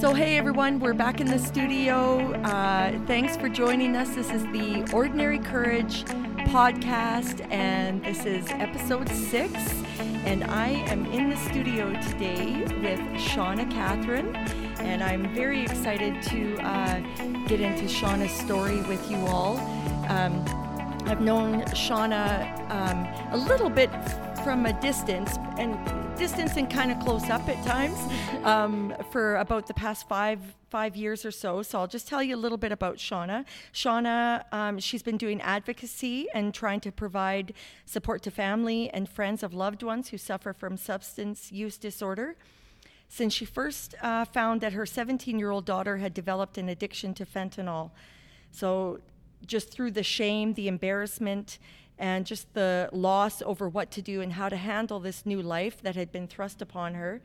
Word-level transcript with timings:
So, 0.00 0.14
hey 0.14 0.38
everyone, 0.38 0.80
we're 0.80 0.94
back 0.94 1.20
in 1.20 1.26
the 1.26 1.38
studio. 1.38 2.32
Uh, 2.36 2.98
thanks 3.06 3.36
for 3.36 3.50
joining 3.50 3.94
us. 3.96 4.08
This 4.14 4.30
is 4.30 4.44
the 4.44 4.90
Ordinary 4.94 5.38
Courage 5.38 6.04
podcast, 6.48 7.46
and 7.52 8.02
this 8.02 8.24
is 8.24 8.48
episode 8.52 9.10
six. 9.10 9.52
And 10.24 10.44
I 10.44 10.68
am 10.68 11.04
in 11.12 11.28
the 11.28 11.36
studio 11.36 11.92
today 12.00 12.62
with 12.80 12.98
Shauna 13.20 13.70
Catherine, 13.70 14.34
and 14.78 15.02
I'm 15.02 15.34
very 15.34 15.60
excited 15.60 16.22
to 16.22 16.56
uh, 16.60 17.00
get 17.46 17.60
into 17.60 17.84
Shauna's 17.84 18.32
story 18.32 18.80
with 18.80 19.10
you 19.10 19.18
all. 19.26 19.58
Um, 20.08 20.42
I've 21.04 21.20
known 21.20 21.60
Shauna 21.72 22.70
um, 22.70 23.06
a 23.32 23.36
little 23.36 23.68
bit 23.68 23.90
from 24.44 24.64
a 24.64 24.72
distance, 24.80 25.36
and 25.58 25.76
distance 26.20 26.58
and 26.58 26.68
kind 26.68 26.92
of 26.92 27.00
close 27.00 27.30
up 27.30 27.48
at 27.48 27.64
times 27.64 27.98
um, 28.44 28.94
for 29.10 29.36
about 29.36 29.66
the 29.66 29.72
past 29.72 30.06
five 30.06 30.38
five 30.68 30.94
years 30.94 31.24
or 31.24 31.30
so. 31.30 31.62
So 31.62 31.80
I'll 31.80 31.86
just 31.86 32.06
tell 32.06 32.22
you 32.22 32.36
a 32.36 32.42
little 32.44 32.58
bit 32.58 32.72
about 32.72 32.98
Shauna. 32.98 33.46
Shauna, 33.72 34.44
um, 34.52 34.78
she's 34.78 35.02
been 35.02 35.16
doing 35.16 35.40
advocacy 35.40 36.28
and 36.34 36.52
trying 36.52 36.80
to 36.80 36.92
provide 36.92 37.54
support 37.86 38.22
to 38.24 38.30
family 38.30 38.90
and 38.90 39.08
friends 39.08 39.42
of 39.42 39.54
loved 39.54 39.82
ones 39.82 40.10
who 40.10 40.18
suffer 40.18 40.52
from 40.52 40.76
substance 40.76 41.50
use 41.50 41.78
disorder. 41.78 42.36
Since 43.08 43.32
she 43.32 43.46
first 43.46 43.94
uh, 44.02 44.26
found 44.26 44.60
that 44.60 44.74
her 44.74 44.84
17 44.84 45.38
year 45.38 45.50
old 45.50 45.64
daughter 45.64 45.96
had 45.96 46.12
developed 46.12 46.58
an 46.58 46.68
addiction 46.68 47.14
to 47.14 47.24
fentanyl. 47.24 47.92
So, 48.52 49.00
just 49.46 49.70
through 49.70 49.92
the 49.92 50.02
shame, 50.02 50.52
the 50.52 50.68
embarrassment, 50.68 51.58
and 52.00 52.24
just 52.24 52.52
the 52.54 52.88
loss 52.92 53.42
over 53.42 53.68
what 53.68 53.90
to 53.90 54.02
do 54.02 54.22
and 54.22 54.32
how 54.32 54.48
to 54.48 54.56
handle 54.56 54.98
this 54.98 55.26
new 55.26 55.42
life 55.42 55.82
that 55.82 55.94
had 55.94 56.10
been 56.10 56.26
thrust 56.26 56.62
upon 56.62 56.94
her. 56.94 57.20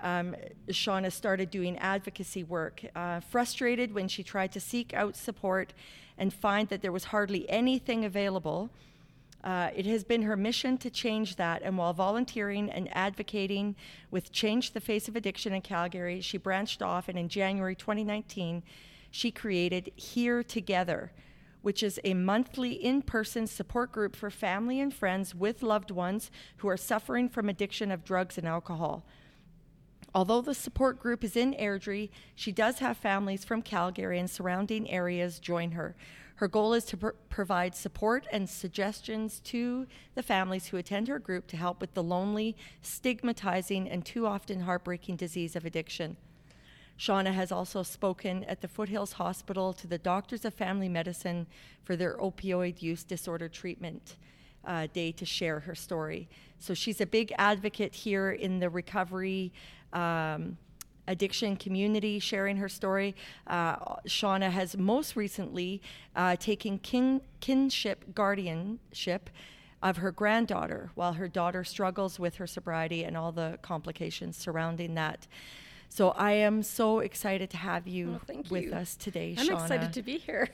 Um, 0.00 0.34
Shauna 0.68 1.12
started 1.12 1.50
doing 1.50 1.78
advocacy 1.78 2.42
work, 2.42 2.84
uh, 2.96 3.20
frustrated 3.20 3.94
when 3.94 4.08
she 4.08 4.24
tried 4.24 4.50
to 4.52 4.60
seek 4.60 4.92
out 4.92 5.16
support 5.16 5.72
and 6.18 6.34
find 6.34 6.68
that 6.68 6.82
there 6.82 6.90
was 6.90 7.04
hardly 7.04 7.48
anything 7.48 8.04
available. 8.04 8.70
Uh, 9.44 9.70
it 9.74 9.86
has 9.86 10.02
been 10.02 10.22
her 10.22 10.36
mission 10.36 10.76
to 10.78 10.90
change 10.90 11.36
that, 11.36 11.62
and 11.62 11.78
while 11.78 11.92
volunteering 11.92 12.70
and 12.70 12.88
advocating 12.96 13.76
with 14.10 14.32
Change 14.32 14.72
the 14.72 14.80
Face 14.80 15.06
of 15.06 15.14
Addiction 15.14 15.52
in 15.52 15.62
Calgary, 15.62 16.20
she 16.20 16.38
branched 16.38 16.82
off, 16.82 17.08
and 17.08 17.16
in 17.16 17.28
January 17.28 17.76
2019, 17.76 18.64
she 19.12 19.30
created 19.30 19.92
Here 19.94 20.42
Together, 20.42 21.12
which 21.62 21.82
is 21.82 22.00
a 22.04 22.14
monthly 22.14 22.72
in 22.72 23.02
person 23.02 23.46
support 23.46 23.92
group 23.92 24.14
for 24.14 24.30
family 24.30 24.80
and 24.80 24.94
friends 24.94 25.34
with 25.34 25.62
loved 25.62 25.90
ones 25.90 26.30
who 26.58 26.68
are 26.68 26.76
suffering 26.76 27.28
from 27.28 27.48
addiction 27.48 27.90
of 27.90 28.04
drugs 28.04 28.38
and 28.38 28.46
alcohol. 28.46 29.04
Although 30.14 30.40
the 30.40 30.54
support 30.54 30.98
group 30.98 31.22
is 31.22 31.36
in 31.36 31.54
Airdrie, 31.54 32.10
she 32.34 32.52
does 32.52 32.78
have 32.78 32.96
families 32.96 33.44
from 33.44 33.62
Calgary 33.62 34.18
and 34.18 34.30
surrounding 34.30 34.90
areas 34.90 35.38
join 35.38 35.72
her. 35.72 35.94
Her 36.36 36.48
goal 36.48 36.72
is 36.72 36.84
to 36.86 36.96
pr- 36.96 37.08
provide 37.28 37.74
support 37.74 38.26
and 38.30 38.48
suggestions 38.48 39.40
to 39.40 39.86
the 40.14 40.22
families 40.22 40.68
who 40.68 40.76
attend 40.76 41.08
her 41.08 41.18
group 41.18 41.48
to 41.48 41.56
help 41.56 41.80
with 41.80 41.94
the 41.94 42.02
lonely, 42.02 42.56
stigmatizing, 42.80 43.88
and 43.88 44.04
too 44.04 44.24
often 44.24 44.60
heartbreaking 44.60 45.16
disease 45.16 45.56
of 45.56 45.64
addiction. 45.64 46.16
Shauna 46.98 47.32
has 47.32 47.52
also 47.52 47.82
spoken 47.82 48.44
at 48.44 48.60
the 48.60 48.68
Foothills 48.68 49.12
Hospital 49.12 49.72
to 49.74 49.86
the 49.86 49.98
Doctors 49.98 50.44
of 50.44 50.52
Family 50.54 50.88
Medicine 50.88 51.46
for 51.84 51.94
their 51.94 52.16
opioid 52.16 52.82
use 52.82 53.04
disorder 53.04 53.48
treatment 53.48 54.16
uh, 54.64 54.88
day 54.92 55.12
to 55.12 55.24
share 55.24 55.60
her 55.60 55.74
story. 55.74 56.28
So 56.58 56.74
she's 56.74 57.00
a 57.00 57.06
big 57.06 57.32
advocate 57.38 57.94
here 57.94 58.32
in 58.32 58.58
the 58.58 58.68
recovery. 58.68 59.52
Um, 59.92 60.58
addiction 61.06 61.56
community 61.56 62.18
sharing 62.18 62.58
her 62.58 62.68
story. 62.68 63.16
Uh, 63.46 63.76
Shauna 64.06 64.50
has 64.50 64.76
most 64.76 65.16
recently 65.16 65.80
uh, 66.14 66.36
taken 66.36 66.78
kin- 66.78 67.22
kinship 67.40 68.14
guardianship 68.14 69.30
of 69.82 69.98
her 69.98 70.12
granddaughter 70.12 70.90
while 70.94 71.14
her 71.14 71.28
daughter 71.28 71.64
struggles 71.64 72.18
with 72.18 72.34
her 72.36 72.46
sobriety 72.46 73.04
and 73.04 73.16
all 73.16 73.32
the 73.32 73.58
complications 73.62 74.36
surrounding 74.36 74.94
that. 74.94 75.26
So 75.88 76.10
I 76.10 76.32
am 76.32 76.62
so 76.62 77.00
excited 77.00 77.50
to 77.50 77.56
have 77.56 77.88
you 77.88 78.20
well, 78.28 78.42
with 78.50 78.64
you. 78.64 78.72
us 78.72 78.94
today, 78.94 79.34
I'm 79.38 79.46
Shauna. 79.46 79.62
excited 79.62 79.92
to 79.94 80.02
be 80.02 80.18
here. 80.18 80.48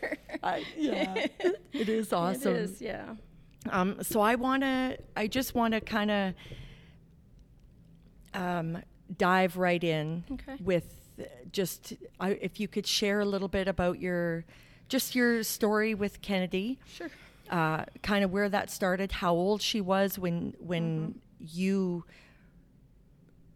yeah, 0.77 1.27
it 1.73 1.89
is 1.89 2.13
awesome. 2.13 2.55
It 2.55 2.61
is, 2.61 2.81
yeah. 2.81 3.15
Um, 3.71 4.03
so 4.03 4.21
I 4.21 4.37
want 4.37 4.63
to, 4.63 4.99
I 5.17 5.27
just 5.27 5.55
want 5.55 5.75
to 5.75 5.81
kind 5.81 6.11
of 6.11 6.35
um, 8.35 8.83
dive 9.17 9.57
right 9.57 9.83
in 9.83 10.25
okay. 10.33 10.57
with 10.63 10.95
just, 11.53 11.95
I, 12.21 12.31
if 12.31 12.61
you 12.61 12.69
could 12.69 12.87
share 12.87 13.21
a 13.21 13.25
little 13.25 13.49
bit 13.49 13.69
about 13.69 14.01
your, 14.01 14.45
just 14.89 15.15
your 15.15 15.43
story 15.43 15.95
with 15.95 16.21
Kennedy. 16.21 16.79
Sure. 16.87 17.11
Uh, 17.51 17.85
kind 18.03 18.25
of 18.25 18.33
where 18.33 18.49
that 18.49 18.71
started, 18.71 19.13
how 19.13 19.35
old 19.35 19.61
she 19.61 19.81
was 19.81 20.19
when 20.19 20.55
when 20.59 21.09
mm-hmm. 21.09 21.19
you 21.39 22.05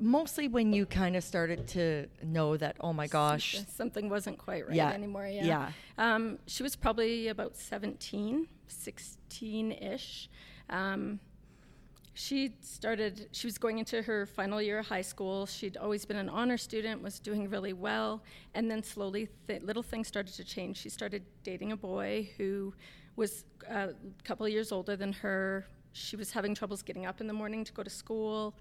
mostly 0.00 0.48
when 0.48 0.72
you 0.72 0.86
kind 0.86 1.16
of 1.16 1.24
started 1.24 1.66
to 1.68 2.06
know 2.22 2.56
that 2.56 2.76
oh 2.80 2.92
my 2.92 3.06
gosh. 3.06 3.60
something 3.68 4.08
wasn't 4.08 4.38
quite 4.38 4.66
right 4.66 4.76
yeah. 4.76 4.90
anymore 4.90 5.26
yeah, 5.26 5.44
yeah. 5.44 5.70
Um, 5.98 6.38
she 6.46 6.62
was 6.62 6.76
probably 6.76 7.28
about 7.28 7.56
17 7.56 8.46
16-ish 8.68 10.28
um, 10.70 11.18
she 12.18 12.52
started 12.60 13.28
she 13.30 13.46
was 13.46 13.58
going 13.58 13.78
into 13.78 14.02
her 14.02 14.26
final 14.26 14.60
year 14.60 14.80
of 14.80 14.86
high 14.86 15.02
school. 15.02 15.46
She'd 15.46 15.76
always 15.76 16.04
been 16.04 16.16
an 16.16 16.28
honor 16.28 16.56
student 16.56 17.00
was 17.00 17.20
doing 17.20 17.48
really 17.48 17.72
well. 17.72 18.24
And 18.54 18.68
then 18.68 18.82
slowly 18.82 19.28
th- 19.46 19.62
little 19.62 19.84
things 19.84 20.08
started 20.08 20.34
to 20.34 20.42
change. 20.42 20.78
She 20.78 20.88
started 20.88 21.22
dating 21.44 21.70
a 21.70 21.76
boy 21.76 22.28
who 22.36 22.74
was 23.14 23.44
uh, 23.70 23.88
a 24.20 24.22
couple 24.24 24.44
of 24.44 24.50
years 24.50 24.72
older 24.72 24.96
than 24.96 25.12
her. 25.12 25.68
She 25.92 26.16
was 26.16 26.32
having 26.32 26.56
troubles 26.56 26.82
getting 26.82 27.06
up 27.06 27.20
in 27.20 27.28
the 27.28 27.32
morning 27.32 27.62
to 27.64 27.72
go 27.72 27.84
to 27.84 27.90
school 27.90 28.52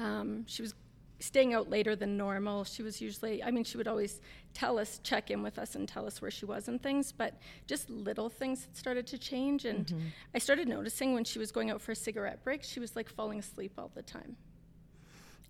um, 0.00 0.44
she 0.46 0.62
was 0.62 0.74
staying 1.20 1.52
out 1.52 1.68
later 1.68 1.94
than 1.94 2.16
normal. 2.16 2.64
She 2.64 2.82
was 2.82 3.00
usually, 3.00 3.44
I 3.44 3.50
mean, 3.50 3.62
she 3.62 3.76
would 3.76 3.86
always 3.86 4.20
tell 4.54 4.78
us, 4.78 5.00
check 5.04 5.30
in 5.30 5.42
with 5.42 5.58
us, 5.58 5.74
and 5.74 5.86
tell 5.86 6.06
us 6.06 6.22
where 6.22 6.30
she 6.30 6.46
was 6.46 6.68
and 6.68 6.82
things, 6.82 7.12
but 7.12 7.38
just 7.66 7.90
little 7.90 8.30
things 8.30 8.68
started 8.72 9.06
to 9.08 9.18
change. 9.18 9.66
And 9.66 9.86
mm-hmm. 9.86 10.06
I 10.34 10.38
started 10.38 10.66
noticing 10.66 11.12
when 11.12 11.24
she 11.24 11.38
was 11.38 11.52
going 11.52 11.70
out 11.70 11.80
for 11.82 11.92
a 11.92 11.96
cigarette 11.96 12.42
break, 12.42 12.64
she 12.64 12.80
was 12.80 12.96
like 12.96 13.08
falling 13.08 13.38
asleep 13.38 13.72
all 13.76 13.90
the 13.94 14.02
time 14.02 14.36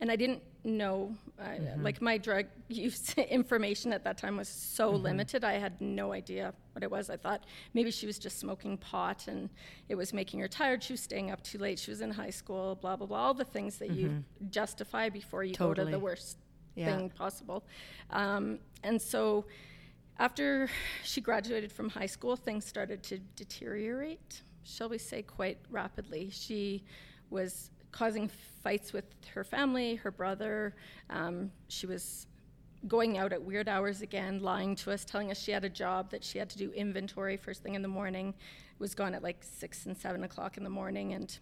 and 0.00 0.10
I 0.10 0.16
didn't 0.16 0.42
know, 0.64 1.14
uh, 1.38 1.44
mm-hmm. 1.44 1.82
like 1.82 2.00
my 2.00 2.16
drug 2.16 2.46
use 2.68 3.14
information 3.18 3.92
at 3.92 4.04
that 4.04 4.16
time 4.16 4.36
was 4.36 4.48
so 4.48 4.92
mm-hmm. 4.92 5.04
limited. 5.04 5.44
I 5.44 5.54
had 5.54 5.80
no 5.80 6.12
idea 6.12 6.54
what 6.72 6.82
it 6.82 6.90
was. 6.90 7.10
I 7.10 7.16
thought 7.16 7.44
maybe 7.74 7.90
she 7.90 8.06
was 8.06 8.18
just 8.18 8.38
smoking 8.38 8.78
pot 8.78 9.26
and 9.28 9.50
it 9.88 9.94
was 9.94 10.12
making 10.12 10.40
her 10.40 10.48
tired. 10.48 10.82
She 10.82 10.92
was 10.92 11.00
staying 11.00 11.30
up 11.30 11.42
too 11.42 11.58
late. 11.58 11.78
She 11.78 11.90
was 11.90 12.00
in 12.00 12.10
high 12.10 12.30
school, 12.30 12.76
blah, 12.76 12.96
blah, 12.96 13.06
blah. 13.06 13.18
All 13.18 13.34
the 13.34 13.44
things 13.44 13.76
that 13.78 13.90
mm-hmm. 13.90 14.00
you 14.00 14.24
justify 14.50 15.08
before 15.10 15.44
you 15.44 15.54
totally. 15.54 15.86
go 15.86 15.90
to 15.90 15.96
the 15.96 16.02
worst 16.02 16.38
yeah. 16.74 16.96
thing 16.96 17.10
possible. 17.10 17.64
Um, 18.10 18.58
and 18.82 19.00
so 19.00 19.44
after 20.18 20.70
she 21.02 21.20
graduated 21.20 21.72
from 21.72 21.90
high 21.90 22.06
school, 22.06 22.36
things 22.36 22.64
started 22.64 23.02
to 23.04 23.18
deteriorate, 23.36 24.42
shall 24.64 24.88
we 24.88 24.98
say, 24.98 25.22
quite 25.22 25.58
rapidly. 25.70 26.30
She 26.30 26.84
was 27.28 27.70
causing 27.92 28.30
fights 28.62 28.92
with 28.92 29.04
her 29.34 29.44
family, 29.44 29.96
her 29.96 30.10
brother. 30.10 30.74
Um, 31.08 31.50
she 31.68 31.86
was 31.86 32.26
going 32.88 33.18
out 33.18 33.32
at 33.32 33.42
weird 33.42 33.68
hours 33.68 34.02
again, 34.02 34.40
lying 34.40 34.74
to 34.74 34.90
us, 34.90 35.04
telling 35.04 35.30
us 35.30 35.38
she 35.38 35.52
had 35.52 35.64
a 35.64 35.68
job 35.68 36.10
that 36.10 36.24
she 36.24 36.38
had 36.38 36.48
to 36.50 36.58
do 36.58 36.70
inventory 36.72 37.36
first 37.36 37.62
thing 37.62 37.74
in 37.74 37.82
the 37.82 37.88
morning. 37.88 38.34
Was 38.78 38.94
gone 38.94 39.14
at 39.14 39.22
like 39.22 39.42
six 39.42 39.84
and 39.84 39.96
seven 39.96 40.24
o'clock 40.24 40.56
in 40.56 40.64
the 40.64 40.70
morning, 40.70 41.12
and 41.12 41.38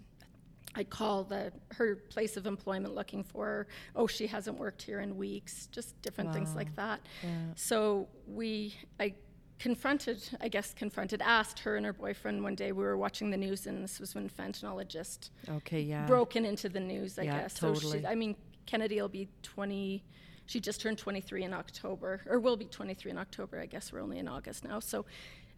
I'd 0.75 0.91
call 0.91 1.22
the 1.22 1.53
her 1.72 1.97
place 1.97 2.37
of 2.37 2.47
employment 2.47 2.94
looking 2.94 3.22
for 3.22 3.47
her. 3.47 3.66
Oh, 3.94 4.08
she 4.08 4.26
hasn't 4.26 4.58
worked 4.58 4.82
here 4.82 5.00
in 5.00 5.16
weeks. 5.16 5.69
Just 5.70 6.00
different 6.03 6.31
wow. 6.31 6.34
things 6.34 6.54
like 6.56 6.75
that. 6.75 7.00
Yeah. 7.23 7.28
So 7.55 8.08
we, 8.26 8.75
I 8.99 9.14
confronted, 9.58 10.22
I 10.40 10.49
guess, 10.49 10.72
confronted, 10.75 11.20
asked 11.22 11.60
her 11.60 11.76
and 11.76 11.84
her 11.84 11.93
boyfriend 11.93 12.43
one 12.43 12.55
day. 12.55 12.72
We 12.72 12.82
were 12.82 12.96
watching 12.96 13.31
the 13.31 13.37
news, 13.37 13.66
and 13.66 13.82
this 13.82 13.99
was 14.00 14.14
when 14.14 14.28
fentanyl 14.28 14.78
had 14.78 14.88
just 14.88 15.31
okay, 15.49 15.81
yeah, 15.81 16.06
broken 16.06 16.44
into 16.44 16.69
the 16.69 16.81
news. 16.81 17.19
I 17.19 17.22
yeah, 17.22 17.40
guess. 17.40 17.55
Totally. 17.55 17.81
So 17.81 17.99
she, 18.00 18.06
I 18.06 18.14
mean, 18.14 18.37
Kennedy 18.66 19.00
will 19.00 19.08
be 19.08 19.28
20. 19.43 20.05
She 20.46 20.60
just 20.60 20.81
turned 20.81 20.99
23 20.99 21.44
in 21.44 21.52
October, 21.52 22.22
or 22.28 22.38
will 22.40 22.56
be 22.56 22.64
23 22.66 23.10
in 23.10 23.19
October. 23.19 23.60
I 23.60 23.66
guess 23.66 23.93
we're 23.93 24.00
only 24.00 24.19
in 24.19 24.28
August 24.28 24.64
now, 24.64 24.81
so 24.81 25.05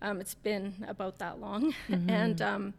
um, 0.03 0.21
it's 0.21 0.35
been 0.35 0.85
about 0.89 1.19
that 1.19 1.41
long. 1.41 1.73
Mm-hmm. 1.89 2.11
and 2.11 2.43
um, 2.43 2.75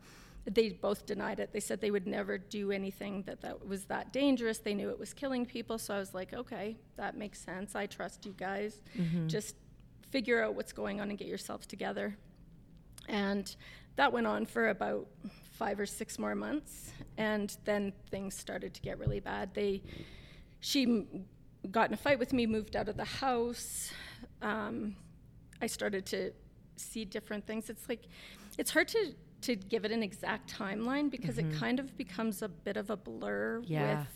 they 0.45 0.69
both 0.69 1.05
denied 1.05 1.39
it. 1.39 1.53
They 1.53 1.59
said 1.59 1.81
they 1.81 1.91
would 1.91 2.07
never 2.07 2.37
do 2.37 2.71
anything 2.71 3.23
that 3.23 3.41
that 3.41 3.67
was 3.67 3.85
that 3.85 4.11
dangerous. 4.11 4.57
They 4.57 4.73
knew 4.73 4.89
it 4.89 4.99
was 4.99 5.13
killing 5.13 5.45
people. 5.45 5.77
So 5.77 5.93
I 5.93 5.99
was 5.99 6.13
like, 6.13 6.33
okay, 6.33 6.77
that 6.97 7.15
makes 7.15 7.39
sense. 7.39 7.75
I 7.75 7.85
trust 7.85 8.25
you 8.25 8.33
guys. 8.37 8.81
Mm-hmm. 8.97 9.27
Just 9.27 9.55
figure 10.11 10.43
out 10.43 10.55
what's 10.55 10.71
going 10.73 11.01
on 11.01 11.09
and 11.09 11.17
get 11.17 11.27
yourselves 11.27 11.65
together. 11.65 12.15
And 13.09 13.53
that 13.95 14.13
went 14.13 14.27
on 14.27 14.45
for 14.45 14.69
about 14.69 15.07
five 15.53 15.79
or 15.79 15.85
six 15.85 16.17
more 16.19 16.35
months, 16.35 16.91
and 17.17 17.55
then 17.65 17.93
things 18.09 18.35
started 18.35 18.73
to 18.75 18.81
get 18.81 18.99
really 18.99 19.19
bad. 19.19 19.53
They, 19.53 19.81
she 20.59 21.05
got 21.71 21.89
in 21.89 21.93
a 21.93 21.97
fight 21.97 22.19
with 22.19 22.33
me, 22.33 22.45
moved 22.45 22.75
out 22.75 22.87
of 22.89 22.97
the 22.97 23.05
house. 23.05 23.91
Um, 24.41 24.95
I 25.61 25.67
started 25.67 26.05
to 26.07 26.31
see 26.77 27.05
different 27.05 27.45
things. 27.45 27.69
It's 27.69 27.87
like, 27.89 28.03
it's 28.57 28.71
hard 28.71 28.87
to, 28.89 29.13
to 29.41 29.55
give 29.55 29.85
it 29.85 29.91
an 29.91 30.01
exact 30.03 30.51
timeline 30.57 31.11
because 31.11 31.37
it 31.37 31.45
kind 31.53 31.79
of 31.79 31.95
becomes 31.97 32.41
a 32.41 32.49
bit 32.49 32.77
of 32.77 32.89
a 32.89 32.97
blur 32.97 33.61
Yeah. 33.65 33.99
with 33.99 34.07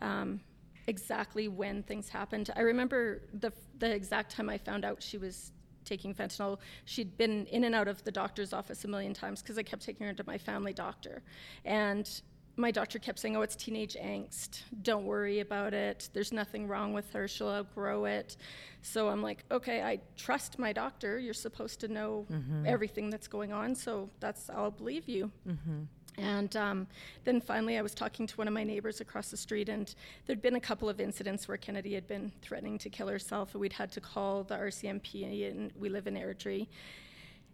um, 0.00 0.40
exactly 0.90 1.46
when 1.48 1.82
things 1.84 2.08
happened. 2.08 2.50
I 2.56 2.62
remember 2.62 3.22
the, 3.32 3.52
the 3.78 3.90
exact 3.94 4.32
time 4.32 4.50
I 4.50 4.58
found 4.58 4.84
out 4.84 5.02
she 5.02 5.18
was 5.18 5.52
taking 5.84 6.14
fentanyl. 6.14 6.58
She'd 6.84 7.16
been 7.16 7.46
in 7.46 7.64
and 7.64 7.74
out 7.74 7.88
of 7.88 8.02
the 8.04 8.12
doctor's 8.12 8.52
office 8.52 8.84
a 8.84 8.88
million 8.88 9.14
times 9.14 9.40
because 9.40 9.56
I 9.56 9.62
kept 9.62 9.82
taking 9.82 10.06
her 10.06 10.12
to 10.12 10.24
my 10.26 10.36
family 10.36 10.72
doctor. 10.72 11.22
And 11.64 12.08
my 12.56 12.70
doctor 12.70 12.98
kept 12.98 13.18
saying, 13.20 13.36
Oh, 13.36 13.42
it's 13.42 13.56
teenage 13.56 13.94
angst. 13.94 14.62
Don't 14.82 15.06
worry 15.06 15.40
about 15.40 15.72
it. 15.72 16.10
There's 16.12 16.32
nothing 16.32 16.66
wrong 16.66 16.92
with 16.92 17.10
her. 17.12 17.28
She'll 17.28 17.48
outgrow 17.48 18.04
it. 18.04 18.36
So 18.82 19.08
I'm 19.08 19.22
like, 19.22 19.44
Okay, 19.50 19.82
I 19.82 20.00
trust 20.16 20.58
my 20.58 20.72
doctor. 20.72 21.18
You're 21.18 21.34
supposed 21.34 21.80
to 21.80 21.88
know 21.88 22.26
mm-hmm. 22.30 22.66
everything 22.66 23.08
that's 23.08 23.28
going 23.28 23.52
on. 23.52 23.74
So 23.74 24.10
that's, 24.18 24.50
I'll 24.50 24.72
believe 24.72 25.08
you. 25.08 25.30
Mm-hmm. 25.48 25.82
And 26.18 26.54
um, 26.56 26.86
then 27.24 27.40
finally, 27.40 27.78
I 27.78 27.82
was 27.82 27.94
talking 27.94 28.26
to 28.26 28.36
one 28.36 28.48
of 28.48 28.54
my 28.54 28.64
neighbors 28.64 29.00
across 29.00 29.30
the 29.30 29.36
street, 29.36 29.68
and 29.68 29.94
there'd 30.26 30.42
been 30.42 30.56
a 30.56 30.60
couple 30.60 30.88
of 30.88 31.00
incidents 31.00 31.48
where 31.48 31.56
Kennedy 31.56 31.94
had 31.94 32.06
been 32.06 32.32
threatening 32.42 32.78
to 32.78 32.90
kill 32.90 33.08
herself, 33.08 33.52
and 33.54 33.60
we'd 33.60 33.72
had 33.72 33.90
to 33.92 34.00
call 34.00 34.42
the 34.42 34.56
RCMP, 34.56 35.50
and 35.50 35.72
we 35.78 35.88
live 35.88 36.06
in 36.06 36.14
Airdrie. 36.14 36.66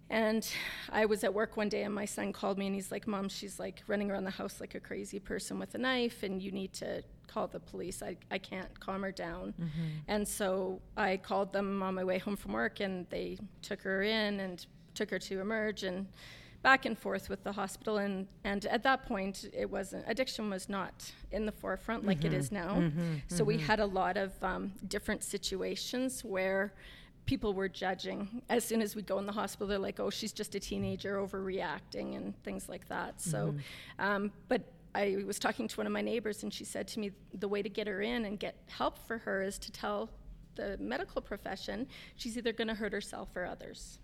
And 0.08 0.48
I 0.90 1.04
was 1.06 1.24
at 1.24 1.34
work 1.34 1.56
one 1.56 1.68
day, 1.68 1.82
and 1.82 1.94
my 1.94 2.04
son 2.04 2.32
called 2.32 2.58
me, 2.58 2.66
and 2.66 2.74
he's 2.74 2.92
like, 2.92 3.06
Mom, 3.06 3.28
she's 3.28 3.58
like 3.58 3.82
running 3.88 4.10
around 4.10 4.24
the 4.24 4.30
house 4.30 4.60
like 4.60 4.74
a 4.74 4.80
crazy 4.80 5.18
person 5.18 5.58
with 5.58 5.74
a 5.74 5.78
knife, 5.78 6.22
and 6.22 6.40
you 6.40 6.52
need 6.52 6.72
to 6.74 7.02
call 7.26 7.48
the 7.48 7.58
police. 7.58 8.02
I, 8.02 8.16
I 8.30 8.38
can't 8.38 8.78
calm 8.78 9.02
her 9.02 9.10
down. 9.10 9.52
And 10.06 10.26
so 10.26 10.80
I 10.96 11.16
called 11.16 11.52
them 11.52 11.82
on 11.82 11.94
my 11.94 12.04
way 12.04 12.18
home 12.18 12.36
from 12.36 12.52
work, 12.52 12.80
and 12.80 13.06
they 13.10 13.38
took 13.62 13.82
her 13.82 14.02
in 14.02 14.40
and 14.40 14.64
took 14.94 15.10
her 15.10 15.18
to 15.18 15.40
Emerge, 15.40 15.82
and 15.82 16.06
back 16.66 16.84
and 16.84 16.98
forth 16.98 17.28
with 17.28 17.44
the 17.44 17.52
hospital 17.52 17.98
and 17.98 18.26
and 18.42 18.66
at 18.66 18.82
that 18.82 19.06
point 19.06 19.48
it 19.52 19.70
wasn't 19.70 20.04
addiction 20.08 20.50
was 20.50 20.68
not 20.68 21.12
in 21.30 21.46
the 21.46 21.52
forefront 21.52 22.04
like 22.04 22.24
it 22.24 22.32
is 22.32 22.50
now. 22.50 22.72
So 23.28 23.44
we 23.44 23.56
had 23.56 23.78
a 23.78 23.86
lot 23.86 24.16
of 24.16 24.32
um, 24.42 24.72
different 24.88 25.22
situations 25.22 26.24
where 26.24 26.72
people 27.24 27.54
were 27.54 27.68
judging. 27.68 28.42
As 28.48 28.64
soon 28.64 28.82
as 28.82 28.96
we 28.96 29.02
go 29.02 29.16
in 29.20 29.26
the 29.26 29.36
hospital 29.42 29.68
they're 29.68 29.86
like 29.90 30.00
oh 30.00 30.10
she's 30.10 30.32
just 30.32 30.56
a 30.56 30.60
teenager 30.70 31.12
overreacting 31.24 32.16
and 32.16 32.26
things 32.42 32.68
like 32.68 32.88
that. 32.88 33.20
So 33.20 33.54
um, 34.00 34.32
but 34.48 34.62
I 34.92 35.22
was 35.24 35.38
talking 35.38 35.68
to 35.68 35.76
one 35.76 35.86
of 35.86 35.92
my 35.92 36.02
neighbors 36.12 36.42
and 36.42 36.52
she 36.52 36.64
said 36.64 36.88
to 36.88 36.98
me 36.98 37.12
the 37.44 37.46
way 37.46 37.62
to 37.62 37.68
get 37.68 37.86
her 37.86 38.02
in 38.02 38.24
and 38.24 38.40
get 38.40 38.54
help 38.80 38.98
for 39.06 39.18
her 39.18 39.40
is 39.40 39.56
to 39.66 39.70
tell 39.70 40.10
the 40.56 40.76
medical 40.80 41.22
profession 41.22 41.86
she's 42.16 42.36
either 42.36 42.52
going 42.52 42.66
to 42.66 42.74
hurt 42.74 42.92
herself 42.92 43.28
or 43.36 43.44
others 43.44 44.00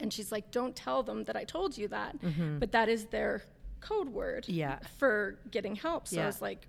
and 0.00 0.12
she's 0.12 0.32
like, 0.32 0.50
don't 0.50 0.74
tell 0.74 1.02
them 1.02 1.24
that 1.24 1.36
I 1.36 1.44
told 1.44 1.76
you 1.76 1.88
that. 1.88 2.16
But 2.58 2.72
that 2.72 2.88
is 2.88 3.06
their 3.06 3.42
code 3.80 4.08
word 4.10 4.46
Yeah. 4.48 4.78
for 4.98 5.38
getting 5.50 5.74
help. 5.74 6.06
So 6.08 6.16
Yeah. 6.16 6.24
I 6.24 6.26
was 6.26 6.42
like, 6.42 6.66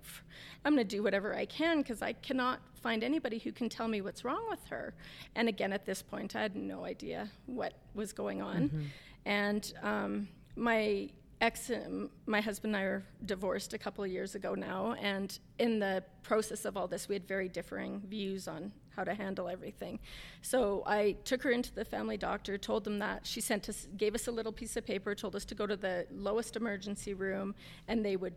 I'm 0.64 0.74
going 0.74 0.86
to 0.86 0.96
do 0.96 1.02
whatever 1.02 1.34
I 1.36 1.44
can 1.46 1.78
because 1.78 2.00
I 2.02 2.12
cannot 2.14 2.60
find 2.82 3.04
anybody 3.04 3.38
who 3.38 3.52
can 3.52 3.68
tell 3.68 3.86
me 3.86 4.00
what's 4.00 4.24
wrong 4.24 4.44
with 4.48 4.64
her. 4.68 4.94
And 5.34 5.48
again, 5.48 5.72
at 5.72 5.84
this 5.84 6.02
point, 6.02 6.34
I 6.34 6.40
had 6.42 6.56
no 6.56 6.84
idea 6.84 7.28
what 7.46 7.74
was 7.94 8.12
going 8.12 8.40
on. 8.42 8.90
And 9.26 9.72
um, 9.82 10.28
my 10.56 11.10
ex, 11.40 11.70
um, 11.70 12.10
my 12.26 12.40
husband 12.40 12.74
and 12.74 12.82
I 12.82 12.86
are 12.86 13.04
divorced 13.26 13.74
a 13.74 13.78
couple 13.78 14.02
of 14.04 14.10
years 14.10 14.34
ago 14.34 14.54
now. 14.54 14.94
And 15.00 15.36
in 15.58 15.78
the 15.80 16.02
process 16.22 16.64
of 16.64 16.76
all 16.76 16.88
this, 16.88 17.08
we 17.08 17.14
had 17.14 17.26
very 17.28 17.48
differing 17.48 18.00
views 18.08 18.48
on 18.48 18.72
how 18.96 19.04
to 19.04 19.14
handle 19.14 19.48
everything. 19.48 19.98
So 20.42 20.82
I 20.86 21.16
took 21.24 21.42
her 21.42 21.50
into 21.50 21.74
the 21.74 21.84
family 21.84 22.16
doctor, 22.16 22.58
told 22.58 22.84
them 22.84 22.98
that. 22.98 23.26
She 23.26 23.40
sent 23.40 23.68
us, 23.68 23.88
gave 23.96 24.14
us 24.14 24.26
a 24.28 24.32
little 24.32 24.52
piece 24.52 24.76
of 24.76 24.86
paper, 24.86 25.14
told 25.14 25.36
us 25.36 25.44
to 25.46 25.54
go 25.54 25.66
to 25.66 25.76
the 25.76 26.06
lowest 26.10 26.56
emergency 26.56 27.14
room, 27.14 27.54
and 27.88 28.04
they 28.04 28.16
would 28.16 28.34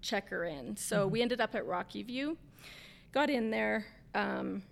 check 0.00 0.28
her 0.28 0.44
in. 0.44 0.76
So 0.76 1.06
we 1.06 1.22
ended 1.22 1.40
up 1.40 1.54
at 1.54 1.66
Rocky 1.66 2.02
View, 2.02 2.36
got 3.12 3.30
in 3.30 3.50
there. 3.50 3.86
Um, 4.14 4.62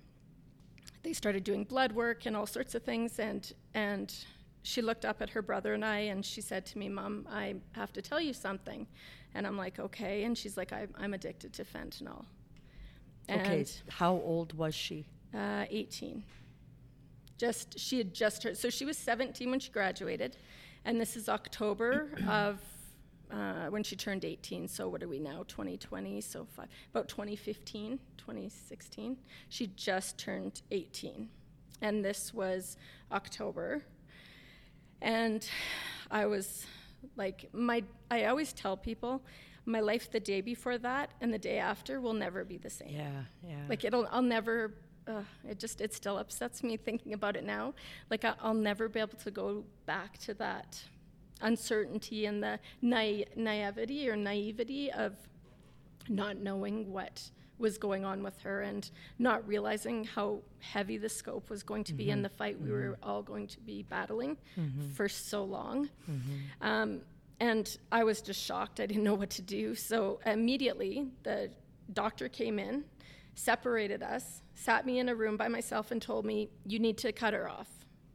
they 1.02 1.12
started 1.12 1.44
doing 1.44 1.64
blood 1.64 1.92
work 1.92 2.26
and 2.26 2.36
all 2.36 2.46
sorts 2.46 2.74
of 2.74 2.82
things, 2.82 3.18
and 3.18 3.52
and 3.74 4.12
she 4.62 4.82
looked 4.82 5.04
up 5.04 5.22
at 5.22 5.30
her 5.30 5.42
brother 5.42 5.74
and 5.74 5.84
I, 5.84 5.98
and 5.98 6.24
she 6.24 6.40
said 6.40 6.66
to 6.66 6.78
me, 6.78 6.88
"Mom, 6.88 7.26
I 7.30 7.54
have 7.72 7.92
to 7.92 8.02
tell 8.02 8.20
you 8.20 8.32
something," 8.32 8.86
and 9.34 9.46
I'm 9.46 9.56
like, 9.56 9.78
"Okay," 9.78 10.24
and 10.24 10.36
she's 10.36 10.56
like, 10.56 10.72
"I'm, 10.72 10.92
I'm 10.98 11.14
addicted 11.14 11.52
to 11.54 11.64
fentanyl." 11.64 12.24
Okay. 13.30 13.66
How 13.88 14.12
old 14.12 14.52
was 14.52 14.74
she? 14.74 15.06
uh, 15.36 15.64
18. 15.70 16.22
Just 17.38 17.78
she 17.78 17.98
had 17.98 18.14
just 18.14 18.42
heard. 18.42 18.56
So 18.56 18.70
she 18.70 18.84
was 18.84 18.96
17 18.96 19.50
when 19.50 19.60
she 19.60 19.70
graduated, 19.70 20.38
and 20.84 21.00
this 21.00 21.16
is 21.16 21.28
October 21.28 22.08
of 22.28 22.60
uh, 23.30 23.66
when 23.66 23.82
she 23.82 23.94
turned 23.96 24.24
18. 24.24 24.68
So 24.68 24.88
what 24.88 25.02
are 25.02 25.08
we 25.08 25.18
now? 25.18 25.44
2020. 25.46 26.20
So 26.22 26.46
five, 26.56 26.68
about 26.94 27.08
2015, 27.08 27.98
2016. 28.16 29.16
She 29.50 29.66
just 29.76 30.16
turned 30.18 30.62
18, 30.70 31.28
and 31.82 32.04
this 32.04 32.32
was 32.32 32.78
October. 33.12 33.82
And 35.02 35.46
I 36.10 36.24
was 36.24 36.64
like, 37.16 37.50
my. 37.52 37.84
I 38.10 38.24
always 38.26 38.54
tell 38.54 38.78
people, 38.78 39.20
my 39.66 39.80
life 39.80 40.10
the 40.10 40.20
day 40.20 40.40
before 40.40 40.78
that 40.78 41.10
and 41.20 41.32
the 41.34 41.38
day 41.38 41.58
after 41.58 42.00
will 42.00 42.12
never 42.14 42.44
be 42.44 42.56
the 42.56 42.70
same. 42.70 42.90
Yeah, 42.90 43.10
yeah. 43.46 43.56
Like 43.68 43.84
it'll, 43.84 44.06
I'll 44.10 44.22
never. 44.22 44.74
Uh, 45.08 45.22
it 45.48 45.60
just, 45.60 45.80
it 45.80 45.94
still 45.94 46.18
upsets 46.18 46.64
me 46.64 46.76
thinking 46.76 47.12
about 47.12 47.36
it 47.36 47.44
now. 47.44 47.74
Like 48.10 48.24
I, 48.24 48.34
I'll 48.42 48.54
never 48.54 48.88
be 48.88 48.98
able 48.98 49.18
to 49.18 49.30
go 49.30 49.64
back 49.86 50.18
to 50.18 50.34
that 50.34 50.82
uncertainty 51.42 52.26
and 52.26 52.42
the 52.42 52.58
nai- 52.82 53.26
naivety 53.36 54.08
or 54.08 54.16
naivety 54.16 54.90
of 54.92 55.14
not 56.08 56.38
knowing 56.38 56.92
what 56.92 57.30
was 57.58 57.78
going 57.78 58.04
on 58.04 58.22
with 58.22 58.38
her 58.40 58.62
and 58.62 58.90
not 59.18 59.46
realizing 59.46 60.04
how 60.04 60.40
heavy 60.58 60.98
the 60.98 61.08
scope 61.08 61.48
was 61.48 61.62
going 61.62 61.84
to 61.84 61.94
be 61.94 62.10
in 62.10 62.20
the 62.22 62.28
fight 62.28 62.60
we 62.60 62.70
were 62.70 62.98
all 63.02 63.22
going 63.22 63.46
to 63.46 63.60
be 63.60 63.82
battling 63.82 64.36
for 64.94 65.08
so 65.08 65.42
long. 65.44 65.88
Um, 66.60 67.00
and 67.40 67.76
I 67.92 68.04
was 68.04 68.20
just 68.20 68.42
shocked. 68.42 68.80
I 68.80 68.86
didn't 68.86 69.04
know 69.04 69.14
what 69.14 69.30
to 69.30 69.42
do. 69.42 69.74
So 69.74 70.20
immediately, 70.24 71.08
the 71.22 71.50
doctor 71.92 72.28
came 72.28 72.58
in, 72.58 72.84
separated 73.34 74.02
us, 74.02 74.42
sat 74.54 74.86
me 74.86 74.98
in 74.98 75.08
a 75.08 75.14
room 75.14 75.36
by 75.36 75.48
myself, 75.48 75.90
and 75.90 76.00
told 76.00 76.24
me, 76.24 76.48
You 76.64 76.78
need 76.78 76.98
to 76.98 77.12
cut 77.12 77.34
her 77.34 77.48
off. 77.48 77.68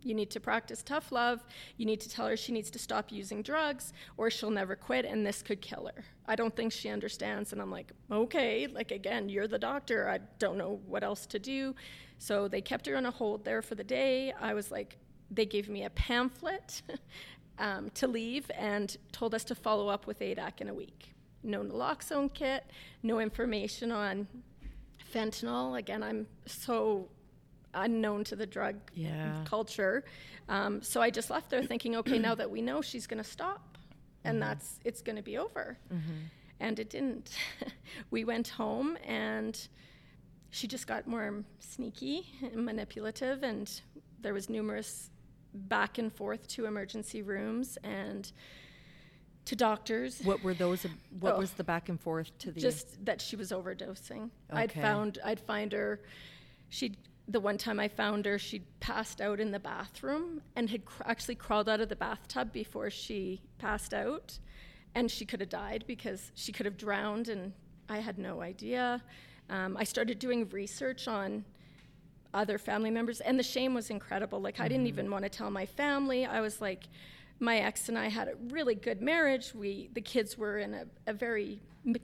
You 0.03 0.15
need 0.15 0.31
to 0.31 0.39
practice 0.39 0.81
tough 0.81 1.11
love. 1.11 1.43
You 1.77 1.85
need 1.85 2.01
to 2.01 2.09
tell 2.09 2.27
her 2.27 2.35
she 2.35 2.51
needs 2.51 2.71
to 2.71 2.79
stop 2.79 3.11
using 3.11 3.41
drugs 3.41 3.93
or 4.17 4.29
she'll 4.29 4.49
never 4.49 4.75
quit 4.75 5.05
and 5.05 5.25
this 5.25 5.41
could 5.41 5.61
kill 5.61 5.89
her. 5.95 6.03
I 6.25 6.35
don't 6.35 6.55
think 6.55 6.71
she 6.71 6.89
understands. 6.89 7.53
And 7.53 7.61
I'm 7.61 7.71
like, 7.71 7.91
okay, 8.11 8.67
like 8.67 8.91
again, 8.91 9.29
you're 9.29 9.47
the 9.47 9.59
doctor. 9.59 10.09
I 10.09 10.19
don't 10.39 10.57
know 10.57 10.79
what 10.87 11.03
else 11.03 11.25
to 11.27 11.39
do. 11.39 11.75
So 12.17 12.47
they 12.47 12.61
kept 12.61 12.87
her 12.87 12.97
on 12.97 13.05
a 13.05 13.11
hold 13.11 13.45
there 13.45 13.61
for 13.61 13.75
the 13.75 13.83
day. 13.83 14.33
I 14.39 14.53
was 14.53 14.71
like, 14.71 14.97
they 15.29 15.45
gave 15.45 15.69
me 15.69 15.85
a 15.85 15.89
pamphlet 15.91 16.81
um, 17.59 17.89
to 17.91 18.07
leave 18.07 18.49
and 18.57 18.95
told 19.11 19.33
us 19.35 19.43
to 19.45 19.55
follow 19.55 19.87
up 19.89 20.07
with 20.07 20.19
ADAC 20.19 20.61
in 20.61 20.69
a 20.69 20.73
week. 20.73 21.13
No 21.43 21.61
naloxone 21.63 22.33
kit, 22.33 22.63
no 23.03 23.19
information 23.19 23.91
on 23.91 24.27
fentanyl. 25.13 25.77
Again, 25.77 26.03
I'm 26.03 26.27
so 26.45 27.07
unknown 27.73 28.23
to 28.25 28.35
the 28.35 28.45
drug 28.45 28.75
Yeah. 28.93 29.43
culture. 29.45 30.03
Um, 30.49 30.81
so 30.81 31.01
I 31.01 31.09
just 31.09 31.29
left 31.29 31.49
there 31.49 31.63
thinking, 31.63 31.95
okay, 31.97 32.19
now 32.19 32.35
that 32.35 32.49
we 32.49 32.61
know 32.61 32.81
she's 32.81 33.07
going 33.07 33.23
to 33.23 33.29
stop, 33.29 33.77
and 34.23 34.41
that's 34.41 34.79
it's 34.85 35.01
going 35.01 35.15
to 35.15 35.21
be 35.23 35.37
over, 35.37 35.77
and 36.59 36.79
it 36.79 36.89
didn't. 36.89 37.31
we 38.11 38.23
went 38.23 38.49
home, 38.49 38.97
and 39.07 39.67
she 40.51 40.67
just 40.67 40.85
got 40.85 41.07
more 41.07 41.43
sneaky 41.59 42.27
and 42.41 42.65
manipulative, 42.65 43.41
and 43.43 43.81
there 44.21 44.33
was 44.33 44.49
numerous 44.49 45.09
back 45.53 45.97
and 45.97 46.11
forth 46.13 46.47
to 46.49 46.65
emergency 46.65 47.21
rooms 47.21 47.77
and 47.83 48.31
to 49.45 49.55
doctors. 49.55 50.21
What 50.23 50.43
were 50.43 50.53
those? 50.53 50.85
What 51.19 51.35
Oh. 51.35 51.39
was 51.39 51.51
the 51.53 51.63
back 51.63 51.89
and 51.89 51.99
forth 51.99 52.37
to 52.39 52.51
the? 52.51 52.59
Just 52.61 53.03
that 53.05 53.21
she 53.21 53.35
was 53.35 53.51
overdosing. 53.51 54.29
I'd 54.49 54.69
Okay. 54.71 54.81
found 54.81 55.17
I'd 55.23 55.39
find 55.39 55.71
her. 55.73 56.01
She'd 56.69 56.97
the 57.27 57.39
one 57.39 57.57
time 57.57 57.79
I 57.79 57.87
found 57.87 58.25
her, 58.25 58.37
she'd 58.37 58.65
passed 58.81 59.21
out 59.21 59.39
in 59.39 59.51
the 59.51 59.59
bathroom 59.59 60.41
and 60.55 60.69
had 60.69 60.83
cr- 60.83 61.03
actually 61.05 61.35
crawled 61.35 61.69
out 61.69 61.79
of 61.79 61.87
the 61.87 61.95
bathtub 61.95 62.51
before 62.51 62.89
she 62.89 63.41
passed 63.57 63.93
out, 63.93 64.37
and 64.95 65.09
she 65.09 65.25
could 65.25 65.39
have 65.39 65.47
died 65.49 65.85
because 65.87 66.31
she 66.35 66.51
could 66.51 66.65
have 66.65 66.75
drowned, 66.77 67.29
and 67.29 67.53
I 67.87 67.99
had 67.99 68.17
no 68.17 68.41
idea. 68.41 69.01
Um, 69.49 69.77
I 69.77 69.85
started 69.85 70.19
doing 70.19 70.49
research 70.49 71.07
on 71.07 71.45
other 72.33 72.57
family 72.57 72.91
members, 72.91 73.21
and 73.21 73.37
the 73.37 73.43
shame 73.43 73.73
was 73.73 73.89
incredible. 73.89 74.39
Like 74.39 74.59
I 74.59 74.67
didn't 74.67 74.87
even 74.87 75.09
want 75.09 75.23
to 75.23 75.29
tell 75.29 75.51
my 75.51 75.65
family. 75.65 76.25
I 76.25 76.41
was 76.41 76.61
like, 76.61 76.85
my 77.39 77.57
ex 77.57 77.89
and 77.89 77.97
I 77.97 78.07
had 78.07 78.27
a 78.27 78.35
really 78.49 78.75
good 78.75 79.01
marriage. 79.01 79.53
We 79.53 79.89
the 79.93 80.01
kids 80.01 80.37
were 80.37 80.59
in 80.59 80.73
a, 80.73 80.85
a 81.07 81.13
very 81.13 81.59
ma- 81.83 81.97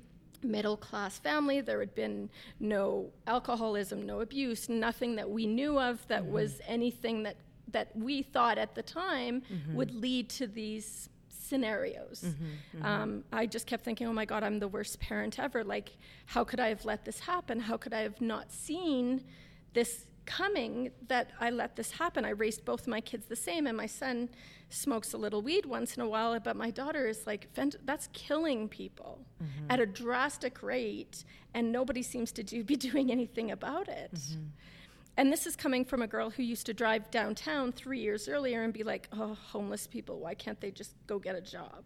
middle 0.43 0.77
class 0.77 1.19
family. 1.19 1.61
There 1.61 1.79
had 1.79 1.93
been 1.95 2.29
no 2.59 3.11
alcoholism, 3.27 4.05
no 4.05 4.21
abuse, 4.21 4.67
nothing 4.67 5.15
that 5.15 5.29
we 5.29 5.45
knew 5.45 5.79
of 5.79 6.05
that 6.07 6.23
mm-hmm. 6.23 6.33
was 6.33 6.59
anything 6.67 7.23
that 7.23 7.37
that 7.71 7.95
we 7.95 8.23
thought 8.23 8.57
at 8.57 8.75
the 8.75 8.81
time 8.81 9.41
mm-hmm. 9.41 9.75
would 9.75 9.93
lead 9.93 10.29
to 10.29 10.47
these 10.47 11.09
scenarios. 11.29 12.23
Mm-hmm, 12.25 12.45
mm-hmm. 12.77 12.85
Um, 12.85 13.23
I 13.31 13.45
just 13.45 13.67
kept 13.67 13.83
thinking, 13.83 14.07
oh 14.07 14.13
my 14.13 14.25
God, 14.25 14.43
I'm 14.43 14.59
the 14.59 14.67
worst 14.67 14.99
parent 14.99 15.39
ever. 15.39 15.63
Like, 15.63 15.97
how 16.25 16.43
could 16.43 16.59
I 16.59 16.69
have 16.69 16.83
let 16.85 17.05
this 17.05 17.19
happen? 17.19 17.59
How 17.59 17.77
could 17.77 17.93
I 17.93 18.01
have 18.01 18.19
not 18.21 18.51
seen 18.51 19.23
this 19.73 20.05
coming 20.27 20.91
that 21.07 21.31
I 21.39 21.49
let 21.49 21.75
this 21.75 21.91
happen? 21.91 22.23
I 22.23 22.29
raised 22.29 22.63
both 22.63 22.85
my 22.85 23.01
kids 23.01 23.25
the 23.25 23.35
same, 23.35 23.65
and 23.65 23.75
my 23.75 23.87
son 23.87 24.29
smokes 24.69 25.13
a 25.13 25.17
little 25.17 25.41
weed 25.41 25.65
once 25.65 25.95
in 25.95 26.03
a 26.03 26.07
while, 26.07 26.39
but 26.39 26.55
my 26.55 26.69
daughter 26.69 27.07
is 27.07 27.25
like, 27.25 27.47
that's 27.85 28.09
killing 28.13 28.67
people 28.67 29.25
mm-hmm. 29.41 29.71
at 29.71 29.79
a 29.79 29.85
drastic 29.85 30.61
rate, 30.61 31.23
and 31.55 31.71
nobody 31.71 32.03
seems 32.03 32.31
to 32.33 32.43
do, 32.43 32.63
be 32.63 32.75
doing 32.75 33.11
anything 33.11 33.49
about 33.49 33.87
it. 33.87 34.13
Mm-hmm. 34.13 34.43
And 35.19 35.31
this 35.31 35.47
is 35.47 35.55
coming 35.55 35.83
from 35.83 36.03
a 36.03 36.07
girl 36.07 36.29
who 36.29 36.43
used 36.43 36.67
to 36.67 36.73
drive 36.75 37.09
downtown 37.09 37.71
three 37.71 37.99
years 37.99 38.29
earlier 38.29 38.61
and 38.63 38.71
be 38.71 38.83
like, 38.83 39.07
oh, 39.13 39.33
homeless 39.33 39.87
people, 39.87 40.19
why 40.19 40.35
can't 40.35 40.61
they 40.61 40.69
just 40.69 40.93
go 41.07 41.17
get 41.17 41.35
a 41.35 41.41
job? 41.41 41.85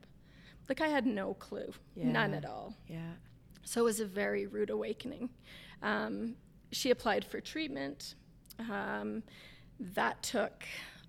Like, 0.68 0.82
I 0.82 0.88
had 0.88 1.06
no 1.06 1.34
clue, 1.36 1.72
yeah. 1.96 2.12
none 2.12 2.34
at 2.34 2.46
all. 2.46 2.76
Yeah. 2.88 3.14
So 3.64 3.82
it 3.82 3.84
was 3.86 4.00
a 4.00 4.06
very 4.06 4.48
rude 4.48 4.70
awakening. 4.70 5.30
Um, 5.82 6.36
she 6.72 6.90
applied 6.90 7.24
for 7.24 7.40
treatment. 7.40 8.16
Um, 8.70 9.24
that 9.80 10.22
took 10.22 10.63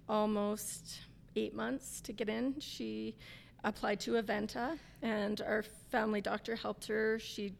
almost 0.08 1.00
eight 1.36 1.54
months 1.54 2.00
to 2.02 2.12
get 2.12 2.28
in. 2.28 2.58
She 2.60 3.16
applied 3.64 4.00
to 4.00 4.12
Aventa, 4.12 4.78
and 5.02 5.40
our 5.40 5.64
family 5.90 6.20
doctor 6.20 6.56
helped 6.56 6.86
her. 6.86 7.18
She 7.18 7.54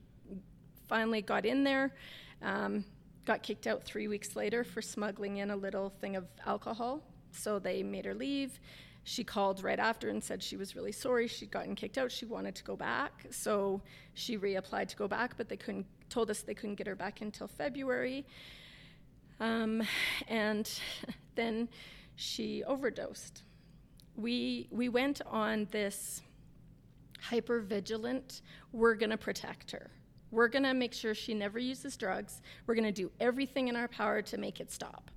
finally 0.88 1.22
got 1.22 1.46
in 1.46 1.64
there. 1.64 1.94
Um, 2.42 2.84
got 3.25 3.42
kicked 3.42 3.66
out 3.66 3.84
three 3.84 4.08
weeks 4.08 4.34
later 4.34 4.64
for 4.64 4.82
smuggling 4.82 5.37
in 5.38 5.50
a 5.50 5.56
little 5.56 5.90
thing 5.90 6.16
of 6.16 6.26
alcohol. 6.46 7.02
So 7.30 7.58
they 7.58 7.82
made 7.82 8.04
her 8.04 8.14
leave. 8.14 8.58
She 9.04 9.25
called 9.25 9.62
right 9.64 9.78
after 9.78 10.08
and 10.08 10.22
said 10.22 10.42
she 10.42 10.56
was 10.56 10.76
really 10.76 10.92
sorry. 10.92 11.26
She'd 11.26 11.50
gotten 11.50 11.75
kicked 11.75 11.99
out. 11.99 12.12
She 12.12 12.25
wanted 12.25 12.54
to 12.56 12.64
go 12.64 12.76
back. 12.76 13.26
So 13.30 13.80
she 14.14 14.38
reapplied 14.38 14.88
to 14.88 14.96
go 14.96 15.08
back, 15.08 15.37
but 15.37 15.49
they 15.49 15.56
couldn't, 15.56 15.87
told 16.08 16.30
us 16.30 16.42
they 16.42 16.54
couldn't 16.54 16.76
get 16.76 16.87
her 16.87 16.94
back 16.94 17.20
until 17.20 17.49
February. 17.49 18.25
Um, 19.42 19.82
and 20.28 20.70
then 21.34 21.68
she 22.16 22.64
overdosed. 22.64 23.42
We, 24.16 24.68
we 24.70 24.88
went 24.88 25.20
on 25.26 25.66
this 25.70 26.22
hyper 27.20 27.61
vigilant, 27.61 28.42
we're 28.72 28.94
going 28.94 29.11
to 29.11 29.16
protect 29.16 29.70
her 29.72 29.90
we're 30.32 30.49
going 30.49 30.64
to 30.64 30.75
make 30.75 30.94
sure 30.94 31.14
she 31.14 31.34
never 31.34 31.58
uses 31.58 31.96
drugs. 31.96 32.40
We're 32.66 32.75
going 32.75 32.87
to 32.87 32.90
do 32.90 33.12
everything 33.20 33.68
in 33.68 33.76
our 33.76 33.87
power 33.87 34.22
to 34.22 34.38
make 34.38 34.61
it 34.61 34.72
stop. 34.72 35.11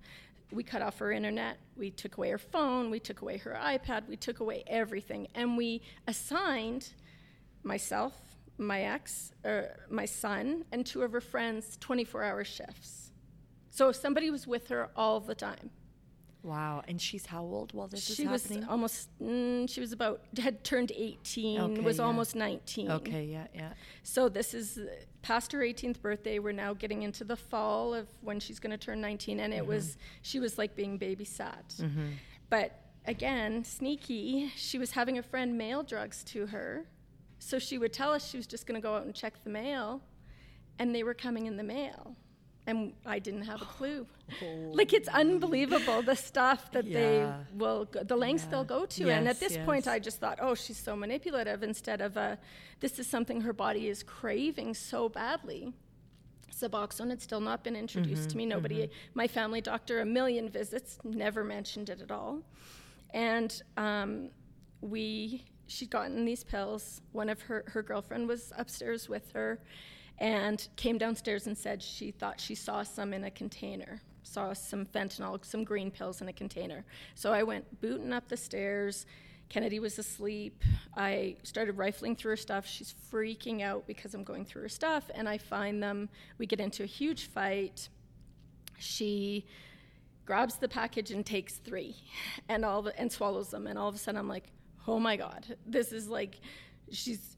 We 0.51 0.61
cut 0.61 0.81
off 0.81 0.99
her 0.99 1.11
internet. 1.11 1.57
We 1.75 1.89
took 1.89 2.17
away 2.17 2.29
her 2.29 2.37
phone. 2.37 2.91
We 2.91 2.99
took 2.99 3.21
away 3.21 3.37
her 3.37 3.57
iPad. 3.59 4.07
We 4.07 4.17
took 4.17 4.41
away 4.41 4.63
everything. 4.67 5.27
And 5.33 5.57
we 5.57 5.81
assigned 6.07 6.89
myself, 7.63 8.13
my 8.57 8.81
ex, 8.81 9.31
uh, 9.43 9.61
my 9.89 10.05
son, 10.05 10.65
and 10.71 10.85
two 10.85 11.01
of 11.01 11.13
her 11.13 11.21
friends 11.21 11.77
24 11.79 12.23
hour 12.23 12.43
shifts. 12.43 13.04
So 13.75 13.91
somebody 13.91 14.29
was 14.31 14.47
with 14.47 14.69
her 14.69 14.89
all 14.95 15.19
the 15.19 15.35
time, 15.35 15.69
Wow. 16.45 16.83
And 16.87 17.01
she's 17.01 17.25
how 17.25 17.41
old 17.41 17.73
while 17.73 17.87
this 17.87 18.05
she 18.05 18.23
is 18.23 18.29
happening? 18.29 18.59
was 18.59 18.69
almost, 18.69 19.09
mm, 19.19 19.67
she 19.67 19.81
was 19.81 19.91
about, 19.91 20.21
had 20.37 20.63
turned 20.63 20.91
18, 20.95 21.59
okay, 21.59 21.81
was 21.81 21.97
yeah. 21.97 22.03
almost 22.03 22.35
19. 22.35 22.91
Okay, 22.91 23.23
yeah, 23.23 23.47
yeah. 23.53 23.73
So 24.03 24.29
this 24.29 24.53
is 24.53 24.79
past 25.23 25.51
her 25.53 25.59
18th 25.59 26.01
birthday. 26.01 26.37
We're 26.37 26.51
now 26.51 26.75
getting 26.75 27.01
into 27.01 27.23
the 27.23 27.35
fall 27.35 27.95
of 27.95 28.07
when 28.21 28.39
she's 28.39 28.59
going 28.59 28.71
to 28.71 28.77
turn 28.77 29.01
19. 29.01 29.39
And 29.39 29.51
it 29.51 29.61
mm-hmm. 29.61 29.69
was, 29.69 29.97
she 30.21 30.39
was 30.39 30.59
like 30.59 30.75
being 30.75 30.99
babysat. 30.99 31.77
Mm-hmm. 31.77 32.09
But 32.51 32.79
again, 33.05 33.63
sneaky, 33.63 34.51
she 34.55 34.77
was 34.77 34.91
having 34.91 35.17
a 35.17 35.23
friend 35.23 35.57
mail 35.57 35.81
drugs 35.81 36.23
to 36.25 36.45
her. 36.45 36.85
So 37.39 37.57
she 37.57 37.79
would 37.79 37.91
tell 37.91 38.13
us 38.13 38.29
she 38.29 38.37
was 38.37 38.45
just 38.45 38.67
going 38.67 38.79
to 38.79 38.85
go 38.85 38.95
out 38.95 39.03
and 39.03 39.15
check 39.15 39.43
the 39.43 39.49
mail. 39.49 40.03
And 40.77 40.93
they 40.93 41.01
were 41.01 41.15
coming 41.15 41.47
in 41.47 41.57
the 41.57 41.63
mail 41.63 42.15
and 42.67 42.93
I 43.05 43.19
didn't 43.19 43.43
have 43.43 43.61
a 43.61 43.65
clue. 43.65 44.05
Oh. 44.41 44.71
Like 44.75 44.91
it's 44.93 45.07
unbelievable 45.07 46.01
the 46.01 46.15
stuff 46.15 46.71
that 46.71 46.85
yeah. 46.85 46.99
they 46.99 47.33
will, 47.53 47.85
go, 47.85 48.03
the 48.03 48.15
lengths 48.15 48.45
yeah. 48.45 48.51
they'll 48.51 48.63
go 48.63 48.85
to. 48.85 49.05
Yes, 49.05 49.17
and 49.17 49.27
at 49.27 49.39
this 49.39 49.53
yes. 49.53 49.65
point, 49.65 49.87
I 49.87 49.99
just 49.99 50.19
thought, 50.19 50.39
oh, 50.41 50.55
she's 50.55 50.77
so 50.77 50.95
manipulative. 50.95 51.63
Instead 51.63 52.01
of 52.01 52.17
a, 52.17 52.37
this 52.79 52.99
is 52.99 53.07
something 53.07 53.41
her 53.41 53.53
body 53.53 53.87
is 53.87 54.03
craving 54.03 54.73
so 54.73 55.07
badly. 55.07 55.73
Suboxone 56.53 57.09
had 57.09 57.21
still 57.21 57.39
not 57.39 57.63
been 57.63 57.75
introduced 57.75 58.23
mm-hmm, 58.23 58.29
to 58.29 58.37
me. 58.37 58.45
Nobody, 58.45 58.75
mm-hmm. 58.83 58.93
my 59.13 59.27
family 59.27 59.61
doctor, 59.61 60.01
a 60.01 60.05
million 60.05 60.49
visits, 60.49 60.97
never 61.03 61.43
mentioned 61.43 61.89
it 61.89 62.01
at 62.01 62.11
all. 62.11 62.41
And 63.13 63.61
um, 63.77 64.29
we, 64.81 65.45
she'd 65.67 65.89
gotten 65.89 66.25
these 66.25 66.43
pills. 66.43 67.01
One 67.11 67.29
of 67.29 67.41
her, 67.43 67.63
her 67.67 67.83
girlfriend 67.83 68.27
was 68.27 68.51
upstairs 68.57 69.07
with 69.07 69.31
her 69.33 69.59
and 70.19 70.67
came 70.75 70.97
downstairs 70.97 71.47
and 71.47 71.57
said 71.57 71.81
she 71.81 72.11
thought 72.11 72.39
she 72.39 72.55
saw 72.55 72.83
some 72.83 73.13
in 73.13 73.25
a 73.25 73.31
container, 73.31 74.01
saw 74.23 74.53
some 74.53 74.85
fentanyl, 74.85 75.43
some 75.43 75.63
green 75.63 75.91
pills 75.91 76.21
in 76.21 76.29
a 76.29 76.33
container. 76.33 76.85
So 77.15 77.33
I 77.33 77.43
went 77.43 77.81
booting 77.81 78.13
up 78.13 78.27
the 78.27 78.37
stairs. 78.37 79.05
Kennedy 79.49 79.79
was 79.79 79.99
asleep. 79.99 80.63
I 80.97 81.35
started 81.43 81.77
rifling 81.77 82.15
through 82.15 82.31
her 82.31 82.37
stuff. 82.37 82.65
She's 82.65 82.95
freaking 83.11 83.61
out 83.61 83.85
because 83.85 84.13
I'm 84.13 84.23
going 84.23 84.45
through 84.45 84.63
her 84.63 84.69
stuff, 84.69 85.11
and 85.13 85.29
I 85.29 85.37
find 85.37 85.83
them. 85.83 86.09
We 86.37 86.47
get 86.47 86.59
into 86.59 86.83
a 86.83 86.87
huge 86.87 87.27
fight. 87.27 87.89
She 88.79 89.45
grabs 90.25 90.55
the 90.55 90.67
package 90.67 91.11
and 91.11 91.23
takes 91.23 91.57
three, 91.57 91.95
and 92.49 92.65
all 92.65 92.81
the, 92.81 92.99
and 92.99 93.11
swallows 93.11 93.49
them. 93.49 93.67
And 93.67 93.77
all 93.77 93.87
of 93.87 93.95
a 93.95 93.97
sudden, 93.99 94.17
I'm 94.17 94.27
like, 94.27 94.45
oh 94.87 94.99
my 94.99 95.15
god, 95.15 95.55
this 95.65 95.91
is 95.91 96.07
like, 96.07 96.39
she's 96.91 97.34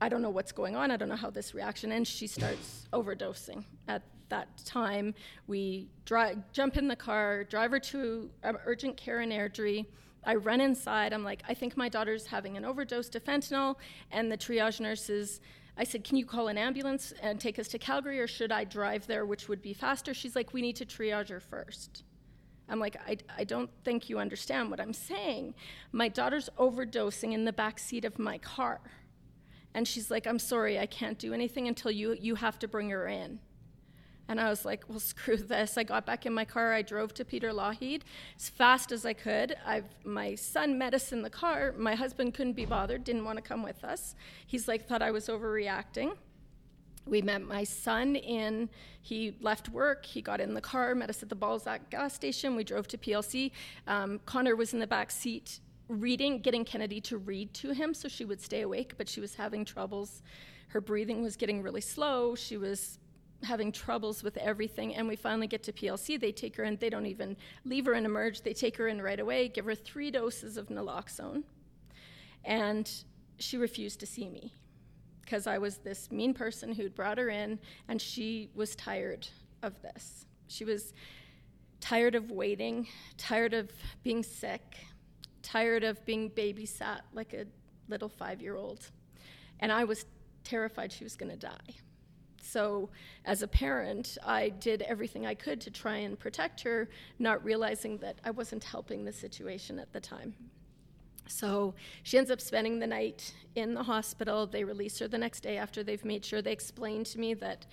I 0.00 0.08
don't 0.08 0.22
know 0.22 0.30
what's 0.30 0.52
going 0.52 0.76
on. 0.76 0.90
I 0.90 0.96
don't 0.96 1.08
know 1.08 1.16
how 1.16 1.30
this 1.30 1.54
reaction 1.54 1.90
ends. 1.90 2.08
She 2.08 2.26
starts 2.26 2.86
overdosing. 2.92 3.64
At 3.88 4.02
that 4.28 4.48
time, 4.64 5.14
we 5.46 5.88
jump 6.04 6.76
in 6.76 6.88
the 6.88 6.96
car, 6.96 7.44
drive 7.44 7.70
her 7.70 7.80
to 7.80 8.30
urgent 8.64 8.96
care 8.96 9.20
in 9.20 9.30
Airdrie. 9.30 9.86
I 10.24 10.34
run 10.34 10.60
inside. 10.60 11.12
I'm 11.12 11.24
like, 11.24 11.42
I 11.48 11.54
think 11.54 11.76
my 11.76 11.88
daughter's 11.88 12.26
having 12.26 12.56
an 12.56 12.64
overdose 12.64 13.08
to 13.10 13.20
fentanyl. 13.20 13.76
And 14.10 14.30
the 14.30 14.36
triage 14.36 14.80
nurses, 14.80 15.40
I 15.78 15.84
said, 15.84 16.04
Can 16.04 16.16
you 16.16 16.26
call 16.26 16.48
an 16.48 16.58
ambulance 16.58 17.14
and 17.22 17.40
take 17.40 17.58
us 17.58 17.68
to 17.68 17.78
Calgary, 17.78 18.18
or 18.18 18.26
should 18.26 18.52
I 18.52 18.64
drive 18.64 19.06
there, 19.06 19.24
which 19.24 19.48
would 19.48 19.62
be 19.62 19.72
faster? 19.72 20.12
She's 20.12 20.34
like, 20.34 20.52
We 20.52 20.60
need 20.60 20.76
to 20.76 20.84
triage 20.84 21.28
her 21.28 21.40
first. 21.40 22.02
I'm 22.68 22.80
like, 22.80 22.96
I, 23.06 23.16
I 23.38 23.44
don't 23.44 23.70
think 23.84 24.10
you 24.10 24.18
understand 24.18 24.70
what 24.70 24.80
I'm 24.80 24.92
saying. 24.92 25.54
My 25.92 26.08
daughter's 26.08 26.50
overdosing 26.58 27.32
in 27.32 27.44
the 27.44 27.52
back 27.52 27.78
seat 27.78 28.04
of 28.04 28.18
my 28.18 28.38
car. 28.38 28.80
And 29.76 29.86
she's 29.86 30.10
like, 30.10 30.26
I'm 30.26 30.38
sorry, 30.38 30.78
I 30.78 30.86
can't 30.86 31.18
do 31.18 31.34
anything 31.34 31.68
until 31.68 31.90
you, 31.90 32.16
you 32.18 32.34
have 32.36 32.58
to 32.60 32.66
bring 32.66 32.88
her 32.88 33.06
in. 33.06 33.38
And 34.26 34.40
I 34.40 34.48
was 34.48 34.64
like, 34.64 34.84
well, 34.88 34.98
screw 34.98 35.36
this. 35.36 35.76
I 35.76 35.82
got 35.82 36.06
back 36.06 36.24
in 36.24 36.32
my 36.32 36.46
car. 36.46 36.72
I 36.72 36.80
drove 36.80 37.12
to 37.12 37.26
Peter 37.26 37.52
Lougheed 37.52 38.00
as 38.38 38.48
fast 38.48 38.90
as 38.90 39.04
I 39.04 39.12
could. 39.12 39.54
I've, 39.66 39.84
my 40.02 40.34
son 40.34 40.78
met 40.78 40.94
us 40.94 41.12
in 41.12 41.20
the 41.20 41.28
car. 41.28 41.74
My 41.76 41.94
husband 41.94 42.32
couldn't 42.32 42.54
be 42.54 42.64
bothered, 42.64 43.04
didn't 43.04 43.26
want 43.26 43.36
to 43.36 43.42
come 43.42 43.62
with 43.62 43.84
us. 43.84 44.14
He's 44.46 44.66
like, 44.66 44.88
thought 44.88 45.02
I 45.02 45.10
was 45.10 45.26
overreacting. 45.26 46.16
We 47.04 47.20
met 47.20 47.42
my 47.42 47.62
son 47.62 48.16
in, 48.16 48.70
he 49.02 49.36
left 49.42 49.68
work, 49.68 50.06
he 50.06 50.22
got 50.22 50.40
in 50.40 50.54
the 50.54 50.60
car, 50.62 50.94
met 50.94 51.10
us 51.10 51.22
at 51.22 51.28
the 51.28 51.36
Balzac 51.36 51.90
gas 51.90 52.14
station. 52.14 52.56
We 52.56 52.64
drove 52.64 52.88
to 52.88 52.98
PLC. 52.98 53.52
Um, 53.86 54.20
Connor 54.24 54.56
was 54.56 54.72
in 54.72 54.80
the 54.80 54.86
back 54.86 55.10
seat 55.10 55.60
reading, 55.88 56.40
getting 56.40 56.64
Kennedy 56.64 57.00
to 57.02 57.18
read 57.18 57.52
to 57.54 57.72
him 57.72 57.94
so 57.94 58.08
she 58.08 58.24
would 58.24 58.40
stay 58.40 58.62
awake, 58.62 58.94
but 58.96 59.08
she 59.08 59.20
was 59.20 59.34
having 59.34 59.64
troubles. 59.64 60.22
Her 60.68 60.80
breathing 60.80 61.22
was 61.22 61.36
getting 61.36 61.62
really 61.62 61.80
slow. 61.80 62.34
She 62.34 62.56
was 62.56 62.98
having 63.42 63.70
troubles 63.70 64.22
with 64.22 64.36
everything. 64.38 64.94
And 64.94 65.06
we 65.06 65.16
finally 65.16 65.46
get 65.46 65.62
to 65.64 65.72
PLC. 65.72 66.18
They 66.18 66.32
take 66.32 66.56
her 66.56 66.64
in, 66.64 66.76
they 66.76 66.90
don't 66.90 67.06
even 67.06 67.36
leave 67.64 67.86
her 67.86 67.94
in 67.94 68.04
emerge. 68.04 68.42
They 68.42 68.54
take 68.54 68.76
her 68.76 68.88
in 68.88 69.00
right 69.00 69.20
away, 69.20 69.48
give 69.48 69.64
her 69.66 69.74
three 69.74 70.10
doses 70.10 70.56
of 70.56 70.68
naloxone. 70.68 71.44
And 72.44 72.90
she 73.38 73.56
refused 73.56 74.00
to 74.00 74.06
see 74.06 74.28
me 74.28 74.52
because 75.22 75.46
I 75.46 75.58
was 75.58 75.78
this 75.78 76.10
mean 76.10 76.32
person 76.32 76.72
who'd 76.72 76.94
brought 76.94 77.18
her 77.18 77.28
in, 77.28 77.58
and 77.88 78.00
she 78.00 78.48
was 78.54 78.76
tired 78.76 79.26
of 79.62 79.80
this. 79.82 80.24
She 80.46 80.64
was 80.64 80.94
tired 81.80 82.14
of 82.14 82.30
waiting, 82.30 82.86
tired 83.18 83.52
of 83.52 83.70
being 84.04 84.22
sick, 84.22 84.76
tired 85.46 85.84
of 85.84 86.04
being 86.04 86.28
babysat 86.30 87.00
like 87.12 87.32
a 87.32 87.46
little 87.88 88.08
five 88.08 88.42
year 88.42 88.56
old. 88.56 88.90
And 89.60 89.70
I 89.70 89.84
was 89.84 90.04
terrified 90.42 90.90
she 90.90 91.04
was 91.04 91.14
going 91.14 91.30
to 91.30 91.36
die. 91.38 91.74
So, 92.42 92.90
as 93.24 93.42
a 93.42 93.48
parent, 93.48 94.18
I 94.24 94.50
did 94.50 94.82
everything 94.82 95.26
I 95.26 95.34
could 95.34 95.60
to 95.62 95.70
try 95.70 95.96
and 95.96 96.18
protect 96.18 96.60
her, 96.62 96.88
not 97.18 97.44
realizing 97.44 97.98
that 97.98 98.20
I 98.24 98.30
wasn't 98.30 98.62
helping 98.62 99.04
the 99.04 99.12
situation 99.12 99.78
at 99.78 99.92
the 99.92 100.00
time. 100.00 100.34
So 101.28 101.74
she 102.04 102.18
ends 102.18 102.30
up 102.30 102.40
spending 102.40 102.78
the 102.78 102.86
night 102.86 103.34
in 103.56 103.74
the 103.74 103.82
hospital. 103.82 104.46
They 104.46 104.62
release 104.62 104.98
her 105.00 105.08
the 105.08 105.18
next 105.18 105.40
day 105.40 105.56
after 105.56 105.82
they've 105.82 106.04
made 106.04 106.24
sure 106.24 106.40
they 106.40 106.52
explain 106.52 107.02
to 107.04 107.18
me 107.18 107.34
that 107.34 107.66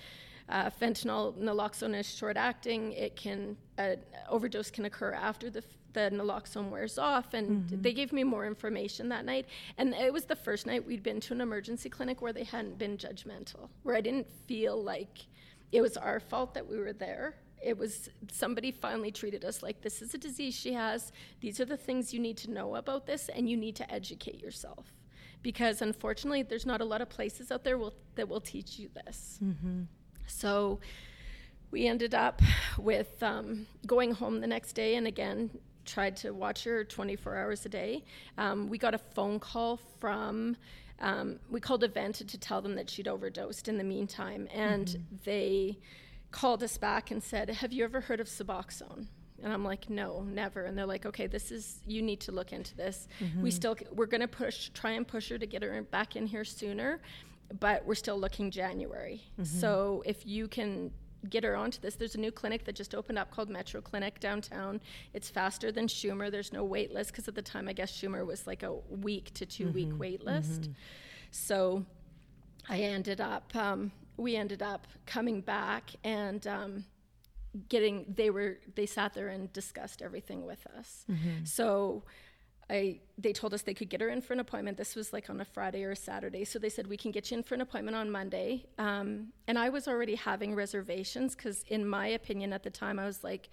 uh, 0.49 0.69
fentanyl 0.71 1.37
naloxone 1.37 1.95
is 1.95 2.07
short 2.07 2.35
acting. 2.35 2.93
It 2.93 3.15
can 3.15 3.55
uh, 3.77 3.95
overdose 4.27 4.71
can 4.71 4.85
occur 4.85 5.13
after 5.13 5.51
the 5.51 5.63
the 5.93 6.09
naloxone 6.11 6.69
wears 6.69 6.97
off, 6.97 7.33
and 7.33 7.65
mm-hmm. 7.65 7.81
they 7.81 7.93
gave 7.93 8.11
me 8.11 8.23
more 8.23 8.45
information 8.45 9.09
that 9.09 9.25
night. 9.25 9.45
And 9.77 9.93
it 9.93 10.11
was 10.11 10.25
the 10.25 10.35
first 10.35 10.65
night 10.65 10.85
we'd 10.85 11.03
been 11.03 11.19
to 11.21 11.33
an 11.33 11.41
emergency 11.41 11.89
clinic 11.89 12.21
where 12.21 12.33
they 12.33 12.43
hadn't 12.43 12.77
been 12.77 12.97
judgmental, 12.97 13.69
where 13.83 13.95
I 13.95 14.01
didn't 14.01 14.27
feel 14.47 14.81
like 14.81 15.25
it 15.71 15.81
was 15.81 15.97
our 15.97 16.19
fault 16.19 16.53
that 16.53 16.67
we 16.67 16.77
were 16.77 16.93
there. 16.93 17.35
It 17.63 17.77
was 17.77 18.09
somebody 18.31 18.71
finally 18.71 19.11
treated 19.11 19.45
us 19.45 19.63
like 19.63 19.81
this 19.81 20.01
is 20.01 20.13
a 20.13 20.17
disease 20.17 20.53
she 20.53 20.73
has. 20.73 21.13
These 21.39 21.59
are 21.59 21.65
the 21.65 21.77
things 21.77 22.13
you 22.13 22.19
need 22.19 22.37
to 22.37 22.51
know 22.51 22.75
about 22.75 23.05
this, 23.05 23.29
and 23.29 23.49
you 23.49 23.55
need 23.55 23.75
to 23.77 23.91
educate 23.91 24.41
yourself 24.41 24.93
because 25.43 25.81
unfortunately, 25.81 26.41
there's 26.41 26.65
not 26.65 26.81
a 26.81 26.85
lot 26.85 27.01
of 27.01 27.09
places 27.09 27.51
out 27.51 27.63
there 27.63 27.77
will, 27.77 27.93
that 28.15 28.27
will 28.27 28.41
teach 28.41 28.79
you 28.79 28.89
this. 29.05 29.39
Mm-hmm. 29.43 29.83
So 30.25 30.79
we 31.69 31.87
ended 31.87 32.15
up 32.15 32.41
with 32.77 33.21
um, 33.21 33.67
going 33.85 34.13
home 34.13 34.39
the 34.39 34.47
next 34.47 34.73
day 34.73 34.95
and 34.95 35.05
again 35.05 35.49
tried 35.85 36.15
to 36.17 36.31
watch 36.31 36.63
her 36.63 36.83
24 36.83 37.35
hours 37.35 37.65
a 37.65 37.69
day. 37.69 38.03
Um, 38.37 38.69
we 38.69 38.77
got 38.77 38.93
a 38.93 38.97
phone 38.97 39.39
call 39.39 39.79
from, 39.99 40.57
um, 40.99 41.39
we 41.49 41.59
called 41.59 41.83
Aventa 41.83 42.27
to 42.27 42.37
tell 42.37 42.61
them 42.61 42.75
that 42.75 42.89
she'd 42.89 43.07
overdosed 43.07 43.67
in 43.67 43.77
the 43.77 43.83
meantime. 43.83 44.47
And 44.53 44.87
mm-hmm. 44.87 45.15
they 45.23 45.79
called 46.31 46.63
us 46.63 46.77
back 46.77 47.11
and 47.11 47.21
said, 47.21 47.49
Have 47.49 47.73
you 47.73 47.83
ever 47.83 48.01
heard 48.01 48.19
of 48.19 48.27
Suboxone? 48.27 49.07
And 49.41 49.51
I'm 49.51 49.65
like, 49.65 49.89
no, 49.89 50.21
never. 50.21 50.63
And 50.63 50.77
they're 50.77 50.85
like, 50.85 51.05
okay, 51.05 51.27
this 51.27 51.51
is 51.51 51.81
you 51.85 52.01
need 52.01 52.21
to 52.21 52.31
look 52.31 52.53
into 52.53 52.77
this. 52.77 53.09
Mm-hmm. 53.19 53.41
We 53.41 53.51
still 53.51 53.75
we're 53.91 54.05
gonna 54.05 54.27
push, 54.27 54.69
try 54.69 54.91
and 54.91 55.05
push 55.05 55.27
her 55.29 55.37
to 55.37 55.45
get 55.45 55.61
her 55.63 55.81
back 55.81 56.15
in 56.15 56.25
here 56.25 56.45
sooner 56.45 57.01
but 57.59 57.85
we're 57.85 57.95
still 57.95 58.19
looking 58.19 58.51
January. 58.51 59.21
Mm-hmm. 59.33 59.43
So 59.43 60.03
if 60.05 60.25
you 60.25 60.47
can 60.47 60.91
get 61.29 61.43
her 61.43 61.55
onto 61.55 61.79
this, 61.79 61.95
there's 61.95 62.15
a 62.15 62.19
new 62.19 62.31
clinic 62.31 62.65
that 62.65 62.75
just 62.75 62.93
opened 62.93 63.17
up 63.17 63.31
called 63.31 63.49
Metro 63.49 63.81
Clinic 63.81 64.19
downtown. 64.19 64.81
It's 65.13 65.29
faster 65.29 65.71
than 65.71 65.87
Chumir. 65.87 66.31
There's 66.31 66.53
no 66.53 66.63
wait 66.63 66.93
list 66.93 67.11
because 67.11 67.27
at 67.27 67.35
the 67.35 67.41
time 67.41 67.67
I 67.67 67.73
guess 67.73 67.91
Chumir 67.91 68.25
was 68.25 68.47
like 68.47 68.63
a 68.63 68.73
week 68.89 69.33
to 69.35 69.45
2 69.45 69.65
mm-hmm. 69.65 69.73
week 69.73 69.91
wait 69.97 70.25
list. 70.25 70.61
Mm-hmm. 70.61 70.71
So 71.31 71.85
I 72.69 72.79
ended 72.79 73.21
up 73.21 73.55
um, 73.55 73.91
we 74.17 74.35
ended 74.35 74.61
up 74.61 74.87
coming 75.05 75.41
back 75.41 75.91
and 76.03 76.45
um, 76.47 76.85
getting 77.69 78.05
they 78.07 78.29
were 78.29 78.57
they 78.75 78.85
sat 78.85 79.13
there 79.13 79.29
and 79.29 79.51
discussed 79.53 80.01
everything 80.01 80.45
with 80.45 80.65
us. 80.77 81.05
Mm-hmm. 81.09 81.45
So 81.45 82.03
I 82.73 82.99
they 83.17 83.31
told 83.31 83.53
us 83.53 83.61
they 83.61 83.75
could 83.75 83.89
get 83.89 84.01
her 84.01 84.09
in 84.09 84.21
for 84.21 84.33
an 84.33 84.39
appointment. 84.39 84.77
This 84.77 84.95
was 84.95 85.13
like 85.13 85.29
on 85.29 85.39
a 85.39 85.45
Friday 85.45 85.83
or 85.83 85.91
a 85.91 85.95
Saturday, 85.95 86.43
so 86.43 86.57
they 86.57 86.69
said 86.69 86.87
we 86.87 86.97
can 86.97 87.11
get 87.11 87.29
you 87.29 87.37
in 87.37 87.43
for 87.43 87.53
an 87.53 87.61
appointment 87.61 87.95
on 87.95 88.09
Monday. 88.09 88.65
Um, 88.79 89.27
and 89.47 89.57
I 89.57 89.69
was 89.69 89.87
already 89.87 90.15
having 90.15 90.55
reservations 90.55 91.35
because, 91.35 91.63
in 91.67 91.87
my 91.87 92.07
opinion, 92.07 92.51
at 92.51 92.63
the 92.63 92.71
time, 92.71 92.97
I 92.97 93.05
was 93.05 93.23
like, 93.23 93.49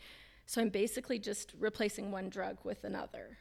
so 0.47 0.63
I'm 0.63 0.71
basically 0.71 1.19
just 1.19 1.53
replacing 1.59 2.11
one 2.11 2.31
drug 2.31 2.57
with 2.65 2.85
another. 2.85 3.37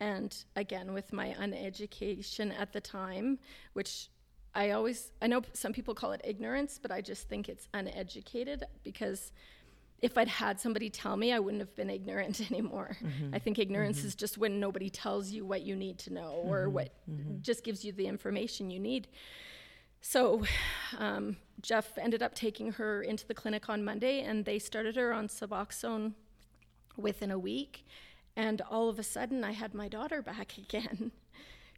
And 0.00 0.34
again, 0.54 0.92
with 0.92 1.12
my 1.12 1.34
uneducation 1.38 2.58
at 2.58 2.72
the 2.72 2.80
time, 2.80 3.38
which 3.72 4.08
I 4.54 4.70
always 4.70 5.10
I 5.20 5.26
know 5.26 5.42
some 5.52 5.72
people 5.72 5.94
call 5.94 6.12
it 6.12 6.20
ignorance, 6.22 6.78
but 6.80 6.92
I 6.92 7.00
just 7.00 7.28
think 7.28 7.48
it's 7.48 7.68
uneducated 7.74 8.64
because 8.84 9.32
if 10.04 10.18
I'd 10.18 10.28
had 10.28 10.60
somebody 10.60 10.90
tell 10.90 11.16
me, 11.16 11.32
I 11.32 11.38
wouldn't 11.38 11.62
have 11.62 11.74
been 11.74 11.88
ignorant 11.88 12.38
anymore. 12.50 12.98
Mm-hmm. 13.02 13.34
I 13.34 13.38
think 13.38 13.58
ignorance 13.58 13.98
mm-hmm. 13.98 14.08
is 14.08 14.14
just 14.14 14.36
when 14.36 14.60
nobody 14.60 14.90
tells 14.90 15.30
you 15.30 15.46
what 15.46 15.62
you 15.62 15.74
need 15.74 15.98
to 16.00 16.12
know 16.12 16.42
or 16.44 16.64
mm-hmm. 16.64 16.72
what 16.74 16.90
mm-hmm. 17.10 17.40
just 17.40 17.64
gives 17.64 17.86
you 17.86 17.92
the 17.92 18.06
information 18.06 18.70
you 18.70 18.78
need. 18.78 19.08
So 20.02 20.42
um, 20.98 21.38
Jeff 21.62 21.96
ended 21.96 22.22
up 22.22 22.34
taking 22.34 22.72
her 22.72 23.02
into 23.02 23.26
the 23.26 23.32
clinic 23.32 23.70
on 23.70 23.82
Monday, 23.82 24.20
and 24.20 24.44
they 24.44 24.58
started 24.58 24.96
her 24.96 25.14
on 25.14 25.28
Suboxone 25.28 26.12
within 26.98 27.30
a 27.30 27.38
week. 27.38 27.86
And 28.36 28.60
all 28.70 28.90
of 28.90 28.98
a 28.98 29.02
sudden, 29.02 29.42
I 29.42 29.52
had 29.52 29.72
my 29.72 29.88
daughter 29.88 30.20
back 30.20 30.58
again. 30.58 31.12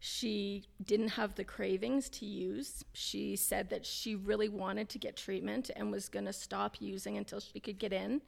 She 0.01 0.65
didn't 0.85 1.09
have 1.09 1.35
the 1.35 1.45
cravings 1.45 2.09
to 2.11 2.27
use. 2.27 2.85
She 2.93 3.37
said 3.37 3.71
that 3.71 3.85
she 3.87 4.15
really 4.15 4.49
wanted 4.49 4.89
to 4.91 4.99
get 4.99 5.17
treatment 5.17 5.71
and 5.75 5.91
was 5.91 6.09
going 6.09 6.27
to 6.27 6.33
stop 6.33 6.77
using 6.81 7.17
until 7.17 7.41
she 7.41 7.61
could 7.61 7.79
get 7.79 7.93
in. 7.93 8.23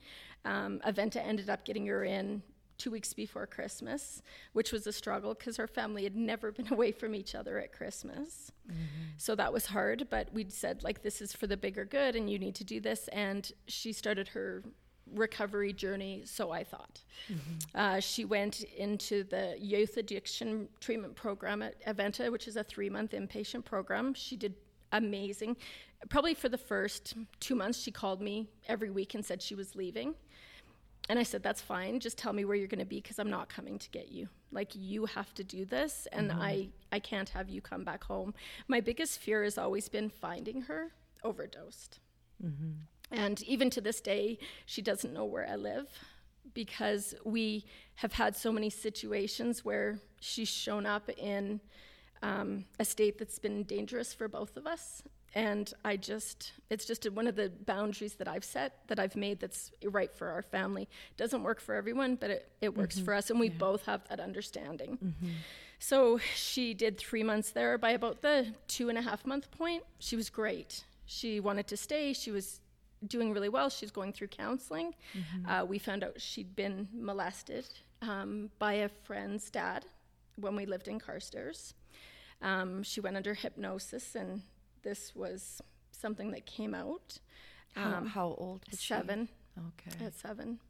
Um, 0.44 0.80
Aventa 0.86 1.16
ended 1.16 1.50
up 1.50 1.64
getting 1.64 1.86
her 1.86 2.04
in 2.04 2.42
two 2.78 2.90
weeks 2.90 3.12
before 3.12 3.46
Christmas, 3.46 4.22
which 4.52 4.72
was 4.72 4.86
a 4.86 4.92
struggle 4.92 5.34
because 5.34 5.56
her 5.56 5.66
family 5.66 6.04
had 6.04 6.16
never 6.16 6.52
been 6.52 6.68
away 6.72 6.92
from 6.92 7.14
each 7.14 7.34
other 7.34 7.58
at 7.58 7.72
Christmas. 7.72 8.52
Mm-hmm. 8.66 9.10
So 9.18 9.34
that 9.34 9.52
was 9.52 9.66
hard, 9.66 10.06
but 10.08 10.32
we 10.32 10.46
said, 10.48 10.82
like, 10.84 11.02
this 11.02 11.20
is 11.20 11.32
for 11.32 11.46
the 11.46 11.56
bigger 11.56 11.84
good 11.84 12.16
and 12.16 12.30
you 12.30 12.38
need 12.38 12.54
to 12.54 12.64
do 12.64 12.80
this. 12.80 13.08
And 13.08 13.50
she 13.66 13.92
started 13.92 14.28
her 14.28 14.62
recovery 15.14 15.72
journey, 15.72 16.22
so 16.24 16.50
I 16.50 16.64
thought. 16.64 17.00
Mm-hmm. 17.30 17.78
Uh, 17.78 18.00
she 18.00 18.24
went 18.24 18.62
into 18.62 19.24
the 19.24 19.56
youth 19.58 19.96
addiction 19.96 20.68
treatment 20.80 21.14
program 21.14 21.62
at 21.62 21.84
Aventa, 21.84 22.30
which 22.30 22.48
is 22.48 22.56
a 22.56 22.64
three 22.64 22.90
month 22.90 23.12
inpatient 23.12 23.64
program. 23.64 24.14
She 24.14 24.36
did 24.36 24.54
amazing. 24.92 25.56
Probably 26.08 26.34
for 26.34 26.48
the 26.48 26.58
first 26.58 27.14
two 27.40 27.54
months, 27.54 27.80
she 27.80 27.90
called 27.90 28.20
me 28.20 28.48
every 28.68 28.90
week 28.90 29.14
and 29.14 29.24
said 29.24 29.42
she 29.42 29.54
was 29.54 29.74
leaving. 29.74 30.14
And 31.08 31.18
I 31.18 31.22
said, 31.22 31.42
That's 31.42 31.60
fine. 31.60 32.00
Just 32.00 32.18
tell 32.18 32.32
me 32.32 32.44
where 32.44 32.56
you're 32.56 32.68
going 32.68 32.78
to 32.80 32.84
be 32.84 33.00
because 33.00 33.18
I'm 33.18 33.30
not 33.30 33.48
coming 33.48 33.78
to 33.78 33.90
get 33.90 34.10
you. 34.10 34.28
Like, 34.52 34.72
you 34.74 35.06
have 35.06 35.34
to 35.34 35.44
do 35.44 35.64
this, 35.64 36.08
and 36.12 36.30
mm-hmm. 36.30 36.40
I, 36.40 36.68
I 36.90 36.98
can't 36.98 37.28
have 37.30 37.50
you 37.50 37.60
come 37.60 37.84
back 37.84 38.04
home. 38.04 38.34
My 38.66 38.80
biggest 38.80 39.18
fear 39.18 39.44
has 39.44 39.58
always 39.58 39.88
been 39.88 40.08
finding 40.08 40.62
her 40.62 40.92
overdosed. 41.22 41.98
Mm-hmm. 42.44 42.70
And 43.10 43.42
even 43.42 43.70
to 43.70 43.80
this 43.80 44.00
day, 44.00 44.38
she 44.66 44.82
doesn't 44.82 45.12
know 45.12 45.24
where 45.24 45.48
I 45.48 45.56
live 45.56 45.88
because 46.54 47.14
we 47.24 47.64
have 47.96 48.12
had 48.12 48.36
so 48.36 48.52
many 48.52 48.70
situations 48.70 49.64
where 49.64 49.98
she's 50.20 50.48
shown 50.48 50.86
up 50.86 51.08
in 51.16 51.60
um, 52.22 52.64
a 52.78 52.84
state 52.84 53.18
that's 53.18 53.38
been 53.38 53.62
dangerous 53.64 54.12
for 54.12 54.28
both 54.28 54.56
of 54.56 54.66
us. 54.66 55.02
And 55.34 55.72
I 55.84 55.96
just, 55.96 56.52
it's 56.70 56.84
just 56.84 57.10
one 57.12 57.26
of 57.26 57.36
the 57.36 57.50
boundaries 57.66 58.14
that 58.14 58.28
I've 58.28 58.44
set, 58.44 58.80
that 58.88 58.98
I've 58.98 59.14
made 59.14 59.40
that's 59.40 59.70
right 59.84 60.12
for 60.12 60.28
our 60.28 60.42
family. 60.42 60.88
Doesn't 61.16 61.42
work 61.42 61.60
for 61.60 61.74
everyone, 61.74 62.16
but 62.16 62.30
it, 62.30 62.50
it 62.60 62.76
works 62.76 62.96
mm-hmm. 62.96 63.04
for 63.04 63.14
us, 63.14 63.30
and 63.30 63.38
we 63.38 63.48
yeah. 63.48 63.58
both 63.58 63.84
have 63.84 64.08
that 64.08 64.20
understanding. 64.20 64.98
Mm-hmm. 65.04 65.32
So 65.78 66.18
she 66.34 66.74
did 66.74 66.98
three 66.98 67.22
months 67.22 67.50
there. 67.50 67.76
By 67.78 67.90
about 67.90 68.22
the 68.22 68.54
two 68.68 68.88
and 68.88 68.98
a 68.98 69.02
half 69.02 69.26
month 69.26 69.50
point, 69.50 69.84
she 69.98 70.16
was 70.16 70.30
great. 70.30 70.84
She 71.04 71.40
wanted 71.40 71.66
to 71.68 71.76
stay. 71.76 72.14
She 72.14 72.30
was 72.30 72.60
doing 73.06 73.32
really 73.32 73.48
well. 73.48 73.70
She's 73.70 73.90
going 73.90 74.12
through 74.12 74.28
counseling. 74.28 74.94
Mm-hmm. 75.14 75.50
Uh, 75.50 75.64
we 75.64 75.78
found 75.78 76.04
out 76.04 76.20
she'd 76.20 76.54
been 76.56 76.88
molested 76.92 77.66
um, 78.02 78.50
by 78.58 78.74
a 78.74 78.88
friend's 78.88 79.50
dad 79.50 79.84
when 80.36 80.56
we 80.56 80.66
lived 80.66 80.88
in 80.88 80.98
Carstairs. 80.98 81.74
Um, 82.42 82.82
she 82.82 83.00
went 83.00 83.16
under 83.16 83.34
hypnosis, 83.34 84.14
and 84.14 84.42
this 84.82 85.14
was 85.14 85.60
something 85.90 86.30
that 86.30 86.46
came 86.46 86.74
out. 86.74 87.18
Um, 87.76 87.82
how, 87.82 88.04
how, 88.06 88.34
old 88.38 88.64
was 88.70 88.80
seven. 88.80 89.28
She? 89.54 89.60
Okay. 89.90 90.06
At 90.06 90.14
seven. 90.14 90.60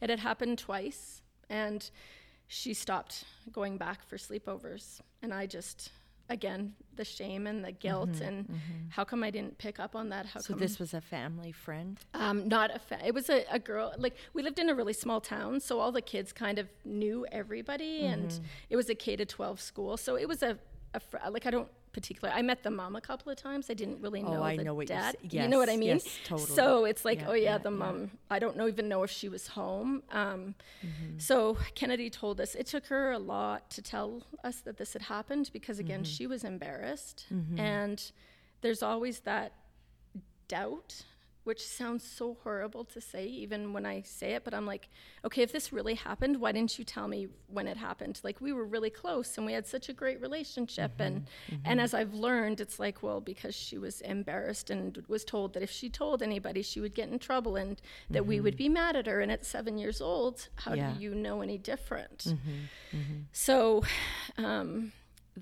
It 0.00 0.10
had 0.10 0.20
happened 0.20 0.58
twice, 0.58 1.22
and 1.50 1.88
she 2.46 2.72
stopped 2.72 3.24
going 3.52 3.76
back 3.76 4.06
for 4.06 4.16
sleepovers. 4.16 5.00
And 5.22 5.34
I 5.34 5.46
just 5.46 5.90
again 6.28 6.74
the 6.96 7.04
shame 7.04 7.46
and 7.46 7.64
the 7.64 7.72
guilt 7.72 8.10
mm-hmm, 8.10 8.24
and 8.24 8.44
mm-hmm. 8.44 8.88
how 8.90 9.04
come 9.04 9.22
I 9.22 9.30
didn't 9.30 9.56
pick 9.56 9.80
up 9.80 9.96
on 9.96 10.10
that? 10.10 10.26
How 10.26 10.40
so 10.40 10.52
come 10.52 10.58
this 10.58 10.78
was 10.78 10.92
a 10.92 11.00
family 11.00 11.52
friend? 11.52 11.98
Um, 12.12 12.48
not 12.48 12.74
a 12.74 12.78
fa- 12.78 13.00
it 13.04 13.14
was 13.14 13.30
a, 13.30 13.44
a, 13.50 13.58
girl. 13.58 13.94
Like 13.96 14.16
we 14.34 14.42
lived 14.42 14.58
in 14.58 14.68
a 14.68 14.74
really 14.74 14.92
small 14.92 15.20
town, 15.20 15.60
so 15.60 15.78
all 15.78 15.92
the 15.92 16.02
kids 16.02 16.32
kind 16.32 16.58
of 16.58 16.68
knew 16.84 17.26
everybody, 17.32 18.02
mm-hmm. 18.02 18.12
and 18.12 18.40
it 18.68 18.76
was 18.76 18.90
a 18.90 18.94
K 18.94 19.16
to 19.16 19.24
twelve 19.24 19.60
school. 19.60 19.96
So 19.96 20.16
it 20.16 20.28
was 20.28 20.42
a, 20.42 20.58
a 20.92 21.00
fr- 21.00 21.18
like 21.30 21.46
I 21.46 21.50
don't 21.50 21.68
particular. 22.00 22.32
I 22.34 22.42
met 22.42 22.62
the 22.62 22.70
mom 22.70 22.96
a 22.96 23.00
couple 23.00 23.30
of 23.32 23.38
times. 23.38 23.70
I 23.70 23.74
didn't 23.74 24.00
really 24.00 24.22
know 24.22 24.40
oh, 24.40 24.42
I 24.42 24.56
the 24.56 24.64
know 24.64 24.74
what 24.74 24.86
dad. 24.86 25.16
You, 25.22 25.28
yes, 25.32 25.42
you 25.42 25.48
know 25.48 25.58
what 25.58 25.68
I 25.68 25.76
mean? 25.76 25.88
Yes, 25.88 26.18
totally. 26.24 26.48
So 26.48 26.84
it's 26.84 27.04
like, 27.04 27.20
yeah, 27.20 27.28
oh 27.28 27.32
yeah, 27.32 27.50
yeah 27.52 27.58
the 27.58 27.70
mom. 27.70 28.00
Yeah. 28.00 28.06
I 28.30 28.38
don't 28.38 28.56
know 28.56 28.68
even 28.68 28.88
know 28.88 29.02
if 29.02 29.10
she 29.10 29.28
was 29.28 29.48
home. 29.48 30.02
Um, 30.12 30.54
mm-hmm. 30.84 31.18
So 31.18 31.56
Kennedy 31.74 32.10
told 32.10 32.40
us 32.40 32.54
it 32.54 32.66
took 32.66 32.86
her 32.86 33.12
a 33.12 33.18
lot 33.18 33.70
to 33.70 33.82
tell 33.82 34.22
us 34.44 34.60
that 34.60 34.76
this 34.76 34.92
had 34.92 35.02
happened 35.02 35.50
because 35.52 35.78
again, 35.78 36.02
mm-hmm. 36.02 36.16
she 36.16 36.26
was 36.26 36.44
embarrassed, 36.44 37.26
mm-hmm. 37.32 37.58
and 37.58 38.12
there's 38.60 38.82
always 38.82 39.20
that 39.20 39.52
doubt 40.46 41.04
which 41.44 41.66
sounds 41.66 42.04
so 42.04 42.36
horrible 42.42 42.84
to 42.84 43.00
say 43.00 43.26
even 43.26 43.72
when 43.72 43.86
I 43.86 44.02
say 44.02 44.32
it, 44.32 44.44
but 44.44 44.52
I'm 44.52 44.66
like, 44.66 44.88
okay, 45.24 45.42
if 45.42 45.50
this 45.50 45.72
really 45.72 45.94
happened, 45.94 46.40
why 46.40 46.52
didn't 46.52 46.78
you 46.78 46.84
tell 46.84 47.08
me 47.08 47.28
when 47.46 47.66
it 47.66 47.76
happened? 47.76 48.20
Like 48.22 48.40
we 48.40 48.52
were 48.52 48.66
really 48.66 48.90
close 48.90 49.36
and 49.38 49.46
we 49.46 49.54
had 49.54 49.66
such 49.66 49.88
a 49.88 49.92
great 49.92 50.20
relationship 50.20 50.92
mm-hmm, 50.92 51.02
and 51.02 51.26
mm-hmm. 51.50 51.62
and 51.64 51.80
as 51.80 51.94
I've 51.94 52.12
learned, 52.12 52.60
it's 52.60 52.78
like, 52.78 53.02
well, 53.02 53.20
because 53.20 53.54
she 53.54 53.78
was 53.78 54.00
embarrassed 54.02 54.70
and 54.70 55.02
was 55.08 55.24
told 55.24 55.54
that 55.54 55.62
if 55.62 55.70
she 55.70 55.88
told 55.88 56.22
anybody, 56.22 56.62
she 56.62 56.80
would 56.80 56.94
get 56.94 57.08
in 57.08 57.18
trouble 57.18 57.56
and 57.56 57.80
that 58.10 58.20
mm-hmm. 58.20 58.28
we 58.28 58.40
would 58.40 58.54
mm-hmm. 58.54 58.64
be 58.64 58.68
mad 58.68 58.96
at 58.96 59.06
her 59.06 59.20
and 59.20 59.32
at 59.32 59.46
7 59.46 59.78
years 59.78 60.00
old, 60.00 60.48
how 60.56 60.74
yeah. 60.74 60.92
do 60.92 61.00
you 61.00 61.14
know 61.14 61.40
any 61.40 61.58
different? 61.58 62.18
Mm-hmm, 62.18 62.96
mm-hmm. 62.96 63.20
So 63.32 63.84
um 64.36 64.92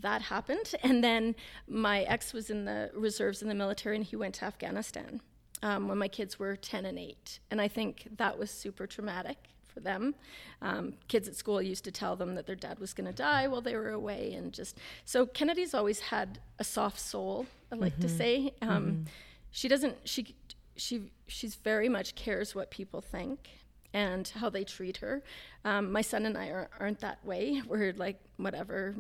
that 0.03 0.23
happened. 0.23 0.75
And 0.83 1.03
then 1.03 1.35
my 1.67 2.03
ex 2.03 2.33
was 2.33 2.51
in 2.51 2.65
the 2.65 2.91
reserves 2.95 3.43
in 3.43 3.49
the 3.49 3.55
military 3.55 3.97
and 3.97 4.05
he 4.05 4.15
went 4.15 4.35
to 4.37 4.45
Afghanistan 4.45 5.21
um, 5.67 5.89
when 5.89 5.99
my 5.99 6.07
kids 6.07 6.39
were 6.39 6.55
10 6.55 6.87
and 6.87 6.99
8. 6.99 7.41
And 7.51 7.61
I 7.61 7.67
think 7.67 8.07
that 8.19 8.39
was 8.39 8.51
super 8.51 8.87
traumatic 8.87 9.37
for 9.67 9.81
them. 9.81 10.15
Um, 10.63 10.95
kids 11.09 11.27
at 11.27 11.35
school 11.35 11.61
used 11.61 11.83
to 11.85 11.91
tell 11.91 12.15
them 12.15 12.37
that 12.37 12.47
their 12.47 12.55
dad 12.55 12.79
was 12.79 12.95
going 12.95 13.09
to 13.09 13.13
die 13.13 13.49
while 13.49 13.61
they 13.61 13.75
were 13.75 13.91
away. 13.91 14.35
And 14.35 14.53
just 14.53 14.79
so 15.05 15.27
Kennedy's 15.27 15.75
always 15.75 15.99
had 15.99 16.39
a 16.61 16.65
soft 16.65 17.01
soul, 17.01 17.47
I 17.73 17.75
like 17.75 17.95
mm-hmm. 17.95 18.03
to 18.03 18.09
say. 18.09 18.55
Um, 18.63 18.69
mm-hmm. 18.69 19.03
She 19.51 19.67
doesn't, 19.67 19.97
she, 20.05 20.37
she, 20.77 21.11
she's 21.27 21.57
very 21.57 21.89
much 21.89 22.15
cares 22.15 22.55
what 22.55 22.71
people 22.71 23.01
think 23.01 23.51
and 23.93 24.29
how 24.29 24.49
they 24.49 24.63
treat 24.63 24.99
her. 24.99 25.23
Um, 25.65 25.91
my 25.91 26.03
son 26.03 26.27
and 26.27 26.39
I 26.39 26.49
are, 26.49 26.69
aren't 26.79 27.01
that 27.01 27.25
way. 27.25 27.61
We're 27.67 27.93
like, 27.95 28.21
whatever, 28.37 28.95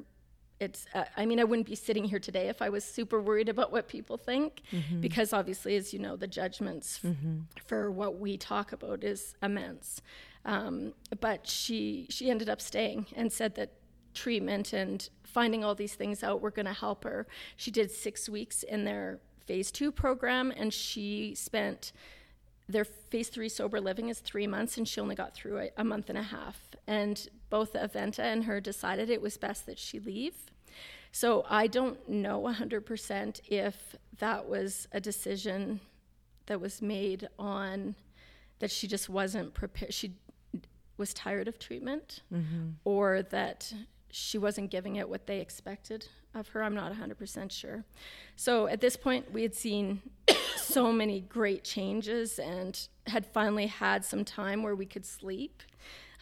it's 0.61 0.87
uh, 0.95 1.05
i 1.16 1.27
mean 1.27 1.38
i 1.38 1.45
wouldn't 1.45 1.66
be 1.66 1.75
sitting 1.75 2.05
here 2.05 2.19
today 2.19 2.49
if 2.49 2.62
i 2.62 2.69
was 2.69 2.85
super 2.85 3.21
worried 3.21 3.49
about 3.49 3.73
what 3.73 3.88
people 3.88 4.16
think 4.16 4.62
mm-hmm. 4.73 5.01
because 5.01 5.33
obviously 5.33 5.77
as 5.77 5.92
you 5.92 5.99
know 5.99 6.16
the 6.16 6.27
judgments 6.27 7.01
mm-hmm. 7.05 7.40
for 7.66 7.90
what 7.90 8.19
we 8.19 8.37
talk 8.37 8.73
about 8.73 9.05
is 9.05 9.35
immense 9.42 10.01
um, 10.45 10.92
but 11.21 11.47
she 11.47 12.07
she 12.09 12.31
ended 12.31 12.49
up 12.49 12.61
staying 12.61 13.07
and 13.16 13.33
said 13.33 13.55
that 13.57 13.73
treatment 14.14 14.73
and 14.73 15.11
finding 15.25 15.62
all 15.62 15.75
these 15.75 15.95
things 15.95 16.23
out 16.23 16.40
were 16.40 16.51
going 16.51 16.66
to 16.66 16.73
help 16.73 17.05
her 17.05 17.27
she 17.57 17.71
did 17.71 17.90
six 17.90 18.29
weeks 18.29 18.62
in 18.62 18.85
their 18.85 19.21
phase 19.47 19.71
two 19.71 19.92
program 19.92 20.53
and 20.57 20.73
she 20.73 21.35
spent 21.35 21.92
their 22.69 22.85
phase 22.85 23.29
three 23.29 23.49
sober 23.49 23.81
living 23.81 24.09
is 24.09 24.21
three 24.21 24.47
months 24.47 24.77
and 24.77 24.88
she 24.88 25.01
only 25.01 25.14
got 25.14 25.35
through 25.35 25.59
it 25.59 25.75
a 25.77 25.85
month 25.85 26.09
and 26.09 26.19
a 26.19 26.23
half 26.23 26.59
and 26.87 27.29
both 27.50 27.74
Aventa 27.74 28.20
and 28.20 28.44
her 28.44 28.61
decided 28.61 29.11
it 29.11 29.22
was 29.22 29.37
best 29.37 29.66
that 29.66 29.78
she 29.78 29.98
leave. 30.00 30.35
So 31.12 31.46
I 31.48 31.66
don't 31.66 32.09
know 32.09 32.42
100% 32.42 33.40
if 33.48 33.96
that 34.18 34.48
was 34.48 34.88
a 34.92 35.00
decision 35.00 35.80
that 36.46 36.61
was 36.61 36.82
made 36.82 37.28
on 37.38 37.94
that 38.59 38.70
she 38.70 38.87
just 38.87 39.09
wasn't 39.09 39.54
prepared. 39.54 39.92
She 39.92 40.14
was 40.96 41.12
tired 41.12 41.48
of 41.48 41.59
treatment 41.59 42.22
mm-hmm. 42.32 42.70
or 42.85 43.22
that 43.22 43.72
she 44.11 44.38
wasn't 44.38 44.70
giving 44.70 44.96
it 44.96 45.09
what 45.09 45.26
they 45.26 45.40
expected 45.40 46.09
of 46.35 46.48
her. 46.48 46.62
I'm 46.62 46.74
not 46.74 46.92
100% 46.92 47.50
sure. 47.50 47.85
So 48.37 48.66
at 48.66 48.80
this 48.80 48.96
point, 48.96 49.32
we 49.32 49.42
had 49.42 49.54
seen 49.54 50.02
so 50.56 50.92
many 50.92 51.20
great 51.20 51.64
changes 51.64 52.38
and 52.38 52.88
had 53.06 53.26
finally 53.26 53.66
had 53.66 54.04
some 54.04 54.24
time 54.24 54.62
where 54.62 54.74
we 54.74 54.87
could 54.87 55.04
sleep. 55.04 55.62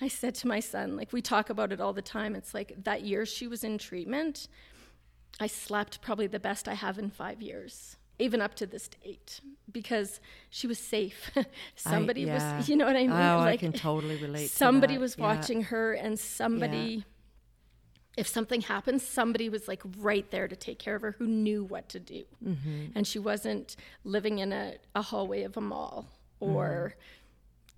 I 0.00 0.09
said 0.09 0.35
to 0.37 0.48
my 0.48 0.61
son, 0.61 0.96
like 0.96 1.12
we 1.12 1.22
talk 1.22 1.50
about 1.50 1.72
it 1.72 1.80
all 1.80 1.92
the 1.92 2.02
time. 2.02 2.35
It's 2.35 2.54
like 2.54 2.74
that 2.85 3.02
year 3.02 3.24
she 3.24 3.46
was 3.46 3.64
in 3.64 3.78
treatment, 3.78 4.48
I 5.40 5.46
slept 5.46 6.00
probably 6.00 6.26
the 6.26 6.40
best 6.40 6.68
I 6.68 6.74
have 6.74 6.98
in 6.98 7.11
five 7.11 7.42
years, 7.42 7.96
even 8.18 8.40
up 8.40 8.54
to 8.57 8.66
this 8.66 8.88
date, 8.88 9.40
because 9.70 10.20
she 10.50 10.66
was 10.66 10.78
safe. 10.78 11.30
somebody 11.76 12.30
I, 12.30 12.35
yeah. 12.35 12.57
was, 12.57 12.68
you 12.68 12.76
know 12.76 12.87
what 12.87 12.96
I 12.96 13.00
mean? 13.00 13.11
Oh, 13.11 13.38
like, 13.38 13.54
I 13.54 13.57
can 13.57 13.72
totally 13.72 14.16
relate. 14.16 14.50
Somebody 14.50 14.98
was 14.98 15.18
watching 15.18 15.61
yeah. 15.61 15.66
her, 15.66 15.92
and 15.94 16.18
somebody. 16.18 16.76
Yeah. 16.76 17.02
If 18.16 18.28
something 18.28 18.61
happened, 18.61 19.02
somebody 19.02 19.48
was 19.48 19.66
like 19.66 19.83
right 19.98 20.30
there 20.30 20.46
to 20.46 20.54
take 20.54 20.78
care 20.78 20.94
of 20.94 21.02
her 21.02 21.16
who 21.18 21.26
knew 21.26 21.64
what 21.64 21.88
to 21.88 21.98
do. 21.98 22.22
Mm-hmm. 22.46 22.92
And 22.94 23.09
she 23.09 23.18
wasn't 23.18 23.74
living 24.04 24.38
in 24.38 24.52
a, 24.52 24.76
a 24.94 25.02
hallway 25.02 25.42
of 25.42 25.57
a 25.57 25.61
mall 25.61 26.12
or 26.38 26.94
mm 26.96 27.00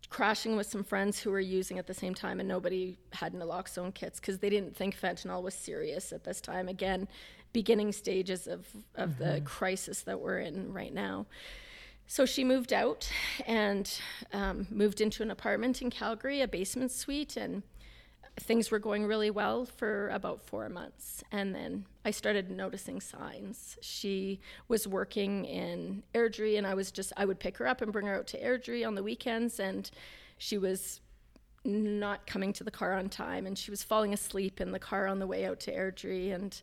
crashing 0.09 0.57
with 0.57 0.66
some 0.66 0.85
friends 0.85 1.19
who 1.19 1.31
were 1.31 1.40
using 1.40 1.79
at 1.79 1.87
the 1.87 1.95
same 1.95 2.14
time, 2.14 2.40
and 2.40 2.49
nobody 2.49 2.97
had 3.12 3.33
naloxone 3.33 3.92
kits 3.92 4.21
because 4.21 4.38
they 4.38 4.51
didn't 4.51 4.77
think 4.77 4.99
fentanyl 4.99 5.42
was 5.42 5.55
serious 5.55 6.12
at 6.12 6.25
this 6.25 6.40
time. 6.40 6.69
Again, 6.69 7.09
beginning 7.53 7.92
stages 7.92 8.47
of, 8.47 8.66
of 8.95 9.11
mm-hmm. 9.11 9.25
the 9.25 9.40
crisis 9.42 10.03
that 10.03 10.21
we're 10.21 10.40
in 10.40 10.73
right 10.73 10.92
now. 10.92 11.27
So 12.07 12.25
she 12.25 12.45
moved 12.45 12.73
out 12.73 13.11
and 13.47 13.90
um, 14.33 14.66
moved 14.71 15.01
into 15.01 15.23
an 15.23 15.31
apartment 15.31 15.83
in 15.83 15.90
Calgary, 15.90 16.40
a 16.40 16.49
basement 16.49 16.92
suite, 16.92 17.37
and 17.37 17.62
things 18.40 18.70
were 18.70 18.79
going 18.79 19.07
really 19.07 19.31
well 19.31 19.64
for 19.64 20.09
about 20.11 20.42
four 20.42 20.68
months. 20.68 21.25
And 21.33 21.55
then 21.55 21.87
I 22.05 22.11
started 22.11 22.51
noticing 22.51 23.01
signs. 23.01 23.79
She 23.81 24.40
was 24.68 24.87
working 24.87 25.44
in 25.44 26.03
Airdrie, 26.14 26.59
and 26.59 26.66
I 26.66 26.75
was 26.75 26.90
just, 26.90 27.12
I 27.16 27.25
would 27.25 27.40
pick 27.40 27.57
her 27.59 27.66
up 27.66 27.81
and 27.81 27.92
bring 27.92 28.07
her 28.07 28.16
out 28.16 28.27
to 28.29 28.40
Airdrie 28.40 28.87
on 28.87 28.94
the 28.94 29.03
weekends, 29.03 29.59
and 29.59 29.90
she 30.38 30.59
was 30.59 31.01
not 31.64 32.27
coming 32.27 32.53
to 32.53 32.64
the 32.64 32.70
car 32.70 32.92
on 32.92 33.09
time, 33.09 33.46
and 33.46 33.59
she 33.59 33.70
was 33.70 33.83
falling 33.83 34.12
asleep 34.12 34.61
in 34.61 34.70
the 34.72 34.79
car 34.79 35.07
on 35.07 35.18
the 35.18 35.27
way 35.27 35.46
out 35.46 35.59
to 35.61 35.75
Airdrie. 35.75 36.33
And 36.35 36.61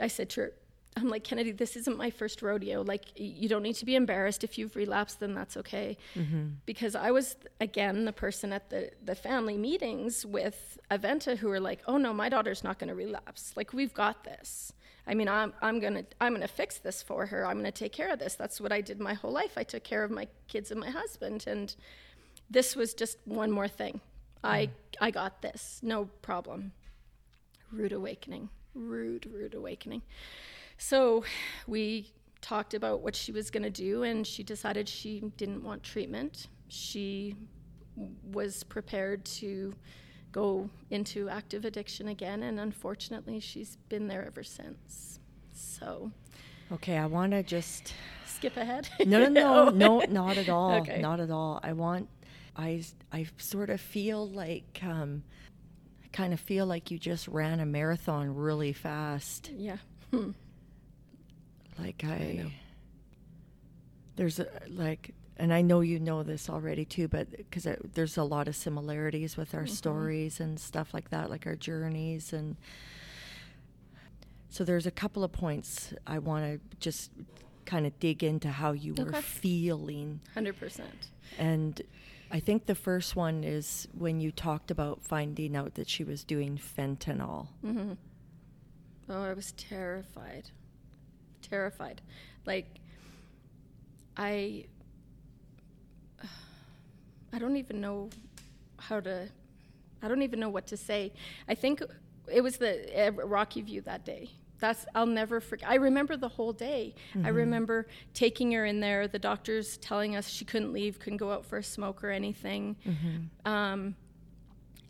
I 0.00 0.08
said 0.08 0.30
to 0.30 0.40
her, 0.40 0.52
I'm 1.00 1.08
like, 1.08 1.24
Kennedy, 1.24 1.52
this 1.52 1.76
isn't 1.76 1.96
my 1.96 2.10
first 2.10 2.42
rodeo. 2.42 2.82
Like, 2.82 3.06
you 3.16 3.48
don't 3.48 3.62
need 3.62 3.76
to 3.76 3.86
be 3.86 3.96
embarrassed. 3.96 4.44
If 4.44 4.58
you've 4.58 4.76
relapsed, 4.76 5.20
then 5.20 5.34
that's 5.34 5.56
okay. 5.56 5.96
Mm-hmm. 6.14 6.48
Because 6.66 6.94
I 6.94 7.10
was, 7.10 7.36
again, 7.60 8.04
the 8.04 8.12
person 8.12 8.52
at 8.52 8.70
the, 8.70 8.90
the 9.02 9.14
family 9.14 9.56
meetings 9.56 10.26
with 10.26 10.78
Aventa 10.90 11.36
who 11.38 11.48
were 11.48 11.60
like, 11.60 11.80
oh 11.86 11.96
no, 11.96 12.12
my 12.12 12.28
daughter's 12.28 12.62
not 12.62 12.78
going 12.78 12.88
to 12.88 12.94
relapse. 12.94 13.52
Like, 13.56 13.72
we've 13.72 13.94
got 13.94 14.24
this. 14.24 14.72
I 15.06 15.14
mean, 15.14 15.28
I'm, 15.28 15.54
I'm 15.62 15.80
going 15.80 15.94
to 15.94 16.04
I'm 16.20 16.34
gonna 16.34 16.46
fix 16.46 16.78
this 16.78 17.02
for 17.02 17.26
her. 17.26 17.46
I'm 17.46 17.54
going 17.54 17.64
to 17.64 17.72
take 17.72 17.92
care 17.92 18.12
of 18.12 18.18
this. 18.18 18.34
That's 18.34 18.60
what 18.60 18.70
I 18.70 18.80
did 18.80 19.00
my 19.00 19.14
whole 19.14 19.32
life. 19.32 19.52
I 19.56 19.64
took 19.64 19.82
care 19.82 20.04
of 20.04 20.10
my 20.10 20.28
kids 20.46 20.70
and 20.70 20.78
my 20.78 20.90
husband. 20.90 21.44
And 21.46 21.74
this 22.50 22.76
was 22.76 22.94
just 22.94 23.16
one 23.24 23.50
more 23.50 23.68
thing. 23.68 24.00
I, 24.44 24.66
mm. 24.66 24.70
I 25.00 25.10
got 25.10 25.42
this. 25.42 25.80
No 25.82 26.04
problem. 26.22 26.72
Rude 27.72 27.92
awakening. 27.92 28.50
Rude, 28.74 29.26
rude 29.26 29.54
awakening. 29.54 30.02
So 30.80 31.24
we 31.66 32.10
talked 32.40 32.72
about 32.72 33.02
what 33.02 33.14
she 33.14 33.32
was 33.32 33.50
going 33.50 33.62
to 33.62 33.70
do, 33.70 34.02
and 34.02 34.26
she 34.26 34.42
decided 34.42 34.88
she 34.88 35.20
didn't 35.36 35.62
want 35.62 35.82
treatment. 35.82 36.48
She 36.68 37.36
was 38.32 38.64
prepared 38.64 39.24
to 39.26 39.74
go 40.32 40.70
into 40.90 41.28
active 41.28 41.66
addiction 41.66 42.08
again, 42.08 42.42
and 42.44 42.58
unfortunately, 42.58 43.40
she's 43.40 43.76
been 43.90 44.08
there 44.08 44.24
ever 44.26 44.42
since. 44.42 45.20
So. 45.52 46.10
Okay, 46.72 46.96
I 46.96 47.04
want 47.06 47.32
to 47.32 47.42
just 47.42 47.92
skip 48.26 48.56
ahead. 48.56 48.88
no, 49.06 49.28
no, 49.28 49.28
no, 49.28 49.68
no, 49.68 49.98
not 50.08 50.38
at 50.38 50.48
all. 50.48 50.72
Okay. 50.76 51.00
Not 51.00 51.20
at 51.20 51.30
all. 51.30 51.60
I 51.62 51.74
want. 51.74 52.08
I 52.56 52.82
I 53.12 53.26
sort 53.36 53.68
of 53.68 53.80
feel 53.80 54.28
like. 54.28 54.80
Um, 54.82 55.24
I 56.02 56.08
kind 56.08 56.32
of 56.32 56.40
feel 56.40 56.64
like 56.64 56.90
you 56.90 56.98
just 56.98 57.28
ran 57.28 57.60
a 57.60 57.66
marathon 57.66 58.34
really 58.34 58.72
fast. 58.72 59.50
Yeah. 59.54 59.76
Hmm. 60.10 60.30
Like 61.80 62.04
I, 62.04 62.08
I 62.08 62.52
there's 64.16 64.38
a, 64.38 64.46
like, 64.68 65.14
and 65.38 65.52
I 65.52 65.62
know 65.62 65.80
you 65.80 65.98
know 65.98 66.22
this 66.22 66.50
already 66.50 66.84
too, 66.84 67.08
but 67.08 67.30
because 67.30 67.66
there's 67.94 68.18
a 68.18 68.22
lot 68.22 68.48
of 68.48 68.56
similarities 68.56 69.36
with 69.36 69.54
our 69.54 69.62
mm-hmm. 69.62 69.72
stories 69.72 70.40
and 70.40 70.60
stuff 70.60 70.92
like 70.92 71.10
that, 71.10 71.30
like 71.30 71.46
our 71.46 71.56
journeys 71.56 72.32
and. 72.32 72.56
So 74.52 74.64
there's 74.64 74.84
a 74.84 74.90
couple 74.90 75.22
of 75.22 75.30
points 75.30 75.94
I 76.08 76.18
want 76.18 76.44
to 76.44 76.76
just 76.80 77.12
kind 77.66 77.86
of 77.86 77.96
dig 78.00 78.24
into 78.24 78.48
how 78.48 78.72
you 78.72 78.94
okay. 78.94 79.04
were 79.04 79.22
feeling. 79.22 80.20
100%. 80.36 80.80
And 81.38 81.80
I 82.32 82.40
think 82.40 82.66
the 82.66 82.74
first 82.74 83.14
one 83.14 83.44
is 83.44 83.86
when 83.96 84.20
you 84.20 84.32
talked 84.32 84.72
about 84.72 85.02
finding 85.02 85.54
out 85.54 85.74
that 85.74 85.88
she 85.88 86.02
was 86.02 86.24
doing 86.24 86.58
fentanyl. 86.58 87.46
Mm-hmm. 87.64 87.92
Oh, 89.08 89.22
I 89.22 89.32
was 89.34 89.52
terrified 89.52 90.50
terrified. 91.50 92.00
Like, 92.46 92.66
I, 94.16 94.64
I 97.32 97.38
don't 97.38 97.56
even 97.56 97.80
know 97.80 98.10
how 98.78 99.00
to, 99.00 99.28
I 100.02 100.08
don't 100.08 100.22
even 100.22 100.40
know 100.40 100.48
what 100.48 100.66
to 100.68 100.76
say. 100.76 101.12
I 101.48 101.54
think 101.54 101.82
it 102.32 102.40
was 102.40 102.56
the 102.56 103.08
uh, 103.08 103.10
Rocky 103.10 103.62
View 103.62 103.80
that 103.82 104.04
day. 104.04 104.30
That's 104.60 104.84
I'll 104.94 105.06
never 105.06 105.40
forget. 105.40 105.68
I 105.68 105.76
remember 105.76 106.16
the 106.16 106.28
whole 106.28 106.52
day. 106.52 106.94
Mm-hmm. 107.14 107.26
I 107.26 107.30
remember 107.30 107.86
taking 108.12 108.52
her 108.52 108.66
in 108.66 108.80
there. 108.80 109.08
The 109.08 109.18
doctors 109.18 109.78
telling 109.78 110.16
us 110.16 110.28
she 110.28 110.44
couldn't 110.44 110.72
leave, 110.72 110.98
couldn't 110.98 111.16
go 111.16 111.32
out 111.32 111.46
for 111.46 111.56
a 111.56 111.62
smoke 111.62 112.04
or 112.04 112.10
anything. 112.10 112.76
Mm-hmm. 112.86 113.50
Um, 113.50 113.96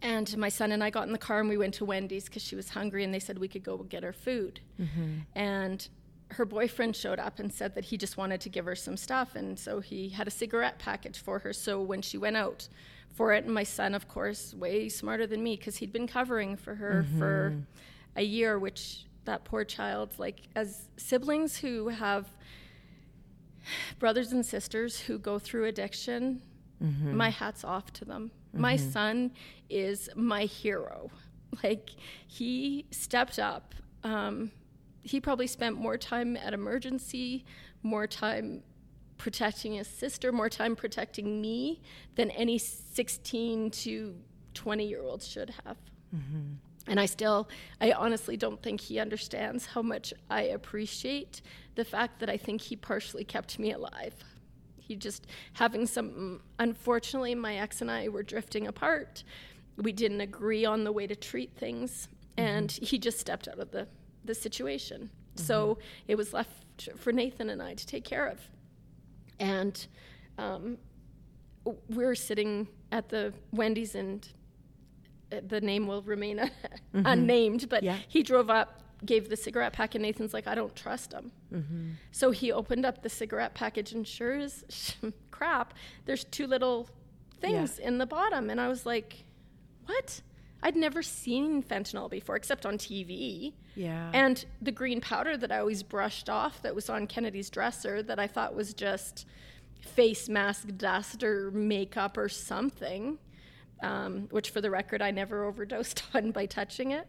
and 0.02 0.36
my 0.36 0.48
son 0.48 0.72
and 0.72 0.82
I 0.82 0.90
got 0.90 1.06
in 1.06 1.12
the 1.12 1.18
car 1.18 1.40
and 1.40 1.48
we 1.48 1.56
went 1.56 1.74
to 1.74 1.84
Wendy's 1.84 2.24
because 2.24 2.42
she 2.42 2.56
was 2.56 2.70
hungry, 2.70 3.04
and 3.04 3.14
they 3.14 3.20
said 3.20 3.38
we 3.38 3.48
could 3.48 3.62
go 3.62 3.76
get 3.78 4.02
her 4.02 4.12
food. 4.12 4.60
Mm-hmm. 4.80 5.18
And 5.34 5.88
her 6.32 6.44
boyfriend 6.44 6.94
showed 6.94 7.18
up 7.18 7.38
and 7.38 7.52
said 7.52 7.74
that 7.74 7.86
he 7.86 7.96
just 7.96 8.16
wanted 8.16 8.40
to 8.42 8.48
give 8.48 8.64
her 8.64 8.76
some 8.76 8.96
stuff. 8.96 9.34
And 9.34 9.58
so 9.58 9.80
he 9.80 10.10
had 10.10 10.28
a 10.28 10.30
cigarette 10.30 10.78
package 10.78 11.18
for 11.18 11.40
her. 11.40 11.52
So 11.52 11.80
when 11.80 12.02
she 12.02 12.18
went 12.18 12.36
out 12.36 12.68
for 13.12 13.32
it, 13.32 13.44
and 13.44 13.52
my 13.52 13.64
son, 13.64 13.94
of 13.94 14.08
course, 14.08 14.54
way 14.54 14.88
smarter 14.88 15.26
than 15.26 15.42
me, 15.42 15.56
because 15.56 15.76
he'd 15.76 15.92
been 15.92 16.06
covering 16.06 16.56
for 16.56 16.76
her 16.76 17.04
mm-hmm. 17.04 17.18
for 17.18 17.56
a 18.16 18.22
year, 18.22 18.58
which 18.58 19.06
that 19.24 19.44
poor 19.44 19.64
child, 19.64 20.10
like 20.18 20.42
as 20.54 20.88
siblings 20.96 21.56
who 21.58 21.88
have 21.88 22.28
brothers 23.98 24.32
and 24.32 24.44
sisters 24.44 25.00
who 25.00 25.18
go 25.18 25.38
through 25.38 25.66
addiction, 25.66 26.42
mm-hmm. 26.82 27.16
my 27.16 27.30
hat's 27.30 27.64
off 27.64 27.92
to 27.94 28.04
them. 28.04 28.30
Mm-hmm. 28.48 28.60
My 28.60 28.76
son 28.76 29.32
is 29.68 30.08
my 30.14 30.44
hero. 30.44 31.10
Like 31.64 31.90
he 32.28 32.86
stepped 32.92 33.40
up. 33.40 33.74
Um, 34.04 34.52
he 35.02 35.20
probably 35.20 35.46
spent 35.46 35.76
more 35.76 35.96
time 35.96 36.36
at 36.36 36.52
emergency, 36.52 37.44
more 37.82 38.06
time 38.06 38.62
protecting 39.16 39.74
his 39.74 39.86
sister, 39.86 40.32
more 40.32 40.48
time 40.48 40.74
protecting 40.74 41.40
me 41.40 41.82
than 42.16 42.30
any 42.30 42.58
16 42.58 43.70
to 43.70 44.16
20 44.54 44.86
year 44.86 45.02
olds 45.02 45.28
should 45.28 45.50
have. 45.64 45.76
Mm-hmm. 46.14 46.54
And 46.86 46.98
I 46.98 47.06
still, 47.06 47.48
I 47.80 47.92
honestly 47.92 48.36
don't 48.36 48.60
think 48.62 48.80
he 48.80 48.98
understands 48.98 49.66
how 49.66 49.82
much 49.82 50.12
I 50.30 50.42
appreciate 50.42 51.42
the 51.74 51.84
fact 51.84 52.18
that 52.20 52.30
I 52.30 52.36
think 52.36 52.60
he 52.62 52.76
partially 52.76 53.24
kept 53.24 53.58
me 53.58 53.72
alive. 53.72 54.14
He 54.78 54.96
just 54.96 55.26
having 55.52 55.86
some, 55.86 56.40
unfortunately, 56.58 57.34
my 57.34 57.56
ex 57.56 57.80
and 57.80 57.90
I 57.90 58.08
were 58.08 58.22
drifting 58.22 58.66
apart. 58.66 59.22
We 59.76 59.92
didn't 59.92 60.20
agree 60.20 60.64
on 60.64 60.84
the 60.84 60.92
way 60.92 61.06
to 61.06 61.14
treat 61.14 61.52
things, 61.56 62.08
mm-hmm. 62.36 62.48
and 62.48 62.72
he 62.72 62.98
just 62.98 63.20
stepped 63.20 63.46
out 63.46 63.58
of 63.58 63.70
the 63.70 63.86
the 64.24 64.34
situation. 64.34 65.10
Mm-hmm. 65.34 65.44
So 65.44 65.78
it 66.08 66.16
was 66.16 66.32
left 66.32 66.88
for 66.96 67.12
Nathan 67.12 67.50
and 67.50 67.62
I 67.62 67.74
to 67.74 67.86
take 67.86 68.04
care 68.04 68.26
of. 68.26 68.40
And 69.38 69.86
um, 70.38 70.78
we 71.64 72.04
were 72.04 72.14
sitting 72.14 72.68
at 72.92 73.08
the 73.08 73.32
Wendy's, 73.52 73.94
and 73.94 74.28
uh, 75.32 75.36
the 75.46 75.60
name 75.60 75.86
will 75.86 76.02
remain 76.02 76.38
mm-hmm. 76.94 77.02
unnamed, 77.04 77.68
but 77.68 77.82
yeah. 77.82 77.98
he 78.08 78.22
drove 78.22 78.50
up, 78.50 78.82
gave 79.04 79.28
the 79.28 79.36
cigarette 79.36 79.72
pack, 79.72 79.94
and 79.94 80.02
Nathan's 80.02 80.34
like, 80.34 80.46
I 80.46 80.54
don't 80.54 80.74
trust 80.74 81.12
him. 81.12 81.32
Mm-hmm. 81.52 81.90
So 82.12 82.30
he 82.30 82.52
opened 82.52 82.84
up 82.84 83.02
the 83.02 83.08
cigarette 83.08 83.54
package, 83.54 83.92
and 83.92 84.06
sure 84.06 84.34
as 84.34 84.64
crap, 85.30 85.74
there's 86.04 86.24
two 86.24 86.46
little 86.46 86.88
things 87.40 87.78
yeah. 87.80 87.88
in 87.88 87.98
the 87.98 88.06
bottom. 88.06 88.50
And 88.50 88.60
I 88.60 88.68
was 88.68 88.84
like, 88.84 89.24
what? 89.86 90.20
I'd 90.62 90.76
never 90.76 91.02
seen 91.02 91.62
fentanyl 91.62 92.10
before 92.10 92.36
except 92.36 92.66
on 92.66 92.76
TV. 92.76 93.54
Yeah. 93.74 94.10
And 94.12 94.44
the 94.60 94.72
green 94.72 95.00
powder 95.00 95.36
that 95.36 95.50
I 95.50 95.58
always 95.58 95.82
brushed 95.82 96.28
off 96.28 96.62
that 96.62 96.74
was 96.74 96.90
on 96.90 97.06
Kennedy's 97.06 97.50
dresser 97.50 98.02
that 98.02 98.18
I 98.18 98.26
thought 98.26 98.54
was 98.54 98.74
just 98.74 99.26
face 99.80 100.28
mask 100.28 100.68
dust 100.76 101.22
or 101.22 101.50
makeup 101.50 102.16
or 102.18 102.28
something, 102.28 103.18
um, 103.82 104.28
which 104.30 104.50
for 104.50 104.60
the 104.60 104.70
record 104.70 105.00
I 105.00 105.10
never 105.10 105.44
overdosed 105.48 106.02
on 106.14 106.30
by 106.32 106.46
touching 106.46 106.90
it. 106.90 107.08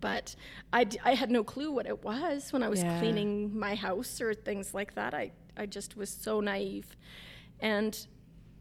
But 0.00 0.34
I, 0.72 0.84
d- 0.84 0.98
I 1.04 1.14
had 1.14 1.30
no 1.30 1.44
clue 1.44 1.70
what 1.70 1.86
it 1.86 2.02
was 2.02 2.52
when 2.52 2.62
I 2.62 2.68
was 2.68 2.82
yeah. 2.82 2.98
cleaning 2.98 3.56
my 3.56 3.74
house 3.74 4.20
or 4.20 4.34
things 4.34 4.74
like 4.74 4.94
that. 4.94 5.14
I, 5.14 5.32
I 5.56 5.66
just 5.66 5.96
was 5.96 6.10
so 6.10 6.40
naive. 6.40 6.96
And 7.60 8.06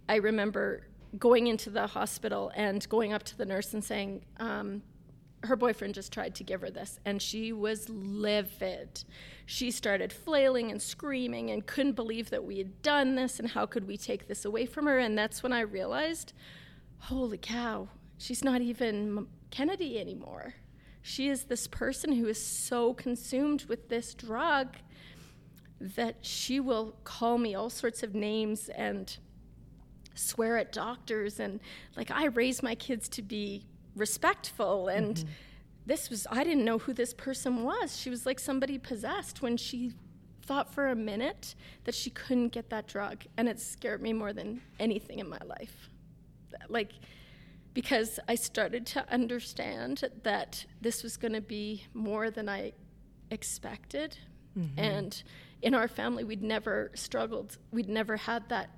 I 0.08 0.18
remember 0.18 0.86
going 1.18 1.48
into 1.48 1.70
the 1.70 1.88
hospital 1.88 2.52
and 2.56 2.88
going 2.90 3.14
up 3.14 3.24
to 3.24 3.38
the 3.38 3.46
nurse 3.46 3.74
and 3.74 3.84
saying, 3.84 4.26
um, 4.38 4.82
her 5.44 5.56
boyfriend 5.56 5.94
just 5.94 6.14
tried 6.14 6.34
to 6.36 6.44
give 6.44 6.62
her 6.62 6.70
this, 6.70 7.00
and 7.06 7.22
she 7.22 7.52
was 7.52 7.90
livid. 7.90 9.04
She 9.46 9.72
started 9.72 10.14
flailing 10.14 10.72
and 10.72 10.82
screaming 10.82 11.52
and 11.52 11.66
couldn't 11.66 11.94
believe 11.94 12.30
that 12.30 12.44
we 12.44 12.58
had 12.58 12.82
done 12.82 13.16
this, 13.16 13.40
and 13.40 13.50
how 13.50 13.66
could 13.66 13.86
we 13.86 13.98
take 13.98 14.28
this 14.28 14.46
away 14.46 14.66
from 14.66 14.86
her? 14.86 15.00
And 15.00 15.18
that's 15.18 15.44
when 15.44 15.52
I 15.52 15.62
realized, 15.62 16.34
holy 17.00 17.38
cow, 17.38 17.90
she's 18.18 18.44
not 18.44 18.62
even 18.62 19.28
Kennedy 19.52 20.00
anymore. 20.00 20.56
She 21.02 21.28
is 21.28 21.44
this 21.44 21.68
person 21.68 22.14
who 22.14 22.28
is 22.28 22.42
so 22.42 22.94
consumed 22.94 23.66
with 23.66 23.90
this 23.90 24.14
drug 24.14 24.78
that 25.82 26.16
she 26.22 26.62
will 26.62 26.96
call 27.04 27.38
me 27.38 27.54
all 27.54 27.70
sorts 27.70 28.02
of 28.04 28.16
names 28.16 28.70
and 28.70 29.18
swear 30.16 30.58
at 30.58 30.72
doctors 30.72 31.40
and 31.40 31.60
like 31.96 32.12
I 32.12 32.26
raised 32.26 32.64
my 32.64 32.76
kids 32.76 33.10
to 33.10 33.22
be 33.22 33.66
respectful 33.96 34.88
and 34.88 35.16
mm-hmm. 35.16 35.30
this 35.86 36.10
was 36.10 36.28
I 36.30 36.44
didn't 36.44 36.66
know 36.66 36.78
who 36.78 36.94
this 36.94 37.14
person 37.14 37.64
was. 37.64 37.98
She 37.98 38.10
was 38.10 38.26
like 38.26 38.40
somebody 38.40 38.78
possessed 38.78 39.42
when 39.42 39.58
she 39.58 39.94
thought 40.44 40.74
for 40.74 40.88
a 40.90 40.96
minute 40.96 41.56
that 41.86 41.96
she 41.96 42.10
couldn't 42.10 42.50
get 42.50 42.70
that 42.70 42.88
drug 42.88 43.24
and 43.38 43.48
it 43.48 43.60
scared 43.60 44.02
me 44.02 44.14
more 44.14 44.34
than 44.34 44.62
anything 44.80 45.20
in 45.20 45.30
my 45.30 45.40
life. 45.46 45.90
Like 46.70 46.92
because 47.74 48.20
I 48.28 48.36
started 48.36 48.86
to 48.88 49.12
understand 49.12 50.04
that 50.24 50.66
this 50.82 51.04
was 51.04 51.18
going 51.18 51.34
to 51.34 51.42
be 51.42 51.86
more 51.94 52.30
than 52.30 52.48
I 52.48 52.74
expected. 53.32 54.18
Mm-hmm. 54.58 54.80
And 54.80 55.24
in 55.62 55.74
our 55.74 55.88
family, 55.88 56.24
we'd 56.24 56.44
never 56.44 56.92
struggled. 56.94 57.58
We'd 57.72 57.90
never 57.90 58.18
had 58.18 58.48
that 58.50 58.70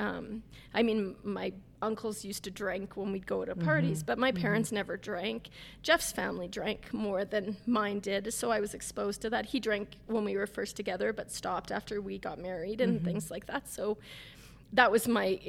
um, 0.00 0.42
I 0.74 0.82
mean, 0.82 1.16
my 1.22 1.52
uncles 1.80 2.24
used 2.24 2.44
to 2.44 2.50
drink 2.50 2.96
when 2.96 3.12
we'd 3.12 3.26
go 3.26 3.44
to 3.44 3.54
parties, 3.56 3.98
mm-hmm. 3.98 4.06
but 4.06 4.18
my 4.18 4.30
mm-hmm. 4.30 4.40
parents 4.40 4.68
mm-hmm. 4.68 4.76
never 4.76 4.96
drank. 4.96 5.48
Jeff's 5.82 6.12
family 6.12 6.48
drank 6.48 6.92
more 6.94 7.24
than 7.24 7.56
mine 7.66 7.98
did, 7.98 8.32
so 8.32 8.50
I 8.50 8.60
was 8.60 8.72
exposed 8.72 9.20
to 9.22 9.30
that. 9.30 9.46
He 9.46 9.60
drank 9.60 9.96
when 10.06 10.24
we 10.24 10.36
were 10.36 10.46
first 10.46 10.76
together, 10.76 11.12
but 11.12 11.30
stopped 11.30 11.72
after 11.72 12.00
we 12.00 12.18
got 12.18 12.38
married 12.38 12.80
and 12.80 12.96
mm-hmm. 12.96 13.04
things 13.04 13.30
like 13.30 13.46
that. 13.46 13.68
So 13.68 13.98
that 14.72 14.90
was 14.90 15.08
my 15.08 15.40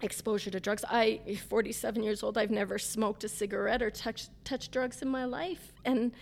exposure 0.00 0.50
to 0.50 0.60
drugs. 0.60 0.84
I, 0.88 1.20
47 1.48 2.02
years 2.02 2.22
old, 2.22 2.36
I've 2.38 2.50
never 2.50 2.78
smoked 2.78 3.24
a 3.24 3.28
cigarette 3.28 3.82
or 3.82 3.90
touched 3.90 4.30
touched 4.44 4.72
drugs 4.72 5.02
in 5.02 5.08
my 5.08 5.24
life, 5.24 5.72
and 5.84 6.12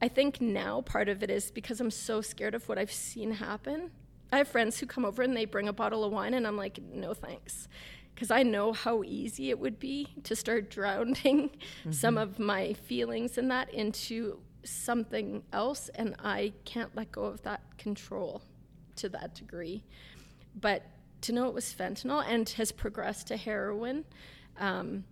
I 0.00 0.08
think 0.08 0.40
now 0.40 0.80
part 0.80 1.08
of 1.08 1.22
it 1.22 1.30
is 1.30 1.50
because 1.50 1.80
I'm 1.80 1.90
so 1.90 2.20
scared 2.22 2.54
of 2.54 2.68
what 2.68 2.78
I've 2.78 2.92
seen 2.92 3.32
happen 3.32 3.90
I 4.32 4.38
have 4.38 4.48
friends 4.48 4.78
who 4.78 4.86
come 4.86 5.04
over 5.04 5.22
and 5.22 5.36
they 5.36 5.44
bring 5.44 5.68
a 5.68 5.72
bottle 5.72 6.04
of 6.04 6.12
wine, 6.12 6.34
and 6.34 6.46
I'm 6.46 6.56
like, 6.56 6.80
no 6.82 7.14
thanks. 7.14 7.68
Because 8.14 8.30
I 8.30 8.42
know 8.42 8.72
how 8.72 9.02
easy 9.02 9.50
it 9.50 9.58
would 9.58 9.78
be 9.78 10.08
to 10.24 10.36
start 10.36 10.70
drowning 10.76 11.50
mm-hmm. 11.50 11.92
some 11.92 12.18
of 12.18 12.38
my 12.38 12.74
feelings 12.74 13.38
in 13.38 13.48
that 13.48 13.72
into 13.72 14.38
something 14.64 15.42
else, 15.52 15.88
and 15.94 16.14
I 16.22 16.52
can't 16.64 16.94
let 16.94 17.12
go 17.12 17.24
of 17.24 17.42
that 17.42 17.62
control 17.78 18.42
to 18.96 19.08
that 19.10 19.34
degree. 19.34 19.84
But 20.60 20.84
to 21.22 21.32
know 21.32 21.48
it 21.48 21.54
was 21.54 21.74
fentanyl 21.74 22.24
and 22.26 22.48
has 22.50 22.72
progressed 22.72 23.28
to 23.28 23.36
heroin. 23.36 24.04
Um, 24.58 25.04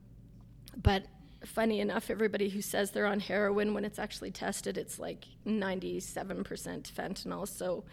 but 0.77 1.05
funny 1.45 1.81
enough, 1.81 2.11
everybody 2.11 2.49
who 2.49 2.63
says 2.63 2.91
they're 2.91 3.07
on 3.07 3.21
heroin, 3.21 3.75
when 3.75 3.85
it's 3.85 3.99
actually 3.99 4.31
tested, 4.31 4.77
it's 4.77 4.99
like 4.99 5.27
97% 5.47 6.45
fentanyl. 6.93 7.47
So 7.47 7.85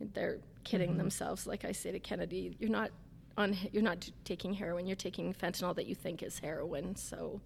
they're 0.00 0.38
kidding 0.66 0.90
mm-hmm. 0.90 0.98
themselves. 0.98 1.46
Like 1.46 1.64
I 1.64 1.72
say 1.72 1.92
to 1.92 2.00
Kennedy, 2.00 2.56
you're 2.58 2.68
not 2.70 2.90
on 3.38 3.56
you're 3.72 3.82
not 3.82 4.10
taking 4.24 4.52
heroin. 4.52 4.86
You're 4.86 4.96
taking 4.96 5.32
fentanyl 5.32 5.74
that 5.76 5.86
you 5.86 5.94
think 5.94 6.22
is 6.22 6.38
heroin. 6.38 6.96
So 6.96 7.40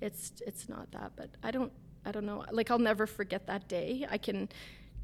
it's 0.00 0.32
it's 0.46 0.68
not 0.68 0.92
that. 0.92 1.12
But 1.16 1.30
I 1.42 1.50
don't 1.50 1.72
I 2.04 2.12
don't 2.12 2.26
know. 2.26 2.44
Like 2.52 2.70
I'll 2.70 2.78
never 2.78 3.06
forget 3.06 3.46
that 3.46 3.66
day. 3.68 4.06
I 4.08 4.18
can 4.18 4.48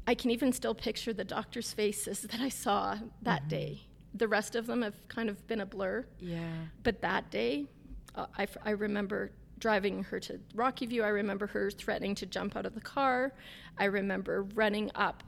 I 0.05 0.15
can 0.15 0.31
even 0.31 0.53
still 0.53 0.75
picture 0.75 1.13
the 1.13 1.23
doctors' 1.23 1.73
faces 1.73 2.21
that 2.31 2.39
I 2.39 2.49
saw 2.49 2.97
that 3.23 3.41
mm-hmm. 3.41 3.49
day. 3.49 3.81
The 4.15 4.27
rest 4.27 4.55
of 4.55 4.67
them 4.67 4.83
have 4.83 4.95
kind 5.07 5.29
of 5.29 5.45
been 5.47 5.61
a 5.61 5.65
blur. 5.65 6.05
Yeah. 6.19 6.53
But 6.83 7.01
that 7.01 7.31
day, 7.31 7.65
uh, 8.13 8.27
I, 8.37 8.45
I 8.63 8.71
remember 8.71 9.31
driving 9.57 10.03
her 10.03 10.19
to 10.19 10.39
Rocky 10.53 10.85
View. 10.85 11.03
I 11.03 11.07
remember 11.07 11.47
her 11.47 11.71
threatening 11.71 12.13
to 12.15 12.27
jump 12.27 12.55
out 12.55 12.67
of 12.67 12.75
the 12.75 12.81
car. 12.81 13.33
I 13.79 13.85
remember 13.85 14.43
running 14.53 14.91
up 14.93 15.23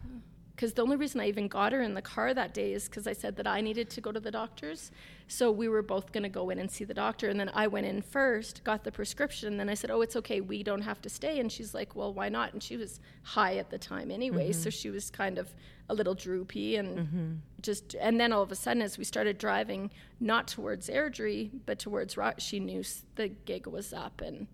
because 0.55 0.71
the 0.73 0.81
only 0.81 0.95
reason 0.95 1.19
I 1.19 1.27
even 1.27 1.49
got 1.49 1.73
her 1.73 1.81
in 1.81 1.95
the 1.95 2.01
car 2.01 2.33
that 2.33 2.53
day 2.53 2.71
is 2.71 2.85
because 2.85 3.07
I 3.07 3.13
said 3.13 3.35
that 3.35 3.45
I 3.45 3.59
needed 3.59 3.89
to 3.89 4.01
go 4.01 4.13
to 4.13 4.21
the 4.21 4.31
doctor's. 4.31 4.89
So 5.27 5.51
we 5.51 5.67
were 5.67 5.81
both 5.81 6.13
going 6.13 6.23
to 6.23 6.29
go 6.29 6.49
in 6.49 6.59
and 6.59 6.71
see 6.71 6.85
the 6.85 6.93
doctor. 6.93 7.27
And 7.27 7.37
then 7.37 7.51
I 7.53 7.67
went 7.67 7.87
in 7.87 8.01
first, 8.01 8.63
got 8.63 8.85
the 8.85 8.91
prescription. 8.91 9.49
And 9.49 9.59
then 9.59 9.67
I 9.67 9.73
said, 9.73 9.91
Oh, 9.91 9.99
it's 10.01 10.15
okay. 10.15 10.39
We 10.39 10.63
don't 10.63 10.81
have 10.81 11.01
to 11.01 11.09
stay. 11.09 11.39
And 11.39 11.51
she's 11.51 11.73
like, 11.73 11.93
Well, 11.93 12.13
why 12.13 12.29
not? 12.29 12.53
And 12.53 12.63
she 12.63 12.77
was 12.77 13.01
high 13.23 13.57
at 13.57 13.69
the 13.69 13.77
time 13.77 14.09
anyway. 14.09 14.51
Mm-hmm. 14.51 14.61
So 14.61 14.69
she 14.69 14.89
was 14.89 15.11
kind 15.11 15.37
of 15.37 15.53
a 15.89 15.93
little 15.93 16.15
droopy 16.15 16.77
and 16.77 16.97
mm-hmm. 16.97 17.33
just. 17.61 17.93
And 17.95 18.17
then 18.17 18.31
all 18.31 18.41
of 18.41 18.51
a 18.51 18.55
sudden, 18.55 18.81
as 18.81 18.97
we 18.97 19.03
started 19.03 19.37
driving, 19.37 19.91
not 20.21 20.47
towards 20.47 20.89
Airdrie, 20.89 21.49
but 21.65 21.79
towards 21.79 22.15
Rock, 22.15 22.35
she 22.37 22.61
knew 22.61 22.81
the 23.15 23.27
gig 23.27 23.67
was 23.67 23.91
up 23.91 24.21
and 24.21 24.47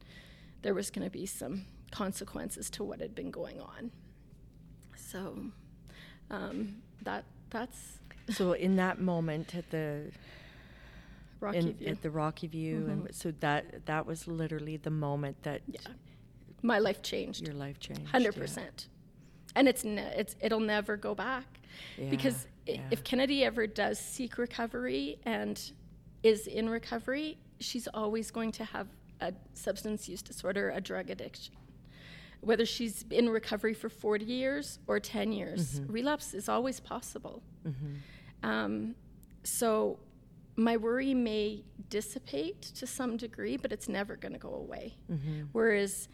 there 0.63 0.73
was 0.73 0.89
going 0.89 1.05
to 1.05 1.11
be 1.11 1.27
some 1.27 1.65
consequences 1.91 2.71
to 2.71 2.83
what 2.83 3.01
had 3.01 3.13
been 3.13 3.29
going 3.29 3.59
on. 3.59 3.91
So 4.95 5.51
um, 6.31 6.81
that 7.03 7.23
that's 7.49 7.99
so 8.29 8.53
in 8.53 8.75
that 8.77 8.99
moment 8.99 9.53
at 9.55 9.69
the 9.69 10.11
Rocky 11.39 11.57
in, 11.57 11.73
View. 11.73 11.87
at 11.87 12.01
the 12.01 12.09
Rocky 12.09 12.47
View, 12.47 12.79
mm-hmm. 12.81 12.89
and 12.91 13.15
so 13.15 13.33
that 13.41 13.85
that 13.85 14.05
was 14.05 14.27
literally 14.27 14.77
the 14.77 14.89
moment 14.91 15.43
that 15.43 15.61
yeah, 15.67 15.79
my 16.61 16.79
life 16.79 17.01
changed. 17.01 17.45
Your 17.45 17.55
life 17.55 17.79
changed. 17.79 18.07
Hundred 18.07 18.35
percent. 18.35 18.87
and 19.55 19.67
it's 19.67 19.83
ne- 19.83 20.13
it's 20.15 20.35
it'll 20.41 20.59
never 20.59 20.95
go 20.97 21.13
back 21.13 21.59
Yeah, 21.97 22.09
because 22.09 22.47
yeah. 22.65 22.79
if 22.91 23.03
Kennedy 23.03 23.43
ever 23.43 23.67
does 23.67 23.99
seek 23.99 24.37
recovery 24.37 25.19
and 25.25 25.59
is 26.23 26.47
in 26.47 26.69
recovery, 26.69 27.37
she's 27.59 27.87
always 27.93 28.31
going 28.31 28.51
to 28.53 28.63
have 28.63 28.87
a 29.19 29.33
substance 29.53 30.07
use 30.07 30.21
disorder, 30.21 30.69
a 30.69 30.79
drug 30.79 31.09
addiction. 31.09 31.55
Whether 32.41 32.65
she's 32.65 33.05
in 33.11 33.29
recovery 33.29 33.73
for 33.73 33.87
40 33.89 34.25
years 34.25 34.79
or 34.87 34.99
10 34.99 35.31
years, 35.31 35.79
Mm-hmm. 35.79 35.91
relapse 35.93 36.33
is 36.33 36.49
always 36.49 36.79
possible. 36.79 37.41
Um, 38.43 38.95
so 39.43 39.99
my 40.55 40.77
worry 40.77 41.13
may 41.13 41.63
dissipate 41.89 42.61
to 42.61 42.87
some 42.87 43.15
degree, 43.17 43.57
but 43.57 43.71
it's 43.71 43.87
never 43.87 44.15
going 44.15 44.33
to 44.33 44.39
go 44.39 44.53
away. 44.55 44.95
Mm-hmm. 45.11 45.43
Whereas 45.51 46.09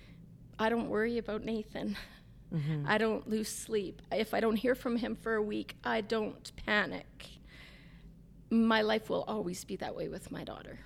I 0.59 0.69
don't 0.69 0.89
worry 0.89 1.17
about 1.17 1.43
Nathan. 1.45 1.95
Mm-hmm. 2.53 2.85
I 2.87 2.97
don't 2.97 3.27
lose 3.29 3.49
sleep. 3.49 4.01
If 4.11 4.33
I 4.33 4.39
don't 4.39 4.55
hear 4.55 4.75
from 4.75 4.95
him 4.97 5.15
for 5.15 5.35
a 5.35 5.41
week, 5.41 5.75
I 5.83 6.01
don't 6.01 6.51
panic. 6.65 7.27
My 8.49 8.81
life 8.81 9.09
will 9.09 9.23
always 9.27 9.63
be 9.65 9.75
that 9.77 9.95
way 9.95 10.07
with 10.07 10.31
my 10.31 10.43
daughter. 10.43 10.79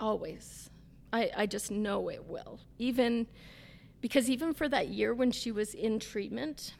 Always. 0.00 0.70
I, 1.12 1.30
I 1.36 1.46
just 1.46 1.70
know 1.70 2.08
it 2.08 2.24
will. 2.26 2.60
Even 2.78 3.26
because 4.06 4.30
even 4.30 4.54
for 4.54 4.68
that 4.68 4.86
year 4.86 5.12
when 5.12 5.32
she 5.32 5.50
was 5.50 5.74
in 5.74 5.98
treatment, 5.98 6.74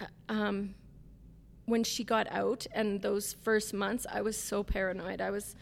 uh, 0.00 0.32
um, 0.32 0.74
when 1.66 1.84
she 1.84 2.02
got 2.02 2.26
out 2.30 2.66
and 2.72 3.02
those 3.02 3.34
first 3.42 3.74
months, 3.74 4.06
I 4.10 4.22
was 4.22 4.38
so 4.38 4.62
paranoid. 4.62 5.20
I 5.20 5.28
was 5.28 5.54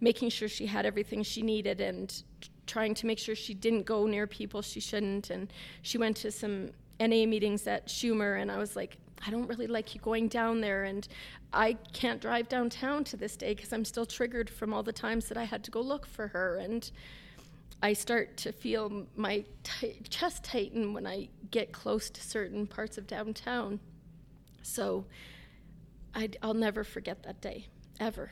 making 0.00 0.30
sure 0.30 0.48
she 0.48 0.66
had 0.66 0.84
everything 0.84 1.22
she 1.22 1.42
needed 1.42 1.80
and 1.80 2.24
trying 2.66 2.94
to 2.94 3.06
make 3.06 3.20
sure 3.20 3.36
she 3.36 3.54
didn't 3.54 3.86
go 3.86 4.08
near 4.08 4.26
people 4.26 4.60
she 4.60 4.80
shouldn't. 4.80 5.30
And 5.30 5.52
she 5.82 5.98
went 5.98 6.16
to 6.16 6.32
some 6.32 6.70
NA 6.98 7.26
meetings 7.26 7.68
at 7.68 7.86
Chumir, 7.86 8.42
and 8.42 8.50
I 8.50 8.58
was 8.58 8.74
like, 8.74 8.98
I 9.24 9.30
don't 9.30 9.46
really 9.46 9.68
like 9.68 9.94
you 9.94 10.00
going 10.00 10.26
down 10.26 10.60
there. 10.60 10.82
And 10.82 11.06
I 11.52 11.74
can't 11.92 12.20
drive 12.20 12.48
downtown 12.48 13.04
to 13.04 13.16
this 13.16 13.36
day 13.36 13.54
because 13.54 13.72
I'm 13.72 13.84
still 13.84 14.06
triggered 14.06 14.50
from 14.50 14.74
all 14.74 14.82
the 14.82 14.92
times 14.92 15.28
that 15.28 15.38
I 15.38 15.44
had 15.44 15.62
to 15.62 15.70
go 15.70 15.80
look 15.80 16.06
for 16.06 16.26
her. 16.26 16.56
And 16.56 16.90
I 17.82 17.92
start 17.94 18.36
to 18.38 18.52
feel 18.52 19.06
my 19.16 19.44
ti- 19.62 20.00
chest 20.08 20.44
tighten 20.44 20.92
when 20.92 21.06
I 21.06 21.28
get 21.50 21.72
close 21.72 22.10
to 22.10 22.20
certain 22.20 22.66
parts 22.66 22.98
of 22.98 23.06
downtown. 23.06 23.80
So 24.62 25.06
i 26.14 26.28
will 26.42 26.54
never 26.54 26.84
forget 26.84 27.22
that 27.22 27.40
day, 27.40 27.66
ever. 27.98 28.30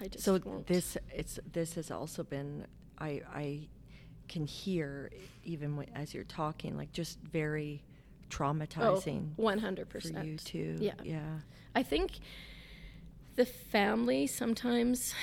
I 0.00 0.08
just 0.08 0.24
So 0.24 0.38
won't. 0.44 0.66
this 0.66 0.96
it's 1.14 1.38
this 1.52 1.74
has 1.74 1.90
also 1.90 2.22
been 2.24 2.66
I 2.98 3.22
I 3.32 3.68
can 4.28 4.46
hear 4.46 5.10
even 5.44 5.76
when, 5.76 5.88
as 5.94 6.14
you're 6.14 6.24
talking 6.24 6.76
like 6.76 6.92
just 6.92 7.18
very 7.20 7.82
oh, 7.82 8.34
traumatizing 8.34 9.30
oh, 9.38 9.42
100%. 9.42 9.88
for 9.90 10.24
you 10.24 10.36
too. 10.36 10.76
Yeah. 10.78 10.92
Yeah. 11.02 11.20
I 11.74 11.82
think 11.82 12.12
the 13.36 13.44
family 13.46 14.26
sometimes, 14.26 15.14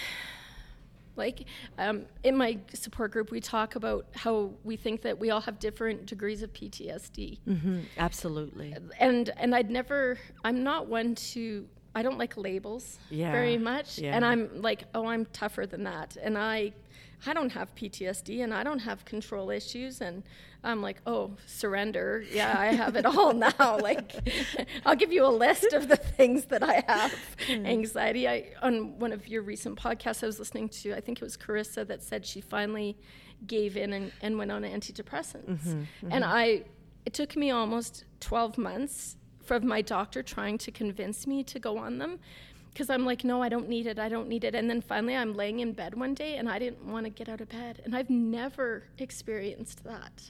like 1.17 1.45
um, 1.77 2.06
in 2.23 2.36
my 2.38 2.58
support 2.73 3.12
group, 3.12 3.32
we 3.32 3.39
talk 3.41 3.75
about 3.75 4.06
how 4.15 4.51
we 4.63 4.75
think 4.75 5.01
that 5.01 5.17
we 5.19 5.32
all 5.32 5.41
have 5.41 5.60
different 5.60 6.06
degrees 6.06 6.41
of 6.43 6.53
PTSD. 6.53 7.39
hmm 7.45 7.80
Absolutely. 7.97 8.75
and 8.99 9.30
and 9.38 9.56
I'd 9.56 9.69
never 9.69 10.17
I'm 10.43 10.63
not 10.63 10.88
one 10.88 11.15
to 11.34 11.67
I 11.95 12.03
don't 12.03 12.17
like 12.19 12.38
labels 12.38 12.99
Yeah, 13.10 13.32
very 13.32 13.58
much 13.58 13.97
yeah. 13.97 14.15
and 14.15 14.23
I'm 14.23 14.62
like 14.62 14.84
oh 14.93 15.08
I'm 15.08 15.25
tougher 15.27 15.65
than 15.65 15.84
that 15.84 16.15
and 16.21 16.38
I 16.38 16.73
I 17.25 17.34
don't 17.34 17.51
have 17.51 17.73
PTSD 17.75 18.43
and 18.43 18.53
I 18.53 18.63
don't 18.63 18.80
have 18.80 19.06
control 19.06 19.49
issues 19.49 20.01
and 20.01 20.23
I'm 20.63 20.82
like 20.82 20.97
oh 21.06 21.32
surrender. 21.45 22.23
Yeah 22.32 22.56
I 22.58 22.67
have 22.67 22.95
it 22.95 23.06
all 23.06 23.34
now. 23.58 23.80
Like 23.82 24.13
I'll 24.86 24.95
give 24.95 25.12
you 25.12 25.25
a 25.25 25.30
list 25.30 25.73
of 25.73 25.88
the 25.88 25.97
things 25.97 26.45
that 26.45 26.63
I 26.63 26.84
have. 26.88 27.13
Hmm. 27.47 27.65
anxiety. 27.65 28.27
I 28.27 28.49
on 28.62 28.99
one 28.99 29.12
of 29.12 29.27
your 29.27 29.41
recent 29.41 29.80
podcasts 29.80 30.23
I 30.23 30.27
was 30.27 30.39
listening 30.39 30.69
to 30.69 30.93
I 30.95 31.01
think 31.01 31.19
it 31.19 31.23
was 31.23 31.38
Carissa 31.38 31.88
that 31.88 32.03
said 32.03 32.25
she 32.25 32.41
finally 32.41 32.97
gave 33.45 33.77
in 33.77 33.93
and, 33.93 34.12
and 34.21 34.38
went 34.38 34.51
on 34.51 34.63
antidepressants. 34.63 35.62
Mm-hmm, 35.67 36.12
and 36.12 36.23
I 36.25 36.63
it 37.06 37.13
took 37.13 37.36
me 37.36 37.51
almost 37.51 38.03
12 38.19 38.58
months 38.58 39.17
from 39.43 39.65
my 39.65 39.82
doctor 39.82 40.21
trying 40.21 40.58
to 40.58 40.71
convince 40.71 41.25
me 41.25 41.43
to 41.43 41.58
go 41.58 41.77
on 41.77 41.99
them 41.99 42.19
because 42.78 42.92
I'm 42.92 43.06
like, 43.06 43.24
no, 43.24 43.42
I 43.42 43.50
don't 43.50 43.68
need 43.68 43.88
it. 43.88 43.98
I 43.98 44.08
don't 44.08 44.28
need 44.30 44.44
it. 44.44 44.54
And 44.54 44.70
then 44.70 44.82
finally, 44.82 45.16
I'm 45.16 45.36
laying 45.36 45.62
in 45.62 45.74
bed 45.74 45.96
one 45.96 46.13
day 46.13 46.36
and 46.36 46.48
I 46.48 46.60
didn't 46.60 46.86
want 46.86 47.06
to 47.06 47.10
get 47.10 47.28
out 47.28 47.42
of 47.42 47.50
bed. 47.50 47.82
And 47.84 47.96
I've 47.96 48.12
never 48.12 48.84
experienced 49.00 49.84
that. 49.84 50.30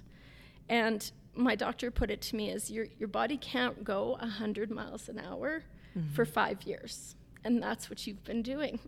And 0.70 1.12
my 1.36 1.56
doctor 1.56 1.92
put 1.92 2.10
it 2.10 2.22
to 2.22 2.38
me 2.38 2.52
as 2.52 2.72
your, 2.72 2.86
your 3.00 3.10
body 3.10 3.36
can't 3.36 3.84
go 3.84 4.12
100 4.22 4.72
miles 4.72 5.10
an 5.10 5.20
hour 5.20 5.64
mm-hmm. 5.94 6.14
for 6.14 6.24
five 6.24 6.64
years. 6.64 7.18
And 7.44 7.62
that's 7.62 7.90
what 7.90 8.08
you've 8.08 8.24
been 8.24 8.44
doing. 8.44 8.80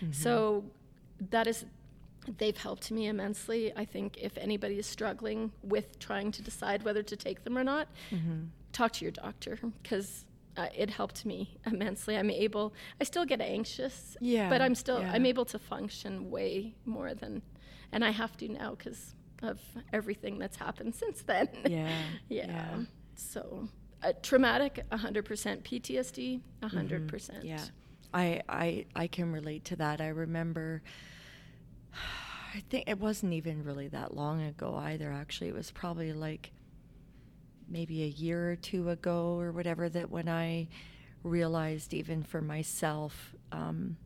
Mm-hmm. 0.00 0.12
So 0.12 0.64
that 1.30 1.46
is 1.46 1.66
they've 2.38 2.56
helped 2.56 2.90
me 2.90 3.08
immensely. 3.08 3.74
I 3.76 3.84
think 3.84 4.16
if 4.16 4.38
anybody 4.38 4.78
is 4.78 4.86
struggling 4.86 5.52
with 5.62 5.98
trying 5.98 6.32
to 6.32 6.40
decide 6.40 6.82
whether 6.82 7.02
to 7.02 7.16
take 7.16 7.44
them 7.44 7.58
or 7.58 7.64
not, 7.64 7.88
mm-hmm. 8.10 8.44
talk 8.72 8.92
to 8.94 9.04
your 9.04 9.12
doctor 9.12 9.58
because 9.82 10.24
uh, 10.56 10.68
it 10.76 10.90
helped 10.90 11.24
me 11.24 11.56
immensely. 11.66 12.16
I'm 12.16 12.30
able. 12.30 12.74
I 13.00 13.04
still 13.04 13.24
get 13.24 13.40
anxious, 13.40 14.16
Yeah, 14.20 14.48
but 14.48 14.60
I'm 14.60 14.74
still. 14.74 15.00
yeah. 15.00 15.12
I'm 15.12 15.26
able 15.26 15.44
to 15.46 15.58
function 15.58 16.30
way 16.30 16.74
more 16.84 17.14
than, 17.14 17.42
and 17.92 18.04
I 18.04 18.10
have 18.10 18.36
to 18.38 18.48
now 18.48 18.74
because 18.74 19.14
of 19.42 19.60
everything 19.92 20.38
that's 20.38 20.56
happened 20.56 20.94
since 21.02 21.22
then. 21.22 21.48
Yeah. 21.66 21.88
yeah. 22.28 22.46
yeah. 22.46 22.78
So. 23.14 23.68
Uh, 24.04 24.12
traumatic, 24.20 24.84
100%. 24.90 25.62
PTSD, 25.62 26.40
100%. 26.60 27.06
Mm-hmm. 27.08 27.46
Yeah. 27.46 27.60
I, 28.12 28.42
I 28.48 28.84
I 28.94 29.06
can 29.06 29.30
relate 29.32 29.64
to 29.66 29.76
that. 29.76 30.00
I 30.00 30.08
remember 30.08 30.82
I 32.54 32.60
think 32.68 32.88
it 32.88 32.98
wasn't 32.98 33.32
even 33.32 33.64
really 33.64 33.88
that 33.88 34.14
long 34.14 34.42
ago 34.42 34.74
either 34.74 35.10
actually. 35.10 35.48
It 35.48 35.54
was 35.54 35.70
probably 35.70 36.12
like 36.12 36.50
maybe 37.72 38.02
a 38.02 38.06
year 38.06 38.52
or 38.52 38.56
two 38.56 38.90
ago 38.90 39.38
or 39.40 39.50
whatever 39.50 39.88
that 39.88 40.10
when 40.10 40.28
I 40.28 40.68
realized 41.24 41.94
even 41.94 42.22
for 42.22 42.40
myself 42.42 43.34
um, 43.50 43.96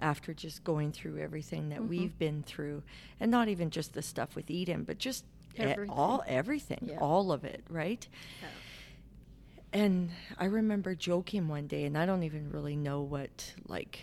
after 0.00 0.32
just 0.32 0.64
going 0.64 0.90
through 0.92 1.18
everything 1.18 1.68
that 1.68 1.84
we've 1.84 2.18
been 2.18 2.42
through 2.42 2.82
and 3.20 3.30
not 3.30 3.48
even 3.48 3.70
just 3.70 3.92
the 3.92 4.02
stuff 4.02 4.34
with 4.34 4.50
Eden 4.50 4.84
but 4.84 4.98
just 4.98 5.24
Everything. 5.56 5.90
all 5.90 6.24
everything 6.26 6.78
Yeah. 6.90 6.98
all 6.98 7.30
of 7.30 7.44
it 7.44 7.62
right 7.68 8.06
Yeah. 8.42 8.48
and 9.72 10.10
I 10.38 10.46
remember 10.46 10.94
joking 10.94 11.46
one 11.48 11.66
day, 11.68 11.84
and 11.84 11.96
I 11.98 12.06
don't 12.06 12.22
even 12.24 12.50
really 12.50 12.76
know 12.76 13.02
what 13.02 13.54
like 13.68 14.00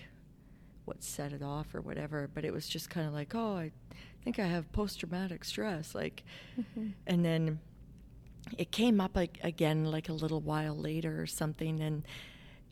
what 0.85 1.03
set 1.03 1.31
it 1.31 1.43
off 1.43 1.73
or 1.75 1.81
whatever, 1.81 2.29
but 2.33 2.43
it 2.43 2.51
was 2.51 2.67
just 2.67 2.89
kind 2.89 3.07
of 3.07 3.13
like, 3.13 3.33
oh, 3.35 3.55
I 3.55 3.71
think 4.23 4.39
I 4.39 4.45
have 4.45 4.71
post 4.71 4.99
traumatic 4.99 5.45
stress, 5.45 5.93
like, 5.95 6.23
and 7.07 7.23
then 7.23 7.59
it 8.57 8.71
came 8.71 9.01
up 9.01 9.15
again 9.15 9.85
like 9.85 10.09
a 10.09 10.13
little 10.13 10.41
while 10.41 10.75
later 10.75 11.21
or 11.21 11.27
something, 11.27 11.79
and 11.81 12.03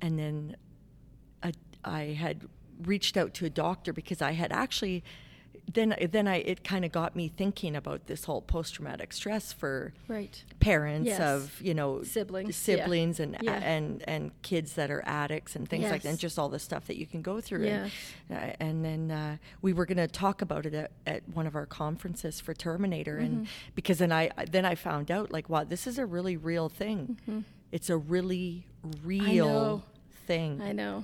and 0.02 0.18
then 0.18 0.56
I, 1.44 1.54
I 1.84 2.02
had 2.18 2.48
reached 2.84 3.18
out 3.18 3.34
to 3.36 3.46
a 3.46 3.50
doctor 3.50 3.94
because 3.94 4.22
I 4.22 4.32
had 4.32 4.52
actually 4.52 5.04
then 5.72 5.96
then 6.12 6.28
I 6.28 6.38
it 6.38 6.64
kind 6.64 6.84
of 6.84 6.92
got 6.92 7.16
me 7.16 7.28
thinking 7.28 7.76
about 7.76 8.08
this 8.08 8.24
whole 8.26 8.42
post 8.42 8.74
traumatic 8.76 9.14
stress 9.14 9.54
for 9.54 9.94
Right. 10.08 10.44
parents 10.60 11.08
Yes. 11.08 11.20
of 11.20 11.62
you 11.62 11.74
know 11.76 12.02
Siblings, 12.04 12.56
siblings 12.56 13.20
and 13.20 13.38
Yeah. 13.42 13.54
and 13.54 14.02
and 14.08 14.32
kids 14.42 14.74
that 14.74 14.90
are 14.90 15.04
addicts 15.06 15.56
and 15.56 15.70
things 15.70 15.90
like 15.92 16.02
that 16.02 16.10
and 16.10 16.18
just 16.20 16.40
all 16.40 16.50
the 16.50 16.60
stuff 16.60 16.88
that 16.88 16.98
you 16.98 17.06
can 17.06 17.22
go 17.22 17.40
through 17.40 17.66
Yes. 17.66 17.92
and, 18.30 18.38
uh, 18.40 18.56
and 18.60 18.84
then 18.84 19.12
uh, 19.12 19.38
we 19.62 19.72
were 19.74 19.86
going 19.86 19.98
to 19.98 20.08
talk 20.08 20.42
about 20.42 20.66
it 20.66 20.74
at, 20.74 20.92
at 21.06 21.22
one 21.34 21.46
of 21.46 21.56
our 21.56 21.66
conferences 21.66 22.40
for 22.40 22.54
Terminator 22.54 23.18
and 23.18 23.30
Mm-hmm. 23.40 23.44
because 23.76 24.00
then 24.00 24.12
I 24.12 24.32
then 24.52 24.66
I 24.66 24.76
found 24.76 25.12
out 25.12 25.32
like 25.32 25.50
wow 25.50 25.64
this 25.64 25.86
is 25.86 25.98
a 26.00 26.06
really 26.06 26.36
real 26.38 26.68
thing 26.70 27.46
it's 27.72 27.90
a 27.92 27.98
really 27.98 28.66
real 29.06 29.46
know. 29.48 29.84
thing 30.26 30.62
I 30.62 30.72
know. 30.72 31.04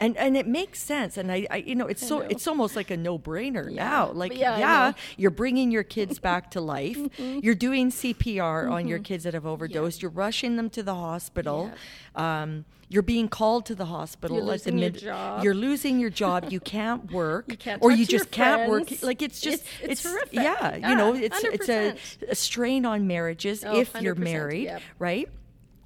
And 0.00 0.16
and 0.16 0.36
it 0.36 0.46
makes 0.46 0.80
sense 0.80 1.16
and 1.16 1.30
I, 1.30 1.46
I 1.50 1.56
you 1.58 1.74
know 1.74 1.86
it's 1.86 2.02
I 2.02 2.06
so 2.06 2.18
know. 2.18 2.26
it's 2.28 2.46
almost 2.46 2.74
like 2.76 2.90
a 2.90 2.96
no-brainer 2.96 3.70
Yeah. 3.70 3.84
now 3.88 4.10
like 4.12 4.34
Yeah, 4.36 4.58
yeah, 4.58 4.92
you're 5.16 5.30
bringing 5.30 5.70
your 5.70 5.82
kids 5.84 6.18
back 6.28 6.50
to 6.52 6.60
life 6.60 6.96
Mm-hmm. 6.98 7.40
you're 7.42 7.54
doing 7.54 7.90
CPR 7.90 8.70
on 8.70 8.88
your 8.88 8.98
kids 8.98 9.24
that 9.24 9.34
have 9.34 9.46
overdosed 9.46 10.02
you're 10.02 10.10
rushing 10.10 10.56
them 10.56 10.68
to 10.70 10.82
the 10.82 10.94
hospital 10.94 11.70
um, 12.14 12.64
you're 12.90 13.02
being 13.02 13.28
called 13.28 13.66
to 13.66 13.74
the 13.74 13.84
hospital 13.84 14.38
You're 14.38 14.54
at 14.54 14.62
the 14.64 14.70
losing 14.72 14.78
your 14.78 14.90
job. 14.90 15.44
you're 15.44 15.54
losing 15.54 16.00
your 16.00 16.10
job 16.10 16.46
you 16.50 16.58
can't 16.60 17.12
work 17.22 17.44
You 17.50 17.56
can't 17.56 17.82
or 17.82 17.90
you 17.90 18.06
just 18.06 18.30
can't 18.30 18.68
work 18.70 18.88
like 19.02 19.20
it's 19.22 19.40
just 19.40 19.62
It's- 19.82 19.90
it's 19.90 20.02
horrific. 20.06 20.32
yeah, 20.32 20.76
Yeah, 20.76 20.88
you 20.90 20.96
know 20.96 21.14
it's 21.14 21.38
it's 21.44 21.68
a, 21.68 21.92
100%. 21.92 22.30
a 22.30 22.34
strain 22.34 22.86
on 22.86 23.06
marriages 23.06 23.64
Oh, 23.64 23.78
if 23.78 23.94
you're 24.00 24.14
married 24.14 24.64
yep. 24.64 24.82
right 24.98 25.28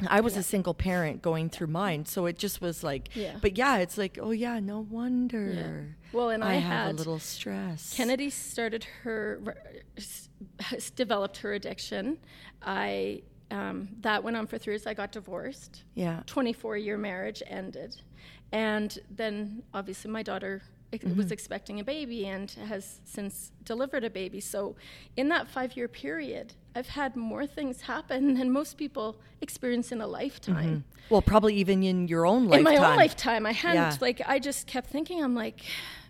I 0.08 0.20
was 0.20 0.34
Yeah. 0.34 0.40
a 0.40 0.42
single 0.42 0.74
parent 0.74 1.22
going 1.22 1.48
through 1.50 1.68
mine, 1.68 2.04
so 2.06 2.26
it 2.26 2.38
just 2.38 2.60
was 2.60 2.82
like, 2.82 3.14
Yeah. 3.16 3.36
but 3.40 3.56
yeah, 3.58 3.78
it's 3.78 3.96
like, 3.98 4.18
oh 4.20 4.30
yeah, 4.30 4.60
no 4.60 4.80
wonder. 4.80 5.96
Well, 6.12 6.30
and 6.30 6.42
I 6.44 6.54
have 6.54 6.72
a 6.72 6.86
had- 6.88 6.96
little 6.98 7.18
stress. 7.18 7.94
Kennedy 7.96 8.30
started 8.30 8.84
her, 9.02 9.40
s- 9.96 10.28
developed 10.94 11.38
her 11.38 11.52
addiction. 11.54 12.18
I 12.62 13.22
um, 13.50 13.88
that 14.00 14.24
went 14.24 14.34
on 14.36 14.46
for 14.46 14.56
three 14.56 14.72
years. 14.72 14.86
I 14.86 14.94
got 14.94 15.12
divorced. 15.12 15.82
Yeah. 15.94 16.22
24 16.26 16.78
year 16.78 16.96
marriage 16.96 17.42
ended. 17.46 18.00
And 18.50 18.98
then 19.10 19.62
obviously 19.74 20.10
my 20.10 20.22
daughter 20.22 20.62
Mm-hmm. 20.92 21.16
was 21.16 21.32
expecting 21.32 21.80
a 21.80 21.84
baby 21.84 22.26
and 22.26 22.50
has 22.68 23.00
since 23.04 23.50
delivered 23.64 24.04
a 24.04 24.10
baby. 24.10 24.40
So 24.40 24.76
in 25.16 25.30
that 25.30 25.48
five 25.48 25.74
year 25.74 25.88
period, 25.88 26.52
I've 26.74 26.88
had 26.88 27.16
more 27.16 27.46
things 27.46 27.82
happen 27.82 28.34
than 28.34 28.50
most 28.50 28.76
people 28.76 29.16
experience 29.40 29.92
in 29.92 30.00
a 30.00 30.06
lifetime. 30.06 30.84
Well, 31.10 31.22
probably 31.22 31.54
even 31.56 31.82
in 31.82 32.08
your 32.08 32.24
own 32.26 32.46
lifetime. 32.46 32.66
In 32.74 32.80
my 32.80 32.90
own 32.90 32.96
lifetime, 32.96 33.44
I 33.46 33.52
hadn't, 33.52 33.92
Yeah. 33.92 33.96
like, 34.00 34.22
I 34.26 34.38
just 34.38 34.66
kept 34.66 34.88
thinking, 34.88 35.22
I'm 35.22 35.34
like, 35.34 35.60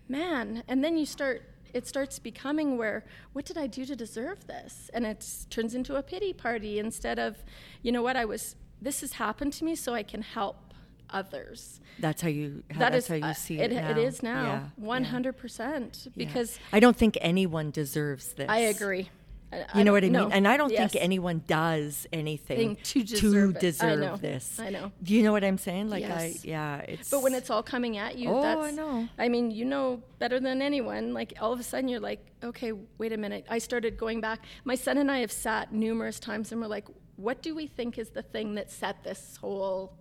man. 0.08 0.62
And 0.68 0.84
then 0.84 0.96
you 0.96 1.06
start, 1.06 1.42
it 1.74 1.86
starts 1.86 2.18
becoming 2.18 2.76
where, 2.78 3.04
what 3.32 3.44
did 3.44 3.58
I 3.58 3.66
do 3.66 3.84
to 3.86 3.96
deserve 3.96 4.46
this? 4.46 4.90
And 4.94 5.04
it 5.04 5.26
turns 5.50 5.74
into 5.74 5.96
a 5.96 6.02
pity 6.02 6.32
party 6.32 6.78
instead 6.78 7.18
of, 7.18 7.38
you 7.82 7.90
know 7.90 8.02
what, 8.02 8.16
I 8.16 8.24
was, 8.24 8.54
this 8.80 9.00
has 9.00 9.14
happened 9.14 9.52
to 9.54 9.64
me 9.64 9.74
so 9.74 9.94
I 9.94 10.02
can 10.04 10.22
help 10.22 10.74
others. 11.10 11.80
That's 11.98 12.22
how 12.22 12.28
you. 12.28 12.62
How, 12.70 12.78
That 12.80 12.92
that's 12.92 13.04
is, 13.04 13.08
how 13.08 13.14
you 13.16 13.24
uh, 13.24 13.32
see 13.34 13.58
it, 13.58 13.72
it. 13.72 13.74
now. 13.74 13.90
it 13.90 13.98
is 13.98 14.22
now, 14.22 14.70
Yeah, 14.78 15.00
yeah, 15.00 15.04
hundred 15.04 15.36
percent. 15.36 16.02
yeah. 16.06 16.12
Because 16.16 16.58
I 16.72 16.80
don't 16.80 16.96
think 16.96 17.18
anyone 17.20 17.70
deserves 17.70 18.32
this. 18.34 18.48
I 18.48 18.58
agree. 18.58 19.10
I- 19.53 19.78
You 19.78 19.84
know 19.84 19.92
what 19.92 20.03
I 20.03 20.07
mean? 20.07 20.12
no. 20.12 20.28
And 20.28 20.48
I 20.48 20.57
don't 20.57 20.72
Yes. 20.72 20.92
think 20.92 21.05
anyone 21.05 21.42
does 21.46 22.07
anything 22.12 22.57
Thing 22.57 22.76
to 22.84 23.05
deserve. 23.05 23.57
I 23.57 23.61
deserve 23.61 24.20
this. 24.20 24.59
I 24.59 24.70
know. 24.70 24.92
Do 25.03 25.14
you 25.14 25.22
know 25.22 25.32
what 25.32 25.44
I'm 25.44 25.59
saying? 25.59 25.90
Like 25.90 26.05
I, 26.05 26.34
yeah, 26.42 26.78
it's. 26.78 27.11
But 27.11 27.22
when 27.22 27.34
it's 27.34 27.50
all 27.50 27.62
coming 27.62 27.98
at 27.98 28.16
you, 28.18 28.30
Oh, 28.30 28.40
that's, 28.42 28.61
I 28.64 28.70
know. 28.70 29.09
I 29.18 29.28
mean, 29.28 29.50
you 29.50 29.64
know 29.66 30.03
better 30.18 30.40
than 30.40 30.62
anyone. 30.62 31.12
Like 31.12 31.34
all 31.40 31.53
of 31.53 31.61
a 31.61 31.62
sudden, 31.62 31.88
you're 31.88 32.00
like, 32.00 32.24
okay, 32.42 32.72
wait 32.98 33.12
a 33.12 33.16
minute. 33.18 33.44
I 33.50 33.59
started 33.59 33.96
going 33.98 34.20
back. 34.20 34.40
My 34.64 34.74
son 34.74 34.96
and 34.98 35.11
I 35.11 35.18
have 35.18 35.32
sat 35.32 35.72
numerous 35.72 36.18
times, 36.18 36.50
and 36.53 36.61
we're 36.61 36.66
like, 36.68 36.86
what 37.16 37.42
do 37.42 37.55
we 37.55 37.66
think 37.66 37.98
is 37.98 38.09
the 38.11 38.22
thing 38.22 38.55
that 38.55 38.70
set 38.70 39.05
this 39.05 39.36
whole 39.36 39.92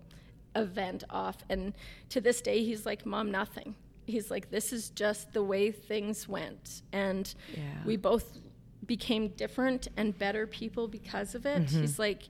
event 0.56 1.04
off? 1.10 1.36
And 1.50 1.74
to 2.10 2.20
this 2.20 2.40
day, 2.40 2.64
he's 2.64 2.86
like, 2.86 3.04
mom, 3.06 3.30
nothing. 3.30 3.74
He's 4.06 4.30
like, 4.30 4.50
this 4.50 4.72
is 4.72 4.90
just 4.90 5.32
the 5.32 5.42
way 5.44 5.70
things 5.70 6.28
went, 6.28 6.82
and 6.92 7.32
Yeah. 7.54 7.60
we 7.86 7.96
both 7.96 8.40
became 8.86 9.28
different 9.28 9.88
and 9.96 10.16
better 10.18 10.46
people 10.46 10.88
because 10.88 11.34
of 11.34 11.42
Mm-hmm. 11.42 11.62
it. 11.62 11.80
He's 11.80 11.98
like, 11.98 12.22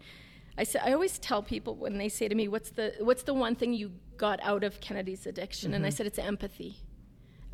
I 0.59 0.65
say, 0.65 0.79
I 0.85 0.93
always 0.93 1.19
tell 1.19 1.43
people 1.43 1.75
when 1.77 1.97
they 1.99 2.09
say 2.09 2.29
to 2.29 2.35
me, 2.35 2.47
"What's 2.49 2.71
the 2.71 2.95
What's 3.01 3.23
the 3.23 3.35
one 3.35 3.55
thing 3.55 3.73
you 3.73 3.93
got 4.19 4.39
out 4.43 4.63
of 4.65 4.81
Kennedy's 4.81 5.27
addiction?" 5.27 5.73
And 5.75 5.87
I 5.87 5.89
said, 5.91 6.07
"It's 6.07 6.19
empathy. 6.19 6.77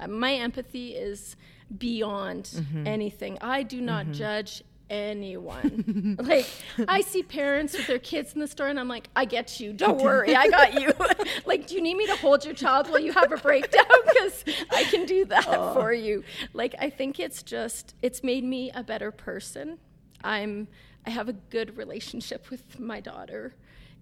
Uh, 0.00 0.08
my 0.08 0.34
empathy 0.34 0.94
is 0.94 1.36
beyond 1.76 2.50
anything. 2.86 3.38
I 3.40 3.62
do 3.62 3.80
not 3.80 4.10
judge 4.12 4.62
anyone. 4.90 6.16
like 6.22 6.46
I 6.86 7.00
see 7.00 7.22
parents 7.22 7.76
with 7.76 7.86
their 7.86 7.98
kids 7.98 8.34
in 8.34 8.40
the 8.40 8.46
store, 8.46 8.68
and 8.68 8.78
I'm 8.78 8.88
like, 8.88 9.08
I 9.14 9.24
get 9.24 9.60
you. 9.60 9.72
Don't 9.72 10.00
worry, 10.00 10.34
I 10.34 10.48
got 10.48 10.80
you. 10.80 10.92
like, 11.46 11.66
do 11.66 11.74
you 11.74 11.82
need 11.82 11.96
me 11.96 12.06
to 12.06 12.16
hold 12.16 12.44
your 12.44 12.54
child 12.54 12.88
while 12.88 12.98
you 12.98 13.12
have 13.12 13.32
a 13.32 13.36
breakdown? 13.36 13.84
Because 14.08 14.44
I 14.70 14.84
can 14.84 15.04
do 15.04 15.26
that 15.26 15.44
for 15.74 15.92
you. 15.92 16.24
Like, 16.52 16.74
I 16.78 16.90
think 16.90 17.20
it's 17.20 17.42
just 17.42 17.94
it's 18.02 18.22
made 18.22 18.42
me 18.42 18.70
a 18.74 18.82
better 18.82 19.10
person. 19.12 19.78
I'm 20.24 20.68
I 21.06 21.10
have 21.10 21.28
a 21.28 21.32
good 21.34 21.76
relationship 21.76 22.50
with 22.50 22.80
my 22.80 23.00
daughter. 23.00 23.54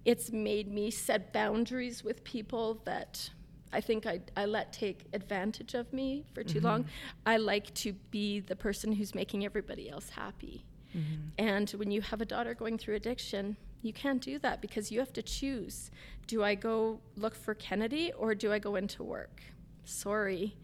It's 0.05 0.31
made 0.31 0.71
me 0.71 0.89
set 0.89 1.33
boundaries 1.33 2.03
with 2.03 2.23
people 2.23 2.81
that 2.85 3.29
I 3.71 3.81
think 3.81 4.05
I, 4.05 4.21
I 4.35 4.45
let 4.45 4.71
take 4.71 5.05
advantage 5.13 5.73
of 5.73 5.91
me 5.91 6.23
for 6.33 6.43
too 6.43 6.61
long. 6.61 6.85
I 7.25 7.37
like 7.37 7.73
to 7.75 7.93
be 8.11 8.39
the 8.39 8.55
person 8.55 8.93
who's 8.93 9.13
making 9.13 9.43
everybody 9.45 9.89
else 9.89 10.09
happy. 10.09 10.63
Mm-hmm. 10.97 11.45
And 11.45 11.69
when 11.71 11.91
you 11.91 12.01
have 12.01 12.21
a 12.21 12.25
daughter 12.25 12.53
going 12.53 12.77
through 12.77 12.95
addiction, 12.95 13.57
you 13.81 13.93
can't 13.93 14.21
do 14.21 14.39
that 14.39 14.61
because 14.61 14.91
you 14.91 14.99
have 14.99 15.13
to 15.13 15.21
choose. 15.21 15.91
Do 16.25 16.43
I 16.43 16.55
go 16.55 16.99
look 17.15 17.35
for 17.35 17.53
Kennedy 17.53 18.11
or 18.17 18.33
do 18.35 18.51
I 18.51 18.59
go 18.59 18.75
into 18.75 19.03
work? 19.03 19.41
Sorry, 19.85 20.55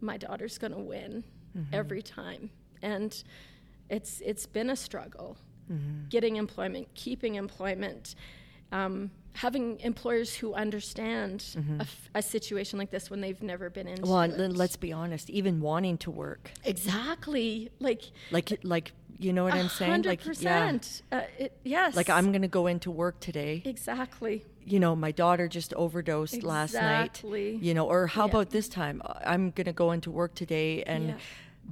my 0.00 0.16
daughter's 0.16 0.58
going 0.58 0.72
to 0.72 0.80
win 0.80 1.24
mm-hmm. 1.56 1.74
every 1.74 2.02
time. 2.02 2.50
And 2.82 3.22
it's 3.88 4.20
it's 4.24 4.46
been 4.46 4.70
a 4.70 4.76
struggle 4.76 5.36
mm-hmm. 5.70 6.08
getting 6.08 6.36
employment, 6.36 6.88
keeping 6.94 7.36
employment, 7.36 8.14
um, 8.72 9.10
having 9.34 9.80
employers 9.80 10.34
who 10.34 10.54
understand 10.54 11.44
a 11.78 11.82
f- 11.82 12.10
a, 12.14 12.22
situation 12.22 12.78
like 12.78 12.90
this 12.90 13.10
when 13.10 13.20
they've 13.20 13.42
never 13.42 13.70
been 13.70 13.86
in. 13.86 14.02
well, 14.02 14.22
it. 14.22 14.38
let's 14.38 14.76
be 14.76 14.92
honest. 14.92 15.30
Even 15.30 15.60
wanting 15.60 15.98
to 15.98 16.10
work, 16.10 16.50
exactly 16.64 17.70
like 17.80 18.02
like, 18.30 18.58
like 18.62 18.92
you 19.22 19.32
know 19.32 19.44
what 19.44 19.54
I'm 19.54 19.68
saying? 19.68 20.02
Like, 20.02 20.20
yeah. 20.40 20.78
Uh, 21.10 21.20
it, 21.38 21.56
yes. 21.64 21.94
like 21.96 22.10
I'm 22.10 22.32
gonna 22.32 22.48
go 22.48 22.66
into 22.66 22.90
work 22.90 23.20
today. 23.20 23.62
exactly. 23.64 24.44
you 24.64 24.78
know, 24.78 24.94
my 24.94 25.10
daughter 25.10 25.48
just 25.48 25.74
overdosed 25.74 26.42
last 26.42 26.74
night. 26.74 27.06
Exactly. 27.06 27.56
You 27.56 27.74
know, 27.74 27.86
or 27.88 28.06
how 28.06 28.26
Yeah. 28.26 28.30
about 28.32 28.50
this 28.50 28.68
time? 28.68 29.02
I'm 29.24 29.50
going 29.50 29.64
to 29.66 29.72
go 29.72 29.90
into 29.90 30.10
work 30.10 30.34
today 30.34 30.82
and 30.84 31.08
Yeah. 31.08 31.14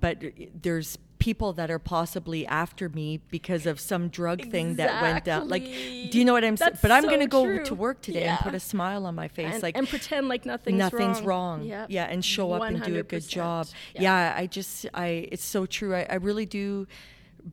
but 0.05 0.17
there's 0.61 0.99
people 1.21 1.53
that 1.53 1.71
are 1.71 1.79
possibly 1.79 2.47
after 2.47 2.89
me 2.89 3.21
because 3.31 3.67
of 3.67 3.79
some 3.79 4.09
drug 4.09 4.51
thing 4.51 4.77
that 4.77 5.03
went 5.03 5.23
down. 5.25 5.49
Like 5.49 5.63
do 6.11 6.19
you 6.19 6.25
know 6.25 6.33
what 6.33 6.45
I'm 6.45 6.57
saying? 6.57 6.79
But 6.83 6.91
I'm 6.91 7.03
so 7.05 7.09
going 7.11 7.21
to 7.21 7.27
go 7.29 7.45
true. 7.45 7.65
to 7.67 7.75
work 7.75 8.01
today 8.03 8.25
and 8.25 8.39
put 8.41 8.55
a 8.55 8.61
smile 8.61 9.07
on 9.07 9.15
my 9.15 9.29
face 9.29 9.53
And, 9.55 9.63
like 9.63 9.77
and 9.77 9.87
pretend 9.87 10.29
like 10.29 10.45
nothing's, 10.47 10.79
nothing's 10.79 11.21
wrong. 11.21 11.61
wrong. 11.61 11.69
Yep. 11.69 11.87
Yeah, 11.91 12.05
and 12.05 12.25
show 12.25 12.53
up 12.53 12.63
and 12.63 12.83
do 12.83 12.99
a 12.99 13.03
good 13.05 13.27
job. 13.29 13.67
Yeah. 13.95 14.03
Yeah. 14.03 14.35
I 14.37 14.47
just 14.47 14.87
I 14.95 15.29
it's 15.31 15.45
so 15.45 15.67
true. 15.67 15.95
I, 15.95 16.07
I 16.11 16.15
really 16.17 16.47
do 16.47 16.87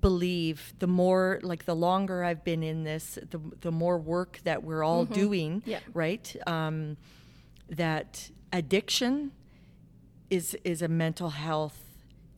believe 0.02 0.74
the 0.80 0.88
more 0.88 1.40
like 1.44 1.66
the 1.66 1.76
longer 1.76 2.24
I've 2.24 2.44
been 2.44 2.64
in 2.64 2.84
this, 2.84 3.18
the 3.30 3.40
the 3.62 3.72
more 3.72 3.98
work 3.98 4.40
that 4.44 4.64
we're 4.64 4.84
all 4.84 5.06
doing, 5.06 5.62
Mm-hmm. 5.62 5.70
Yeah. 5.70 5.80
right? 5.94 6.36
Um, 6.48 6.98
that 7.70 8.30
addiction 8.54 9.32
is 10.30 10.56
is 10.64 10.82
a 10.82 10.88
mental 10.88 11.30
health 11.30 11.80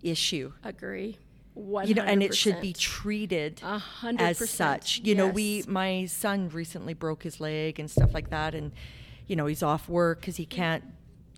issue. 0.02 0.54
Agree. 0.64 1.18
100%. 1.58 1.88
You 1.88 1.94
know, 1.96 2.04
and 2.04 2.24
it 2.24 2.34
should 2.36 2.62
be 2.62 2.72
treated 2.72 3.60
A 3.64 3.78
hundred 3.80 4.24
as 4.24 4.38
percent. 4.38 4.84
such. 4.84 5.02
You 5.04 5.16
know, 5.16 5.28
we 5.28 5.64
my 5.68 6.06
son 6.06 6.50
recently 6.50 6.94
broke 6.94 7.24
his 7.24 7.40
leg 7.42 7.80
and 7.80 7.90
stuff 7.92 8.14
like 8.14 8.30
that, 8.30 8.56
and 8.56 8.72
you 9.28 9.36
know 9.36 9.46
he's 9.46 9.62
off 9.64 9.90
work 9.90 10.22
because 10.22 10.38
he 10.38 10.46
can't 10.46 10.84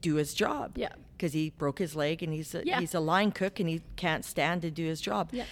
do 0.01 0.16
his 0.16 0.34
job. 0.34 0.78
Yeah. 0.78 0.93
Because 1.18 1.34
he 1.34 1.51
broke 1.51 1.78
his 1.80 1.95
leg 1.95 2.24
and 2.24 2.34
he's 2.34 2.55
a, 2.55 2.66
Yeah. 2.66 2.80
he's 2.80 2.95
a 2.95 2.99
line 2.99 3.32
cook 3.32 3.59
and 3.59 3.70
he 3.70 3.82
can't 3.95 4.26
stand 4.26 4.64
to 4.64 4.72
do 4.72 4.86
his 4.86 4.99
job. 5.01 5.30
Yeah. 5.32 5.45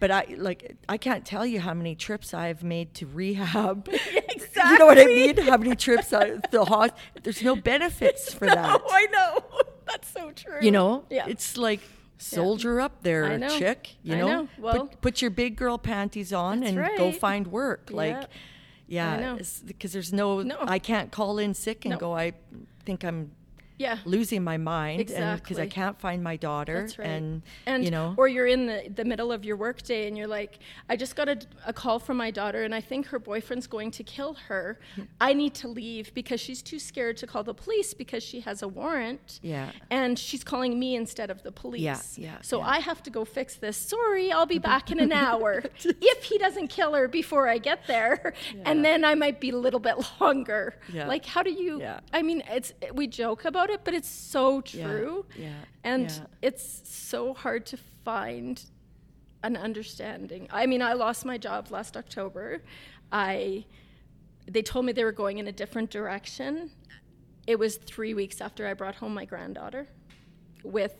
But 0.00 0.10
I 0.12 0.26
like 0.36 0.76
I 0.88 0.96
can't 0.96 1.24
tell 1.24 1.44
you 1.44 1.60
how 1.60 1.74
many 1.74 1.94
trips 1.96 2.32
I've 2.32 2.62
made 2.62 2.94
to 2.94 3.06
rehab. 3.06 3.88
exactly. 3.88 4.54
You 4.72 4.78
know 4.78 4.86
what 4.86 4.98
I 4.98 5.06
mean? 5.06 5.36
How 5.38 5.56
many 5.56 5.74
trips 5.76 6.12
I, 6.12 6.38
the 6.50 6.64
hos- 6.64 6.90
There's 7.22 7.42
no 7.42 7.54
benefits 7.56 8.32
for 8.34 8.46
no, 8.48 8.54
that. 8.54 8.80
I 8.88 9.06
know. 9.06 9.44
That's 9.86 10.08
so 10.12 10.30
true. 10.32 10.58
You 10.60 10.70
know, 10.72 11.04
Yeah. 11.10 11.26
it's 11.28 11.56
like 11.56 11.80
soldier 12.18 12.80
up 12.80 13.02
there, 13.02 13.38
chick. 13.50 13.96
You 14.02 14.14
I 14.14 14.18
know, 14.18 14.26
know. 14.28 14.48
Well- 14.58 14.86
put, 14.88 15.00
put 15.00 15.22
your 15.22 15.30
big 15.30 15.56
girl 15.56 15.78
panties 15.78 16.32
on 16.32 16.62
and 16.62 16.76
go 16.96 17.12
find 17.12 17.46
work. 17.48 17.90
Like, 17.92 18.28
yeah, 18.86 19.38
because 19.66 19.92
there's 19.92 20.12
no, 20.12 20.42
No. 20.42 20.56
I 20.60 20.78
can't 20.78 21.10
call 21.12 21.38
in 21.38 21.54
sick 21.54 21.84
and 21.84 21.92
No. 21.92 21.98
go. 21.98 22.12
I 22.14 22.32
think 22.84 23.04
I'm 23.04 23.30
yeah. 23.78 23.98
losing 24.04 24.42
my 24.44 24.56
mind, 24.56 25.06
because 25.06 25.58
I 25.58 25.66
can't 25.66 25.98
find 25.98 26.22
my 26.22 26.36
daughter, 26.36 26.80
That's 26.82 26.98
right. 26.98 27.08
and, 27.08 27.42
and 27.66 27.84
you 27.84 27.90
know, 27.90 28.14
or 28.16 28.28
you're 28.28 28.46
in 28.46 28.66
the, 28.66 28.90
the 28.94 29.04
middle 29.04 29.32
of 29.32 29.44
your 29.44 29.56
workday 29.56 30.06
and 30.08 30.16
you're 30.16 30.26
like, 30.26 30.58
I 30.88 30.96
just 30.96 31.16
got 31.16 31.28
a, 31.28 31.38
a 31.66 31.72
call 31.72 31.98
from 31.98 32.16
my 32.16 32.30
daughter 32.30 32.62
and 32.62 32.74
I 32.74 32.80
think 32.80 33.06
her 33.06 33.18
boyfriend's 33.18 33.66
going 33.66 33.90
to 33.92 34.02
kill 34.02 34.34
her. 34.48 34.78
Mm-hmm. 34.92 35.02
I 35.20 35.32
need 35.32 35.54
to 35.54 35.68
leave 35.68 36.12
because 36.14 36.40
she's 36.40 36.62
too 36.62 36.78
scared 36.78 37.16
to 37.18 37.26
call 37.26 37.44
the 37.44 37.54
police 37.54 37.94
because 37.94 38.22
she 38.22 38.40
has 38.40 38.62
a 38.62 38.68
warrant. 38.68 39.40
Yeah. 39.42 39.70
And 39.90 40.18
she's 40.18 40.44
calling 40.44 40.78
me 40.78 40.96
instead 40.96 41.30
of 41.30 41.42
the 41.42 41.52
police. 41.52 41.80
Yeah, 41.82 42.00
yeah, 42.16 42.38
So 42.42 42.58
yeah. 42.58 42.68
I 42.68 42.78
have 42.80 43.02
to 43.04 43.10
go 43.10 43.24
fix 43.24 43.56
this. 43.56 43.76
Sorry, 43.76 44.32
I'll 44.32 44.46
be 44.46 44.58
back 44.58 44.90
in 44.90 45.00
an 45.00 45.12
hour. 45.26 45.62
if 45.84 46.24
he 46.24 46.38
doesn't 46.38 46.68
kill 46.68 46.94
her 46.94 47.08
before 47.08 47.48
I 47.48 47.58
get 47.58 47.86
there. 47.86 48.34
And 48.64 48.84
then 48.84 49.04
I 49.04 49.14
might 49.14 49.40
be 49.40 49.50
a 49.50 49.56
little 49.56 49.80
bit 49.80 49.96
longer. 50.20 50.74
Yeah. 50.92 51.06
Like 51.06 51.24
how 51.24 51.42
do 51.42 51.50
you 51.50 51.80
Yeah. 51.80 52.00
I 52.12 52.22
mean 52.22 52.42
it's 52.48 52.72
we 52.92 53.06
joke 53.06 53.44
about 53.44 53.67
it, 53.70 53.80
but 53.84 53.94
it's 53.94 54.08
so 54.08 54.60
true. 54.60 55.26
yeah, 55.36 55.52
And 55.84 56.10
yeah. 56.10 56.26
it's 56.42 56.82
so 56.84 57.34
hard 57.34 57.66
to 57.66 57.76
find 58.04 58.62
an 59.42 59.56
understanding. 59.56 60.48
I 60.50 60.66
mean, 60.66 60.82
I 60.82 60.94
lost 60.94 61.24
my 61.24 61.38
job 61.38 61.70
last 61.70 61.96
October. 61.96 62.62
I 63.12 63.64
they 64.50 64.62
told 64.62 64.86
me 64.86 64.92
they 64.92 65.04
were 65.04 65.12
going 65.12 65.38
in 65.38 65.46
a 65.48 65.52
different 65.52 65.90
direction. 65.90 66.70
It 67.46 67.58
was 67.58 67.76
3 67.76 68.14
weeks 68.14 68.40
after 68.40 68.66
I 68.66 68.74
brought 68.74 68.94
home 68.94 69.14
my 69.14 69.24
granddaughter 69.24 69.86
with 70.64 70.96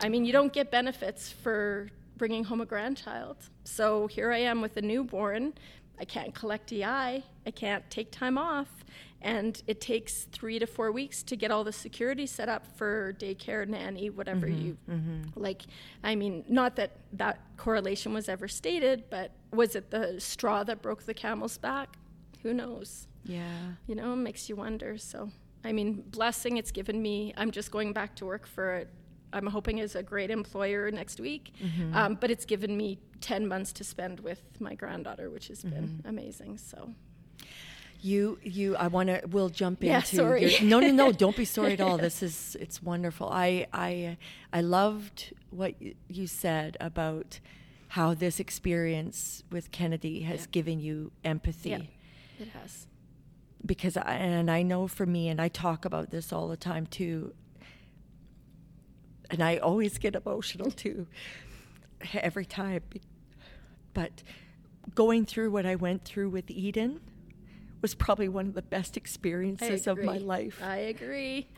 I 0.00 0.08
mean, 0.08 0.24
you 0.24 0.32
don't 0.32 0.52
get 0.52 0.70
benefits 0.70 1.32
for 1.32 1.88
bringing 2.16 2.44
home 2.44 2.60
a 2.60 2.66
grandchild. 2.66 3.36
So 3.64 4.06
here 4.06 4.32
I 4.32 4.38
am 4.38 4.60
with 4.60 4.76
a 4.76 4.82
newborn. 4.82 5.54
I 5.98 6.04
can't 6.04 6.34
collect 6.34 6.72
EI. 6.72 7.24
I 7.46 7.50
can't 7.54 7.88
take 7.90 8.10
time 8.12 8.38
off. 8.38 8.77
And 9.20 9.60
it 9.66 9.80
takes 9.80 10.24
three 10.30 10.58
to 10.58 10.66
four 10.66 10.92
weeks 10.92 11.22
to 11.24 11.36
get 11.36 11.50
all 11.50 11.64
the 11.64 11.72
security 11.72 12.24
set 12.26 12.48
up 12.48 12.64
for 12.76 13.14
daycare, 13.18 13.66
nanny, 13.66 14.10
whatever 14.10 14.46
Mm-hmm, 14.46 14.62
you 14.90 15.22
like. 15.34 15.62
I 16.04 16.14
mean, 16.14 16.44
not 16.48 16.76
that 16.76 16.92
that 17.14 17.40
correlation 17.56 18.12
was 18.14 18.28
ever 18.28 18.46
stated, 18.48 19.04
but 19.10 19.32
was 19.52 19.74
it 19.74 19.90
the 19.90 20.20
straw 20.20 20.62
that 20.64 20.82
broke 20.82 21.02
the 21.04 21.14
camel's 21.14 21.58
back? 21.58 21.96
Who 22.42 22.54
knows? 22.54 23.08
Yeah. 23.24 23.42
You 23.88 23.94
know, 23.96 24.12
it 24.12 24.16
makes 24.16 24.48
you 24.48 24.54
wonder. 24.56 24.96
So, 24.98 25.30
I 25.64 25.72
mean, 25.72 26.04
blessing 26.10 26.56
it's 26.56 26.70
given 26.70 27.02
me. 27.02 27.34
I'm 27.36 27.50
just 27.50 27.70
going 27.72 27.92
back 27.92 28.14
to 28.16 28.24
work 28.26 28.46
for 28.46 28.74
it. 28.74 28.88
I'm 29.32 29.46
hoping 29.46 29.78
is 29.78 29.94
a 29.96 30.02
great 30.02 30.30
employer 30.30 30.90
next 30.90 31.20
week, 31.20 31.52
Mm-hmm. 31.62 31.94
um, 31.94 32.14
but 32.14 32.30
it's 32.30 32.44
given 32.46 32.74
me 32.76 32.98
10 33.20 33.46
months 33.48 33.72
to 33.74 33.84
spend 33.84 34.20
with 34.20 34.40
my 34.60 34.74
granddaughter, 34.74 35.28
which 35.28 35.48
has 35.48 35.62
been 35.62 35.88
Mm-hmm. 35.98 36.08
amazing. 36.08 36.56
So, 36.58 36.94
You, 38.00 38.38
you. 38.42 38.76
I 38.76 38.86
want 38.86 39.08
to. 39.08 39.22
We'll 39.28 39.48
jump 39.48 39.82
Yeah, 39.82 39.96
into. 39.96 40.16
sorry. 40.16 40.52
Your, 40.54 40.62
no, 40.62 40.78
no, 40.80 40.92
no. 40.92 41.12
Don't 41.24 41.36
be 41.36 41.44
sorry 41.44 41.72
at 41.72 41.80
all. 41.80 41.98
This 41.98 42.22
is. 42.22 42.56
It's 42.60 42.80
wonderful. 42.82 43.28
I, 43.28 43.66
I, 43.72 44.16
I 44.52 44.60
loved 44.60 45.32
what 45.50 45.74
you 46.08 46.26
said 46.28 46.76
about 46.80 47.40
how 47.88 48.14
this 48.14 48.38
experience 48.38 49.42
with 49.50 49.70
Kennedy 49.72 50.20
has 50.20 50.40
Yeah. 50.42 50.46
given 50.52 50.80
you 50.80 51.10
empathy. 51.24 51.70
yeah, 51.70 51.78
it 52.38 52.48
has. 52.48 52.86
because 53.66 53.96
I, 53.96 54.12
and 54.14 54.48
I 54.50 54.62
know 54.62 54.86
for 54.86 55.04
me, 55.06 55.28
and 55.28 55.40
I 55.40 55.48
talk 55.48 55.84
about 55.84 56.10
this 56.10 56.32
all 56.32 56.46
the 56.48 56.56
time 56.56 56.86
too, 56.86 57.34
and 59.30 59.42
I 59.42 59.56
always 59.56 59.98
get 59.98 60.14
emotional 60.14 60.70
too, 60.70 61.06
every 62.14 62.44
time. 62.44 62.82
But 63.94 64.22
going 64.94 65.24
through 65.24 65.50
what 65.50 65.66
I 65.66 65.74
went 65.74 66.04
through 66.04 66.30
with 66.30 66.50
Eden 66.50 67.00
was 67.80 67.94
probably 67.94 68.28
one 68.28 68.46
of 68.46 68.54
the 68.54 68.62
best 68.62 68.96
experiences 68.96 69.86
of 69.86 70.02
my 70.02 70.18
life. 70.18 70.60
I 70.62 70.76
agree. 70.76 71.48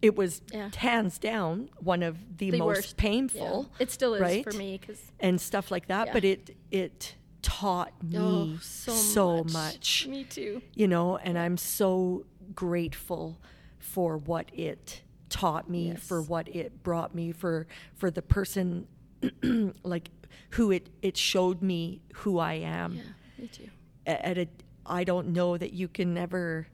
it 0.00 0.14
was 0.16 0.42
Yeah. 0.52 0.70
hands 0.76 1.18
down 1.18 1.70
one 1.80 2.04
of 2.04 2.38
the, 2.38 2.52
The 2.52 2.58
most 2.58 2.66
worst. 2.76 2.96
painful. 2.96 3.68
Yeah. 3.72 3.82
It 3.82 3.90
still 3.90 4.14
is 4.14 4.20
right? 4.20 4.44
for 4.44 4.52
me 4.56 4.78
because 4.78 5.10
and 5.18 5.40
stuff 5.40 5.70
like 5.72 5.88
that. 5.88 6.06
Yeah. 6.08 6.12
But 6.12 6.24
it 6.24 6.56
it 6.70 7.16
taught 7.42 7.92
me 8.02 8.16
oh, 8.18 8.58
so, 8.60 9.42
much. 9.44 9.52
much 9.52 10.06
Me 10.08 10.22
too. 10.24 10.62
you 10.74 10.86
know, 10.86 11.16
and 11.16 11.36
I'm 11.38 11.56
so 11.56 12.26
grateful 12.54 13.40
for 13.78 14.16
what 14.18 14.50
it 14.54 15.02
taught 15.30 15.68
me, 15.68 15.94
for 15.96 16.22
what 16.22 16.48
it 16.48 16.82
brought 16.84 17.14
me, 17.14 17.32
for 17.32 17.66
for 17.94 18.10
the 18.10 18.22
person 18.22 18.86
like 19.82 20.10
who 20.50 20.70
it 20.70 20.90
it 21.02 21.16
showed 21.16 21.60
me 21.62 22.02
who 22.16 22.38
I 22.38 22.54
am. 22.54 22.92
Yeah, 22.94 23.02
me 23.38 23.46
too. 23.48 23.68
At 24.06 24.38
a, 24.38 24.46
I 24.88 25.04
don't 25.04 25.28
know 25.28 25.56
that 25.56 25.72
you 25.72 25.88
can 25.88 26.14
never 26.14 26.66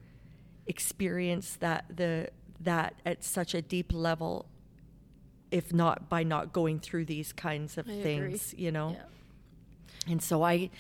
experience 0.67 1.57
that 1.57 1.85
the 1.95 2.29
that 2.61 2.95
at 3.05 3.23
such 3.23 3.55
a 3.55 3.61
deep 3.61 3.93
level 3.93 4.47
if 5.51 5.73
not 5.75 6.09
by 6.09 6.23
not 6.23 6.53
going 6.53 6.79
through 6.81 7.05
these 7.05 7.33
kinds 7.33 7.77
of 7.77 7.87
I 7.89 7.93
agree. 7.93 8.03
things 8.03 8.55
you 8.57 8.73
know 8.73 8.97
Yeah. 8.97 10.13
and 10.13 10.23
so 10.23 10.43
i 10.43 10.71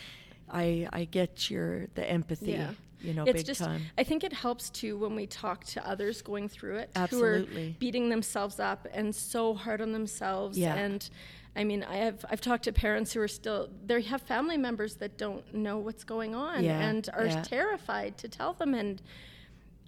i 0.50 0.88
i 0.92 1.04
get 1.04 1.50
your 1.50 1.88
the 1.94 2.08
empathy 2.10 2.52
Yeah. 2.52 2.70
You 3.04 3.12
know 3.14 3.24
it's 3.24 3.38
big 3.40 3.46
just 3.46 3.60
time 3.60 3.82
i 3.98 4.02
think 4.04 4.24
it 4.24 4.32
helps 4.32 4.70
too 4.70 4.96
when 4.98 5.14
we 5.14 5.26
talk 5.26 5.64
to 5.64 5.86
others 5.88 6.22
going 6.22 6.48
through 6.48 6.76
it 6.76 6.90
who 7.10 7.22
are 7.22 7.44
beating 7.78 8.08
themselves 8.08 8.58
up 8.58 8.86
and 8.92 9.14
so 9.14 9.54
hard 9.54 9.80
on 9.80 9.92
themselves 9.92 10.56
Yeah. 10.58 10.74
and 10.74 11.08
i 11.56 11.62
mean 11.64 11.82
i 11.84 11.96
have 11.96 12.24
i've 12.30 12.40
talked 12.40 12.64
to 12.64 12.72
parents 12.72 13.12
who 13.12 13.20
are 13.20 13.28
still 13.28 13.68
they 13.86 14.00
have 14.02 14.22
family 14.22 14.56
members 14.56 14.96
that 14.96 15.16
don't 15.18 15.54
know 15.54 15.78
what's 15.78 16.04
going 16.04 16.34
on 16.34 16.64
Yeah, 16.64 16.80
and 16.80 17.08
are 17.12 17.26
yeah. 17.26 17.42
terrified 17.42 18.16
to 18.18 18.28
tell 18.28 18.52
them 18.54 18.74
and 18.74 19.00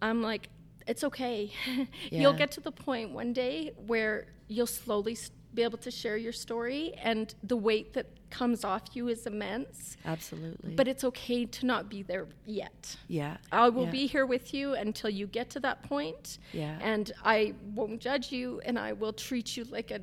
i'm 0.02 0.22
like 0.22 0.48
it's 0.86 1.02
okay 1.04 1.50
Yeah. 2.10 2.20
you'll 2.20 2.32
get 2.34 2.50
to 2.52 2.60
the 2.60 2.72
point 2.72 3.10
one 3.10 3.32
day 3.32 3.72
where 3.86 4.26
you'll 4.48 4.66
slowly 4.66 5.16
be 5.54 5.62
able 5.62 5.78
to 5.78 5.90
share 5.90 6.16
your 6.16 6.32
story 6.32 6.92
and 7.02 7.34
the 7.42 7.56
weight 7.56 7.94
that 7.94 8.06
comes 8.30 8.64
off 8.64 8.82
you 8.94 9.08
is 9.08 9.26
immense 9.26 9.96
absolutely 10.04 10.74
but 10.74 10.88
it's 10.88 11.04
okay 11.04 11.44
to 11.46 11.64
not 11.66 11.88
be 11.88 12.02
there 12.02 12.26
yet 12.44 12.96
yeah 13.08 13.36
I 13.52 13.68
will 13.68 13.84
yeah. 13.84 13.90
be 13.90 14.06
here 14.06 14.26
with 14.26 14.52
you 14.52 14.74
until 14.74 15.10
you 15.10 15.26
get 15.26 15.50
to 15.50 15.60
that 15.60 15.82
point. 15.82 16.38
Yeah. 16.52 16.76
And 16.80 17.12
I 17.24 17.54
won't 17.74 18.00
judge 18.00 18.32
you 18.32 18.60
and 18.64 18.78
I 18.78 18.92
will 18.92 19.12
treat 19.12 19.56
you 19.56 19.64
like 19.64 19.90
a 19.90 20.00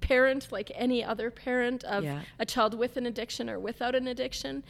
parent, 0.00 0.48
like 0.50 0.70
any 0.74 1.04
other 1.04 1.30
parent 1.30 1.84
of 1.84 2.04
Yeah. 2.04 2.20
a 2.38 2.46
child 2.46 2.74
with 2.74 2.96
an 2.96 3.06
addiction 3.06 3.50
or 3.50 3.58
without 3.58 3.94
an 3.94 4.06
addiction. 4.08 4.62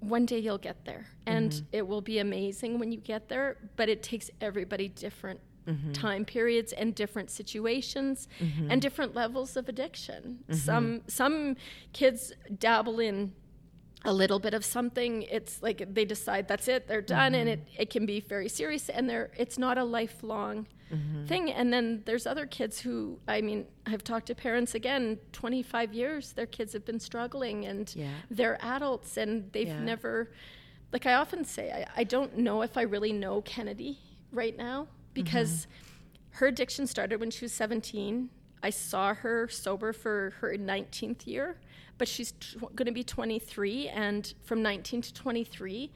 One 0.00 0.26
day 0.26 0.38
you'll 0.38 0.58
get 0.58 0.84
there 0.84 1.06
and 1.26 1.50
Mm-hmm. 1.52 1.64
it 1.72 1.86
will 1.88 2.00
be 2.00 2.18
amazing 2.20 2.78
when 2.78 2.92
you 2.92 2.98
get 3.00 3.28
there, 3.28 3.56
but 3.76 3.88
it 3.88 4.02
takes 4.02 4.30
everybody 4.40 4.88
different 4.88 5.40
Mm-hmm. 5.66 5.92
time 5.92 6.24
periods 6.24 6.72
and 6.72 6.94
different 6.94 7.28
situations 7.30 8.28
and 8.70 8.80
different 8.80 9.14
levels 9.16 9.56
of 9.56 9.68
addiction. 9.68 10.38
Mm-hmm. 10.44 10.54
Some 10.54 11.00
some 11.08 11.56
kids 11.92 12.32
dabble 12.58 13.00
in 13.00 13.32
a 14.04 14.12
little 14.12 14.38
bit 14.38 14.54
of 14.54 14.64
something 14.64 15.22
it's 15.22 15.60
like 15.62 15.82
they 15.92 16.04
decide 16.04 16.46
that's 16.46 16.68
it 16.68 16.86
they're 16.86 17.00
done 17.02 17.34
and 17.34 17.48
it, 17.48 17.60
it 17.76 17.90
can 17.90 18.06
be 18.06 18.20
very 18.20 18.48
serious 18.48 18.88
and 18.88 19.10
they're 19.10 19.30
it's 19.36 19.58
not 19.58 19.76
a 19.78 19.82
lifelong 19.82 20.66
thing 21.26 21.50
and 21.50 21.72
then 21.72 22.02
there's 22.06 22.24
other 22.28 22.46
kids 22.46 22.78
who 22.78 23.18
i 23.26 23.40
mean 23.40 23.66
i've 23.86 24.04
talked 24.04 24.26
to 24.26 24.34
parents 24.36 24.76
again 24.76 25.18
25 25.32 25.92
years 25.92 26.32
their 26.34 26.46
kids 26.46 26.72
have 26.74 26.84
been 26.84 27.00
struggling 27.00 27.64
and 27.66 27.92
Yeah. 27.96 28.12
they're 28.30 28.58
adults 28.64 29.16
and 29.16 29.50
they've 29.52 29.66
Yeah. 29.66 29.80
never 29.80 30.30
like 30.92 31.04
i 31.06 31.14
often 31.14 31.44
say 31.44 31.72
I, 31.72 32.02
I 32.02 32.04
don't 32.04 32.36
know 32.38 32.62
if 32.62 32.76
i 32.76 32.82
really 32.82 33.12
know 33.12 33.40
kennedy 33.42 33.98
right 34.30 34.56
now 34.56 34.86
because 35.24 35.50
mm-hmm. 35.50 36.36
her 36.38 36.46
addiction 36.46 36.86
started 36.86 37.18
when 37.18 37.30
she 37.30 37.44
was 37.44 37.52
17 37.52 38.30
i 38.62 38.70
saw 38.70 39.14
her 39.14 39.48
sober 39.48 39.92
for 39.92 40.34
her 40.40 40.56
19th 40.56 41.26
year 41.26 41.58
but 41.98 42.06
she's 42.06 42.32
tw- 42.32 42.74
going 42.74 42.86
to 42.86 42.92
be 42.92 43.02
23 43.02 43.88
and 43.88 44.34
from 44.44 44.62
19 44.62 45.02
to 45.02 45.14
23 45.14 45.90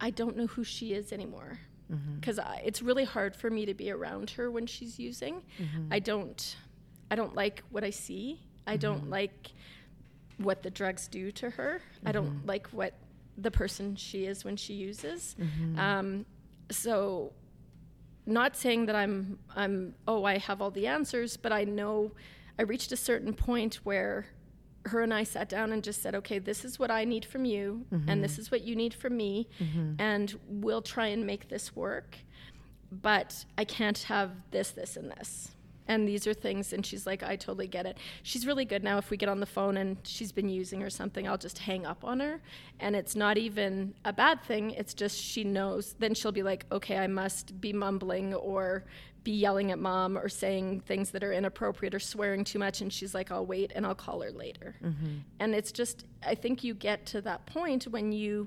i 0.00 0.10
don't 0.10 0.36
know 0.36 0.46
who 0.46 0.64
she 0.64 0.92
is 0.92 1.12
anymore. 1.12 1.58
Mm-hmm. 1.92 2.16
Because 2.20 2.38
it's 2.64 2.82
really 2.82 3.04
hard 3.04 3.34
for 3.34 3.50
me 3.50 3.66
to 3.66 3.74
be 3.74 3.90
around 3.90 4.30
her 4.30 4.48
when 4.50 4.66
she's 4.66 4.98
using. 4.98 5.42
Mm-hmm. 5.60 5.92
I 5.92 5.98
don't 5.98 6.56
i 7.10 7.16
don't 7.16 7.34
like 7.34 7.62
what 7.70 7.84
i 7.84 7.90
see. 7.90 8.40
I 8.66 8.76
don't 8.76 9.10
like 9.10 9.52
what 10.38 10.62
the 10.62 10.70
drugs 10.70 11.08
do 11.08 11.32
to 11.32 11.50
her. 11.50 11.82
I 12.06 12.12
don't 12.12 12.46
like 12.46 12.68
what 12.68 12.94
the 13.36 13.50
person 13.50 13.96
she 13.96 14.26
is 14.26 14.44
when 14.44 14.56
she 14.56 14.74
uses. 14.74 15.34
Um, 15.78 16.24
so 16.70 17.32
not 18.30 18.56
saying 18.56 18.86
that 18.86 18.96
I'm 18.96 19.38
I'm 19.54 19.94
oh 20.06 20.24
I 20.24 20.38
have 20.38 20.62
all 20.62 20.70
the 20.70 20.86
answers, 20.86 21.36
but 21.36 21.52
I 21.52 21.64
know 21.64 22.12
I 22.58 22.62
reached 22.62 22.92
a 22.92 22.96
certain 22.96 23.34
point 23.34 23.76
where 23.84 24.26
her 24.86 25.02
and 25.02 25.12
I 25.12 25.24
sat 25.24 25.48
down 25.48 25.72
and 25.72 25.82
just 25.82 26.02
said, 26.02 26.14
okay, 26.14 26.38
this 26.38 26.64
is 26.64 26.78
what 26.78 26.90
I 26.90 27.04
need 27.04 27.24
from 27.24 27.44
you, 27.44 27.84
and 27.90 28.02
mm-hmm. 28.02 28.20
this 28.22 28.38
is 28.38 28.50
what 28.50 28.62
you 28.62 28.74
need 28.74 28.94
from 28.94 29.16
me, 29.16 29.48
mm-hmm. 29.60 29.94
and 29.98 30.38
we'll 30.48 30.82
try 30.82 31.08
and 31.08 31.26
make 31.26 31.48
this 31.48 31.76
work. 31.76 32.16
But 32.90 33.44
I 33.58 33.64
can't 33.64 33.98
have 33.98 34.30
this, 34.50 34.70
this, 34.70 34.96
and 34.96 35.10
this. 35.12 35.52
And 35.90 36.06
these 36.06 36.24
are 36.28 36.32
things, 36.32 36.72
and 36.72 36.86
she's 36.86 37.04
like, 37.04 37.24
I 37.24 37.34
totally 37.34 37.66
get 37.66 37.84
it. 37.84 37.98
She's 38.22 38.46
really 38.46 38.64
good 38.64 38.84
now. 38.84 38.96
If 38.98 39.10
we 39.10 39.16
get 39.16 39.28
on 39.28 39.40
the 39.40 39.44
phone 39.44 39.76
and 39.76 39.96
she's 40.04 40.30
been 40.30 40.48
using 40.48 40.84
or 40.84 40.88
something, 40.88 41.26
I'll 41.26 41.36
just 41.36 41.58
hang 41.58 41.84
up 41.84 42.04
on 42.04 42.20
her. 42.20 42.40
And 42.78 42.94
it's 42.94 43.16
not 43.16 43.36
even 43.36 43.92
a 44.04 44.12
bad 44.12 44.40
thing. 44.44 44.70
It's 44.70 44.94
just 44.94 45.20
she 45.20 45.42
knows. 45.42 45.96
Then 45.98 46.14
she'll 46.14 46.30
be 46.30 46.44
like, 46.44 46.64
okay, 46.70 46.96
I 46.96 47.08
must 47.08 47.60
be 47.60 47.72
mumbling 47.72 48.34
or 48.34 48.84
be 49.24 49.32
yelling 49.32 49.72
at 49.72 49.80
mom 49.80 50.16
or 50.16 50.28
saying 50.28 50.82
things 50.82 51.10
that 51.10 51.24
are 51.24 51.32
inappropriate 51.32 51.92
or 51.92 51.98
swearing 51.98 52.44
too 52.44 52.60
much. 52.60 52.80
And 52.82 52.92
she's 52.92 53.12
like, 53.12 53.32
I'll 53.32 53.44
wait 53.44 53.72
and 53.74 53.84
I'll 53.84 53.96
call 53.96 54.20
her 54.20 54.30
later. 54.30 54.76
Mm-hmm. 54.84 55.16
And 55.40 55.56
it's 55.56 55.72
just, 55.72 56.06
I 56.24 56.36
think 56.36 56.62
you 56.62 56.72
get 56.72 57.04
to 57.06 57.20
that 57.22 57.46
point 57.46 57.88
when 57.88 58.12
you. 58.12 58.46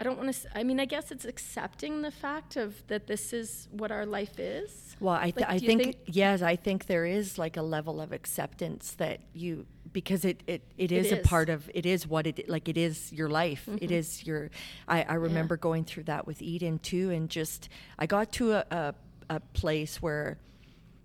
I 0.00 0.04
don't 0.04 0.16
want 0.18 0.32
to. 0.32 0.58
I 0.58 0.64
mean, 0.64 0.80
I 0.80 0.86
guess 0.86 1.10
it's 1.10 1.26
accepting 1.26 2.00
the 2.00 2.10
fact 2.10 2.56
of 2.56 2.86
that 2.86 3.06
this 3.06 3.34
is 3.34 3.68
what 3.70 3.92
our 3.92 4.06
life 4.06 4.38
is. 4.38 4.96
Well, 4.98 5.14
I, 5.14 5.30
th- 5.30 5.36
Like, 5.36 5.50
I 5.50 5.54
you 5.54 5.66
think, 5.66 5.96
yes, 6.06 6.40
I 6.40 6.56
think 6.56 6.86
there 6.86 7.04
is 7.04 7.36
like 7.38 7.56
a 7.58 7.62
level 7.62 8.00
of 8.00 8.12
acceptance 8.12 8.92
that 8.92 9.20
you 9.34 9.66
because 9.92 10.24
it 10.24 10.42
it, 10.46 10.62
it 10.78 10.90
is, 10.90 11.12
a. 11.12 11.16
Mm-hmm. 11.16 11.24
part 11.24 11.48
of 11.50 11.70
it 11.74 11.84
is 11.84 12.06
what 12.06 12.26
it 12.26 12.48
like 12.48 12.68
it 12.68 12.78
is 12.78 13.12
your 13.12 13.28
life. 13.28 13.68
It 13.80 13.90
is 13.90 14.26
your. 14.26 14.50
I, 14.88 15.02
I 15.02 15.14
remember 15.14 15.56
going 15.58 15.84
through 15.84 16.04
that 16.04 16.26
with 16.26 16.40
Eden 16.40 16.78
too, 16.78 17.10
and 17.10 17.28
just 17.28 17.68
I 17.98 18.06
got 18.06 18.32
to 18.32 18.52
a, 18.52 18.64
a 18.70 18.94
a 19.28 19.40
place 19.52 20.00
where. 20.00 20.38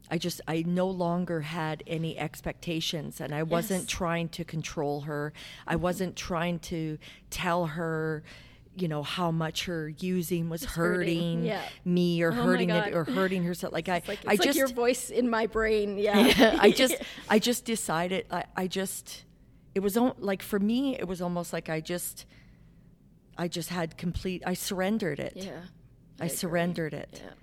I 0.08 0.20
just 0.20 0.40
I 0.48 0.64
no 0.68 0.88
longer 0.88 1.42
had 1.42 1.82
any 1.88 2.16
expectations 2.20 3.20
and 3.20 3.34
I 3.34 3.42
wasn't 3.42 3.90
trying 3.90 4.30
to 4.30 4.44
control 4.46 5.02
her. 5.02 5.34
I 5.66 5.78
wasn't 5.78 6.16
trying 6.16 6.60
to 6.60 7.00
tell 7.32 7.66
her, 7.66 8.22
you 8.78 8.88
know, 8.88 9.04
how 9.04 9.32
much 9.32 9.66
her 9.66 9.90
using 10.00 10.50
was 10.50 10.64
hurting. 10.66 11.18
hurting, 11.18 11.46
Yeah. 11.46 11.62
me 11.86 12.22
or 12.22 12.32
Oh 12.32 12.36
hurting 12.44 12.70
it 12.70 12.94
or 12.94 13.06
hurting 13.06 13.44
herself. 13.44 13.74
Like 13.74 13.88
I 13.96 14.02
like, 14.08 14.20
it's 14.20 14.26
I 14.28 14.32
like 14.32 14.42
just 14.42 14.58
your 14.58 14.68
voice 14.68 15.10
in 15.10 15.30
my 15.30 15.48
brain. 15.48 15.98
Yeah. 15.98 16.20
yeah, 16.38 16.58
I 16.60 16.72
just 16.82 16.96
I 17.30 17.40
just 17.40 17.66
decided 17.66 18.26
I, 18.32 18.44
I 18.56 18.68
just 18.68 19.24
it 19.74 19.80
was 19.80 19.96
like 19.98 20.42
for 20.42 20.60
me 20.60 20.98
it 20.98 21.08
was 21.08 21.22
almost 21.22 21.54
like 21.54 21.70
I 21.70 21.80
just 21.80 22.26
I 23.38 23.48
just 23.48 23.70
had 23.70 23.98
complete 23.98 24.44
I 24.46 24.54
surrendered 24.54 25.20
it. 25.20 25.34
yeah. 25.36 25.62
I, 26.20 26.26
agree. 26.26 26.36
surrendered 26.38 26.94
it. 26.94 27.22
Yeah, 27.24 27.30
I. 27.30 27.34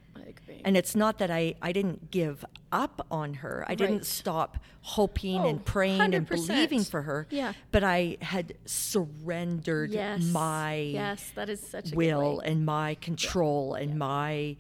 And 0.65 0.77
it's 0.77 0.95
not 0.95 1.19
that 1.19 1.31
I, 1.31 1.55
I 1.61 1.73
didn't 1.73 2.11
give 2.11 2.45
up 2.71 3.07
on 3.11 3.35
her. 3.35 3.65
I 3.69 3.75
didn't 3.75 4.07
stop 4.07 4.59
hoping 4.83 5.41
Oh, 5.41 5.49
and 5.49 5.65
praying 5.65 6.01
and 6.15 6.27
100%. 6.29 6.29
believing 6.49 6.85
for 6.85 7.03
her. 7.03 7.27
Yeah. 7.31 7.53
But 7.71 7.85
I 7.85 8.17
had 8.21 8.55
surrendered 8.65 9.91
yes, 9.91 10.23
my 10.23 10.75
yes, 10.75 11.31
that 11.35 11.49
is 11.49 11.61
such 11.61 11.93
will 11.93 12.41
and 12.41 12.65
my 12.67 12.95
control 12.97 13.75
and 13.75 13.99
my 13.99 14.57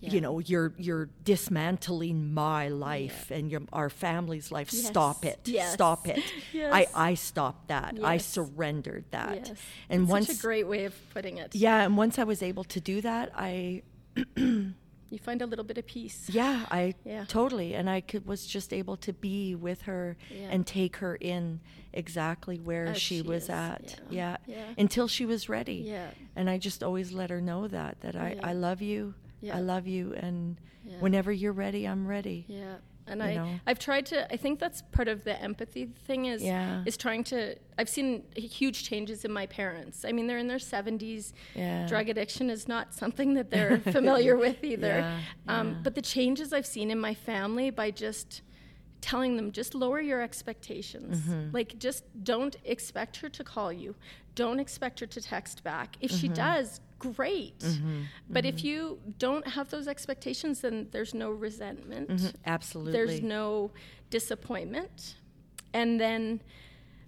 Yeah. 0.00 0.12
you 0.14 0.20
know 0.20 0.38
you're 0.38 0.72
you're 0.78 1.08
dismantling 1.24 2.32
my 2.32 2.68
life 2.68 3.30
and 3.32 3.50
your 3.50 3.62
our 3.72 3.90
family's 3.90 4.52
life 4.52 4.70
stop 4.70 5.24
it 5.24 5.40
yes, 5.44 5.72
stop 5.72 6.06
it 6.06 6.22
yes. 6.52 6.70
i 6.72 6.86
i 7.10 7.14
stopped 7.14 7.66
that 7.68 7.98
i 8.04 8.16
surrendered 8.18 9.04
that 9.10 9.48
Yes. 9.48 9.58
and 9.90 10.02
It's 10.02 10.10
once 10.10 10.28
a 10.38 10.40
great 10.40 10.68
way 10.68 10.84
of 10.84 10.94
putting 11.12 11.38
it. 11.38 11.54
yeah 11.56 11.82
and 11.84 11.96
once 11.96 12.18
i 12.20 12.24
was 12.24 12.42
able 12.42 12.62
to 12.64 12.80
do 12.80 13.00
that 13.00 13.32
i 13.34 13.82
You 14.16 15.18
find 15.18 15.42
a 15.42 15.46
little 15.46 15.64
bit 15.64 15.76
of 15.76 15.86
peace. 15.86 16.28
yeah 16.30 16.64
i 16.70 16.94
Yeah. 17.04 17.24
totally 17.28 17.74
and 17.74 17.90
i 17.90 18.00
could 18.00 18.24
was 18.26 18.46
just 18.46 18.72
able 18.72 18.96
to 18.98 19.12
be 19.12 19.54
with 19.54 19.82
her 19.82 20.16
Yeah. 20.30 20.48
and 20.50 20.66
take 20.66 20.96
her 20.96 21.16
in 21.16 21.60
exactly 21.92 22.56
where 22.58 22.86
As 22.86 22.98
she, 23.00 23.16
she 23.16 23.22
was 23.22 23.50
at 23.50 24.00
yeah, 24.08 24.38
yeah. 24.46 24.64
until 24.78 25.08
she 25.08 25.26
was 25.26 25.48
ready 25.50 25.84
Yeah. 25.86 26.10
and 26.34 26.48
I 26.48 26.56
just 26.56 26.82
always 26.82 27.12
let 27.12 27.28
her 27.28 27.40
know 27.42 27.68
that 27.68 28.00
that 28.00 28.16
I. 28.16 28.38
I 28.42 28.54
love 28.54 28.80
you, 28.80 29.12
Yeah. 29.42 29.58
I 29.58 29.60
love 29.60 29.86
you, 29.86 30.14
and 30.14 30.56
whenever 31.00 31.30
you're 31.30 31.52
ready, 31.52 31.86
I'm 31.86 32.06
ready. 32.06 32.46
Yeah. 32.48 32.76
And 33.06 33.20
you 33.20 33.26
I, 33.26 33.34
know? 33.34 33.48
I've 33.66 33.78
tried 33.78 34.06
to. 34.06 34.32
I 34.32 34.36
think 34.36 34.60
that's 34.60 34.82
part 34.92 35.08
of 35.08 35.24
the 35.24 35.40
empathy 35.42 35.86
thing. 36.06 36.26
Is 36.26 36.42
Yeah. 36.42 36.84
is 36.86 36.96
trying 36.96 37.24
to. 37.24 37.56
I've 37.78 37.88
seen 37.88 38.22
huge 38.36 38.84
changes 38.84 39.24
in 39.24 39.32
my 39.32 39.46
parents. 39.46 40.04
I 40.04 40.12
mean, 40.12 40.26
they're 40.28 40.38
in 40.38 40.46
their 40.48 40.58
seventies. 40.60 41.32
Yeah. 41.54 41.86
Drug 41.88 42.08
addiction 42.08 42.48
is 42.50 42.68
not 42.68 42.94
something 42.94 43.34
that 43.34 43.50
they're 43.50 43.78
familiar 43.92 44.36
with 44.36 44.62
either. 44.64 44.86
Yeah, 44.88 45.20
Um. 45.48 45.80
But 45.82 45.94
the 45.94 46.02
changes 46.02 46.52
I've 46.52 46.66
seen 46.66 46.90
in 46.90 46.98
my 47.00 47.14
family 47.14 47.70
by 47.70 47.90
just 47.90 48.42
telling 49.00 49.36
them 49.36 49.50
just 49.50 49.74
lower 49.74 50.00
your 50.00 50.22
expectations. 50.22 51.18
Mm-hmm. 51.18 51.50
Like 51.52 51.78
just 51.78 52.04
don't 52.22 52.54
expect 52.64 53.16
her 53.16 53.28
to 53.30 53.42
call 53.42 53.72
you. 53.72 53.96
Don't 54.36 54.60
expect 54.60 55.00
her 55.00 55.06
to 55.06 55.20
text 55.20 55.64
back. 55.64 55.96
If 56.00 56.12
Mm-hmm. 56.12 56.20
she 56.20 56.28
does, 56.28 56.80
great. 57.02 57.58
Mm-hmm. 57.58 58.02
But 58.30 58.44
if 58.44 58.56
mm-hmm. 58.56 58.66
you 58.66 58.98
don't 59.18 59.46
have 59.46 59.70
those 59.70 59.88
expectations, 59.88 60.60
then 60.60 60.88
there's 60.92 61.14
no 61.14 61.30
resentment. 61.30 62.08
Mhm, 62.08 62.34
Absolutely. 62.46 62.92
there's 62.92 63.20
no 63.20 63.70
disappointment. 64.10 65.16
And 65.74 66.00
then 66.00 66.40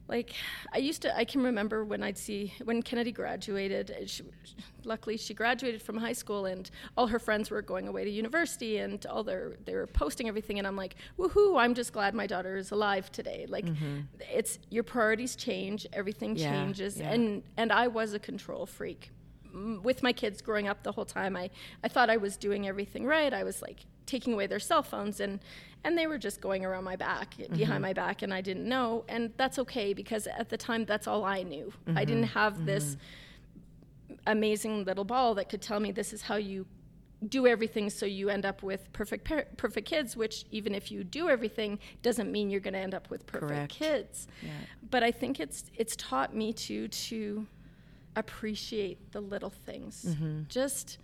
like 0.09 0.35
i 0.73 0.79
used 0.79 1.03
to 1.03 1.17
i 1.17 1.25
can 1.25 1.43
remember 1.43 1.85
when 1.85 2.03
i'd 2.03 2.19
see 2.19 2.53
when 2.65 2.83
kennedy 2.83 3.11
graduated 3.11 3.95
she, 4.07 4.23
luckily 4.85 5.17
she 5.17 5.33
graduated 5.33 5.81
from 5.81 5.97
high 5.97 6.13
school 6.13 6.45
and 6.45 6.71
all 6.97 7.07
her 7.07 7.19
friends 7.19 7.51
were 7.51 7.63
going 7.63 7.89
away 7.89 8.05
to 8.05 8.11
university 8.11 8.79
and 8.79 9.07
all 9.07 9.25
their 9.25 9.55
they 9.65 9.75
were 9.75 9.87
posting 9.87 10.29
everything 10.29 10.59
and 10.59 10.67
i'm 10.67 10.77
like 10.77 10.97
woohoo 11.19 11.59
i'm 11.59 11.75
just 11.75 11.93
glad 11.93 12.15
my 12.15 12.27
daughter 12.27 12.57
is 12.57 12.71
alive 12.71 13.11
today. 13.13 13.47
Like 13.49 13.67
mm-hmm. 13.67 14.01
it's 14.31 14.59
your 14.71 14.83
priorities 14.83 15.37
change 15.37 15.87
everything 15.93 16.37
Yeah, 16.37 16.51
changes 16.51 16.99
yeah. 16.99 17.13
and 17.13 17.43
and 17.57 17.73
i 17.73 17.87
was 17.89 18.13
a 18.13 18.19
control 18.19 18.67
freak 18.67 19.11
with 19.83 20.03
my 20.03 20.13
kids 20.13 20.43
growing 20.43 20.69
up 20.69 20.83
the 20.83 20.93
whole 20.93 21.05
time 21.05 21.37
I, 21.37 21.51
I 21.83 21.89
thought 21.89 22.11
i 22.11 22.17
was 22.17 22.37
doing 22.37 22.67
everything 22.67 23.05
right. 23.07 23.33
I 23.33 23.45
was 23.45 23.63
like 23.63 23.87
taking 24.07 24.35
away 24.35 24.47
their 24.47 24.61
cell 24.61 24.83
phones 24.83 25.21
and 25.21 25.41
and 25.85 25.99
they 25.99 26.07
were 26.07 26.19
just 26.19 26.41
going 26.41 26.65
around 26.65 26.85
my 26.85 26.97
back 26.97 27.37
behind 27.37 27.59
mm-hmm. 27.59 27.83
my 27.83 27.93
back 27.93 28.23
and 28.23 28.33
i 28.33 28.41
didn't 28.41 28.69
know. 28.69 29.05
And 29.09 29.33
that's 29.37 29.59
okay 29.61 29.93
because 29.93 30.27
at 30.27 30.49
the 30.49 30.57
time 30.57 30.85
that's 30.85 31.07
all 31.07 31.25
i 31.25 31.43
knew. 31.43 31.73
I 31.87 31.91
mm-hmm. 31.91 31.99
didn't 32.01 32.25
have 32.25 32.55
mm-hmm. 32.55 32.67
this 32.67 32.97
amazing 34.27 34.85
little 34.85 35.05
ball 35.05 35.35
that 35.35 35.49
could 35.49 35.63
tell 35.63 35.81
me 35.81 35.93
this 35.93 36.13
is 36.13 36.23
how 36.23 36.37
you 36.37 36.67
do 37.29 37.47
everything 37.47 37.89
so 37.89 38.05
you 38.05 38.29
end 38.29 38.45
up 38.45 38.63
with 38.63 38.93
perfect 38.93 39.25
par- 39.25 39.47
perfect 39.57 39.89
kids 39.89 40.17
which 40.17 40.45
even 40.51 40.75
if 40.75 40.91
you 40.91 41.03
do 41.03 41.29
everything 41.31 41.79
doesn't 42.03 42.31
mean 42.31 42.51
you're 42.51 42.61
going 42.61 42.75
to 42.75 42.79
end 42.81 42.95
up 42.95 43.09
with 43.09 43.27
perfect 43.27 43.49
Correct. 43.49 43.73
kids. 43.73 44.29
Yeah. 44.43 44.51
but 44.91 45.03
i 45.03 45.11
think 45.11 45.41
it's 45.41 45.65
it's 45.75 45.97
taught 45.97 46.35
me 46.35 46.53
to 46.53 46.89
to 46.89 47.47
appreciate 48.17 49.13
the 49.13 49.21
little 49.21 49.51
things 49.51 50.05
Mm-hmm. 50.09 50.43
just 50.49 50.99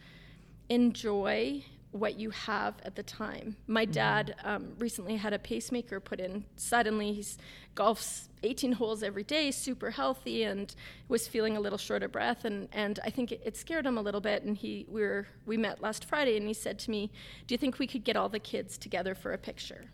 enjoy 0.68 1.62
what 1.92 2.16
you 2.20 2.30
have 2.30 2.74
at 2.84 2.94
the 2.94 3.02
time 3.02 3.56
my 3.66 3.82
Mm-hmm. 3.84 3.92
dad 3.92 4.34
um, 4.44 4.72
recently 4.78 5.16
had 5.16 5.32
a 5.32 5.38
pacemaker 5.40 5.98
put 5.98 6.20
in 6.20 6.44
suddenly 6.56 7.12
he's 7.12 7.36
golfs 7.74 8.28
18 8.44 8.72
holes 8.72 9.02
every 9.02 9.24
day 9.24 9.50
super 9.50 9.90
healthy 9.90 10.44
and 10.44 10.74
was 11.08 11.26
feeling 11.26 11.56
a 11.56 11.60
little 11.60 11.78
short 11.78 12.02
of 12.04 12.12
breath 12.12 12.44
and, 12.44 12.68
and 12.72 13.00
i 13.04 13.10
think 13.10 13.32
it, 13.32 13.40
it 13.44 13.56
scared 13.56 13.84
him 13.84 13.98
a 13.98 14.02
little 14.02 14.20
bit 14.20 14.44
and 14.44 14.56
he 14.58 14.86
we 14.88 15.00
were 15.02 15.26
we 15.46 15.56
met 15.56 15.82
last 15.82 16.04
friday 16.04 16.36
and 16.36 16.46
he 16.46 16.54
said 16.54 16.78
to 16.78 16.90
me 16.92 17.10
do 17.48 17.54
you 17.54 17.58
think 17.58 17.78
we 17.80 17.86
could 17.88 18.04
get 18.04 18.16
all 18.16 18.28
the 18.28 18.38
kids 18.38 18.78
together 18.78 19.14
for 19.16 19.32
a 19.32 19.38
picture 19.38 19.86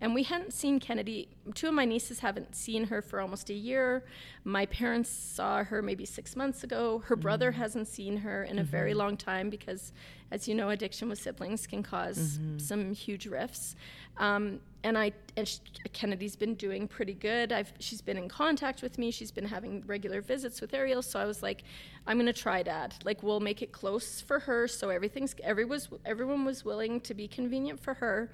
and 0.00 0.14
we 0.14 0.22
hadn't 0.22 0.52
seen 0.52 0.80
Kennedy. 0.80 1.28
Two 1.54 1.68
of 1.68 1.74
my 1.74 1.84
nieces 1.84 2.20
haven't 2.20 2.54
seen 2.54 2.84
her 2.84 3.02
for 3.02 3.20
almost 3.20 3.50
a 3.50 3.54
year. 3.54 4.04
My 4.44 4.66
parents 4.66 5.10
saw 5.10 5.62
her 5.64 5.82
maybe 5.82 6.06
six 6.06 6.34
months 6.34 6.64
ago. 6.64 7.02
Her 7.06 7.14
mm-hmm. 7.14 7.22
brother 7.22 7.50
hasn't 7.52 7.88
seen 7.88 8.18
her 8.18 8.44
in 8.44 8.58
a 8.58 8.64
very 8.64 8.90
mm-hmm. 8.90 8.98
long 8.98 9.16
time 9.16 9.50
because, 9.50 9.92
as 10.30 10.48
you 10.48 10.54
know, 10.54 10.70
addiction 10.70 11.08
with 11.08 11.20
siblings 11.20 11.66
can 11.66 11.82
cause 11.82 12.38
mm-hmm. 12.38 12.58
some 12.58 12.92
huge 12.94 13.26
rifts. 13.26 13.76
Um, 14.20 14.60
and 14.84 14.96
I 14.96 15.12
and 15.36 15.46
sh 15.46 15.58
Kennedy's 15.92 16.36
been 16.36 16.54
doing 16.54 16.86
pretty 16.88 17.12
good. 17.14 17.52
I've 17.52 17.72
she's 17.80 18.00
been 18.00 18.16
in 18.16 18.28
contact 18.28 18.80
with 18.82 18.98
me. 18.98 19.10
She's 19.10 19.30
been 19.30 19.44
having 19.46 19.82
regular 19.86 20.20
visits 20.22 20.60
with 20.60 20.72
Ariel. 20.72 21.02
So 21.02 21.18
I 21.18 21.24
was 21.26 21.42
like, 21.42 21.64
I'm 22.06 22.16
gonna 22.18 22.32
try, 22.32 22.62
Dad. 22.62 22.94
Like 23.04 23.22
we'll 23.22 23.40
make 23.40 23.60
it 23.62 23.72
close 23.72 24.20
for 24.20 24.38
her. 24.38 24.68
So 24.68 24.88
everything's 24.90 25.34
every 25.42 25.64
was 25.64 25.88
everyone 26.06 26.44
was 26.44 26.64
willing 26.64 27.00
to 27.02 27.14
be 27.14 27.28
convenient 27.28 27.80
for 27.80 27.94
her. 27.94 28.30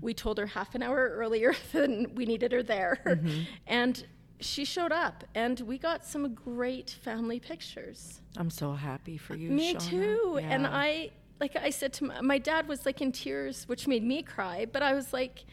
We 0.00 0.14
told 0.14 0.38
her 0.38 0.46
half 0.46 0.74
an 0.74 0.82
hour 0.82 1.08
earlier 1.08 1.54
than 1.72 2.14
we 2.14 2.26
needed 2.26 2.52
her 2.52 2.62
there, 2.62 3.20
and 3.66 4.04
she 4.40 4.64
showed 4.64 4.92
up. 4.92 5.24
And 5.34 5.58
we 5.60 5.78
got 5.78 6.04
some 6.06 6.32
great 6.34 6.90
family 7.02 7.40
pictures. 7.40 8.20
I'm 8.36 8.50
so 8.50 8.72
happy 8.72 9.16
for 9.18 9.34
you. 9.34 9.50
Me 9.50 9.74
Shauna. 9.74 9.90
too. 9.90 10.40
And 10.42 10.64
I, 10.66 11.10
like 11.40 11.56
I 11.56 11.70
said 11.70 11.92
to 11.94 12.04
my, 12.04 12.20
my 12.20 12.38
dad, 12.38 12.68
was 12.68 12.84
like 12.86 13.00
in 13.00 13.12
tears, 13.12 13.64
which 13.68 13.86
made 13.86 14.02
me 14.02 14.22
cry. 14.22 14.66
But 14.70 14.82
I 14.82 14.94
was 14.94 15.12
like, 15.12 15.44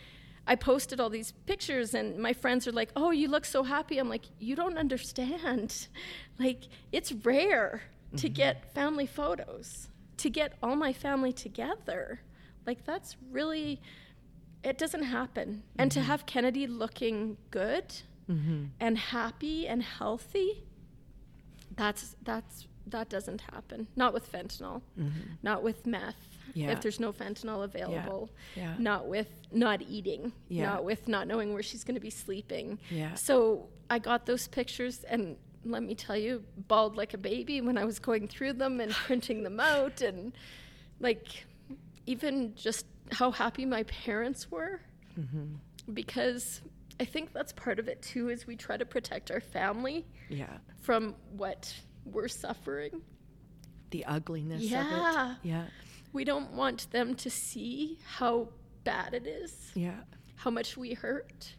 I 0.47 0.55
posted 0.55 0.99
all 0.99 1.09
these 1.09 1.31
pictures, 1.45 1.93
and 1.93 2.17
my 2.17 2.33
friends 2.33 2.67
are 2.67 2.71
like, 2.71 2.89
"Oh, 2.95 3.11
you 3.11 3.27
look 3.27 3.45
so 3.45 3.63
happy." 3.63 3.97
I'm 3.97 4.09
like, 4.09 4.25
"You 4.39 4.55
don't 4.55 4.77
understand. 4.77 5.87
Like, 6.37 6.63
it's 6.91 7.13
rare 7.13 7.81
to 8.17 8.27
mm-hmm. 8.27 8.33
get 8.33 8.73
family 8.73 9.05
photos, 9.05 9.87
to 10.17 10.29
get 10.29 10.57
all 10.61 10.75
my 10.75 10.91
family 10.91 11.31
together. 11.33 12.21
Like, 12.65 12.85
that's 12.85 13.15
really." 13.31 13.81
It 14.63 14.79
doesn't 14.79 15.03
happen. 15.03 15.61
And 15.77 15.91
to 15.91 15.99
mm-hmm. 15.99 16.07
have 16.07 16.25
Kennedy 16.25 16.65
looking 16.65 17.37
good 17.51 17.93
mm-hmm. 18.27 18.65
and 18.79 18.97
happy 18.97 19.67
and 19.67 19.83
healthy, 19.83 20.63
that's 21.75 22.15
that's 22.23 22.67
that 22.87 23.09
doesn't 23.09 23.41
happen. 23.41 23.87
Not 23.95 24.13
with 24.13 24.31
fentanyl. 24.31 24.81
Mm-hmm. 24.99 25.19
Not 25.43 25.63
with 25.63 25.85
meth. 25.85 26.15
Yeah. 26.53 26.71
If 26.71 26.81
there's 26.81 26.99
no 26.99 27.11
fentanyl 27.11 27.63
available. 27.63 28.29
Yeah. 28.55 28.75
Not 28.77 29.07
with 29.07 29.29
not 29.51 29.81
eating. 29.81 30.31
Yeah. 30.47 30.67
Not 30.67 30.85
with 30.85 31.07
not 31.07 31.27
knowing 31.27 31.53
where 31.53 31.63
she's 31.63 31.83
going 31.83 31.95
to 31.95 32.01
be 32.01 32.09
sleeping. 32.09 32.79
Yeah. 32.89 33.13
So 33.15 33.67
I 33.89 33.99
got 33.99 34.25
those 34.25 34.47
pictures 34.47 35.03
and 35.03 35.35
let 35.65 35.83
me 35.83 35.95
tell 35.95 36.15
you, 36.15 36.43
bawled 36.67 36.95
like 36.95 37.13
a 37.13 37.17
baby 37.17 37.59
when 37.61 37.77
I 37.77 37.85
was 37.85 37.99
going 37.99 38.27
through 38.27 38.53
them 38.53 38.79
and 38.79 38.91
printing 39.05 39.43
them 39.43 39.59
out 39.59 40.01
and 40.01 40.31
like 40.99 41.45
even 42.05 42.55
just 42.55 42.85
how 43.11 43.31
happy 43.31 43.65
my 43.65 43.83
parents 43.83 44.49
were 44.49 44.79
mm-hmm. 45.19 45.55
because 45.93 46.61
I 46.99 47.05
think 47.05 47.33
that's 47.33 47.51
part 47.53 47.79
of 47.79 47.87
it 47.87 48.01
too 48.01 48.29
is 48.29 48.47
we 48.47 48.55
try 48.55 48.77
to 48.77 48.85
protect 48.85 49.31
our 49.31 49.41
family 49.41 50.05
yeah, 50.29 50.57
from 50.81 51.15
what 51.35 51.73
we're 52.05 52.27
suffering. 52.27 53.01
the 53.91 54.03
ugliness 54.05 54.63
of 54.63 54.69
Yeah. 54.69 55.31
it. 55.31 55.37
Yeah, 55.43 55.65
We 56.11 56.23
don't 56.25 56.51
want 56.53 56.89
them 56.91 57.15
to 57.15 57.29
see 57.29 57.99
how 58.03 58.49
bad 58.83 59.13
it 59.13 59.25
is, 59.27 59.71
yeah, 59.73 60.01
how 60.35 60.49
much 60.49 60.75
we 60.75 60.93
hurt, 60.93 61.55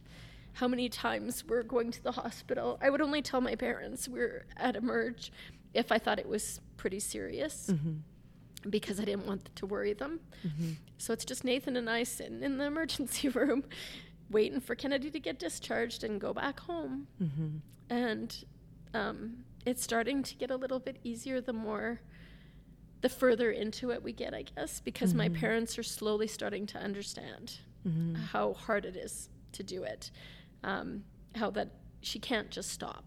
how 0.55 0.69
many 0.69 0.89
times 0.89 1.45
we're 1.47 1.63
going 1.63 1.91
to 1.93 2.03
the 2.03 2.13
hospital. 2.13 2.79
I 2.83 2.91
would 2.91 3.01
only 3.01 3.23
tell 3.23 3.41
my 3.41 3.55
parents 3.55 4.09
we're 4.09 4.45
at 4.57 4.77
Emerge 4.77 5.33
if 5.73 5.91
I 5.93 5.99
thought 5.99 6.19
it 6.19 6.29
was 6.29 6.61
pretty 6.77 7.01
serious 7.01 7.69
mm-hmm. 7.73 8.71
because 8.71 8.99
I 9.01 9.05
didn't 9.05 9.27
want 9.27 9.55
to 9.55 9.67
worry 9.67 9.93
them. 9.95 10.21
Mm-hmm. 10.47 10.73
So 10.99 11.13
it's 11.13 11.25
just 11.25 11.45
Nathan 11.45 11.77
and 11.77 11.89
I 11.89 12.03
sitting 12.03 12.43
in 12.43 12.59
the 12.59 12.65
emergency 12.65 13.29
room 13.39 13.65
waiting 14.31 14.61
for 14.61 14.75
Kennedy 14.75 15.11
to 15.11 15.21
get 15.21 15.39
discharged 15.39 16.03
and 16.05 16.21
go 16.21 16.35
back 16.35 16.61
home. 16.61 17.07
Mm-hmm. 17.23 17.49
And 17.91 18.45
um, 18.95 19.45
it's 19.67 19.83
starting 19.83 20.23
to 20.23 20.35
get 20.37 20.51
a 20.51 20.57
little 20.57 20.79
bit 20.79 20.97
easier 21.05 21.41
the 21.41 21.53
more, 21.53 22.01
the 23.03 23.09
further 23.09 23.51
into 23.51 23.91
it 23.91 24.03
we 24.03 24.13
get, 24.13 24.33
I 24.33 24.43
guess, 24.43 24.81
because 24.81 25.13
my 25.13 25.29
parents 25.29 25.79
are 25.79 25.83
slowly 25.83 26.27
starting 26.29 26.67
to 26.69 26.79
understand 26.79 27.59
how 28.33 28.55
hard 28.55 28.85
it 28.85 28.97
is 28.97 29.29
to 29.53 29.63
do 29.63 29.85
it. 29.85 30.11
Um, 30.65 31.05
how 31.37 31.51
that 31.51 31.69
she 32.01 32.19
can't 32.19 32.51
just 32.51 32.71
stop. 32.71 33.05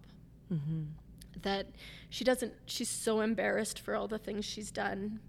That 1.42 1.68
she 2.10 2.24
doesn't, 2.24 2.54
she's 2.66 2.90
so 2.90 3.22
embarrassed 3.22 3.80
for 3.80 3.96
all 3.96 4.08
the 4.08 4.18
things 4.18 4.46
she's 4.46 4.72
done. 4.72 5.20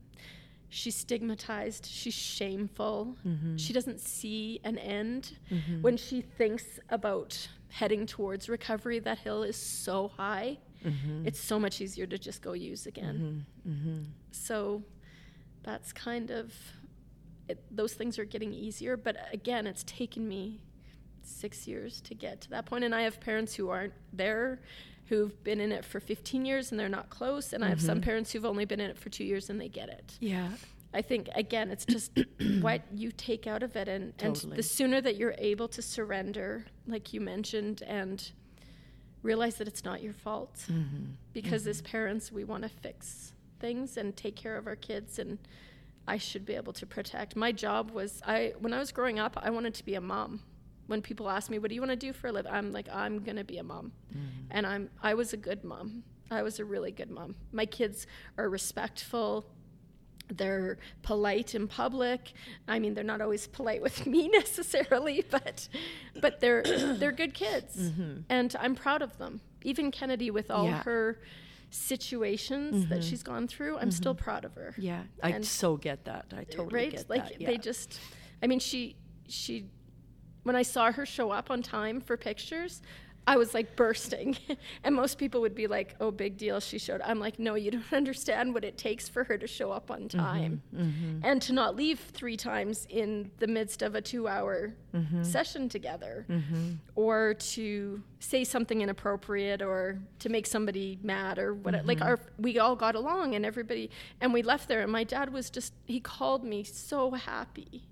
she's 0.68 0.94
stigmatized, 0.94 1.86
she's 1.86 2.14
shameful, 2.14 3.16
Mm-hmm. 3.26 3.56
she 3.56 3.72
doesn't 3.72 4.00
see 4.00 4.60
an 4.64 4.78
end. 4.78 5.36
When 5.80 5.96
she 5.96 6.20
thinks 6.20 6.64
about 6.90 7.48
heading 7.70 8.06
towards 8.06 8.48
recovery, 8.48 8.98
that 9.00 9.18
hill 9.18 9.42
is 9.42 9.56
so 9.56 10.08
high. 10.16 10.58
Mm-hmm. 10.84 11.26
It's 11.26 11.40
so 11.40 11.58
much 11.58 11.80
easier 11.80 12.06
to 12.06 12.18
just 12.18 12.42
go 12.42 12.52
use 12.52 12.86
again. 12.86 13.46
Mm-hmm. 13.66 13.90
Mm-hmm. 13.90 14.02
So 14.32 14.82
that's 15.62 15.92
kind 15.92 16.30
of 16.30 16.52
it, 17.48 17.62
those 17.70 17.92
things 17.92 18.18
are 18.18 18.24
getting 18.24 18.52
easier. 18.52 18.96
But 18.96 19.16
again, 19.32 19.66
it's 19.66 19.84
taken 19.84 20.26
me 20.26 20.60
six 21.22 21.66
years 21.66 22.00
to 22.02 22.14
get 22.14 22.40
to 22.42 22.50
that 22.50 22.66
point. 22.66 22.84
And 22.84 22.94
I 22.94 23.02
have 23.02 23.20
parents 23.20 23.54
who 23.54 23.68
aren't 23.68 23.94
there, 24.12 24.60
who've 25.06 25.42
been 25.44 25.60
in 25.60 25.72
it 25.72 25.84
for 25.84 26.00
15 26.00 26.44
years 26.44 26.70
and 26.70 26.80
they're 26.80 26.88
not 26.88 27.10
close. 27.10 27.52
And 27.52 27.64
I 27.64 27.68
have 27.68 27.80
some 27.80 27.96
mm-hmm. 27.96 28.04
parents 28.04 28.32
who've 28.32 28.44
only 28.44 28.64
been 28.64 28.80
in 28.80 28.90
it 28.90 28.98
for 28.98 29.10
two 29.10 29.24
years 29.24 29.50
and 29.50 29.60
they 29.60 29.68
get 29.68 29.88
it. 29.88 30.16
Yeah. 30.20 30.48
I 30.92 31.02
think 31.02 31.28
again, 31.34 31.70
it's 31.70 31.84
just 31.84 32.18
what 32.60 32.82
you 32.94 33.12
take 33.12 33.46
out 33.46 33.62
of 33.62 33.76
it, 33.76 33.88
and, 33.88 34.16
Totally. 34.18 34.52
and 34.52 34.58
the 34.58 34.62
sooner 34.62 35.00
that 35.00 35.16
you're 35.16 35.36
able 35.38 35.68
to 35.68 35.82
surrender, 35.82 36.66
like 36.86 37.12
you 37.12 37.20
mentioned, 37.20 37.82
and 37.86 38.32
realize 39.22 39.56
that 39.56 39.68
it's 39.68 39.84
not 39.84 40.02
your 40.02 40.12
fault, 40.12 40.54
Mm-hmm. 40.68 41.04
because 41.32 41.66
as 41.66 41.82
parents, 41.82 42.30
we 42.32 42.44
want 42.44 42.62
to 42.62 42.68
fix 42.68 43.32
things 43.58 43.96
and 43.96 44.16
take 44.16 44.36
care 44.36 44.56
of 44.56 44.66
our 44.66 44.76
kids, 44.76 45.18
and 45.18 45.38
I 46.08 46.16
should 46.18 46.44
be 46.46 46.54
able 46.54 46.72
to 46.74 46.86
protect. 46.86 47.36
My 47.36 47.52
job 47.52 47.90
was 47.90 48.22
I 48.26 48.54
when 48.58 48.72
I 48.72 48.78
was 48.78 48.90
growing 48.92 49.18
up, 49.18 49.36
I 49.40 49.50
wanted 49.50 49.74
to 49.74 49.84
be 49.84 49.94
a 49.94 50.00
mom. 50.00 50.40
When 50.86 51.02
people 51.02 51.28
ask 51.30 51.50
me, 51.50 51.58
"What 51.58 51.68
do 51.68 51.74
you 51.74 51.80
want 51.80 51.92
to 51.92 51.96
do 51.96 52.12
for 52.12 52.28
a 52.28 52.32
living?" 52.32 52.50
I'm 52.52 52.72
like, 52.72 52.88
"I'm 52.88 53.22
gonna 53.22 53.44
be 53.44 53.58
a 53.58 53.62
mom," 53.62 53.92
and 54.50 54.66
I'm 54.66 54.90
I 55.02 55.14
was 55.14 55.32
a 55.32 55.36
good 55.36 55.62
mom. 55.62 56.02
I 56.30 56.42
was 56.42 56.58
a 56.58 56.64
really 56.64 56.90
good 56.90 57.10
mom. 57.10 57.36
My 57.52 57.66
kids 57.66 58.06
are 58.38 58.48
respectful 58.48 59.44
they're 60.36 60.78
polite 61.02 61.54
in 61.54 61.68
public. 61.68 62.32
I 62.68 62.78
mean, 62.78 62.94
they're 62.94 63.04
not 63.04 63.20
always 63.20 63.46
polite 63.46 63.82
with 63.82 64.06
me 64.06 64.28
necessarily, 64.32 65.24
but 65.30 65.68
but 66.20 66.40
they're 66.40 66.62
they're 66.62 67.12
good 67.12 67.34
kids, 67.34 67.76
mm-hmm. 67.90 68.20
and 68.28 68.54
I'm 68.58 68.74
proud 68.74 69.02
of 69.02 69.18
them. 69.18 69.40
Even 69.62 69.90
Kennedy, 69.90 70.30
with 70.30 70.50
all 70.50 70.66
Yeah. 70.66 70.82
her 70.82 71.20
situations 71.70 72.88
that 72.88 73.00
mm-hmm. 73.00 73.08
she's 73.08 73.22
gone 73.22 73.46
through, 73.46 73.78
I'm 73.78 73.90
still 73.90 74.14
mm-hmm. 74.14 74.24
proud 74.24 74.44
of 74.44 74.54
her. 74.54 74.74
Yeah. 74.76 75.02
I 75.22 75.40
so 75.42 75.76
get 75.76 76.04
that. 76.06 76.26
I 76.36 76.44
totally 76.44 76.74
right? 76.74 76.90
get 76.90 77.08
like 77.08 77.28
that. 77.28 77.40
Yeah. 77.40 77.46
they 77.48 77.58
just, 77.58 78.00
I 78.42 78.46
mean, 78.46 78.58
she 78.58 78.96
she, 79.28 79.66
when 80.42 80.56
I 80.56 80.62
saw 80.62 80.90
her 80.90 81.06
show 81.06 81.30
up 81.30 81.50
on 81.50 81.62
time 81.62 82.00
for 82.00 82.16
pictures. 82.16 82.82
I 83.26 83.36
was 83.36 83.54
like 83.54 83.76
bursting. 83.76 84.36
and 84.84 84.94
most 84.94 85.18
people 85.18 85.40
would 85.42 85.54
be 85.54 85.66
like, 85.66 85.94
oh, 86.00 86.10
big 86.10 86.36
deal, 86.36 86.60
she 86.60 86.78
showed. 86.78 87.00
I'm 87.02 87.20
like, 87.20 87.38
no, 87.38 87.54
you 87.54 87.70
don't 87.70 87.92
understand 87.92 88.54
what 88.54 88.64
it 88.64 88.78
takes 88.78 89.08
for 89.08 89.24
her 89.24 89.38
to 89.38 89.46
show 89.46 89.70
up 89.70 89.90
on 89.90 90.02
mm-hmm, 90.02 90.18
time 90.18 90.62
mm-hmm. 90.74 91.24
and 91.24 91.40
to 91.42 91.52
not 91.52 91.76
leave 91.76 92.00
three 92.12 92.36
times 92.36 92.86
in 92.90 93.30
the 93.38 93.46
midst 93.46 93.82
of 93.82 93.94
a 93.94 94.00
two 94.00 94.26
hour 94.26 94.74
mm-hmm. 94.94 95.22
session 95.22 95.68
together 95.68 96.26
or 96.94 97.34
to 97.34 98.02
say 98.18 98.44
something 98.44 98.80
inappropriate 98.80 99.62
or 99.62 99.98
to 100.18 100.28
make 100.28 100.46
somebody 100.46 100.98
mad 101.02 101.38
or 101.38 101.54
what. 101.54 101.86
Like, 101.86 102.00
our, 102.02 102.18
we 102.38 102.58
all 102.58 102.76
got 102.76 102.94
along 102.94 103.34
and 103.34 103.46
everybody, 103.46 103.90
and 104.20 104.32
we 104.32 104.42
left 104.42 104.68
there. 104.68 104.82
And 104.82 104.92
my 104.92 105.04
dad 105.04 105.32
was 105.32 105.50
just, 105.50 105.72
he 105.84 106.00
called 106.00 106.44
me 106.44 106.64
so 106.64 107.12
happy 107.12 107.89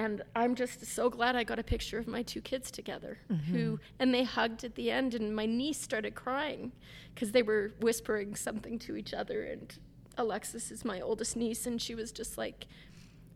and 0.00 0.22
I'm 0.34 0.54
just 0.54 0.86
so 0.86 1.10
glad 1.10 1.36
I 1.36 1.44
got 1.44 1.58
a 1.58 1.62
picture 1.62 1.98
of 1.98 2.06
my 2.06 2.22
two 2.22 2.40
kids 2.40 2.70
together 2.70 3.18
who 3.28 3.34
mm-hmm. 3.34 3.74
and 3.98 4.14
they 4.14 4.24
hugged 4.24 4.64
at 4.64 4.74
the 4.74 4.90
end 4.90 5.14
and 5.14 5.36
my 5.36 5.44
niece 5.44 5.78
started 5.78 6.14
crying 6.14 6.72
because 7.14 7.32
they 7.32 7.42
were 7.42 7.72
whispering 7.80 8.34
something 8.34 8.78
to 8.78 8.96
each 8.96 9.12
other 9.12 9.42
and 9.42 9.78
Alexis 10.16 10.70
is 10.70 10.86
my 10.86 11.02
oldest 11.02 11.36
niece 11.36 11.66
and 11.66 11.82
she 11.82 11.94
was 11.94 12.12
just 12.12 12.38
like 12.38 12.66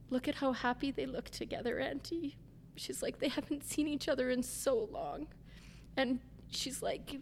look 0.09 0.27
at 0.27 0.37
how 0.37 0.53
happy 0.53 0.91
they 0.91 1.05
look 1.05 1.29
together 1.29 1.79
auntie. 1.81 2.35
She's 2.77 3.03
like 3.03 3.19
they 3.19 3.29
haven't 3.29 3.63
seen 3.63 3.87
each 3.87 4.09
other 4.09 4.31
in 4.31 4.43
so 4.43 4.89
long. 4.91 5.27
And 5.99 6.21
she's 6.51 6.83
like 6.83 7.21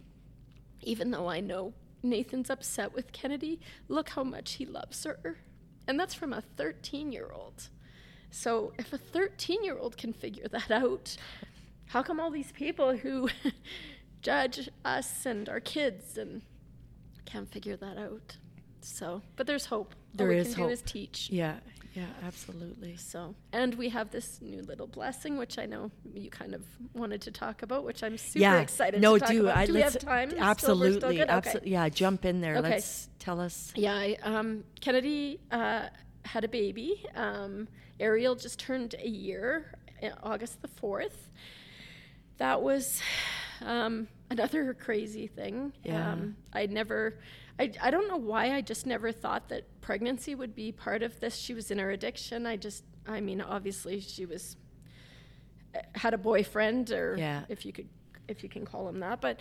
even 0.83 1.11
though 1.11 1.27
I 1.27 1.41
know 1.41 1.73
Nathan's 2.01 2.49
upset 2.49 2.93
with 2.93 3.11
Kennedy 3.11 3.59
look 3.89 4.07
how 4.07 4.23
much 4.23 4.53
he 4.53 4.65
loves 4.65 5.03
her. 5.03 5.39
And 5.85 5.99
that's 5.99 6.13
from 6.13 6.31
a 6.31 6.39
13 6.39 7.11
year 7.11 7.29
old 7.29 7.67
so 8.33 8.73
if 8.79 8.91
a 8.91 8.97
13 8.97 9.63
year 9.63 9.77
old 9.77 9.95
can 9.95 10.11
figure 10.11 10.47
that 10.47 10.71
out, 10.71 11.15
how 11.85 12.01
come 12.01 12.19
all 12.19 12.31
these 12.31 12.51
people 12.51 12.97
who 12.97 13.29
judge 14.23 14.69
us 14.83 15.27
and 15.27 15.47
our 15.47 15.59
kids 15.59 16.17
and 16.17 16.41
can't 17.25 17.47
figure 17.49 17.77
that 17.77 17.97
out? 17.97 18.37
So, 18.81 19.21
but 19.35 19.45
there's 19.45 19.67
hope. 19.67 19.93
There 20.15 20.27
all 20.27 20.33
we 20.33 20.39
is 20.39 20.47
can 20.47 20.55
do 20.55 20.61
hope. 20.63 20.71
is 20.71 20.81
teach. 20.81 21.29
Yeah. 21.29 21.57
Yeah. 21.93 22.07
Absolutely. 22.25 22.97
So, 22.97 23.35
and 23.51 23.75
we 23.75 23.89
have 23.89 24.09
this 24.09 24.41
new 24.41 24.63
little 24.63 24.87
blessing, 24.87 25.37
which 25.37 25.59
I 25.59 25.67
know 25.67 25.91
you 26.15 26.31
kind 26.31 26.55
of 26.55 26.63
wanted 26.95 27.21
to 27.21 27.31
talk 27.31 27.61
about, 27.61 27.85
which 27.85 28.01
I'm 28.01 28.17
super 28.17 28.39
yeah. 28.39 28.61
excited 28.61 28.99
no, 28.99 29.13
to 29.13 29.19
talk 29.19 29.29
do 29.29 29.43
about. 29.43 29.57
I? 29.57 29.65
do 29.67 29.73
we 29.75 29.81
have 29.81 29.99
time? 29.99 30.29
Still- 30.29 30.39
still 30.39 30.49
Absolutely. 30.49 31.21
Absolutely. 31.21 31.61
Okay. 31.61 31.69
Yeah. 31.69 31.87
Jump 31.89 32.25
in 32.25 32.41
there. 32.41 32.57
Okay. 32.57 32.69
Let's 32.71 33.09
tell 33.19 33.39
us. 33.39 33.71
Yeah, 33.75 33.93
I, 33.93 34.17
um, 34.23 34.63
Kennedy 34.81 35.39
uh, 35.51 35.89
had 36.25 36.43
a 36.43 36.47
baby. 36.47 37.05
Um, 37.15 37.67
Ariel 38.03 38.35
just 38.35 38.59
turned 38.59 38.95
a 39.01 39.07
year, 39.07 39.73
uh, 40.03 40.09
August 40.21 40.61
the 40.61 40.67
4th. 40.67 41.13
That 42.37 42.61
was 42.61 43.01
um, 43.61 44.07
another 44.29 44.73
crazy 44.79 45.27
thing. 45.27 45.71
Yeah. 45.83 46.11
Um, 46.11 46.35
I 46.51 46.65
never, 46.65 47.19
I, 47.57 47.71
I 47.81 47.91
don't 47.91 48.09
know 48.09 48.17
why, 48.17 48.53
I 48.53 48.59
just 48.61 48.85
never 48.85 49.13
thought 49.13 49.47
that 49.49 49.63
pregnancy 49.79 50.35
would 50.35 50.53
be 50.53 50.73
part 50.73 51.01
of 51.01 51.17
this. 51.21 51.35
She 51.35 51.53
was 51.53 51.71
in 51.71 51.79
her 51.79 51.91
addiction. 51.91 52.45
I 52.45 52.57
just, 52.57 52.83
I 53.07 53.21
mean, 53.21 53.39
obviously 53.39 54.01
she 54.01 54.25
was, 54.25 54.57
uh, 55.73 55.79
had 55.95 56.13
a 56.13 56.17
boyfriend 56.17 56.91
or 56.91 57.15
Yeah. 57.17 57.43
if 57.47 57.65
you 57.65 57.71
could, 57.71 57.87
if 58.27 58.43
you 58.43 58.49
can 58.49 58.65
call 58.65 58.89
him 58.89 58.99
that, 58.99 59.21
but 59.21 59.39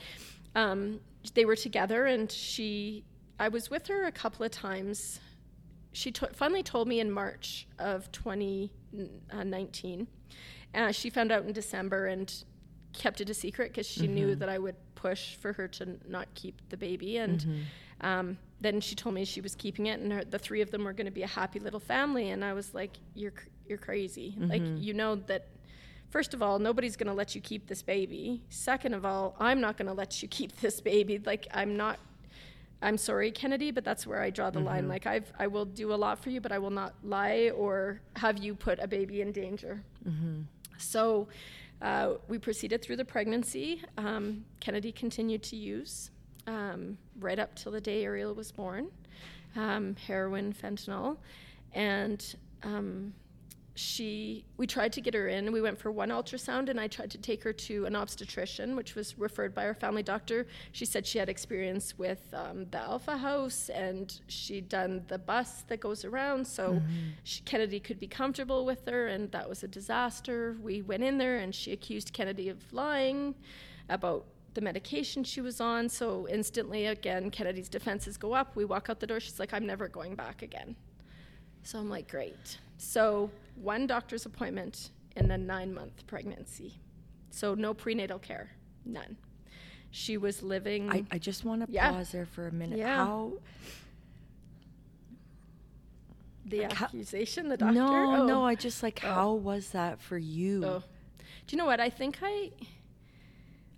um, 0.54 1.00
they 1.34 1.44
were 1.44 1.56
together 1.56 2.06
and 2.06 2.30
she, 2.30 3.04
I 3.40 3.48
was 3.48 3.70
with 3.70 3.88
her 3.88 4.04
a 4.04 4.12
couple 4.12 4.44
of 4.46 4.52
times. 4.52 5.18
She 5.92 6.12
finally 6.32 6.62
told 6.62 6.88
me 6.88 7.00
in 7.00 7.10
March 7.10 7.66
of 7.78 8.10
2019. 8.12 10.06
Uh, 10.74 10.90
she 10.92 11.10
found 11.10 11.30
out 11.30 11.44
in 11.44 11.52
December 11.52 12.06
and 12.06 12.32
kept 12.92 13.20
it 13.20 13.28
a 13.30 13.34
secret 13.34 13.70
because 13.72 13.86
she 13.86 14.06
knew 14.06 14.34
that 14.36 14.48
I 14.48 14.58
would 14.58 14.76
push 14.94 15.34
for 15.36 15.52
her 15.54 15.68
to 15.68 15.98
not 16.08 16.32
keep 16.34 16.60
the 16.70 16.76
baby. 16.76 17.18
And 17.18 17.44
um, 18.00 18.38
then 18.60 18.80
she 18.80 18.94
told 18.94 19.14
me 19.14 19.24
she 19.24 19.40
was 19.40 19.54
keeping 19.54 19.86
it, 19.86 20.00
and 20.00 20.12
her, 20.12 20.24
the 20.24 20.38
three 20.38 20.60
of 20.62 20.70
them 20.70 20.84
were 20.84 20.92
going 20.92 21.06
to 21.06 21.12
be 21.12 21.22
a 21.22 21.26
happy 21.28 21.58
little 21.58 21.80
family. 21.80 22.30
And 22.30 22.44
I 22.44 22.52
was 22.52 22.74
like, 22.74 22.92
"You're 23.14 23.32
you're 23.68 23.78
crazy. 23.78 24.34
Like 24.38 24.62
you 24.78 24.94
know 24.94 25.16
that." 25.16 25.46
First 26.10 26.34
of 26.34 26.42
all, 26.42 26.58
nobody's 26.58 26.94
going 26.96 27.06
to 27.06 27.14
let 27.14 27.34
you 27.34 27.40
keep 27.40 27.68
this 27.68 27.80
baby. 27.80 28.42
Second 28.50 28.92
of 28.92 29.06
all, 29.06 29.34
I'm 29.40 29.62
not 29.62 29.78
going 29.78 29.86
to 29.86 29.94
let 29.94 30.20
you 30.20 30.28
keep 30.28 30.60
this 30.60 30.78
baby. 30.78 31.18
Like 31.24 31.46
I'm 31.54 31.74
not 31.74 31.98
I'm 32.82 32.98
sorry, 32.98 33.30
Kennedy, 33.30 33.70
but 33.70 33.84
that's 33.84 34.06
where 34.06 34.20
I 34.20 34.30
draw 34.30 34.50
the 34.50 34.58
line. 34.60 34.88
Like 34.88 35.06
I've, 35.06 35.32
I 35.38 35.46
will 35.46 35.64
do 35.64 35.92
a 35.92 35.98
lot 36.04 36.18
for 36.22 36.30
you, 36.30 36.40
but 36.40 36.50
I 36.52 36.58
will 36.58 36.70
not 36.70 36.94
lie 37.04 37.50
or 37.56 38.00
have 38.16 38.38
you 38.38 38.54
put 38.54 38.78
a 38.80 38.88
baby 38.88 39.20
in 39.20 39.30
danger. 39.32 39.82
So 40.78 41.28
uh, 41.80 42.14
we 42.28 42.38
proceeded 42.38 42.82
through 42.82 42.96
the 42.96 43.04
pregnancy. 43.04 43.82
Um, 43.96 44.44
Kennedy 44.60 44.90
continued 44.92 45.42
to 45.44 45.56
use 45.56 46.10
um, 46.48 46.98
right 47.20 47.38
up 47.38 47.54
till 47.54 47.70
the 47.72 47.80
day 47.80 48.02
Ariel 48.04 48.34
was 48.34 48.50
born, 48.50 48.88
um, 49.56 49.94
heroin, 50.06 50.52
fentanyl, 50.52 51.18
and 51.72 52.34
um, 52.64 53.14
she 53.74 54.44
we 54.58 54.66
tried 54.66 54.92
to 54.92 55.00
get 55.00 55.14
her 55.14 55.28
in. 55.28 55.50
We 55.50 55.62
went 55.62 55.78
for 55.78 55.90
one 55.90 56.10
ultrasound 56.10 56.68
and 56.68 56.78
i 56.78 56.86
tried 56.86 57.10
to 57.12 57.18
take 57.18 57.42
her 57.42 57.52
to 57.52 57.86
an 57.86 57.96
obstetrician 57.96 58.76
which 58.76 58.94
was 58.94 59.18
referred 59.18 59.54
by 59.54 59.64
our 59.64 59.74
family 59.74 60.02
doctor. 60.02 60.46
She 60.72 60.84
said 60.84 61.06
she 61.06 61.18
had 61.18 61.28
experience 61.28 61.98
with 61.98 62.22
um, 62.34 62.66
the 62.70 62.78
alpha 62.78 63.16
house 63.16 63.70
and 63.70 64.20
she'd 64.26 64.68
done 64.68 65.04
the 65.08 65.18
bus 65.18 65.64
that 65.68 65.80
goes 65.80 66.04
around 66.04 66.46
so 66.46 66.82
she, 67.24 67.40
kennedy 67.42 67.80
could 67.80 67.98
be 67.98 68.06
comfortable 68.06 68.66
with 68.66 68.86
her 68.86 69.08
and 69.08 69.32
that 69.32 69.48
was 69.48 69.62
a 69.62 69.68
disaster. 69.68 70.56
We 70.62 70.82
went 70.82 71.02
in 71.02 71.16
there 71.16 71.38
and 71.38 71.54
she 71.54 71.72
accused 71.72 72.12
kennedy 72.12 72.50
of 72.50 72.58
lying 72.72 73.34
about 73.88 74.26
the 74.54 74.60
medication 74.60 75.24
she 75.24 75.40
was 75.40 75.62
on. 75.62 75.88
So 75.88 76.28
instantly 76.28 76.86
again 76.86 77.30
kennedy's 77.30 77.70
defenses 77.70 78.18
go 78.18 78.34
up. 78.34 78.54
We 78.54 78.66
walk 78.66 78.90
out 78.90 79.00
the 79.00 79.06
door. 79.06 79.18
She's 79.20 79.38
like 79.38 79.54
i'm 79.54 79.66
never 79.66 79.88
going 79.88 80.14
back 80.14 80.42
again 80.42 80.76
so 81.62 81.78
I'm 81.78 81.88
like, 81.88 82.08
great. 82.10 82.58
So 82.78 83.30
one 83.56 83.86
doctor's 83.86 84.26
appointment 84.26 84.90
in 85.16 85.30
a 85.30 85.38
nine 85.38 85.72
month 85.72 86.06
pregnancy. 86.06 86.74
So 87.30 87.54
no 87.54 87.72
prenatal 87.74 88.18
care, 88.18 88.50
none. 88.84 89.16
She 89.90 90.16
was 90.16 90.42
living. 90.42 90.90
I, 90.90 91.04
I 91.10 91.18
just 91.18 91.44
want 91.44 91.66
to 91.66 91.72
Yeah. 91.72 91.90
pause 91.92 92.12
there 92.12 92.26
for 92.26 92.46
a 92.46 92.52
minute. 92.52 92.78
Yeah. 92.78 92.96
How? 92.96 93.32
the 96.44 96.64
accusation, 96.64 97.48
the 97.48 97.56
doctor. 97.56 97.74
No, 97.74 98.22
Oh. 98.22 98.26
no. 98.26 98.44
I 98.44 98.54
just 98.54 98.82
like. 98.82 99.00
Oh. 99.04 99.08
How 99.08 99.32
was 99.34 99.70
that 99.70 100.00
for 100.00 100.18
you? 100.18 100.64
Oh. 100.64 100.82
Do 101.46 101.54
you 101.54 101.58
know 101.58 101.66
what? 101.66 101.80
I 101.80 101.88
think 101.90 102.18
I 102.22 102.50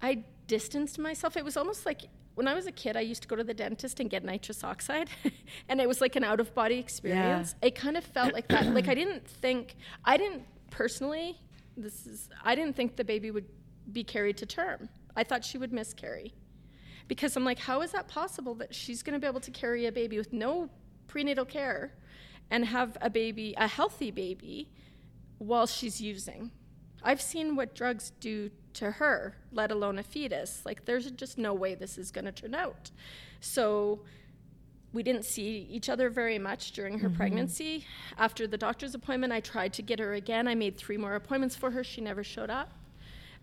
I 0.03 0.24
distanced 0.47 0.99
myself. 0.99 1.37
It 1.37 1.45
was 1.45 1.57
almost 1.57 1.85
like 1.87 2.03
when 2.35 2.49
I 2.49 2.55
was 2.55 2.66
a 2.66 2.72
kid, 2.72 2.97
I 2.97 3.01
used 3.01 3.22
to 3.22 3.28
go 3.28 3.37
to 3.37 3.45
the 3.45 3.55
dentist 3.55 4.01
and 4.01 4.11
get 4.11 4.24
nitrous 4.24 4.64
oxide, 4.64 5.09
and 5.68 5.80
it 5.80 5.89
was 5.89 6.01
like 6.01 6.16
an 6.16 6.24
out 6.24 6.41
of 6.41 6.55
body 6.55 6.78
experience. 6.78 7.55
It 7.62 7.74
kind 7.74 7.97
of 7.97 8.05
felt 8.05 8.32
like 8.32 8.49
that. 8.49 8.66
like 8.74 8.89
I 8.89 8.95
didn't 8.95 9.26
think, 9.26 9.76
I 10.05 10.16
didn't 10.16 10.43
personally, 10.70 11.39
this 11.76 12.07
is, 12.07 12.28
I 12.45 12.55
didn't 12.55 12.76
think 12.76 12.97
the 12.97 13.05
baby 13.05 13.30
would 13.30 13.47
be 13.93 14.03
carried 14.03 14.37
to 14.39 14.47
term. 14.47 14.89
I 15.16 15.24
thought 15.24 15.45
she 15.45 15.59
would 15.59 15.72
miscarry. 15.72 16.35
Because 17.07 17.37
I'm 17.37 17.45
like, 17.45 17.59
how 17.59 17.82
is 17.82 17.93
that 17.93 18.09
possible 18.09 18.55
that 18.57 18.74
she's 18.74 19.03
going 19.03 19.12
to 19.12 19.20
be 19.20 19.26
able 19.26 19.41
to 19.41 19.51
carry 19.51 19.87
a 19.87 19.93
baby 19.93 20.16
with 20.16 20.32
no 20.32 20.70
prenatal 21.07 21.45
care 21.45 21.93
and 22.51 22.64
have 22.64 22.97
a 23.01 23.11
baby, 23.11 23.55
a 23.59 23.68
healthy 23.68 24.11
baby, 24.11 24.70
while 25.39 25.66
she's 25.66 26.01
using? 26.01 26.51
I've 27.03 27.20
seen 27.20 27.55
what 27.55 27.74
drugs 27.74 28.12
do 28.20 28.51
to 28.75 28.93
her, 28.93 29.37
let 29.53 29.70
alone 29.70 29.99
a 29.99 30.03
fetus. 30.03 30.62
Like, 30.64 30.85
there's 30.85 31.11
just 31.12 31.39
no 31.39 31.55
way 31.55 31.75
this 31.75 31.99
is 31.99 32.11
going 32.11 32.25
to 32.27 32.33
turn 32.33 32.55
out. 32.55 32.91
So, 33.41 34.01
we 34.95 35.03
didn't 35.03 35.25
see 35.25 35.66
each 35.70 35.89
other 35.89 36.09
very 36.09 36.39
much 36.39 36.72
during 36.72 37.01
her 37.01 37.09
mm-hmm. 37.09 37.16
pregnancy. 37.16 37.85
After 38.16 38.47
the 38.47 38.57
doctor's 38.57 38.95
appointment, 38.95 39.33
I 39.33 39.41
tried 39.41 39.72
to 39.75 39.83
get 39.83 39.99
her 39.99 40.14
again. 40.14 40.47
I 40.47 40.55
made 40.55 40.77
three 40.77 40.97
more 40.97 41.16
appointments 41.16 41.57
for 41.57 41.72
her. 41.72 41.83
She 41.83 42.01
never 42.01 42.22
showed 42.22 42.49
up. 42.49 42.72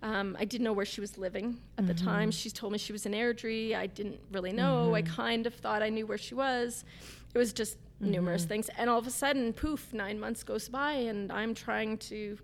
Um, 0.02 0.36
I 0.40 0.46
didn't 0.46 0.64
know 0.64 0.74
where 0.74 0.86
she 0.86 1.02
was 1.02 1.18
living 1.18 1.60
at 1.78 1.84
mm-hmm. 1.84 1.94
the 1.94 1.94
time. 1.94 2.32
She 2.32 2.50
told 2.50 2.72
me 2.72 2.80
she 2.80 2.94
was 2.94 3.06
in 3.06 3.12
Airdrie. 3.12 3.76
I 3.76 3.86
didn't 3.86 4.20
really 4.32 4.54
know. 4.54 4.86
Mm-hmm. 4.86 4.96
I 4.96 5.02
kind 5.04 5.46
of 5.46 5.54
thought 5.54 5.84
I 5.84 5.90
knew 5.90 6.08
where 6.08 6.18
she 6.18 6.34
was. 6.34 6.86
It 7.34 7.38
was 7.38 7.54
just 7.54 7.78
numerous 8.00 8.44
mm-hmm. 8.44 8.50
things. 8.50 8.70
And 8.78 8.90
all 8.90 8.98
of 8.98 9.06
a 9.06 9.12
sudden, 9.12 9.54
poof, 9.54 9.94
nine 9.94 10.20
months 10.20 10.44
goes 10.44 10.70
by, 10.70 10.94
and 10.94 11.32
I'm 11.32 11.54
trying 11.54 11.98
to 11.98 12.38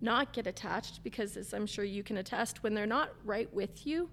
not 0.00 0.32
get 0.32 0.46
attached 0.46 1.02
because, 1.02 1.36
as 1.36 1.52
I'm 1.52 1.66
sure 1.66 1.84
you 1.84 2.02
can 2.02 2.18
attest, 2.18 2.62
when 2.62 2.74
they're 2.74 2.86
not 2.86 3.10
right 3.24 3.52
with 3.52 3.86
you, 3.86 4.10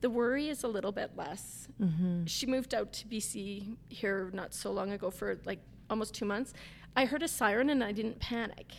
the 0.00 0.10
worry 0.10 0.48
is 0.48 0.64
a 0.64 0.68
little 0.68 0.92
bit 0.92 1.12
less. 1.16 1.68
Mm-hmm. 1.80 2.26
She 2.26 2.46
moved 2.46 2.74
out 2.74 2.92
to 2.94 3.06
BC 3.06 3.76
here 3.88 4.30
not 4.32 4.54
so 4.54 4.70
long 4.70 4.92
ago 4.92 5.10
for 5.10 5.38
like 5.44 5.60
almost 5.90 6.14
two 6.14 6.24
months. 6.24 6.52
I 6.96 7.04
heard 7.04 7.22
a 7.22 7.28
siren 7.28 7.70
and 7.70 7.82
I 7.82 7.92
didn't 7.92 8.18
panic 8.20 8.72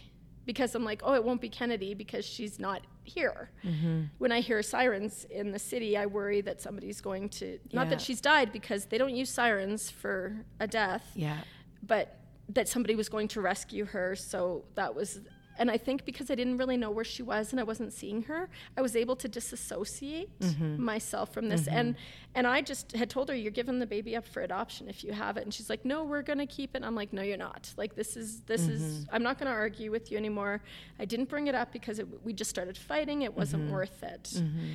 because 0.46 0.74
I'm 0.76 0.84
like, 0.84 1.02
oh, 1.04 1.14
it 1.14 1.24
won't 1.24 1.42
be 1.42 1.50
Kennedy 1.50 1.94
because 1.94 2.26
she's 2.26 2.60
not 2.60 2.82
here. 3.04 3.52
Mm-hmm. 3.64 4.04
When 4.18 4.32
I 4.32 4.40
hear 4.40 4.64
sirens 4.64 5.26
in 5.30 5.52
the 5.52 5.60
city, 5.60 5.96
I 5.98 6.06
worry 6.06 6.42
that 6.42 6.62
somebody's 6.62 7.02
going 7.02 7.30
to, 7.30 7.60
not 7.72 7.86
yeah. 7.86 7.90
that 7.92 8.02
she's 8.02 8.20
died 8.22 8.52
because 8.52 8.86
they 8.86 8.98
don't 8.98 9.16
use 9.16 9.30
sirens 9.30 9.90
for 9.90 10.44
a 10.60 10.68
death, 10.68 11.12
yeah. 11.16 11.38
but 11.86 12.20
that 12.50 12.68
somebody 12.68 12.96
was 12.96 13.10
going 13.10 13.28
to 13.30 13.42
rescue 13.42 13.86
her. 13.86 14.16
So 14.16 14.66
that 14.76 14.96
was 14.96 15.20
and 15.60 15.70
I 15.70 15.78
think 15.78 16.06
because 16.06 16.32
I 16.32 16.36
didn't 16.36 16.58
really 16.58 16.78
know 16.78 16.90
where 16.90 17.04
she 17.04 17.22
was 17.22 17.52
and 17.52 17.60
I 17.60 17.64
wasn't 17.64 17.92
seeing 17.92 18.24
her, 18.24 18.50
I 18.78 18.82
was 18.82 18.96
able 18.96 19.18
to 19.18 19.28
disassociate 19.28 20.40
mm-hmm. 20.40 20.82
myself 20.82 21.34
from 21.34 21.50
this. 21.50 21.64
Mm-hmm. 21.64 21.78
And 21.78 21.96
and 22.34 22.48
I 22.48 22.62
just 22.62 22.94
had 22.94 23.10
told 23.10 23.28
her, 23.30 23.36
"You're 23.36 23.52
giving 23.52 23.78
the 23.78 23.86
baby 23.86 24.16
up 24.16 24.26
for 24.26 24.42
adoption 24.42 24.88
if 24.88 25.04
you 25.04 25.12
have 25.12 25.36
it." 25.36 25.44
And 25.44 25.54
she's 25.54 25.70
like, 25.70 25.84
"No, 25.84 26.06
we're 26.06 26.22
gonna 26.22 26.48
keep 26.48 26.76
it." 26.76 26.84
I'm 26.84 26.96
like, 26.96 27.12
"No, 27.12 27.22
you're 27.22 27.38
not. 27.38 27.74
Like 27.76 27.96
this 27.96 28.16
is 28.16 28.42
this 28.42 28.62
mm-hmm. 28.62 28.72
is. 28.72 29.06
I'm 29.12 29.22
not 29.22 29.38
gonna 29.38 29.52
argue 29.52 29.92
with 29.92 30.12
you 30.12 30.18
anymore. 30.18 30.62
I 30.98 31.06
didn't 31.06 31.28
bring 31.28 31.48
it 31.48 31.56
up 31.56 31.74
because 31.74 32.00
it, 32.00 32.08
we 32.24 32.32
just 32.32 32.50
started 32.50 32.78
fighting. 32.78 33.24
It 33.24 33.36
wasn't 33.36 33.64
mm-hmm. 33.64 33.74
worth 33.74 34.02
it." 34.02 34.24
Mm-hmm. 34.24 34.68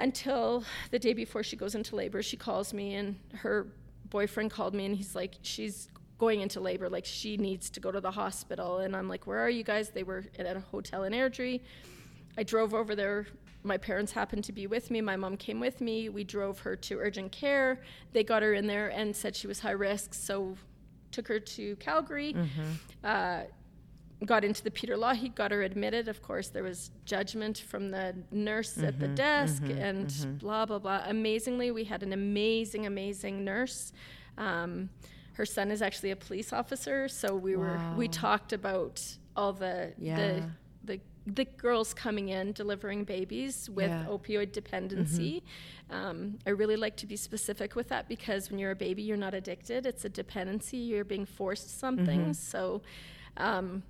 Until 0.00 0.64
the 0.90 0.98
day 0.98 1.12
before 1.12 1.42
she 1.42 1.56
goes 1.56 1.74
into 1.74 1.96
labor, 1.96 2.22
she 2.22 2.36
calls 2.36 2.72
me 2.72 2.94
and 2.94 3.16
her 3.34 3.66
boyfriend 4.08 4.50
called 4.50 4.74
me 4.74 4.86
and 4.86 4.96
he's 4.96 5.14
like, 5.14 5.34
"She's 5.42 5.88
going 6.18 6.40
into 6.40 6.60
labor. 6.60 6.88
Like 6.88 7.04
she 7.04 7.36
needs 7.36 7.70
to 7.70 7.80
go 7.80 7.90
to 7.90 8.00
the 8.00 8.10
hospital. 8.10 8.78
And 8.78 8.94
I'm 8.94 9.08
like, 9.08 9.26
where 9.26 9.38
are 9.38 9.50
you 9.50 9.62
guys? 9.62 9.90
They 9.90 10.02
were 10.02 10.24
at 10.38 10.56
a 10.56 10.60
hotel 10.60 11.04
in 11.04 11.12
Airdrie. 11.12 11.60
I 12.36 12.42
drove 12.42 12.74
over 12.74 12.94
there. 12.94 13.26
My 13.64 13.76
parents 13.76 14.12
happened 14.12 14.44
to 14.44 14.52
be 14.52 14.66
with 14.66 14.90
me. 14.90 15.00
My 15.00 15.16
mom 15.16 15.36
came 15.36 15.60
with 15.60 15.80
me. 15.80 16.08
We 16.08 16.24
drove 16.24 16.60
her 16.60 16.76
to 16.76 16.98
urgent 16.98 17.32
care. 17.32 17.80
They 18.12 18.22
got 18.22 18.42
her 18.42 18.54
in 18.54 18.66
there 18.66 18.88
and 18.88 19.14
said 19.14 19.34
she 19.34 19.46
was 19.46 19.60
high 19.60 19.72
risk. 19.72 20.14
So 20.14 20.56
took 21.10 21.28
her 21.28 21.40
to 21.40 21.76
Calgary. 21.76 22.34
Mm-hmm. 22.34 22.72
Uh, 23.02 23.40
got 24.24 24.44
into 24.44 24.62
the 24.62 24.70
Peter 24.70 24.96
Lougheed, 24.96 25.34
got 25.34 25.50
her 25.50 25.62
admitted. 25.62 26.08
Of 26.08 26.22
course, 26.22 26.48
there 26.48 26.62
was 26.62 26.90
judgment 27.04 27.58
from 27.58 27.90
the 27.90 28.14
nurse 28.30 28.74
mm-hmm, 28.74 28.86
at 28.86 28.98
the 28.98 29.06
mm-hmm. 29.06 29.14
desk 29.14 29.62
mm-hmm, 29.62 29.78
and 29.78 30.06
mm-hmm. 30.06 30.34
blah, 30.34 30.66
blah, 30.66 30.78
blah. 30.78 31.02
Amazingly, 31.06 31.70
we 31.70 31.84
had 31.84 32.02
an 32.02 32.12
amazing, 32.12 32.86
amazing 32.86 33.44
nurse. 33.44 33.92
Um, 34.36 34.90
her 35.38 35.46
son 35.46 35.70
is 35.70 35.82
actually 35.82 36.10
a 36.10 36.16
police 36.16 36.52
officer, 36.52 37.06
so 37.06 37.34
we 37.34 37.54
wow. 37.54 37.62
were 37.62 37.96
we 37.96 38.08
talked 38.08 38.52
about 38.52 39.00
all 39.36 39.52
the 39.52 39.92
yeah. 39.96 40.16
the 40.16 40.42
the 40.84 41.00
the 41.26 41.44
girls 41.44 41.94
coming 41.94 42.30
in 42.30 42.50
delivering 42.52 43.04
babies 43.04 43.70
with 43.70 43.88
yeah. 43.88 44.04
opioid 44.08 44.50
dependency. 44.50 45.44
Mm-hmm. 45.90 45.96
Um, 45.96 46.38
I 46.44 46.50
really 46.50 46.74
like 46.74 46.96
to 46.96 47.06
be 47.06 47.14
specific 47.14 47.76
with 47.76 47.88
that 47.88 48.08
because 48.08 48.50
when 48.50 48.58
you're 48.58 48.72
a 48.72 48.76
baby, 48.76 49.02
you're 49.02 49.16
not 49.16 49.32
addicted. 49.32 49.86
It's 49.86 50.04
a 50.04 50.08
dependency. 50.08 50.76
You're 50.76 51.04
being 51.04 51.24
forced 51.24 51.78
something. 51.78 52.20
Mm-hmm. 52.20 52.32
So, 52.32 52.82
um, 53.36 53.84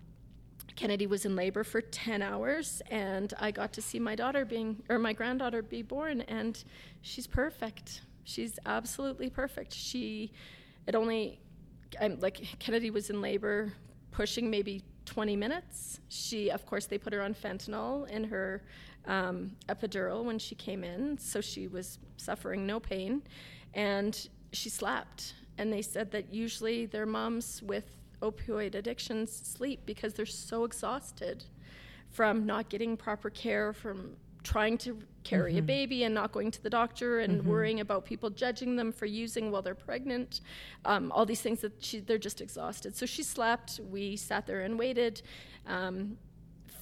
Kennedy 0.77 1.07
was 1.07 1.25
in 1.25 1.35
labor 1.35 1.65
for 1.65 1.81
10 1.81 2.21
hours, 2.21 2.83
and 2.91 3.33
I 3.41 3.53
got 3.53 3.73
to 3.73 3.83
see 3.83 3.99
my 3.99 4.15
daughter 4.15 4.45
being, 4.45 4.83
or 4.91 4.99
my 4.99 5.15
granddaughter 5.15 5.63
be 5.63 5.81
born, 5.81 6.21
and 6.23 6.63
she's 7.01 7.27
perfect. 7.27 8.03
She's 8.25 8.59
absolutely 8.67 9.31
perfect. 9.31 9.73
She 9.73 10.31
it 10.89 10.95
only, 10.95 11.39
I'm 12.01 12.19
like 12.19 12.41
Kennedy 12.59 12.91
was 12.91 13.11
in 13.11 13.21
labor, 13.21 13.73
pushing 14.11 14.51
maybe 14.51 14.83
20 15.05 15.37
minutes. 15.37 16.01
She, 16.09 16.51
of 16.51 16.65
course, 16.65 16.87
they 16.87 16.97
put 16.97 17.13
her 17.13 17.21
on 17.21 17.35
fentanyl 17.35 18.09
in 18.09 18.25
her 18.25 18.63
um, 19.07 19.53
epidural 19.69 20.25
when 20.25 20.39
she 20.39 20.55
came 20.55 20.83
in, 20.83 21.19
so 21.19 21.43
she 21.43 21.69
was 21.69 21.99
suffering 22.17 22.67
no 22.67 22.81
pain, 22.81 23.23
and 23.75 24.29
she 24.53 24.71
slept. 24.71 25.35
And 25.59 25.71
they 25.71 25.83
said 25.83 26.11
that 26.13 26.33
usually 26.33 26.87
their 26.87 27.07
moms 27.07 27.63
with 27.63 27.97
opioid 28.23 28.75
addictions 28.75 29.31
sleep 29.31 29.81
because 29.85 30.15
they're 30.15 30.27
so 30.27 30.65
exhausted 30.65 31.45
from 32.11 32.47
not 32.47 32.71
getting 32.71 32.97
proper 32.97 33.29
care, 33.29 33.75
from 33.75 34.17
trying 34.43 34.79
to 34.79 34.99
carry 35.29 35.53
mm-hmm. 35.53 35.59
a 35.59 35.63
baby 35.63 36.05
and 36.05 36.15
not 36.15 36.33
going 36.33 36.51
to 36.51 36.63
the 36.63 36.71
doctor 36.71 37.21
and 37.21 37.41
mm-hmm. 37.41 37.49
worrying 37.49 37.81
about 37.81 38.05
people 38.05 38.31
judging 38.31 38.77
them 38.77 38.93
for 38.93 39.07
using 39.07 39.51
while 39.51 39.63
they're 39.63 39.75
pregnant. 39.75 40.41
Um, 40.85 41.13
all 41.13 41.27
these 41.27 41.41
things 41.41 41.61
that 41.61 41.73
she, 41.79 42.01
they're 42.01 42.19
just 42.19 42.41
exhausted. 42.41 42.97
So 42.97 43.07
she 43.07 43.23
slept. 43.23 43.81
We 43.91 44.17
sat 44.17 44.47
there 44.47 44.63
and 44.63 44.79
waited. 44.79 45.23
Um, 45.67 46.17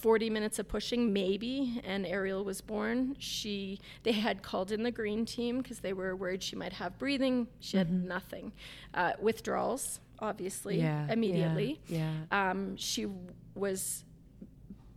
40 0.00 0.30
minutes 0.30 0.58
of 0.58 0.68
pushing 0.68 1.12
maybe 1.12 1.80
and 1.82 2.06
ariel 2.06 2.44
was 2.44 2.60
born 2.60 3.16
she 3.18 3.80
they 4.02 4.12
had 4.12 4.42
called 4.42 4.70
in 4.70 4.82
the 4.82 4.90
green 4.90 5.24
team 5.24 5.62
because 5.62 5.80
they 5.80 5.94
were 5.94 6.14
worried 6.14 6.42
she 6.42 6.54
might 6.54 6.74
have 6.74 6.96
breathing 6.98 7.48
she 7.60 7.76
mm-hmm. 7.76 7.78
had 7.78 8.04
nothing 8.04 8.52
uh, 8.92 9.12
withdrawals 9.18 10.00
obviously 10.20 10.78
yeah, 10.78 11.10
immediately 11.10 11.80
yeah, 11.88 12.12
yeah. 12.30 12.50
Um, 12.50 12.76
she 12.76 13.06
was 13.54 14.04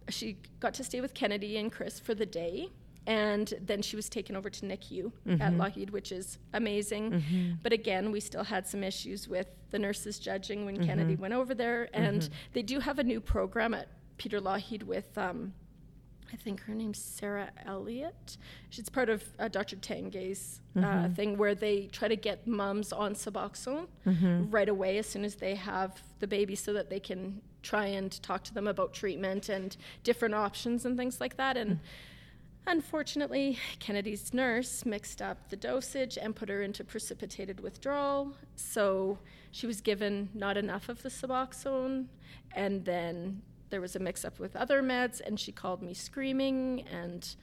she 0.09 0.37
got 0.59 0.73
to 0.75 0.83
stay 0.83 1.01
with 1.01 1.13
Kennedy 1.13 1.57
and 1.57 1.71
Chris 1.71 1.99
for 1.99 2.13
the 2.13 2.25
day. 2.25 2.69
And 3.09 3.51
then 3.59 3.81
she 3.81 3.95
was 3.95 4.07
taken 4.07 4.35
over 4.35 4.51
to 4.51 4.65
NICU 4.67 5.11
mm-hmm. 5.27 5.41
at 5.41 5.53
Lougheed, 5.53 5.89
which 5.89 6.11
is 6.11 6.37
amazing. 6.53 7.11
Mm-hmm. 7.11 7.53
But 7.63 7.73
again, 7.73 8.11
we 8.11 8.19
still 8.19 8.43
had 8.43 8.67
some 8.67 8.83
issues 8.83 9.27
with 9.27 9.47
the 9.71 9.79
nurses 9.79 10.19
judging 10.19 10.63
when 10.63 10.75
mm-hmm. 10.75 10.85
Kennedy 10.85 11.15
went 11.15 11.33
over 11.33 11.55
there. 11.55 11.89
And 11.91 12.21
mm-hmm. 12.21 12.33
they 12.53 12.61
do 12.61 12.79
have 12.79 12.99
a 12.99 13.03
new 13.03 13.19
program 13.19 13.73
at 13.73 13.87
Peter 14.17 14.39
Lougheed 14.39 14.83
with 14.83 15.17
um, 15.17 15.53
I 16.31 16.35
think 16.35 16.61
her 16.61 16.75
name's 16.75 16.99
Sarah 16.99 17.49
Elliott. 17.65 18.37
She's 18.69 18.89
part 18.89 19.09
of 19.09 19.23
uh, 19.39 19.47
Dr. 19.47 19.77
Tanguay's 19.77 20.61
uh, 20.75 20.81
mm-hmm. 20.81 21.13
thing 21.13 21.35
where 21.35 21.55
they 21.55 21.87
try 21.91 22.07
to 22.07 22.15
get 22.15 22.45
moms 22.45 22.93
on 22.93 23.15
Suboxone 23.15 23.87
mm-hmm. 24.05 24.51
right 24.51 24.69
away 24.69 24.99
as 24.99 25.07
soon 25.07 25.25
as 25.25 25.33
they 25.33 25.55
have 25.55 25.99
the 26.19 26.27
baby 26.27 26.53
so 26.53 26.73
that 26.73 26.91
they 26.91 26.99
can 26.99 27.41
try 27.63 27.87
and 27.87 28.21
talk 28.21 28.43
to 28.43 28.53
them 28.53 28.67
about 28.67 28.93
treatment 28.93 29.49
and 29.49 29.75
different 30.03 30.35
options 30.35 30.85
and 30.85 30.95
things 30.95 31.19
like 31.19 31.37
that. 31.37 31.57
And 31.57 31.71
mm-hmm. 31.71 31.83
Unfortunately, 32.69 33.57
Kennedy's 33.79 34.33
nurse 34.33 34.85
mixed 34.85 35.21
up 35.21 35.49
the 35.49 35.57
dosage 35.57 36.17
and 36.17 36.35
put 36.35 36.47
her 36.47 36.61
into 36.61 36.83
precipitated 36.83 37.59
withdrawal. 37.59 38.33
So 38.55 39.17
she 39.51 39.67
was 39.67 39.81
given 39.81 40.29
not 40.33 40.55
enough 40.55 40.87
of 40.87 41.01
the 41.03 41.09
Suboxone 41.09 42.05
and 42.55 42.85
then 42.85 43.41
there 43.69 43.81
was 43.81 43.95
a 43.95 43.99
mix 43.99 44.25
up 44.25 44.39
with 44.39 44.55
other 44.55 44.81
meds, 44.81 45.21
and 45.25 45.39
she 45.39 45.51
called 45.51 45.81
me 45.81 45.93
screaming, 45.93 46.85
and 46.91 47.35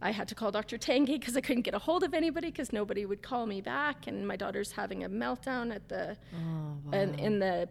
I 0.00 0.12
had 0.12 0.28
to 0.28 0.34
call 0.34 0.50
Dr. 0.52 0.78
Tanguay 0.78 1.06
because 1.20 1.36
I 1.36 1.40
couldn't 1.40 1.62
get 1.62 1.74
a 1.74 1.78
hold 1.78 2.04
of 2.04 2.14
anybody 2.14 2.48
because 2.48 2.72
nobody 2.72 3.04
would 3.04 3.22
call 3.22 3.46
me 3.46 3.60
back, 3.60 4.06
and 4.06 4.26
my 4.26 4.36
daughter's 4.36 4.72
having 4.72 5.04
a 5.04 5.08
meltdown 5.08 5.74
at 5.74 5.88
the 5.88 6.16
oh, 6.34 6.78
wow. 6.84 6.98
in, 6.98 7.18
in 7.18 7.38
the 7.38 7.68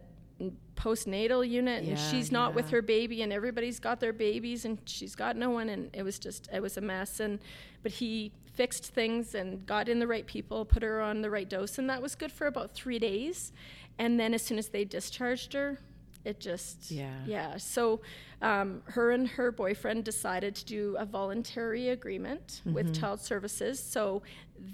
postnatal 0.76 1.48
unit 1.48 1.84
and 1.84 1.98
she's 1.98 2.30
not 2.30 2.50
yeah. 2.50 2.56
with 2.56 2.70
her 2.70 2.82
baby 2.82 3.22
and 3.22 3.32
everybody's 3.32 3.80
got 3.80 3.98
their 3.98 4.12
babies 4.12 4.66
and 4.66 4.78
she's 4.84 5.14
got 5.14 5.34
no 5.34 5.48
one 5.48 5.70
and 5.70 5.88
it 5.94 6.02
was 6.02 6.18
just 6.18 6.48
it 6.52 6.60
was 6.60 6.76
a 6.76 6.80
mess 6.80 7.20
and 7.20 7.38
but 7.82 7.90
he 7.90 8.30
fixed 8.52 8.84
things 8.86 9.34
and 9.34 9.64
got 9.64 9.88
in 9.88 9.98
the 9.98 10.06
right 10.06 10.26
people 10.26 10.64
put 10.64 10.82
her 10.82 11.00
on 11.00 11.22
the 11.22 11.30
right 11.30 11.48
dose 11.48 11.78
and 11.78 11.88
that 11.88 12.02
was 12.02 12.14
good 12.14 12.30
for 12.30 12.46
about 12.46 12.74
three 12.74 12.98
days 12.98 13.52
and 13.98 14.20
then 14.20 14.34
as 14.34 14.42
soon 14.42 14.58
as 14.58 14.68
they 14.68 14.84
discharged 14.84 15.54
her 15.54 15.78
it 16.26 16.40
just 16.40 16.90
Yeah. 16.90 17.14
yeah. 17.26 17.56
So 17.56 18.00
um, 18.42 18.82
her 18.86 19.10
and 19.12 19.26
her 19.28 19.50
boyfriend 19.52 20.04
decided 20.04 20.54
to 20.56 20.64
do 20.64 20.96
a 20.98 21.06
voluntary 21.06 21.88
agreement 21.90 22.62
with 22.76 22.94
child 23.00 23.20
services. 23.20 23.78
So 23.94 24.22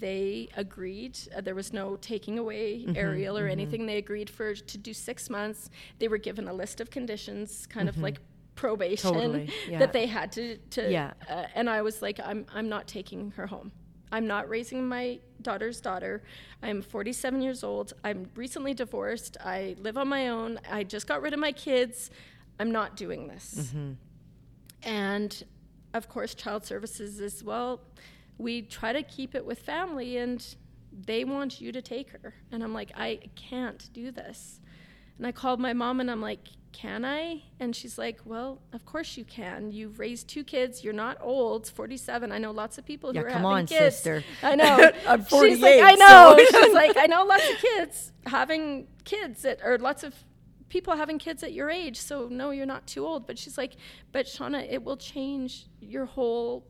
they 0.01 0.49
agreed 0.57 1.19
uh, 1.37 1.41
there 1.41 1.55
was 1.55 1.73
no 1.73 1.97
taking 1.97 2.39
away 2.39 2.87
ariel 2.97 3.37
or 3.39 3.47
anything. 3.49 3.87
They 3.87 3.99
agreed 3.99 4.31
for 4.31 4.55
to 4.55 4.79
do 4.79 4.93
six 4.95 5.29
months. 5.31 5.71
They 5.99 6.09
were 6.09 6.19
given 6.19 6.49
a 6.49 6.55
list 6.63 6.81
of 6.81 6.91
conditions 6.91 7.67
kind 7.67 7.89
of 7.89 7.99
like 7.99 8.19
probation 8.55 9.13
Totally, 9.15 9.51
yeah. 9.69 9.79
that 9.79 9.93
they 9.93 10.07
had 10.07 10.31
to, 10.33 10.57
to 10.77 10.91
Yeah. 10.91 11.13
uh, 11.29 11.47
and 11.55 11.71
i 11.71 11.81
was 11.81 12.03
like 12.03 12.21
i'm 12.23 12.45
i'm 12.55 12.69
not 12.69 12.87
taking 12.87 13.31
her 13.39 13.47
home 13.47 13.73
i'm 14.13 14.27
not 14.27 14.49
raising 14.49 14.87
my 14.87 15.19
daughter's 15.43 15.81
daughter. 15.81 16.23
I'm 16.63 16.83
47 16.83 17.43
years 17.43 17.63
old. 17.63 17.93
I'm 18.05 18.31
recently 18.35 18.75
divorced. 18.75 19.37
I 19.45 19.77
live 19.79 19.99
on 19.99 20.09
my 20.09 20.29
own. 20.29 20.61
I 20.71 20.85
just 20.85 21.07
got 21.07 21.21
rid 21.21 21.33
of 21.35 21.41
my 21.41 21.53
kids. 21.53 22.11
I'm 22.59 22.71
not 22.71 22.97
doing 22.97 23.29
this. 23.29 23.55
Mm-hmm. 23.59 23.93
And 24.85 25.45
of 25.95 26.09
course 26.09 26.35
child 26.35 26.65
services 26.65 27.21
as 27.21 27.45
well. 27.45 27.81
We 28.39 28.63
try 28.63 28.93
to 28.93 29.03
keep 29.03 29.35
it 29.35 29.45
with 29.45 29.59
family 29.59 30.17
and 30.17 30.45
they 31.07 31.25
want 31.25 31.61
you 31.61 31.73
to 31.73 31.83
take 31.83 32.11
her. 32.11 32.35
And 32.51 32.63
i'm 32.63 32.73
like 32.73 32.93
i 32.97 33.21
can't 33.37 33.89
do 33.93 34.11
this. 34.11 34.61
And 35.19 35.27
i 35.27 35.33
called 35.33 35.61
my 35.61 35.73
mom 35.73 36.01
and 36.01 36.11
i'm 36.11 36.23
like 36.23 36.49
can 36.73 37.05
i? 37.05 37.43
And 37.61 37.77
she's 37.77 37.99
like 37.99 38.21
well 38.25 38.61
of 38.73 38.85
course 38.85 39.17
you 39.17 39.25
can. 39.25 39.71
You've 39.73 39.99
raised 39.99 40.29
two 40.29 40.43
kids. 40.45 40.83
You're 40.83 40.93
not 40.95 41.19
old. 41.21 41.69
47 41.69 42.33
i 42.33 42.39
know 42.39 42.51
lots 42.51 42.79
of 42.79 42.85
people 42.87 43.15
Yeah, 43.15 43.21
who 43.23 43.27
are 43.27 43.31
come 43.31 43.43
having 43.43 43.57
on, 43.57 43.67
kids. 43.67 43.97
sister. 43.97 44.25
i 44.43 44.55
know. 44.57 44.91
I'm 45.07 45.21
she's 45.21 45.29
48, 45.29 45.61
like 45.61 45.83
i 45.85 45.95
know. 45.95 46.37
so- 46.51 46.61
she's 46.65 46.75
like 46.75 46.97
i 46.97 47.07
know 47.07 47.25
lots 47.25 47.49
of 47.51 47.57
kids 47.59 48.13
having 48.27 48.87
kids 49.05 49.43
that 49.43 49.61
or 49.65 49.79
lots 49.79 50.03
of 50.05 50.15
people 50.69 50.97
having 50.97 51.19
kids 51.19 51.43
at 51.43 51.53
your 51.53 51.69
age. 51.69 51.99
So 52.01 52.29
no 52.31 52.51
you're 52.51 52.65
not 52.67 52.87
too 52.87 53.07
old. 53.07 53.27
But 53.27 53.39
she's 53.39 53.59
like 53.59 53.77
but 54.13 54.25
shauna 54.27 54.67
it 54.71 54.83
will 54.83 54.97
change 54.97 55.67
your 55.81 56.07
whole 56.07 56.65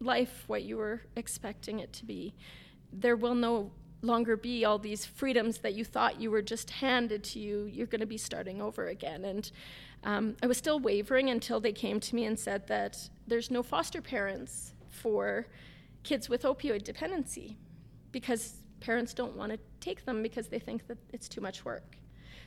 life 0.00 0.44
what 0.46 0.62
you 0.62 0.76
were 0.78 1.02
expecting 1.16 1.78
it 1.78 1.92
to 1.94 2.04
be. 2.06 2.34
There 2.92 3.16
will 3.16 3.34
no 3.34 3.72
longer 4.02 4.36
be 4.36 4.64
all 4.64 4.78
these 4.78 5.06
freedoms 5.06 5.58
that 5.58 5.74
you 5.74 5.84
thought 5.84 6.20
you 6.20 6.30
were 6.30 6.42
just 6.42 6.70
handed 6.70 7.22
to 7.22 7.38
you 7.38 7.64
you're 7.64 7.86
going 7.86 8.00
to 8.00 8.06
be 8.06 8.18
starting 8.18 8.60
over 8.60 8.88
again. 8.88 9.24
And 9.24 9.50
um, 10.04 10.36
i 10.42 10.46
was 10.46 10.58
still 10.58 10.80
wavering 10.80 11.30
until 11.30 11.60
they 11.60 11.72
came 11.72 12.00
to 12.00 12.14
me 12.14 12.24
and 12.24 12.38
said 12.38 12.66
that 12.66 13.08
there's 13.26 13.50
no 13.50 13.62
foster 13.62 14.02
parents 14.02 14.74
for 14.88 15.46
kids 16.02 16.28
with 16.28 16.42
opioid 16.42 16.82
dependency 16.82 17.56
because 18.10 18.56
parents 18.80 19.14
don't 19.14 19.36
want 19.36 19.52
to 19.52 19.58
take 19.80 20.04
them 20.04 20.22
because 20.22 20.48
they 20.48 20.58
think 20.58 20.86
that 20.88 20.98
it's 21.12 21.28
too 21.28 21.40
much 21.40 21.64
work. 21.64 21.96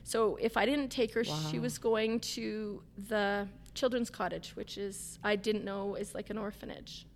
So 0.04 0.36
if 0.36 0.56
I 0.56 0.66
didn't 0.66 0.90
take 0.90 1.12
her, 1.14 1.24
she 1.24 1.58
was 1.58 1.78
going 1.78 2.20
to 2.20 2.82
the 3.08 3.48
children's 3.74 4.08
cottage, 4.08 4.54
which 4.54 4.78
is 4.78 5.18
I 5.24 5.34
didn't 5.34 5.64
know 5.64 5.96
is 5.96 6.14
like 6.14 6.30
an 6.30 6.38
orphanage, 6.38 7.06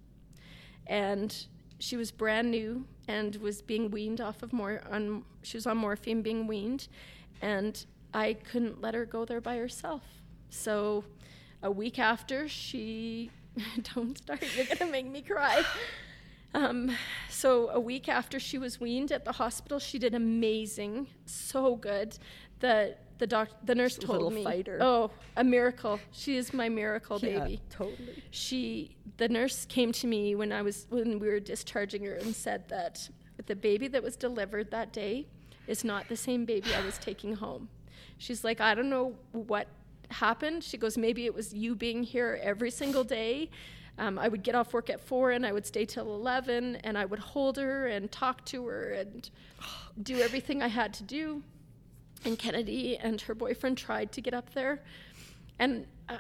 and 0.89 1.35
she 1.79 1.97
was 1.97 2.11
brand 2.11 2.51
new 2.51 2.85
and 3.11 3.35
was 3.37 3.61
being 3.61 3.91
weaned 3.91 4.21
off 4.21 4.41
of 4.45 4.53
more 4.53 4.81
on 4.89 5.25
she 5.43 5.57
was 5.57 5.67
on 5.67 5.77
morphine 5.77 6.23
being 6.23 6.47
weaned, 6.47 6.87
and 7.43 7.85
I 8.15 8.35
couldn't 8.35 8.81
let 8.81 8.95
her 8.95 9.05
go 9.05 9.25
there 9.25 9.41
by 9.41 9.57
herself. 9.57 10.03
So 10.49 11.05
a 11.61 11.71
week 11.71 11.99
after 11.99 12.49
she 12.49 13.31
don't 13.95 14.17
start, 14.17 14.45
you're 14.57 14.67
gonna 14.67 14.91
make 14.91 15.07
me 15.07 15.23
cry. 15.23 15.65
Um, 16.55 16.97
so 17.29 17.69
a 17.71 17.81
week 17.81 18.09
after 18.09 18.39
she 18.39 18.59
was 18.59 18.81
weaned 18.81 19.11
at 19.11 19.25
the 19.25 19.33
hospital, 19.33 19.81
she 19.81 19.99
did 19.99 20.15
amazing, 20.15 21.09
so 21.27 21.75
good. 21.75 22.17
The 22.61 22.97
the 23.21 23.27
doc, 23.27 23.49
the 23.65 23.75
nurse 23.75 23.95
She's 23.95 24.05
told 24.05 24.33
me, 24.33 24.43
fighter. 24.43 24.79
"Oh, 24.81 25.11
a 25.37 25.45
miracle! 25.45 26.01
She 26.11 26.37
is 26.37 26.53
my 26.53 26.69
miracle 26.69 27.21
baby." 27.21 27.61
totally. 27.71 28.25
She, 28.31 28.97
the 29.19 29.29
nurse 29.29 29.67
came 29.67 29.93
to 29.93 30.07
me 30.09 30.35
when 30.35 30.51
I 30.51 30.63
was 30.63 30.87
when 30.91 31.21
we 31.21 31.29
were 31.29 31.39
discharging 31.39 32.05
her 32.07 32.15
and 32.15 32.35
said 32.35 32.69
that 32.69 33.09
the 33.47 33.55
baby 33.55 33.87
that 33.89 34.03
was 34.03 34.17
delivered 34.17 34.71
that 34.73 34.93
day 34.93 35.27
is 35.69 35.85
not 35.85 36.09
the 36.09 36.17
same 36.17 36.45
baby 36.45 36.75
I 36.75 36.85
was 36.85 36.99
taking 37.11 37.35
home. 37.35 37.69
She's 38.19 38.43
like, 38.43 38.61
I 38.61 38.75
don't 38.75 38.91
know 38.91 39.15
what 39.33 39.69
happened. 40.11 40.65
She 40.65 40.77
goes, 40.77 40.99
maybe 40.99 41.27
it 41.27 41.35
was 41.35 41.55
you 41.55 41.75
being 41.75 42.03
here 42.03 42.41
every 42.43 42.71
single 42.71 43.05
day. 43.05 43.51
Um, 43.99 44.19
I 44.19 44.29
would 44.29 44.43
get 44.43 44.55
off 44.55 44.73
work 44.73 44.89
at 44.89 44.99
four 45.01 45.31
and 45.33 45.45
I 45.45 45.53
would 45.53 45.67
stay 45.67 45.85
till 45.85 46.15
eleven, 46.15 46.77
and 46.77 46.97
I 46.97 47.05
would 47.05 47.19
hold 47.19 47.59
her 47.59 47.87
and 47.87 48.11
talk 48.11 48.45
to 48.47 48.67
her 48.67 48.93
and 48.93 49.29
do 50.03 50.21
everything 50.21 50.63
I 50.63 50.69
had 50.69 50.95
to 50.95 51.03
do. 51.03 51.43
And 52.25 52.39
Kennedy 52.39 52.99
and 52.99 53.21
her 53.23 53.35
boyfriend 53.35 53.79
tried 53.79 54.13
to 54.13 54.21
get 54.21 54.35
up 54.35 54.53
there, 54.53 54.83
and 55.59 55.87
uh, 56.09 56.19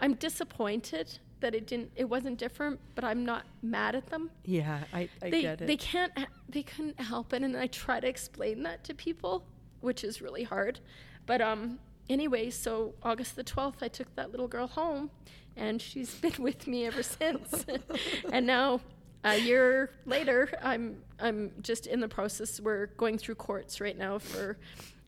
I'm 0.00 0.14
disappointed 0.14 1.18
that 1.40 1.54
it 1.54 1.66
didn't. 1.66 1.90
It 1.96 2.08
wasn't 2.08 2.38
different, 2.38 2.78
but 2.94 3.04
I'm 3.04 3.24
not 3.24 3.44
mad 3.62 3.94
at 3.94 4.06
them. 4.06 4.30
Yeah, 4.44 4.84
I, 4.92 5.08
I 5.20 5.30
they 5.30 5.42
get 5.42 5.60
it. 5.60 5.66
they 5.66 5.76
can't 5.76 6.12
they 6.48 6.62
couldn't 6.62 7.00
help 7.00 7.32
it. 7.32 7.42
And 7.42 7.56
i 7.56 7.66
try 7.66 8.00
to 8.00 8.06
explain 8.08 8.62
that 8.62 8.84
to 8.84 8.94
people 8.94 9.44
which 9.80 10.04
is 10.04 10.22
really 10.22 10.44
hard. 10.44 10.78
But 11.26 11.40
um 11.40 11.78
anyway 12.08 12.50
so 12.50 12.94
august 13.04 13.36
the 13.36 13.44
12th 13.44 13.76
i 13.80 13.86
took 13.88 14.12
that 14.16 14.32
little 14.32 14.48
girl 14.48 14.66
home 14.66 15.08
and 15.56 15.80
she's 15.80 16.12
been 16.20 16.34
with 16.42 16.66
me 16.66 16.86
ever 16.86 17.02
since. 17.02 17.64
And 18.32 18.46
now 18.46 18.80
a 19.24 19.38
year 19.38 19.90
later 20.04 20.50
i'm 20.62 20.96
i'm 21.20 21.52
just 21.60 21.86
in 21.86 22.00
the 22.00 22.08
process. 22.08 22.60
We're 22.60 22.86
going 22.96 23.18
through 23.18 23.36
courts 23.36 23.80
right 23.80 23.96
now 23.96 24.18
for 24.18 24.58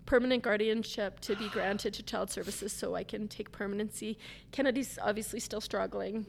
permanent 0.07 0.43
guardianship 0.43 1.21
to 1.21 1.35
be 1.37 1.49
granted 1.49 1.95
to 1.95 2.03
child 2.03 2.31
services 2.31 2.73
so 2.73 2.95
i 2.95 3.03
can 3.03 3.27
take 3.29 3.51
permanency 3.53 4.19
kennedy's 4.53 4.99
obviously 5.03 5.41
still 5.41 5.61
struggling 5.61 6.27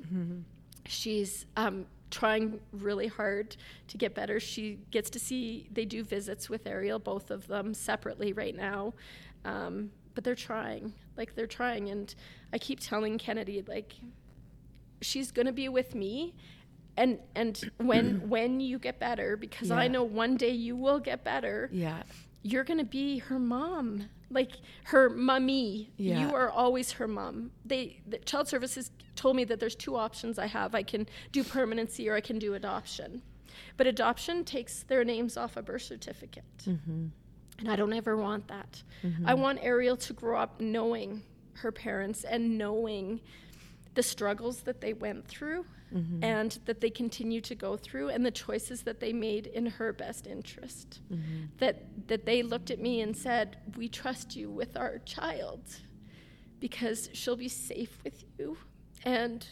she's 0.88 1.46
um, 1.58 1.86
trying 2.12 2.60
really 2.72 3.08
hard 3.08 3.58
to 3.88 3.98
get 3.98 4.16
better. 4.16 4.40
She 4.40 4.80
gets 4.92 5.10
to 5.12 5.20
see, 5.20 5.68
they 5.72 5.86
do 5.86 6.04
visits 6.04 6.50
with 6.50 6.66
Ariel, 6.68 7.00
both 7.00 7.32
of 7.32 7.48
them 7.48 7.74
separately 7.74 8.34
right 8.34 8.56
now. 8.56 8.94
Um, 9.44 9.92
but 10.14 10.24
they're 10.24 10.36
trying, 10.36 10.94
like, 11.18 11.36
they're 11.36 11.48
trying. 11.48 11.90
And 11.90 12.14
I 12.54 12.58
keep 12.58 12.80
telling 12.80 13.18
Kennedy, 13.18 13.64
like, 13.68 13.96
she's 15.02 15.32
going 15.32 15.46
to 15.46 15.52
be 15.52 15.68
with 15.68 15.94
me. 15.94 16.36
And, 16.96 17.20
and 17.36 17.70
when 17.78 18.30
when 18.30 18.62
you 18.62 18.80
get 18.80 19.00
better, 19.00 19.36
because 19.36 19.70
I 19.70 19.90
know 19.90 20.04
one 20.04 20.38
day 20.38 20.52
you 20.52 20.78
will 20.78 21.00
get 21.00 21.26
better, 21.26 21.70
yeah, 21.74 22.04
you're 22.50 22.64
going 22.64 22.78
to 22.78 22.86
be 22.86 23.18
her 23.18 23.40
mom. 23.40 24.08
Like 24.30 24.52
her 24.86 25.10
mummy 25.10 25.92
Yeah. 25.98 26.20
you 26.22 26.36
are 26.36 26.50
always 26.50 26.92
her 26.94 27.08
mom. 27.08 27.52
They 27.66 28.02
the 28.08 28.20
child 28.20 28.48
services 28.48 28.92
told 29.16 29.36
me 29.36 29.44
that 29.46 29.60
there's 29.60 29.76
two 29.76 29.96
options 29.96 30.38
i 30.38 30.48
have. 30.48 30.76
I 30.76 30.84
can 30.84 31.08
do 31.32 31.44
permanency 31.44 32.08
or 32.10 32.16
i 32.16 32.22
can 32.22 32.38
do 32.40 32.54
adoption. 32.54 33.22
But 33.78 33.88
adoption 33.88 34.44
takes 34.44 34.84
their 34.84 35.04
names 35.04 35.38
off 35.38 35.58
a 35.58 35.62
birth 35.64 35.84
certificate. 35.84 36.44
Mm-hmm. 36.66 37.06
and 37.60 37.68
i 37.74 37.76
don't 37.76 37.94
ever 37.94 38.16
want 38.28 38.48
that. 38.56 38.84
I 39.26 39.34
want 39.34 39.60
ariel 39.64 39.98
to 40.08 40.14
grow 40.14 40.38
up 40.46 40.60
knowing 40.62 41.24
her 41.64 41.72
parents 41.72 42.24
and 42.26 42.58
knowing 42.58 43.22
the 43.96 44.04
struggles 44.04 44.62
that 44.62 44.82
they 44.82 44.94
went 44.94 45.28
through 45.28 45.66
Mm-hmm. 45.94 46.24
and 46.24 46.58
that 46.66 46.82
they 46.82 46.90
continue 46.90 47.40
to 47.42 47.54
go 47.56 47.78
through 47.78 48.10
and 48.10 48.26
the 48.26 48.32
choices 48.32 48.82
that 48.82 49.00
they 49.00 49.14
made 49.14 49.46
in 49.48 49.66
her 49.68 49.94
best 49.94 50.26
interest 50.28 51.00
Mm-hmm. 51.14 51.46
that 51.60 52.08
that 52.08 52.26
they 52.26 52.42
looked 52.44 52.72
at 52.72 52.80
me 52.80 53.02
and 53.02 53.16
said 53.16 53.58
we 53.78 53.88
trust 53.88 54.36
you 54.36 54.50
with 54.50 54.76
our 54.76 54.98
child 55.06 55.62
because 56.60 57.10
she'll 57.14 57.36
be 57.38 57.48
safe 57.48 58.00
with 58.04 58.24
you 58.38 58.58
and 59.04 59.46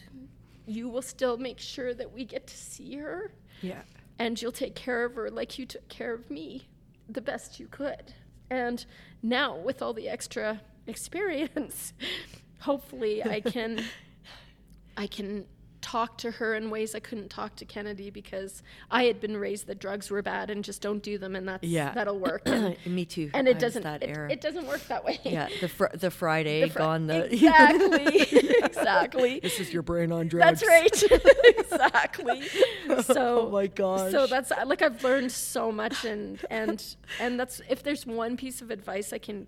you 0.66 0.88
will 0.88 1.02
still 1.02 1.36
make 1.38 1.60
sure 1.60 1.94
that 1.94 2.12
we 2.12 2.24
get 2.24 2.46
to 2.48 2.56
see 2.56 2.96
her 2.96 3.30
yeah, 3.62 3.82
and 4.18 4.42
you'll 4.42 4.52
take 4.52 4.74
care 4.74 5.04
of 5.04 5.14
her 5.14 5.30
like 5.30 5.58
you 5.58 5.64
took 5.66 5.88
care 5.88 6.12
of 6.12 6.28
me 6.30 6.66
the 7.08 7.20
best 7.20 7.60
you 7.60 7.68
could. 7.68 8.12
And 8.50 8.84
now, 9.22 9.56
with 9.56 9.80
all 9.82 9.92
the 9.94 10.08
extra 10.08 10.60
experience, 10.86 11.92
hopefully 12.60 13.22
I 13.22 13.40
can 13.40 13.82
I 14.96 15.06
can 15.06 15.46
talk 15.84 16.16
to 16.16 16.30
her 16.30 16.54
in 16.54 16.70
ways 16.70 16.94
I 16.94 16.98
couldn't 16.98 17.28
talk 17.28 17.56
to 17.56 17.66
Kennedy 17.66 18.08
because 18.08 18.62
I 18.90 19.04
had 19.04 19.20
been 19.20 19.36
raised 19.36 19.66
that 19.66 19.78
drugs 19.78 20.10
were 20.10 20.22
bad 20.22 20.48
and 20.48 20.64
just 20.64 20.80
don't 20.80 21.02
do 21.02 21.18
them 21.18 21.36
and 21.36 21.46
that's 21.46 21.62
yeah. 21.62 21.92
that'll 21.92 22.18
work. 22.18 22.40
And, 22.46 22.74
Me 22.86 23.04
too. 23.04 23.30
and 23.34 23.46
it 23.46 23.56
was 23.56 23.60
doesn't 23.62 23.82
that 23.82 24.02
it, 24.02 24.08
era. 24.08 24.32
it 24.32 24.40
doesn't 24.40 24.66
work 24.66 24.80
that 24.88 25.04
way. 25.04 25.20
yeah, 25.24 25.48
the 25.60 25.68
fr- 25.68 25.94
the 25.94 26.10
Friday 26.10 26.62
The 26.62 26.70
fr- 26.70 26.78
gone 26.78 27.06
the 27.06 27.24
exactly. 27.32 28.16
exactly. 28.64 29.40
this 29.40 29.60
is 29.60 29.74
your 29.74 29.82
brain 29.82 30.10
on 30.10 30.26
drugs. 30.28 30.62
That's 30.62 30.66
right. 30.66 31.02
exactly. 31.58 32.42
So 33.02 33.48
oh 33.48 33.50
my 33.50 33.66
gosh. 33.66 34.10
So 34.10 34.26
that's 34.26 34.52
like 34.64 34.80
I've 34.80 35.04
learned 35.04 35.32
so 35.32 35.70
much, 35.70 36.06
and 36.06 36.40
and 36.48 36.82
and 37.20 37.38
that's 37.38 37.60
if 37.68 37.82
there's 37.82 38.06
one 38.06 38.38
piece 38.38 38.62
of 38.62 38.70
advice 38.70 39.12
I 39.12 39.18
can 39.18 39.46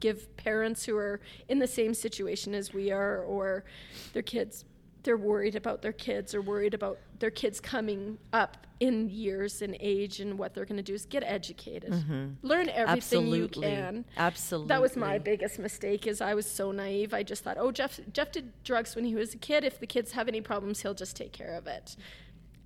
give 0.00 0.36
parents 0.36 0.84
who 0.84 0.96
are 0.96 1.20
in 1.48 1.58
the 1.58 1.66
same 1.66 1.94
situation 1.94 2.54
as 2.54 2.74
we 2.74 2.90
are, 2.90 3.22
or 3.22 3.64
their 4.12 4.22
kids, 4.22 4.64
they're 5.08 5.16
worried 5.16 5.56
about 5.56 5.80
their 5.80 5.92
kids 5.94 6.34
or 6.34 6.42
worried 6.42 6.74
about 6.74 6.98
their 7.18 7.30
kids 7.30 7.60
coming 7.60 8.18
up 8.34 8.66
in 8.78 9.08
years 9.08 9.62
and 9.62 9.74
age 9.80 10.20
and 10.20 10.38
what 10.38 10.52
they're 10.52 10.66
going 10.66 10.76
to 10.76 10.82
do 10.82 10.92
is 10.92 11.06
get 11.06 11.24
educated 11.24 11.90
mm-hmm. 11.90 12.26
learn 12.42 12.68
everything 12.68 13.22
Absolutely. 13.22 13.38
you 13.38 13.48
can 13.48 14.04
Absolutely. 14.18 14.68
that 14.68 14.82
was 14.82 14.96
my 14.98 15.16
biggest 15.16 15.58
mistake 15.58 16.06
is 16.06 16.20
i 16.20 16.34
was 16.34 16.44
so 16.44 16.72
naive 16.72 17.14
i 17.14 17.22
just 17.22 17.42
thought 17.42 17.56
oh 17.58 17.72
jeff 17.72 17.98
jeff 18.12 18.30
did 18.32 18.52
drugs 18.64 18.94
when 18.94 19.06
he 19.06 19.14
was 19.14 19.32
a 19.32 19.38
kid 19.38 19.64
if 19.64 19.80
the 19.80 19.86
kids 19.86 20.12
have 20.12 20.28
any 20.28 20.42
problems 20.42 20.82
he'll 20.82 20.92
just 20.92 21.16
take 21.16 21.32
care 21.32 21.54
of 21.54 21.66
it 21.66 21.96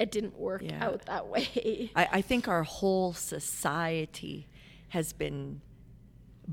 it 0.00 0.10
didn't 0.10 0.36
work 0.36 0.62
Yeah. 0.64 0.84
out 0.84 1.06
that 1.06 1.28
way 1.28 1.92
I, 1.94 2.08
I 2.14 2.20
think 2.22 2.48
our 2.48 2.64
whole 2.64 3.12
society 3.12 4.48
has 4.88 5.12
been 5.12 5.60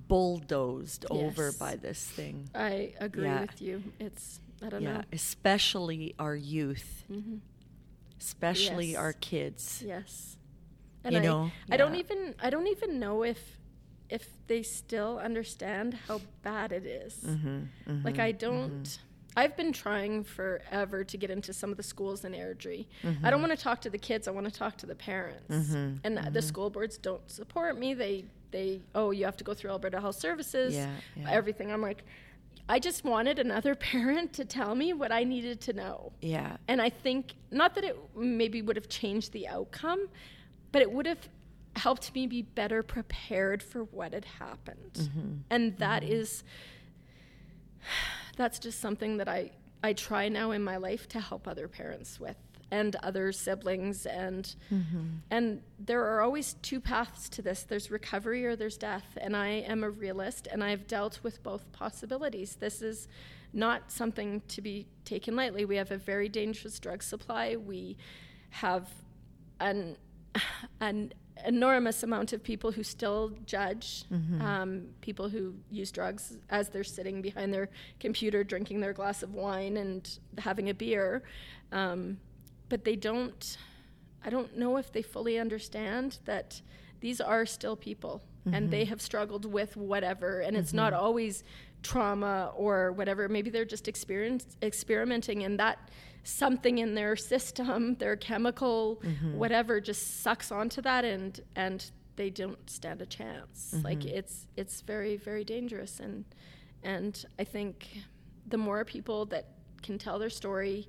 bulldozed 0.08 1.08
over 1.10 1.52
by 1.54 1.78
this 1.78 2.06
thing. 2.06 2.48
i 2.54 2.94
agree 3.00 3.24
Yeah. 3.26 3.42
with 3.42 3.60
you 3.60 3.82
it's 4.00 4.40
i 4.64 4.70
don't 4.70 4.82
Yeah, 4.82 4.94
know 4.98 5.04
especially 5.14 6.16
our 6.20 6.36
youth, 6.36 7.04
mm-hmm. 7.12 7.38
especially 8.20 8.88
Yes. 8.92 8.98
our 8.98 9.14
kids. 9.14 9.84
Yes. 9.86 10.38
And 11.04 11.14
You 11.14 11.22
I, 11.22 11.24
know, 11.24 11.52
I 11.72 11.78
don't 11.78 11.96
even 11.96 12.36
I 12.42 12.50
don't 12.50 12.68
even 12.68 13.00
know 13.00 13.24
if 13.24 13.58
if 14.10 14.28
they 14.48 14.64
still 14.64 15.20
understand 15.20 15.94
how 16.08 16.20
bad 16.42 16.72
it 16.72 16.86
is. 16.86 17.14
Mm-hmm, 17.26 17.48
mm-hmm 17.48 18.06
like 18.06 18.20
I 18.20 18.32
don't 18.32 18.84
mm-hmm. 18.84 19.06
I've 19.38 19.56
been 19.56 19.72
trying 19.72 20.24
forever 20.24 21.04
to 21.04 21.18
get 21.18 21.30
into 21.30 21.54
some 21.54 21.70
of 21.72 21.78
the 21.78 21.84
schools 21.84 22.26
in 22.26 22.34
Airdrie. 22.34 22.88
Mm-hmm. 23.04 23.26
I 23.26 23.30
don't 23.30 23.42
want 23.42 23.56
to 23.58 23.64
talk 23.64 23.80
to 23.82 23.90
the 23.90 23.98
kids, 23.98 24.28
I 24.28 24.32
want 24.32 24.48
to 24.52 24.52
talk 24.52 24.76
to 24.78 24.86
the 24.86 24.96
parents. 24.96 25.74
And 26.04 26.18
the 26.32 26.42
school 26.42 26.70
boards 26.70 26.98
don't 26.98 27.30
support 27.30 27.78
me. 27.78 27.94
They 27.94 28.26
they 28.52 28.82
oh, 28.96 29.12
you 29.12 29.26
have 29.26 29.38
to 29.38 29.44
go 29.44 29.54
through 29.54 29.72
Alberta 29.72 30.02
Health 30.02 30.20
Services. 30.20 30.76
Yeah, 30.76 30.90
yeah. 31.16 31.30
Everything. 31.30 31.72
I'm 31.72 31.82
like 31.82 32.04
I 32.70 32.80
just 32.80 33.04
wanted 33.04 33.40
another 33.40 33.76
parent 33.94 34.32
to 34.34 34.46
tell 34.46 34.76
me 34.76 34.94
what 34.94 35.12
I 35.12 35.24
needed 35.24 35.60
to 35.62 35.74
know. 35.74 36.14
Yeah, 36.22 36.58
And 36.68 36.82
I 36.82 36.90
think 36.90 37.34
not 37.52 37.76
that 37.76 37.84
it 37.84 37.98
maybe 38.16 38.62
would 38.62 38.76
have 38.76 38.88
changed 38.88 39.34
the 39.34 39.48
outcome, 39.48 40.08
but 40.72 40.82
it 40.82 40.92
would 40.92 41.08
have 41.08 41.28
helped 41.76 42.14
me 42.14 42.28
be 42.28 42.44
better 42.44 42.84
prepared 42.84 43.64
for 43.64 43.84
what 43.86 44.14
had 44.14 44.26
happened. 44.26 44.94
Mm-hmm. 44.94 45.32
And 45.50 45.78
that 45.78 46.04
mm-hmm. 46.04 46.14
is 46.14 46.44
that's 48.38 48.60
just 48.60 48.80
something 48.80 49.18
that 49.18 49.28
I 49.28 49.52
I 49.82 49.94
try 49.94 50.28
now 50.28 50.52
in 50.52 50.62
my 50.62 50.78
life 50.78 51.08
to 51.10 51.20
help 51.22 51.48
other 51.48 51.68
parents 51.68 52.20
with 52.20 52.36
and 52.72 52.96
other 52.98 53.32
siblings 53.32 54.06
and 54.06 54.56
and 55.32 55.62
there 55.80 56.04
are 56.04 56.22
always 56.22 56.54
two 56.62 56.80
paths 56.80 57.30
to 57.30 57.42
this. 57.42 57.64
There's 57.64 57.90
recovery 57.92 58.46
or 58.46 58.56
there's 58.56 58.78
death 58.78 59.18
and 59.22 59.36
I 59.36 59.48
am 59.48 59.84
a 59.84 59.90
realist 59.90 60.48
and 60.52 60.64
I've 60.64 60.88
dealt 60.88 61.20
with 61.24 61.42
both 61.44 61.72
possibilities. 61.72 62.56
This 62.56 62.82
is 62.82 63.08
not 63.54 63.92
something 63.92 64.42
to 64.50 64.62
be 64.62 64.88
taken 65.06 65.36
lightly. 65.36 65.66
We 65.66 65.78
have 65.78 65.92
a 65.92 65.98
very 65.98 66.30
dangerous 66.30 66.80
drug 66.80 67.02
supply. 67.04 67.56
We 67.56 67.98
have 68.52 68.90
an 69.60 69.98
an 70.80 71.14
enormous 71.46 72.04
amount 72.04 72.34
of 72.34 72.44
people 72.44 72.70
who 72.72 72.84
still 72.84 73.32
judge 73.46 74.04
um, 74.42 74.88
people 75.00 75.30
who 75.30 75.56
use 75.72 75.90
drugs 75.90 76.38
as 76.50 76.68
they're 76.70 76.84
sitting 76.84 77.22
behind 77.22 77.54
their 77.54 77.70
computer 78.00 78.44
drinking 78.44 78.82
their 78.82 78.92
glass 78.94 79.24
of 79.24 79.34
wine 79.34 79.78
and 79.78 80.20
having 80.38 80.70
a 80.70 80.74
beer. 80.74 81.24
Um, 81.72 82.18
but 82.70 82.86
they 82.86 82.96
don't 82.96 83.58
i 84.24 84.30
don't 84.30 84.58
know 84.58 84.78
if 84.78 84.92
they 84.92 85.02
fully 85.02 85.38
understand 85.38 86.20
that 86.26 86.62
these 87.02 87.20
are 87.22 87.46
still 87.46 87.76
people 87.76 88.22
and 88.52 88.72
they 88.72 88.82
mm-hmm. 88.82 88.90
have 88.90 89.02
struggled 89.02 89.46
with 89.46 89.78
whatever 89.78 90.40
and 90.40 90.58
it's 90.58 90.74
not 90.74 90.94
mm-hmm. 90.94 91.04
always 91.04 91.44
trauma 91.84 92.52
or 92.56 92.92
whatever. 92.92 93.30
Maybe 93.30 93.50
they're 93.50 93.66
just 93.66 93.88
experience, 93.88 94.58
experimenting 94.62 95.44
and 95.44 95.60
that 95.60 95.90
something 96.24 96.80
in 96.80 96.96
their 96.96 97.16
system 97.16 97.96
their 97.96 98.16
chemical 98.18 99.02
mm-hmm. 99.04 99.38
whatever 99.38 99.80
just 99.80 100.22
sucks 100.22 100.52
onto 100.52 100.82
that 100.82 101.06
and 101.06 101.42
and 101.56 101.92
they 102.18 102.30
don't 102.30 102.70
stand 102.70 103.02
a 103.02 103.06
chance. 103.06 103.74
Like 103.84 104.06
it's 104.06 104.48
it's 104.58 104.82
very 104.82 105.16
very 105.16 105.44
dangerous 105.44 106.00
and 106.00 106.26
and 106.84 107.26
i 107.40 107.44
think 107.44 107.90
the 108.48 108.58
more 108.58 108.86
people 108.86 109.26
that 109.26 109.48
can 109.82 109.98
tell 109.98 110.20
their 110.20 110.30
story 110.30 110.88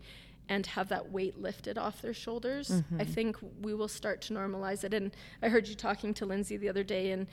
and 0.50 0.66
have 0.66 0.88
that 0.88 1.10
weight 1.10 1.40
lifted 1.40 1.78
off 1.78 2.02
their 2.02 2.12
shoulders, 2.12 2.70
I 2.70 2.74
mm-hmm. 2.74 3.02
think 3.12 3.36
we 3.62 3.72
will 3.72 3.88
start 3.88 4.20
to 4.22 4.34
normalize 4.34 4.84
it. 4.84 4.92
And 4.92 5.16
I 5.42 5.48
heard 5.48 5.66
you 5.66 5.74
talking 5.74 6.12
to 6.14 6.26
Lindsay 6.26 6.58
the 6.58 6.68
other 6.68 6.84
day 6.84 7.12
and 7.12 7.26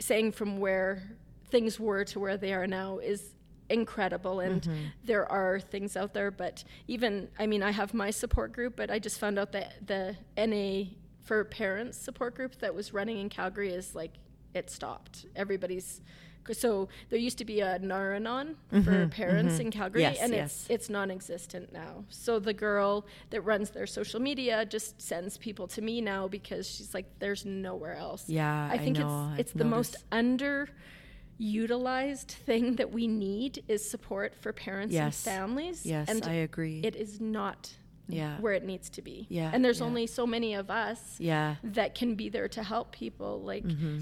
saying 0.00 0.32
from 0.32 0.58
where 0.58 1.02
things 1.50 1.78
were 1.78 2.04
to 2.04 2.18
where 2.18 2.36
they 2.36 2.52
are 2.52 2.66
now 2.66 2.98
is 2.98 3.34
incredible. 3.70 4.40
And 4.40 4.62
mm-hmm. 4.62 4.84
there 5.04 5.30
are 5.30 5.60
things 5.60 5.96
out 5.96 6.12
there 6.12 6.30
but 6.30 6.64
even 6.88 7.28
i 7.38 7.46
mean 7.46 7.62
i 7.62 7.70
have 7.70 7.94
my 7.94 8.10
support 8.10 8.52
group 8.52 8.76
but 8.76 8.90
i 8.90 8.98
just 8.98 9.18
found 9.18 9.38
out 9.38 9.52
that 9.52 9.86
the 9.86 10.16
na 10.36 10.90
for 11.22 11.44
parents 11.44 11.96
support 11.96 12.34
group 12.34 12.58
that 12.58 12.74
was 12.74 12.92
running 12.92 13.18
in 13.18 13.28
calgary 13.28 13.70
is 13.70 13.94
like 13.94 14.12
it 14.54 14.70
stopped. 14.70 15.26
Everybody's 15.36 16.00
so 16.52 16.88
there 17.10 17.18
used 17.18 17.38
to 17.38 17.44
be 17.44 17.60
a 17.60 17.78
Nar-Anon 17.78 18.56
for 18.84 19.08
parents 19.08 19.58
in 19.58 19.70
Calgary, 19.70 20.02
Yes, 20.02 20.18
and 20.20 20.32
yes. 20.32 20.52
it's 20.68 20.70
it's 20.70 20.90
non-existent 20.90 21.72
now. 21.72 22.04
So 22.08 22.38
the 22.38 22.52
girl 22.52 23.06
that 23.30 23.40
runs 23.42 23.70
their 23.70 23.86
social 23.86 24.20
media 24.20 24.64
just 24.66 25.00
sends 25.00 25.38
people 25.38 25.66
to 25.68 25.80
me 25.82 26.00
now 26.00 26.28
because 26.28 26.68
she's 26.68 26.92
like, 26.94 27.06
"There's 27.18 27.44
nowhere 27.44 27.96
else." 27.96 28.24
Yeah, 28.28 28.68
I 28.70 28.78
think 28.78 28.98
know. 28.98 29.30
it's 29.32 29.40
it's 29.40 29.52
I've 29.52 29.58
the 29.58 29.64
most 29.64 29.96
noticed. 30.12 30.70
underutilized 31.40 32.30
thing 32.46 32.76
that 32.76 32.92
we 32.92 33.06
need 33.06 33.64
is 33.68 33.88
support 33.88 34.34
for 34.36 34.52
parents 34.52 34.92
Yes. 34.94 35.26
and 35.26 35.34
families. 35.34 35.84
yes, 35.86 36.08
and 36.08 36.24
I 36.26 36.34
agree. 36.34 36.80
it 36.84 36.94
is 36.96 37.20
not 37.20 37.72
Yeah. 38.08 38.38
where 38.40 38.52
it 38.52 38.64
needs 38.64 38.90
to 38.90 39.02
be. 39.02 39.26
Yeah, 39.30 39.50
and 39.52 39.64
there's 39.64 39.80
yeah. 39.80 39.86
only 39.86 40.06
so 40.06 40.26
many 40.26 40.54
of 40.54 40.70
us 40.70 41.16
yeah, 41.18 41.56
that 41.64 41.94
can 41.94 42.14
be 42.14 42.28
there 42.28 42.48
to 42.48 42.62
help 42.62 42.92
people. 42.92 43.40
Like, 43.42 43.64
Mm-hmm. 43.64 44.00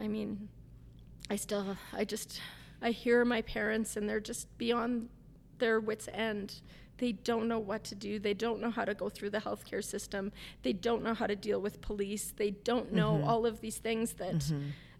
I 0.00 0.08
mean, 0.08 0.48
I 1.30 1.36
still, 1.36 1.76
I 1.92 2.04
just, 2.04 2.40
I 2.82 2.90
hear 2.90 3.24
my 3.24 3.42
parents 3.42 3.96
and 3.96 4.08
they're 4.08 4.20
just 4.20 4.56
beyond 4.58 5.08
their 5.58 5.80
wits' 5.80 6.08
end. 6.12 6.60
They 6.98 7.12
don't 7.12 7.48
know 7.48 7.58
what 7.58 7.82
to 7.84 7.94
do. 7.94 8.18
They 8.18 8.34
don't 8.34 8.60
know 8.60 8.70
how 8.70 8.84
to 8.84 8.94
go 8.94 9.08
through 9.08 9.30
the 9.30 9.38
healthcare 9.40 9.82
system. 9.82 10.32
They 10.62 10.72
don't 10.72 11.02
know 11.02 11.14
how 11.14 11.26
to 11.26 11.34
deal 11.36 11.60
with 11.60 11.80
police. 11.80 12.32
They 12.36 12.50
don't 12.50 12.92
know 12.92 13.14
Mm-hmm. 13.14 13.28
all 13.28 13.46
of 13.46 13.60
these 13.60 13.78
things 13.78 14.12
that 14.14 14.52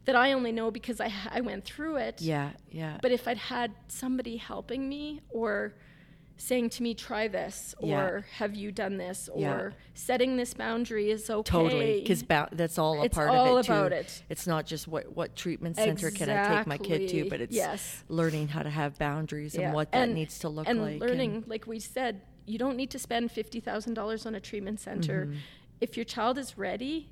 that 0.07 0.17
I 0.17 0.33
only 0.33 0.53
know 0.53 0.71
because 0.71 1.01
I 1.01 1.13
I 1.31 1.41
went 1.41 1.65
through 1.65 1.97
it. 1.97 2.21
yeah, 2.21 2.51
yeah. 2.71 2.99
But 3.01 3.13
if 3.13 3.27
I'd 3.29 3.39
had 3.39 3.73
somebody 3.89 4.37
helping 4.37 4.89
me 4.89 5.21
or 5.31 5.75
saying 6.37 6.69
to 6.69 6.83
me, 6.83 6.95
try 6.95 7.29
this, 7.29 7.75
or 7.79 7.89
Yeah. 7.89 8.21
have 8.39 8.55
you 8.57 8.73
done 8.73 8.97
this, 8.97 9.29
or 9.29 9.41
Yeah. 9.41 9.71
setting 9.95 10.37
this 10.37 10.53
boundary 10.55 11.11
is 11.11 11.31
okay. 11.31 11.49
Totally, 11.51 12.01
because 12.01 12.23
ba- 12.23 12.49
that's 12.53 12.77
all 12.79 13.01
a 13.01 13.05
It's 13.05 13.15
part 13.15 13.31
all 13.31 13.57
of 13.57 13.65
it 13.65 13.67
too. 13.69 13.73
about 13.73 13.93
it. 13.93 14.23
It's 14.29 14.47
not 14.47 14.67
just 14.67 14.89
what 14.89 15.15
what 15.15 15.37
treatment 15.37 15.77
center 15.77 16.11
can 16.11 16.29
I 16.31 16.57
take 16.59 16.67
my 16.67 16.79
kid 16.79 17.09
to, 17.11 17.29
but 17.31 17.41
it's 17.41 17.55
Yes. 17.55 18.03
learning 18.09 18.49
how 18.49 18.63
to 18.63 18.71
have 18.71 18.99
boundaries 18.99 19.55
Yeah. 19.55 19.67
and 19.67 19.75
what 19.75 19.93
that 19.93 20.09
needs 20.09 20.39
to 20.41 20.49
look 20.49 20.69
and 20.69 20.81
like. 20.83 21.01
learning, 21.01 21.45
like 21.47 21.67
we 21.67 21.79
said, 21.79 22.21
you 22.47 22.59
don't 22.59 22.77
need 22.77 22.91
to 22.91 22.99
spend 22.99 23.31
fifty 23.31 23.61
thousand 23.61 23.95
dollars 23.95 24.27
on 24.27 24.35
a 24.35 24.41
treatment 24.41 24.81
center. 24.81 25.27
Mm-hmm. 25.27 25.37
If 25.81 25.97
your 25.97 26.05
child 26.05 26.37
is 26.37 26.59
ready, 26.59 27.11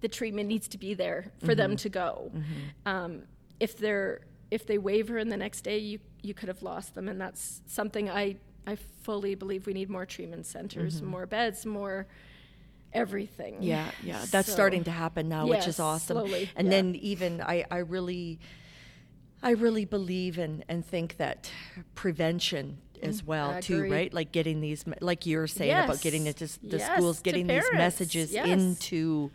the 0.00 0.08
treatment 0.08 0.48
needs 0.48 0.68
to 0.68 0.78
be 0.78 0.94
there 0.94 1.32
for 1.44 1.54
them 1.54 1.72
Mm-hmm. 1.72 1.76
to 1.76 1.88
go. 1.88 2.32
Um, 2.86 3.22
if 3.58 3.76
they're 3.76 4.20
if 4.50 4.66
they 4.66 4.78
waver 4.78 5.16
and 5.16 5.30
the 5.32 5.36
next 5.36 5.62
day, 5.62 5.78
you 5.78 5.98
you 6.22 6.34
could 6.34 6.48
have 6.48 6.62
lost 6.62 6.94
them, 6.94 7.08
and 7.08 7.18
that's 7.20 7.62
something 7.66 8.10
I 8.10 8.36
I 8.66 8.76
fully 9.02 9.34
believe 9.34 9.66
we 9.66 9.72
need 9.72 9.90
more 9.90 10.06
treatment 10.06 10.46
centers, 10.46 11.00
more 11.02 11.26
beds, 11.26 11.64
more 11.66 12.06
everything. 12.92 13.54
Mm-hmm. 13.54 13.62
Yeah, 13.62 13.90
yeah, 14.02 14.24
that's 14.30 14.48
So- 14.48 14.52
starting 14.54 14.84
to 14.84 14.90
happen 14.90 15.28
now, 15.28 15.46
which 15.46 15.60
is 15.60 15.66
Yes, 15.66 15.80
awesome. 15.80 16.16
slowly, 16.16 16.50
and 16.56 16.66
yeah. 16.66 16.70
then 16.70 16.94
even 16.96 17.40
I, 17.40 17.64
I 17.70 17.78
really, 17.78 18.38
I 19.42 19.50
really 19.52 19.84
believe 19.84 20.38
and 20.38 20.64
and 20.68 20.84
think 20.84 21.16
that 21.16 21.50
prevention 21.94 22.78
as 23.02 23.24
well 23.24 23.50
Mm, 23.52 23.56
I 23.56 23.60
too, 23.60 23.76
agree. 23.76 23.90
right? 23.90 24.12
Like 24.14 24.30
getting 24.30 24.60
these, 24.60 24.84
like 25.00 25.24
you're 25.24 25.46
saying 25.46 25.84
about 25.84 26.02
getting 26.02 26.26
Yes. 26.26 26.40
into 26.42 26.60
the 26.68 26.78
Yes, 26.78 26.92
schools, 26.92 27.20
getting 27.20 27.46
these 27.46 27.64
messages 27.72 28.30
Yes. 28.32 28.46
into 28.46 29.30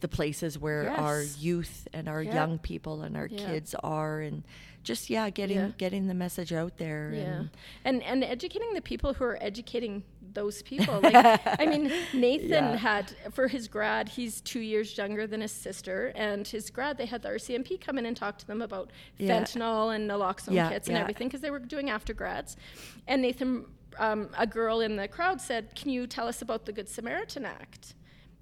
the 0.00 0.08
places 0.08 0.58
where 0.58 0.88
our 0.88 1.22
youth 1.22 1.86
and 1.92 2.08
our 2.08 2.22
young 2.22 2.58
people 2.58 3.02
and 3.02 3.18
our 3.18 3.28
kids 3.28 3.74
are, 3.82 4.20
and 4.20 4.42
just 4.82 5.10
yeah, 5.10 5.28
getting 5.30 5.56
Yeah. 5.58 5.70
getting 5.76 6.06
the 6.06 6.14
message 6.14 6.52
out 6.52 6.76
there. 6.78 7.12
Yeah, 7.14 7.38
And, 7.84 8.02
and 8.02 8.02
and 8.02 8.24
educating 8.24 8.72
the 8.74 8.80
people 8.82 9.12
who 9.14 9.24
are 9.24 9.38
educating 9.40 10.02
those 10.32 10.62
people. 10.62 11.00
Like, 11.00 11.14
I 11.60 11.66
mean, 11.66 11.90
Nathan 12.14 12.48
Yeah. 12.50 12.76
had 12.76 13.14
for 13.32 13.48
his 13.48 13.68
grad, 13.68 14.08
he's 14.08 14.40
two 14.40 14.60
years 14.60 14.96
younger 14.96 15.26
than 15.26 15.40
his 15.40 15.52
sister, 15.52 16.12
and 16.14 16.46
his 16.46 16.70
grad 16.70 16.96
they 16.98 17.06
had 17.06 17.22
the 17.22 17.28
RCMP 17.30 17.80
come 17.80 17.98
in 17.98 18.06
and 18.06 18.16
talk 18.16 18.38
to 18.38 18.46
them 18.46 18.62
about 18.62 18.90
Yeah. 19.18 19.42
fentanyl 19.42 19.94
and 19.94 20.08
naloxone 20.10 20.54
Yeah, 20.54 20.70
kits 20.70 20.88
and 20.88 20.96
everything 20.96 21.28
because 21.28 21.40
they 21.40 21.50
were 21.50 21.58
doing 21.58 21.90
after 21.90 22.14
grads, 22.14 22.56
and 23.06 23.22
Nathan. 23.22 23.66
Um, 23.98 24.30
a 24.38 24.46
girl 24.46 24.80
in 24.80 24.94
the 24.94 25.08
crowd 25.08 25.40
said, 25.40 25.74
"Can 25.74 25.90
you 25.90 26.06
tell 26.06 26.28
us 26.28 26.40
about 26.42 26.64
the 26.64 26.72
Good 26.72 26.88
Samaritan 26.88 27.44
Act?" 27.44 27.94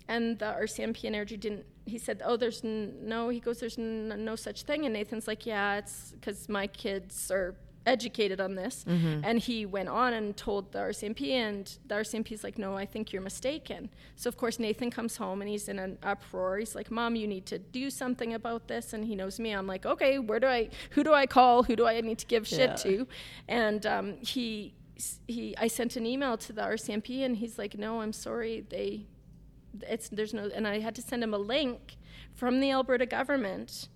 And 0.08 0.38
the 0.38 0.46
RCMP 0.46 1.04
Energy 1.04 1.36
didn't. 1.36 1.66
He 1.86 1.98
said, 1.98 2.22
"Oh, 2.24 2.36
there's 2.36 2.64
n- 2.64 2.94
no." 3.02 3.28
He 3.28 3.40
goes, 3.40 3.60
"There's 3.60 3.78
n- 3.78 4.24
no 4.24 4.36
such 4.36 4.62
thing." 4.62 4.84
And 4.86 4.92
Nathan's 4.94 5.26
like, 5.28 5.44
"Yeah, 5.46 5.76
it's 5.76 6.12
because 6.12 6.48
my 6.48 6.66
kids 6.66 7.30
are 7.30 7.54
educated 7.86 8.38
on 8.38 8.54
this. 8.54 8.84
And 8.86 9.38
he 9.38 9.64
went 9.64 9.88
on 9.88 10.12
and 10.12 10.36
told 10.36 10.72
the 10.72 10.78
RCMP, 10.78 11.30
and 11.32 11.64
the 11.86 11.94
RCMP's 11.94 12.44
like, 12.44 12.58
no, 12.58 12.76
I 12.76 12.84
think 12.84 13.14
you're 13.14 13.22
mistaken. 13.22 13.88
So, 14.14 14.28
of 14.28 14.36
course, 14.36 14.58
Nathan 14.58 14.90
comes 14.90 15.16
home 15.16 15.40
and 15.40 15.48
he's 15.48 15.68
in 15.70 15.78
an 15.78 15.96
uproar. 16.02 16.58
He's 16.58 16.74
like, 16.74 16.90
Mom, 16.90 17.16
you 17.16 17.26
need 17.26 17.46
to 17.46 17.58
do 17.58 17.88
something 17.88 18.34
about 18.34 18.68
this. 18.68 18.92
And 18.92 19.06
he 19.06 19.14
knows 19.16 19.40
me. 19.40 19.52
I'm 19.52 19.66
like, 19.66 19.86
okay, 19.86 20.18
where 20.18 20.38
do 20.38 20.48
I, 20.48 20.68
who 20.90 21.02
do 21.02 21.14
I 21.14 21.24
call? 21.26 21.62
Who 21.62 21.76
do 21.76 21.86
I 21.86 21.98
need 22.02 22.18
to 22.18 22.26
give 22.26 22.46
shit 22.46 22.70
Yeah. 22.70 22.74
to? 22.76 23.08
And 23.48 23.86
um, 23.86 24.16
he, 24.20 24.74
he, 25.26 25.56
I 25.56 25.68
sent 25.68 25.96
an 25.96 26.04
email 26.04 26.36
to 26.36 26.52
the 26.52 26.60
RCMP, 26.62 27.24
and 27.24 27.38
he's 27.38 27.56
like, 27.58 27.78
no, 27.78 28.02
I'm 28.02 28.12
sorry. 28.12 28.66
They, 28.68 29.06
it's, 29.82 30.08
there's 30.08 30.34
no, 30.34 30.50
and 30.54 30.66
I 30.66 30.80
had 30.80 30.94
to 30.96 31.02
send 31.02 31.22
him 31.22 31.34
a 31.34 31.38
link 31.38 31.96
from 32.34 32.60
the 32.60 32.70
Alberta 32.70 33.06
government 33.06 33.88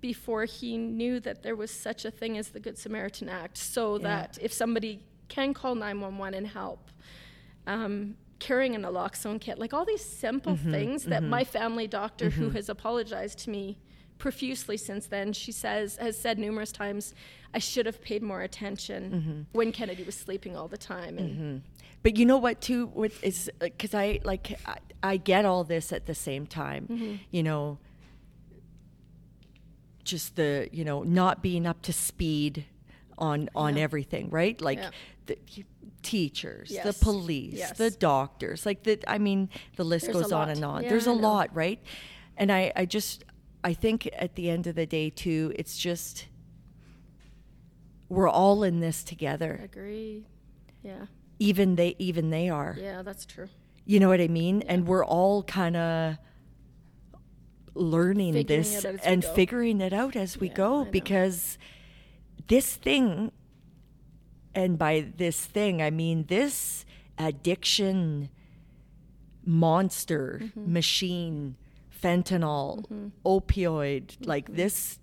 before 0.00 0.44
he 0.44 0.78
knew 0.78 1.18
that 1.20 1.42
there 1.42 1.56
was 1.56 1.70
such 1.70 2.04
a 2.04 2.10
thing 2.10 2.38
as 2.38 2.48
the 2.50 2.60
Good 2.60 2.78
Samaritan 2.78 3.28
Act, 3.28 3.58
so 3.58 3.96
Yeah. 3.96 4.02
that 4.04 4.38
if 4.40 4.52
somebody 4.52 5.00
can 5.28 5.52
call 5.54 5.74
911 5.74 6.34
and 6.34 6.46
help, 6.46 6.90
um, 7.66 8.16
carrying 8.38 8.74
an 8.74 8.82
naloxone 8.82 9.40
kit, 9.40 9.58
like 9.58 9.72
all 9.74 9.84
these 9.84 10.04
simple 10.04 10.54
Mm-hmm, 10.54 10.70
things 10.70 11.04
that 11.04 11.22
my 11.22 11.44
family 11.44 11.86
doctor, 11.86 12.30
who 12.30 12.50
has 12.50 12.68
apologized 12.68 13.38
to 13.40 13.50
me 13.50 13.78
profusely 14.18 14.76
since 14.76 15.06
then, 15.06 15.32
she 15.32 15.50
says 15.52 15.96
has 15.96 16.16
said 16.18 16.38
numerous 16.38 16.72
times, 16.72 17.14
I 17.52 17.58
should 17.58 17.86
have 17.86 18.00
paid 18.00 18.22
more 18.22 18.42
attention 18.42 19.10
Mm-hmm. 19.12 19.40
when 19.58 19.72
Kennedy 19.72 20.04
was 20.04 20.14
sleeping 20.14 20.56
all 20.56 20.68
the 20.68 20.78
time, 20.78 21.18
and 21.18 21.62
But 22.02 22.16
you 22.16 22.24
know 22.24 22.38
what 22.38 22.60
too? 22.60 22.86
What 22.86 23.12
is 23.22 23.50
because 23.58 23.94
I 23.94 24.20
like 24.24 24.58
I, 24.66 24.78
I 25.02 25.16
get 25.18 25.44
all 25.44 25.64
this 25.64 25.92
at 25.92 26.06
the 26.06 26.14
same 26.14 26.46
time. 26.46 26.86
Mm-hmm. 26.90 27.14
You 27.30 27.42
know, 27.42 27.78
just 30.04 30.36
the 30.36 30.68
you 30.72 30.84
know 30.84 31.02
not 31.02 31.42
being 31.42 31.66
up 31.66 31.82
to 31.82 31.92
speed 31.92 32.64
on 33.18 33.48
on 33.54 33.76
Yeah. 33.76 33.82
everything, 33.82 34.30
right? 34.30 34.58
Like 34.60 34.78
Yeah. 34.78 34.90
the 35.26 35.36
teachers, 36.02 36.70
the 36.70 36.94
police, 36.94 37.54
Yes. 37.54 37.76
the 37.76 37.90
doctors. 37.90 38.64
Like 38.64 38.82
the 38.84 38.98
I 39.06 39.18
mean, 39.18 39.50
the 39.76 39.84
list 39.84 40.06
There's 40.06 40.16
goes 40.16 40.32
on 40.32 40.48
and 40.48 40.64
on. 40.64 40.82
Yeah, 40.84 40.88
There's 40.88 41.06
a 41.06 41.12
lot, 41.12 41.54
right? 41.54 41.80
And 42.36 42.50
I 42.50 42.72
I 42.74 42.86
just 42.86 43.24
I 43.62 43.74
think 43.74 44.08
at 44.14 44.36
the 44.36 44.48
end 44.48 44.66
of 44.66 44.74
the 44.74 44.86
day 44.86 45.10
too, 45.10 45.52
it's 45.56 45.76
just 45.76 46.26
we're 48.08 48.28
all 48.28 48.62
in 48.64 48.80
this 48.80 49.04
together. 49.04 49.60
agree. 49.62 50.24
Yeah, 50.82 51.06
Even 51.40 51.74
they 51.74 51.96
even 51.98 52.30
they 52.30 52.48
are. 52.48 52.76
yeah, 52.78 53.02
that's 53.02 53.26
true. 53.26 53.48
You 53.84 53.98
know 53.98 54.08
what 54.08 54.20
I 54.20 54.28
mean? 54.28 54.62
And 54.68 54.86
we're 54.86 55.04
all 55.04 55.42
kind 55.42 55.74
of 55.76 56.16
learning 57.74 58.34
Figuring 58.34 58.58
this 58.62 58.84
it 58.84 58.86
out 58.86 58.94
as 58.94 59.00
we 59.00 59.12
and 59.12 59.24
figuring 59.24 59.80
it 59.80 59.92
out 59.92 60.16
as 60.16 60.38
we 60.38 60.48
Yeah, 60.48 60.54
go 60.54 60.84
because 60.84 61.58
this 62.46 62.76
thing, 62.76 63.32
and 64.54 64.78
by 64.78 65.06
this 65.16 65.44
thing, 65.46 65.80
I 65.82 65.90
mean 65.90 66.26
this 66.28 66.84
addiction 67.18 68.28
monster 69.44 70.40
Mm-hmm. 70.42 70.72
machine, 70.72 71.56
fentanyl, 72.02 73.10
opioid, 73.24 74.16
like 74.26 74.54
this, 74.54 74.98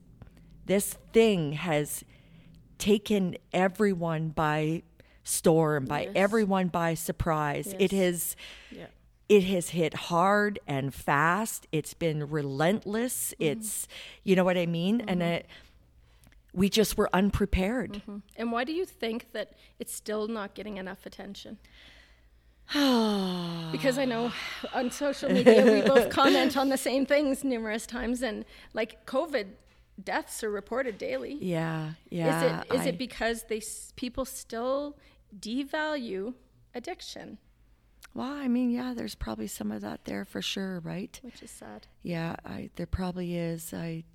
this 0.65 0.97
thing 1.13 1.53
has 1.53 2.03
taken 2.77 3.35
everyone 3.51 4.29
by 4.29 4.83
storm, 5.27 5.85
by 5.85 6.01
Yes. 6.03 6.11
everyone 6.15 6.67
by 6.67 6.93
surprise. 6.93 7.75
It 7.79 7.91
has 7.91 8.35
Yeah. 8.71 8.87
it 9.29 9.43
has 9.43 9.69
hit 9.69 9.93
hard 9.93 10.59
and 10.67 10.93
fast. 10.93 11.67
It's 11.71 11.93
been 11.93 12.29
relentless. 12.29 13.33
Mm-hmm. 13.39 13.59
It's, 13.59 13.87
you 14.23 14.35
know 14.35 14.45
what 14.45 14.57
I 14.57 14.65
mean? 14.65 15.01
And 15.07 15.21
it, 15.21 15.45
we 16.53 16.69
just 16.69 16.97
were 16.97 17.09
unprepared. 17.13 17.93
Mm-hmm. 17.93 18.17
And 18.37 18.51
why 18.53 18.63
do 18.63 18.71
you 18.71 18.85
think 18.85 19.33
that 19.33 19.53
it's 19.79 19.93
still 19.93 20.27
not 20.27 20.53
getting 20.55 20.77
enough 20.77 21.05
attention? 21.05 21.57
because 22.73 23.97
I 23.97 24.05
know 24.05 24.31
on 24.73 24.91
social 24.91 25.31
media 25.31 25.63
we 25.71 25.81
both 25.81 26.09
comment 26.21 26.57
on 26.57 26.67
the 26.69 26.77
same 26.77 27.05
things 27.05 27.43
numerous 27.43 27.85
times, 27.85 28.21
and 28.21 28.43
like 28.73 29.05
COVID 29.05 29.45
deaths 30.03 30.43
are 30.43 30.49
reported 30.49 30.97
daily. 30.97 31.37
Yeah, 31.41 31.91
yeah. 32.09 32.27
is 32.27 32.43
it 32.69 32.75
is 32.75 32.81
I- 32.81 32.89
it 32.89 32.97
because 32.97 33.43
they 33.43 33.61
people 33.95 34.25
still 34.25 34.97
devalue 35.37 36.33
addiction, 36.73 37.37
well, 38.17 38.33
I 38.33 38.47
mean, 38.47 38.71
yeah, 38.71 38.93
there's 38.95 39.13
probably 39.13 39.45
some 39.45 39.71
of 39.71 39.81
that 39.81 40.05
there 40.05 40.25
for 40.25 40.41
sure, 40.41 40.79
right? 40.79 41.19
which 41.21 41.43
is 41.43 41.51
sad. 41.51 41.85
Yeah, 42.01 42.35
I 42.43 42.71
there 42.75 42.87
probably 42.87 43.37
is. 43.37 43.73
I, 43.75 44.05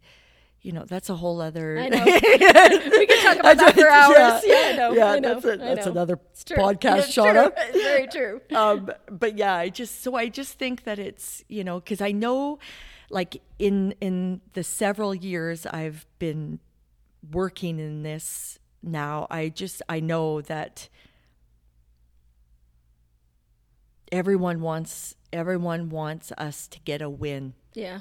you 0.61 0.73
know, 0.73 0.85
that's 0.85 1.09
a 1.09 1.15
whole 1.15 1.41
other. 1.41 1.79
I 1.79 1.89
know. 1.89 2.05
we 2.05 3.07
could 3.07 3.21
talk 3.21 3.39
about 3.39 3.59
that 3.59 3.75
for 3.77 3.89
hours. 3.91 4.43
Yeah, 4.45 4.57
I 4.57 4.77
know. 4.77 4.93
Yeah, 4.93 5.07
I 5.13 5.19
know, 5.21 5.35
that's, 5.35 5.45
a, 5.45 5.57
that's 5.57 5.87
know. 5.87 5.93
another 5.93 6.17
podcast, 6.17 7.13
Shauna. 7.13 7.53
very 7.73 8.09
true. 8.09 8.41
um, 8.57 8.91
but 9.09 9.39
yeah, 9.39 9.55
I 9.55 9.69
just 9.69 10.03
so 10.03 10.17
I 10.17 10.29
just 10.29 10.59
think 10.59 10.83
that 10.83 10.99
it's 10.99 11.45
you 11.49 11.63
know 11.63 11.79
because 11.79 12.01
I 12.01 12.11
know, 12.11 12.59
like 13.09 13.41
in 13.61 13.95
in 14.01 14.41
the 14.55 14.65
several 14.65 15.15
years 15.15 15.65
I've 15.65 16.07
been 16.19 16.59
working 17.31 17.79
in 17.79 18.03
this 18.03 18.59
now, 18.83 19.29
I 19.31 19.49
just 19.49 19.81
I 19.89 20.01
know 20.01 20.41
that 20.41 20.89
everyone 24.13 24.61
wants 24.61 25.17
everyone 25.33 25.89
wants 25.89 26.31
us 26.39 26.69
to 26.69 26.79
get 26.81 27.01
a 27.03 27.09
win. 27.11 27.55
Yeah, 27.75 28.01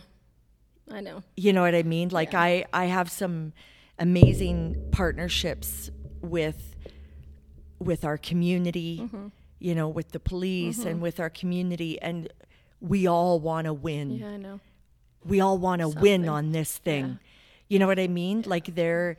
I 0.92 1.00
know. 1.02 1.24
You 1.38 1.54
know 1.54 1.62
what 1.62 1.74
I 1.74 1.84
mean? 1.84 2.10
Like 2.10 2.34
Yeah. 2.34 2.42
I 2.42 2.66
I 2.74 2.86
have 2.86 3.10
some 3.10 3.54
amazing 3.98 4.90
partnerships 4.92 5.90
with 6.22 6.76
with 7.80 8.04
our 8.06 8.18
community, 8.18 9.00
Mm-hmm. 9.02 9.28
you 9.60 9.74
know, 9.74 9.88
with 9.90 10.12
the 10.12 10.20
police 10.20 10.86
and 10.86 11.02
with 11.02 11.20
our 11.20 11.30
community 11.30 12.00
and 12.02 12.28
we 12.80 13.08
all 13.08 13.40
want 13.40 13.66
to 13.66 13.74
win. 13.74 14.12
Yeah, 14.12 14.30
I 14.30 14.38
know. 14.38 14.60
We 15.24 15.40
all 15.40 15.58
want 15.58 15.82
to 15.82 15.88
win 15.88 16.28
on 16.28 16.52
this 16.52 16.78
thing. 16.78 17.06
Yeah. 17.08 17.16
You 17.70 17.80
know 17.80 17.88
what 17.88 18.00
I 18.00 18.08
mean? 18.08 18.44
Like 18.46 18.76
there 18.76 19.18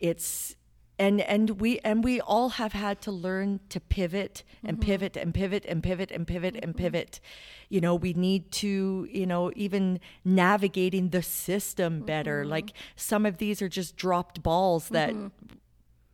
it's 0.00 0.56
and 0.98 1.20
and 1.22 1.60
we 1.60 1.78
and 1.80 2.04
we 2.04 2.20
all 2.20 2.50
have 2.50 2.72
had 2.72 3.00
to 3.02 3.10
learn 3.10 3.60
to 3.68 3.80
pivot 3.80 4.42
and 4.62 4.76
Mm-hmm. 4.78 4.86
pivot 4.90 5.16
and 5.16 5.34
pivot 5.34 5.64
and 5.66 5.82
pivot 5.82 6.10
and 6.12 6.26
pivot 6.26 6.56
and 6.62 6.76
pivot. 6.76 7.20
You 7.68 7.80
know, 7.80 7.94
we 7.94 8.12
need 8.12 8.52
to, 8.62 9.08
you 9.10 9.26
know, 9.26 9.50
even 9.56 9.98
navigating 10.24 11.08
the 11.10 11.22
system 11.22 12.00
better. 12.00 12.42
Mm-hmm. 12.42 12.50
Like 12.50 12.72
some 12.96 13.26
of 13.26 13.38
these 13.38 13.60
are 13.62 13.68
just 13.68 13.96
dropped 13.96 14.42
balls 14.42 14.88
that 14.90 15.12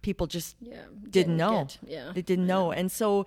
people 0.02 0.27
just 0.27 0.57
Yeah, 0.61 0.77
didn't 1.11 1.36
know. 1.36 1.65
get. 1.65 1.78
Yeah, 1.86 2.12
They 2.15 2.23
didn't 2.23 2.47
know. 2.47 2.73
And 2.73 2.90
so 2.90 3.27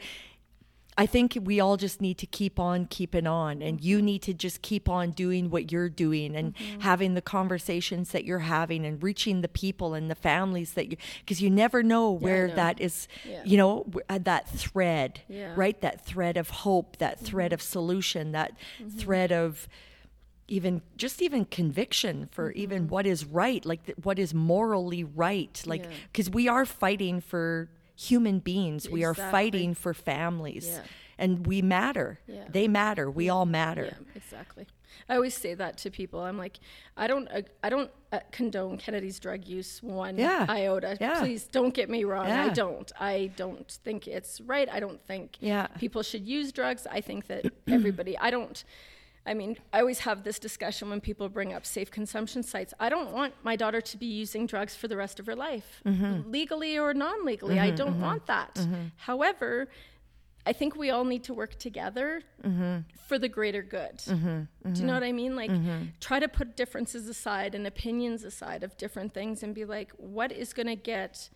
I 0.98 1.06
think 1.08 1.38
we 1.42 1.60
all 1.60 1.76
just 1.78 2.02
need 2.02 2.18
to 2.20 2.26
keep 2.28 2.60
on 2.60 2.86
keeping 2.86 3.26
on 3.26 3.62
and 3.62 3.82
you 3.82 4.02
need 4.02 4.22
to 4.24 4.34
just 4.34 4.62
keep 4.62 4.88
on 4.88 5.12
doing 5.12 5.50
what 5.50 5.72
you're 5.72 5.90
doing 5.90 6.36
and 6.36 6.54
Mm-hmm. 6.56 6.82
having 6.82 7.14
the 7.16 7.22
conversations 7.22 8.12
that 8.12 8.26
you're 8.26 8.40
having 8.58 8.86
and 8.86 9.02
reaching 9.02 9.42
the 9.42 9.48
people 9.48 9.94
and 9.96 10.10
the 10.10 10.16
families 10.16 10.74
that 10.74 10.92
you 10.92 10.98
because 11.20 11.42
you 11.42 11.50
never 11.50 11.82
know 11.82 12.12
where 12.12 12.48
know. 12.48 12.56
that 12.56 12.80
is 12.80 13.08
Yeah. 13.28 13.42
you 13.44 13.58
know 13.58 13.86
uh, 14.10 14.20
that 14.24 14.48
thread 14.50 15.22
Yeah. 15.28 15.50
Mm-hmm. 15.50 15.60
right 15.60 15.82
that 15.82 16.06
thread 16.06 16.38
of 16.38 16.50
hope 16.50 16.98
that 16.98 17.20
thread 17.20 17.54
of 17.54 17.62
solution 17.62 18.32
that 18.34 18.52
thread 18.98 19.32
of 19.32 19.68
even 20.48 20.82
just 20.98 21.22
even 21.22 21.46
conviction 21.46 22.28
for 22.32 22.52
even 22.52 22.88
what 22.88 23.06
is 23.08 23.26
right 23.26 23.66
like 23.66 23.86
th- 23.86 23.98
what 24.04 24.20
is 24.20 24.34
morally 24.34 25.04
right 25.04 25.64
like 25.66 25.84
Yeah. 25.86 25.90
because 26.12 26.30
we 26.30 26.48
are 26.48 26.66
fighting 26.66 27.22
for 27.22 27.70
human 27.96 28.40
beings 28.40 28.90
we 28.90 29.04
are 29.04 29.14
fighting 29.14 29.74
for 29.74 29.94
families 29.94 30.68
Yeah. 30.68 30.82
and 31.18 31.46
we 31.46 31.62
matter 31.62 32.20
Yeah. 32.28 32.46
they 32.50 32.68
matter 32.68 33.10
we 33.10 33.30
all 33.30 33.46
matter 33.46 33.86
Yeah, 33.86 34.16
exactly. 34.16 34.68
I 35.10 35.16
always 35.16 35.34
say 35.36 35.56
that 35.56 35.78
to 35.80 35.90
people. 35.90 36.20
I'm 36.22 36.38
like, 36.38 36.60
I 36.96 37.08
don't, 37.08 37.28
uh, 37.30 37.42
I 37.64 37.70
don't 37.70 37.90
uh, 38.12 38.20
condone 38.32 38.78
Kennedy's 38.78 39.20
drug 39.20 39.44
use 39.46 39.82
one 39.82 40.18
Yeah. 40.18 40.46
iota. 40.48 40.98
Yeah. 41.02 41.20
Please 41.20 41.46
don't 41.46 41.74
get 41.74 41.90
me 41.90 42.04
wrong. 42.04 42.28
I 42.28 42.50
don't. 42.50 42.92
I 43.00 43.32
don't 43.36 43.70
think 43.84 44.08
it's 44.08 44.40
right. 44.42 44.70
I 44.72 44.80
don't 44.80 45.02
think 45.06 45.38
Yeah. 45.40 45.66
people 45.80 46.04
should 46.04 46.28
use 46.28 46.52
drugs. 46.52 46.86
I 46.90 47.02
think 47.02 47.26
that 47.28 47.46
everybody. 47.68 48.18
I 48.20 48.30
don't. 48.30 48.64
I 49.26 49.34
mean, 49.34 49.58
I 49.72 49.80
always 49.80 50.00
have 50.00 50.24
this 50.24 50.38
discussion 50.38 50.90
when 50.90 51.00
people 51.00 51.30
bring 51.30 51.54
up 51.54 51.66
safe 51.66 51.90
consumption 51.90 52.44
sites. 52.44 52.74
I 52.80 52.90
don't 52.90 53.14
want 53.14 53.34
my 53.44 53.56
daughter 53.56 53.80
to 53.80 53.98
be 53.98 54.06
using 54.06 54.46
drugs 54.46 54.76
for 54.76 54.88
the 54.88 54.98
rest 54.98 55.20
of 55.20 55.26
her 55.28 55.36
life, 55.36 55.82
Mm-hmm. 55.86 56.30
legally 56.30 56.78
or 56.78 56.94
non 56.94 57.26
legally. 57.26 57.60
I 57.60 57.68
mm-hmm, 57.68 57.76
don't 57.76 57.92
mm-hmm, 57.94 58.02
want 58.02 58.26
that. 58.28 58.56
Mm-hmm. 58.56 58.88
However, 58.98 59.70
I 60.46 60.52
think 60.52 60.76
we 60.76 60.90
all 60.90 61.06
need 61.06 61.24
to 61.26 61.34
work 61.34 61.58
together 61.58 62.22
for 63.08 63.18
the 63.18 63.30
greater 63.30 63.62
good. 63.62 64.02
Do 64.74 64.82
you 64.82 64.86
know 64.86 64.94
what 64.94 65.04
I 65.04 65.14
mean? 65.14 65.38
Like, 65.38 65.52
try 66.02 66.20
to 66.20 66.28
put 66.28 66.58
differences 66.58 67.08
aside 67.08 67.56
and 67.56 67.66
opinions 67.66 68.26
aside 68.26 68.62
of 68.64 68.76
different 68.78 69.14
things 69.14 69.42
and 69.42 69.56
be 69.56 69.64
like, 69.64 69.92
what 69.96 70.34
is 70.34 70.52
going 70.54 70.68
to 70.68 70.76
get, 70.76 71.30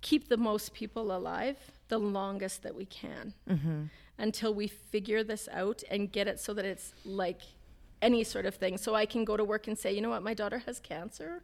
keep 0.00 0.28
the 0.28 0.36
most 0.36 0.74
people 0.74 1.10
alive 1.16 1.58
the 1.88 1.98
longest 1.98 2.62
that 2.62 2.74
we 2.74 2.84
can 2.84 3.34
until 4.18 4.54
we 4.54 4.66
figure 4.66 5.22
this 5.22 5.48
out 5.52 5.82
and 5.90 6.10
get 6.10 6.28
it 6.28 6.40
so 6.40 6.54
that 6.54 6.64
it's 6.64 6.92
like 7.04 7.40
any 8.02 8.24
sort 8.24 8.46
of 8.46 8.54
thing. 8.54 8.78
So 8.78 8.94
I 8.94 9.06
can 9.06 9.24
go 9.24 9.36
to 9.36 9.44
work 9.44 9.66
and 9.66 9.78
say, 9.78 9.92
you 9.92 10.00
know 10.00 10.10
what, 10.10 10.22
my 10.22 10.34
daughter 10.34 10.58
has 10.66 10.80
cancer. 10.80 11.42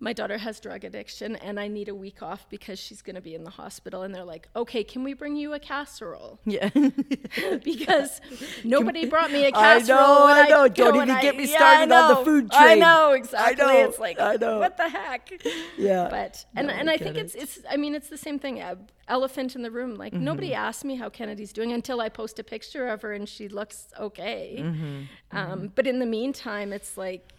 My 0.00 0.12
daughter 0.12 0.36
has 0.38 0.60
drug 0.60 0.84
addiction 0.84 1.36
and 1.36 1.58
I 1.58 1.68
need 1.68 1.88
a 1.88 1.94
week 1.94 2.22
off 2.22 2.46
because 2.50 2.78
she's 2.78 3.00
going 3.00 3.14
to 3.14 3.22
be 3.22 3.34
in 3.34 3.44
the 3.44 3.50
hospital. 3.50 4.02
And 4.02 4.14
they're 4.14 4.24
like, 4.24 4.48
okay, 4.54 4.84
can 4.84 5.02
we 5.04 5.14
bring 5.14 5.36
you 5.36 5.54
a 5.54 5.58
casserole? 5.58 6.40
Yeah. 6.46 6.68
because 7.64 8.20
nobody 8.64 9.06
brought 9.06 9.30
me 9.30 9.46
a 9.46 9.52
casserole. 9.52 9.98
know, 9.98 10.24
when 10.26 10.36
I 10.36 10.48
know. 10.48 10.64
you 10.64 10.70
Don't 10.70 10.96
even 10.96 11.10
I- 11.10 11.22
get 11.22 11.36
me 11.36 11.46
started 11.46 11.92
I 11.92 12.00
on 12.02 12.08
the 12.08 12.14
know. 12.14 12.24
food 12.24 12.48
I 12.52 12.74
know, 12.74 13.12
exactly. 13.12 13.64
know, 13.64 13.88
It's 13.88 13.98
like, 13.98 14.18
I 14.20 14.36
know. 14.36 14.58
what 14.58 14.76
the 14.76 14.88
heck? 14.88 15.30
Yeah. 15.78 16.08
But, 16.10 16.44
and, 16.56 16.66
No, 16.68 16.72
and 16.72 16.90
I 16.90 16.94
I 16.94 16.96
think 16.96 17.16
it. 17.16 17.20
it's, 17.26 17.34
it's, 17.34 17.58
I 17.70 17.76
mean, 17.76 17.94
it's 17.94 18.08
the 18.08 18.16
same 18.18 18.38
thing. 18.38 18.60
Uh, 18.60 18.76
elephant 19.08 19.54
in 19.56 19.62
the 19.62 19.70
room. 19.70 19.94
Like, 19.96 20.12
Mm-hmm. 20.14 20.24
nobody 20.24 20.54
asked 20.54 20.84
me 20.84 20.94
how 20.96 21.08
Kennedy's 21.08 21.52
doing 21.52 21.72
until 21.72 22.00
I 22.00 22.08
post 22.08 22.38
a 22.38 22.44
picture 22.44 22.88
of 22.88 23.02
her 23.02 23.12
and 23.12 23.28
she 23.28 23.48
looks 23.48 23.88
okay. 23.98 24.56
Mm-hmm. 24.60 25.36
Um, 25.36 25.72
but 25.74 25.86
in 25.86 25.98
the 25.98 26.06
meantime, 26.06 26.72
it's 26.72 26.96
like, 26.96 27.32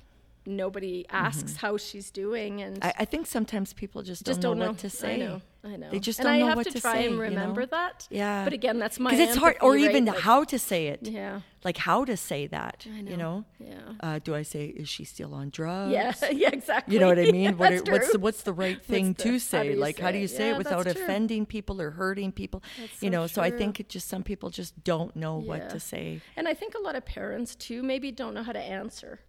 nobody 0.46 1.06
asks 1.10 1.56
how 1.58 1.78
she's 1.78 2.12
doing 2.12 2.62
and 2.62 2.76
Mm-hmm. 2.80 2.88
I, 2.88 2.94
I 3.00 3.06
think 3.06 3.26
sometimes 3.28 3.74
people 3.74 4.02
just, 4.04 4.26
just 4.26 4.42
don't, 4.42 4.58
don't 4.58 4.60
know 4.60 4.72
what 4.72 4.80
to 4.80 4.90
say. 4.90 5.16
I 5.16 5.18
know. 5.18 5.42
I 5.64 5.78
know. 5.78 5.90
They 5.90 6.00
just 6.00 6.20
and 6.20 6.26
don't 6.28 6.36
I 6.36 6.40
know 6.40 6.56
what 6.56 6.68
to 6.68 6.74
to 6.74 6.82
try 6.82 6.94
say, 6.94 7.06
and 7.08 7.16
you 7.16 7.22
remember 7.22 7.62
know? 7.62 7.68
that. 7.72 8.08
Yeah. 8.12 8.44
But 8.44 8.54
again, 8.54 8.78
that's 8.78 9.00
my 9.00 9.10
Because 9.10 9.30
it's 9.30 9.38
hard, 9.38 9.58
or 9.62 9.72
right? 9.72 9.80
even 9.82 10.06
Like, 10.06 10.20
how 10.20 10.44
to 10.44 10.60
say 10.60 10.88
it. 10.88 11.00
Yeah. 11.08 11.42
Like 11.64 11.78
how 11.78 12.06
to 12.06 12.16
say 12.16 12.46
that. 12.48 12.86
I 12.88 12.98
You 12.98 13.04
know. 13.04 13.16
know. 13.18 13.46
Yeah. 13.60 13.80
Uh, 14.00 14.20
do 14.24 14.36
I 14.36 14.44
say 14.44 14.68
is 14.68 14.88
she 14.88 15.06
still 15.06 15.34
on 15.34 15.50
drugs? 15.50 15.92
Yeah. 15.92 16.14
Yeah. 16.32 16.50
Exactly. 16.54 16.94
You 16.94 17.00
know 17.00 17.08
what 17.08 17.18
I 17.18 17.32
mean? 17.40 17.58
what 17.58 17.72
That's 17.72 17.82
it, 17.82 17.92
what's 17.92 18.12
the, 18.12 18.20
what's 18.20 18.44
the 18.44 18.54
right 18.54 18.84
thing 18.84 19.14
the- 19.14 19.24
to 19.24 19.32
how 19.32 19.38
say? 19.40 19.70
you 19.72 19.76
like 19.78 19.98
how 19.98 20.12
do 20.12 20.20
you 20.20 20.28
say 20.28 20.50
Yeah, 20.50 20.56
it 20.56 20.58
without 20.60 20.86
offending 20.86 21.48
people 21.48 21.82
or 21.82 21.90
hurting 21.92 22.32
people? 22.32 22.62
That's 22.80 23.02
you 23.02 23.10
so 23.10 23.14
know, 23.18 23.26
so 23.28 23.42
I 23.42 23.50
think 23.50 23.80
it 23.80 23.90
just 23.90 24.08
some 24.08 24.22
people 24.22 24.52
just 24.52 24.84
don't 24.84 25.16
know 25.16 25.38
what 25.38 25.72
to 25.72 25.80
say. 25.80 26.22
And 26.38 26.48
I 26.48 26.54
think 26.54 26.76
a 26.76 26.80
lot 26.82 26.96
of 26.96 27.06
parents 27.06 27.56
too 27.56 27.82
maybe 27.82 28.12
don't 28.12 28.36
know 28.36 28.44
how 28.44 28.52
to 28.52 28.60
answer. 28.62 29.20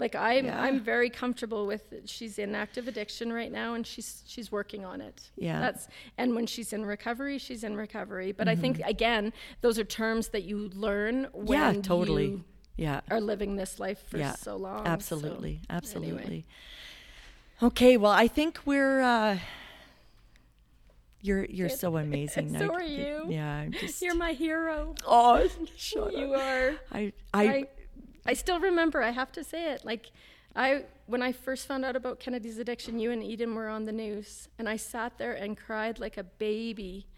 Like 0.00 0.14
I'm, 0.16 0.46
Yeah. 0.46 0.60
I'm 0.60 0.80
very 0.80 1.10
comfortable 1.10 1.66
with. 1.66 1.82
She's 2.06 2.38
in 2.38 2.54
active 2.54 2.88
addiction 2.88 3.32
right 3.32 3.52
now, 3.52 3.74
and 3.74 3.86
she's 3.86 4.24
she's 4.26 4.50
working 4.50 4.84
on 4.84 5.00
it. 5.00 5.30
Yeah. 5.36 5.60
That's 5.60 5.86
and 6.18 6.34
when 6.34 6.46
she's 6.46 6.72
in 6.72 6.84
recovery, 6.86 7.38
she's 7.38 7.62
in 7.62 7.76
recovery. 7.76 8.32
But 8.32 8.48
I 8.48 8.56
think 8.56 8.80
again, 8.84 9.32
those 9.60 9.78
are 9.78 9.84
terms 9.84 10.28
that 10.28 10.42
you 10.44 10.70
learn 10.74 11.28
when 11.32 11.60
Mm-hmm. 11.60 11.76
yeah, 11.76 11.82
totally. 11.82 12.26
you 12.28 12.44
yeah. 12.76 13.00
are 13.10 13.20
living 13.20 13.56
this 13.56 13.78
life 13.78 14.02
for 14.08 14.16
yeah. 14.18 14.34
so 14.34 14.56
long. 14.56 14.84
so 14.86 14.90
Absolutely. 14.90 15.60
anyway. 15.60 15.60
Absolutely. 15.68 16.46
Okay, 17.62 17.96
well, 17.98 18.12
I 18.12 18.26
think 18.26 18.58
we're 18.64 19.02
uh 19.02 19.38
you're 21.20 21.44
you're 21.44 21.68
so 21.68 21.96
amazing. 22.06 22.56
So 22.58 22.64
I- 22.72 22.74
are 22.74 22.82
you. 22.82 23.26
Yeah, 23.28 23.54
I'm 23.56 23.72
just 23.72 24.00
You're 24.00 24.14
my 24.14 24.32
hero. 24.32 24.94
Oh, 25.06 25.46
shut 25.76 26.12
You 26.16 26.32
up. 26.34 26.40
are. 26.40 26.74
I 26.92 27.12
I, 27.34 27.44
I 27.44 27.66
I 28.30 28.34
still 28.34 28.60
remember. 28.60 29.02
I 29.02 29.10
have 29.10 29.32
to 29.32 29.42
say 29.42 29.72
it. 29.72 29.84
Like, 29.84 30.12
I 30.54 30.84
when 31.06 31.20
I 31.20 31.32
first 31.32 31.66
found 31.66 31.84
out 31.84 31.96
about 31.96 32.20
Kennedy's 32.20 32.58
addiction, 32.58 33.00
you 33.00 33.10
and 33.10 33.24
Eden 33.24 33.56
were 33.56 33.68
on 33.68 33.86
the 33.86 33.92
news, 34.04 34.48
and 34.56 34.68
I 34.68 34.76
sat 34.76 35.18
there 35.18 35.32
and 35.32 35.56
cried 35.56 35.98
like 35.98 36.16
a 36.16 36.22
baby 36.22 37.08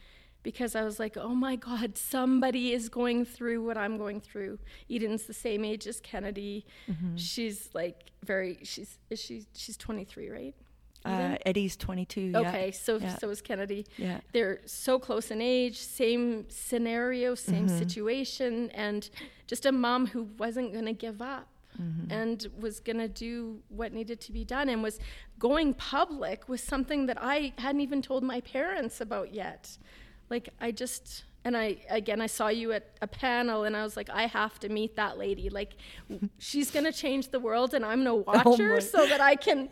because 0.43 0.75
I 0.75 0.83
was 0.85 0.99
like, 0.99 1.19
"Oh 1.19 1.35
my 1.35 1.57
God, 1.57 1.99
somebody 1.99 2.73
is 2.73 2.89
going 2.89 3.27
through 3.27 3.63
what 3.63 3.77
I'm 3.77 3.99
going 3.99 4.21
through." 4.23 4.59
Eden's 4.91 5.25
the 5.25 5.35
same 5.35 5.67
age 5.67 5.87
as 5.87 6.01
Kennedy. 6.01 6.65
Mm-hmm. 6.91 7.17
She's 7.17 7.69
like 7.75 8.13
very. 8.25 8.59
She's 8.63 8.99
is 9.11 9.21
she? 9.21 9.45
She's 9.55 9.77
23, 9.77 10.31
right? 10.31 10.55
Uh, 11.05 11.37
Eden's 11.47 11.77
22. 11.77 12.21
Yeah. 12.21 12.39
Okay, 12.41 12.71
so 12.71 12.99
Yeah. 12.99 13.17
so 13.19 13.31
is 13.31 13.41
Kennedy. 13.43 13.87
Yeah. 13.97 14.21
They're 14.33 14.61
so 14.67 14.99
close 14.99 15.31
in 15.31 15.41
age, 15.41 15.79
same 15.79 16.47
scenario, 16.49 17.35
same 17.35 17.67
Mm-hmm. 17.67 17.79
situation, 17.79 18.71
and 18.71 19.09
just 19.47 19.67
a 19.67 19.73
mom 19.73 20.07
who 20.07 20.23
wasn't 20.39 20.73
going 20.73 20.87
to 20.87 20.93
give 20.93 21.21
up 21.23 21.49
Mm-hmm. 21.81 22.13
and 22.13 22.47
was 22.61 22.81
going 22.81 22.99
to 22.99 23.09
do 23.09 23.63
what 23.71 23.95
needed 23.95 24.21
to 24.21 24.31
be 24.33 24.45
done 24.45 24.69
and 24.69 24.83
was 24.83 25.01
going 25.39 25.73
public 25.73 26.47
with 26.47 26.61
something 26.61 27.07
that 27.07 27.17
I 27.19 27.55
hadn't 27.57 27.81
even 27.81 28.03
told 28.03 28.23
my 28.23 28.43
parents 28.43 29.01
about 29.01 29.33
yet. 29.33 29.79
Like 30.29 30.51
I 30.61 30.71
just 30.71 31.25
and 31.45 31.57
I 31.57 31.77
again 31.91 32.21
I 32.21 32.27
saw 32.27 32.49
you 32.49 32.73
at 32.73 32.85
a 33.03 33.07
panel 33.07 33.65
and 33.65 33.77
I 33.77 33.83
was 33.83 33.97
like 33.97 34.09
I 34.11 34.27
have 34.27 34.59
to 34.61 34.69
meet 34.69 34.97
that 34.97 35.19
lady. 35.19 35.51
Like 35.51 35.73
she's 36.39 36.71
going 36.71 36.85
to 36.85 36.93
change 36.93 37.29
the 37.29 37.41
world 37.41 37.75
and 37.75 37.85
I'm 37.85 38.05
going 38.05 38.25
to 38.25 38.31
watch 38.31 38.43
Oh 38.47 38.57
her 38.57 38.81
so 38.81 39.07
that 39.07 39.21
I 39.21 39.35
can 39.37 39.69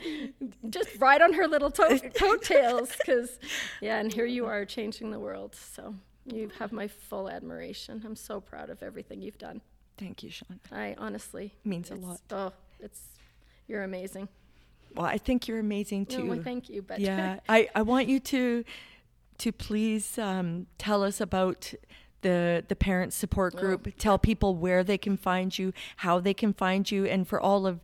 just 0.68 0.90
ride 0.98 1.22
on 1.22 1.32
her 1.34 1.46
little 1.46 1.70
to- 1.70 2.10
coattails 2.14 2.94
cuz 3.06 3.38
yeah 3.80 3.98
and 4.00 4.12
here 4.12 4.26
you 4.26 4.46
are 4.46 4.64
changing 4.64 5.10
the 5.10 5.18
world. 5.20 5.54
So 5.54 5.94
you 6.26 6.50
have 6.58 6.72
my 6.72 6.88
full 6.88 7.28
admiration. 7.30 8.02
I'm 8.04 8.16
so 8.16 8.40
proud 8.40 8.70
of 8.70 8.82
everything 8.82 9.20
you've 9.22 9.38
done. 9.38 9.60
Thank 9.96 10.22
you, 10.22 10.30
Sean. 10.30 10.60
I 10.72 10.94
honestly 10.98 11.54
Means 11.64 11.90
a 11.90 11.94
lot. 11.94 12.20
Oh, 12.30 12.52
it's 12.80 13.02
you're 13.68 13.82
amazing. 13.84 14.28
Well, 14.94 15.06
I 15.06 15.18
think 15.18 15.46
you're 15.46 15.60
amazing 15.60 16.06
too. 16.06 16.24
No, 16.24 16.30
well, 16.30 16.42
thank 16.42 16.68
you, 16.68 16.82
but 16.82 16.98
yeah, 16.98 17.38
I, 17.48 17.68
I 17.74 17.82
want 17.82 18.08
you 18.08 18.18
to 18.18 18.64
to 19.40 19.52
please 19.52 20.18
um, 20.18 20.66
tell 20.78 21.02
us 21.02 21.20
about 21.20 21.74
the 22.22 22.62
the 22.68 22.76
parent 22.76 23.12
support 23.12 23.54
Oh. 23.56 23.60
group. 23.60 23.88
Tell 23.98 24.18
people 24.18 24.54
where 24.54 24.84
they 24.84 24.98
can 24.98 25.16
find 25.16 25.56
you, 25.58 25.72
how 25.96 26.20
they 26.20 26.34
can 26.34 26.52
find 26.52 26.90
you, 26.90 27.04
and 27.06 27.26
for 27.26 27.40
all 27.40 27.66
of 27.66 27.80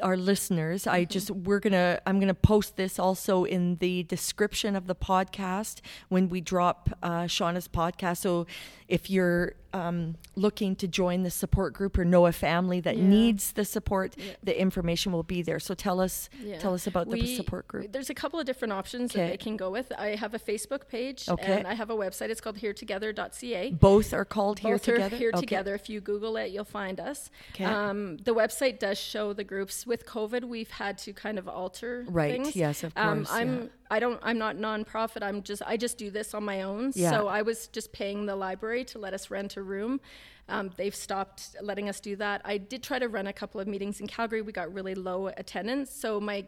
our 0.00 0.16
listeners, 0.16 0.86
I 0.86 1.02
Mm-hmm. 1.02 1.10
just 1.12 1.30
we're 1.30 1.60
gonna 1.60 2.00
I'm 2.06 2.18
gonna 2.20 2.34
post 2.34 2.76
this 2.76 2.98
also 2.98 3.44
in 3.44 3.76
the 3.76 4.02
description 4.04 4.76
of 4.76 4.86
the 4.86 4.94
podcast 4.94 5.80
when 6.08 6.28
we 6.28 6.40
drop 6.40 6.90
uh, 7.02 7.22
Shauna's 7.24 7.68
podcast. 7.68 8.18
So 8.18 8.46
if 8.88 9.08
you're 9.08 9.54
um, 9.72 10.16
looking 10.34 10.74
to 10.74 10.88
join 10.88 11.22
the 11.22 11.30
support 11.30 11.74
group 11.74 11.96
or 11.96 12.04
know 12.04 12.26
a 12.26 12.32
family 12.32 12.80
that 12.80 12.96
Yeah. 12.96 13.06
needs 13.06 13.52
the 13.52 13.64
support, 13.64 14.16
the 14.42 14.60
information 14.60 15.12
will 15.12 15.22
be 15.22 15.42
there. 15.42 15.60
So 15.60 15.74
tell 15.74 16.00
us 16.00 16.28
Yeah. 16.42 16.58
tell 16.58 16.74
us 16.74 16.88
about 16.88 17.08
the 17.08 17.36
support 17.36 17.68
group. 17.68 17.92
There's 17.92 18.10
a 18.10 18.14
couple 18.14 18.40
of 18.40 18.46
different 18.46 18.72
options 18.72 19.12
Okay. 19.12 19.20
that 19.22 19.30
they 19.30 19.36
can 19.36 19.56
go 19.56 19.70
with. 19.70 19.92
I 19.96 20.16
have 20.16 20.34
a 20.34 20.40
Facebook 20.40 20.88
page 20.88 21.28
Okay. 21.28 21.58
and 21.58 21.68
I 21.68 21.74
have 21.74 21.88
a 21.88 21.94
website. 21.94 22.30
It's 22.30 22.40
called 22.40 22.58
heretogether.ca. 22.58 23.70
Both 23.72 24.12
are 24.12 24.24
called 24.24 24.58
here 24.60 24.74
Both 24.74 24.88
are 24.88 24.92
together. 24.94 25.16
here 25.16 25.30
Okay. 25.34 25.40
together. 25.40 25.74
If 25.76 25.88
you 25.88 26.00
Google 26.00 26.36
it, 26.36 26.50
you'll 26.50 26.64
find 26.64 26.98
us. 26.98 27.30
Okay. 27.54 27.64
Um, 27.64 28.16
the 28.18 28.34
website 28.34 28.80
does 28.80 28.98
show 28.98 29.32
the 29.32 29.44
groups. 29.44 29.84
With 29.90 30.06
COVID, 30.06 30.44
we've 30.44 30.70
had 30.70 30.94
to 30.98 31.12
kind 31.12 31.36
of 31.38 31.46
alter 31.48 32.06
Right, 32.08 32.30
things. 32.32 32.54
yes, 32.54 32.84
of 32.84 32.92
Um, 32.96 33.18
course, 33.24 33.30
I'm 33.38 33.52
yeah. 33.62 33.66
I 33.90 33.98
don't 33.98 34.20
I'm 34.22 34.38
not 34.38 34.54
nonprofit. 34.56 35.22
I'm 35.28 35.42
just 35.42 35.62
I 35.66 35.76
just 35.76 35.98
do 35.98 36.08
this 36.10 36.32
on 36.32 36.44
my 36.44 36.62
own. 36.62 36.92
Yeah. 36.94 37.10
So 37.10 37.26
I 37.26 37.42
was 37.42 37.66
just 37.66 37.92
paying 37.92 38.26
the 38.26 38.36
library 38.36 38.84
to 38.92 38.98
let 39.00 39.12
us 39.14 39.30
rent 39.30 39.56
a 39.56 39.62
room. 39.62 40.00
Um, 40.48 40.70
they've 40.76 40.94
stopped 40.94 41.56
letting 41.60 41.88
us 41.88 41.98
do 42.00 42.14
that. 42.16 42.40
I 42.44 42.56
did 42.58 42.82
try 42.84 42.98
to 43.00 43.08
run 43.08 43.26
a 43.26 43.32
couple 43.32 43.60
of 43.60 43.66
meetings 43.66 44.00
in 44.00 44.06
Calgary. 44.06 44.42
We 44.42 44.52
got 44.52 44.72
really 44.72 44.94
low 44.94 45.26
attendance, 45.26 45.90
so 45.90 46.20
my 46.20 46.46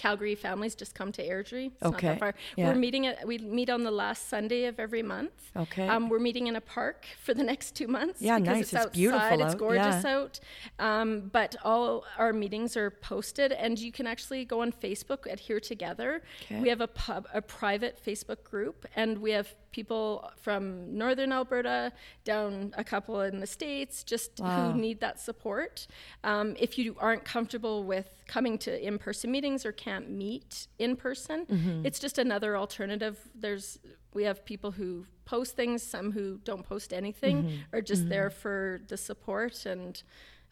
Calgary 0.00 0.34
families 0.34 0.74
just 0.74 0.94
come 0.94 1.12
to 1.12 1.22
Airdrie. 1.22 1.66
It's 1.72 1.82
not 1.82 1.94
Okay, 1.94 2.06
that 2.08 2.18
far. 2.18 2.34
yeah. 2.56 2.68
We're 2.68 2.74
meeting 2.74 3.06
at 3.06 3.26
we 3.26 3.36
meet 3.36 3.68
on 3.68 3.84
the 3.84 3.90
last 3.90 4.30
Sunday 4.30 4.64
of 4.64 4.80
every 4.80 5.02
month. 5.02 5.50
Okay. 5.54 5.86
Um, 5.86 6.08
we're 6.08 6.18
meeting 6.18 6.46
in 6.46 6.56
a 6.56 6.60
park 6.62 7.04
for 7.22 7.34
the 7.34 7.42
next 7.42 7.74
two 7.76 7.86
months. 7.86 8.22
Yeah, 8.22 8.38
because 8.38 8.54
nice. 8.54 8.62
It's, 8.62 8.72
It's 8.72 8.80
outside, 8.86 8.92
beautiful 8.94 9.42
It's 9.42 9.54
gorgeous 9.56 10.02
yeah. 10.04 10.16
out. 10.16 10.40
Um, 10.78 11.28
but 11.30 11.54
all 11.62 12.04
our 12.16 12.32
meetings 12.32 12.78
are 12.78 12.90
posted, 12.90 13.52
and 13.52 13.78
you 13.78 13.92
can 13.92 14.06
actually 14.06 14.46
go 14.46 14.62
on 14.62 14.72
Facebook 14.72 15.30
at 15.30 15.38
Here 15.38 15.60
Together. 15.60 16.22
Okay. 16.44 16.60
We 16.62 16.70
have 16.70 16.80
a 16.80 16.88
pub, 16.88 17.28
a 17.34 17.42
private 17.42 18.02
Facebook 18.02 18.42
group, 18.42 18.86
and 18.96 19.18
we 19.18 19.32
have 19.32 19.54
people 19.72 20.30
from 20.40 20.96
northern 20.96 21.32
Alberta 21.32 21.92
down 22.24 22.74
a 22.76 22.84
couple 22.84 23.20
in 23.22 23.38
the 23.40 23.46
states, 23.46 24.02
just 24.04 24.38
Wow. 24.40 24.72
who 24.72 24.78
need 24.80 25.00
that 25.00 25.20
support. 25.20 25.86
Um, 26.24 26.56
if 26.58 26.76
you 26.78 26.96
aren't 26.98 27.24
comfortable 27.24 27.84
with 27.84 28.08
coming 28.26 28.58
to 28.58 28.86
in-person 28.86 29.30
meetings 29.30 29.64
or 29.64 29.72
can't 29.72 30.10
meet 30.10 30.66
in 30.78 30.96
person, 30.96 31.46
Mm-hmm. 31.46 31.86
it's 31.86 31.98
just 31.98 32.18
another 32.18 32.56
alternative. 32.56 33.18
There's 33.34 33.78
we 34.12 34.24
have 34.24 34.44
people 34.44 34.72
who 34.72 35.06
post 35.24 35.54
things, 35.54 35.82
some 35.84 36.10
who 36.10 36.38
don't 36.44 36.64
post 36.64 36.92
anything, 36.92 37.44
Mm-hmm. 37.44 37.76
are 37.76 37.80
just 37.82 38.08
there 38.08 38.30
for 38.30 38.80
the 38.88 38.96
support, 38.96 39.66
and 39.66 40.02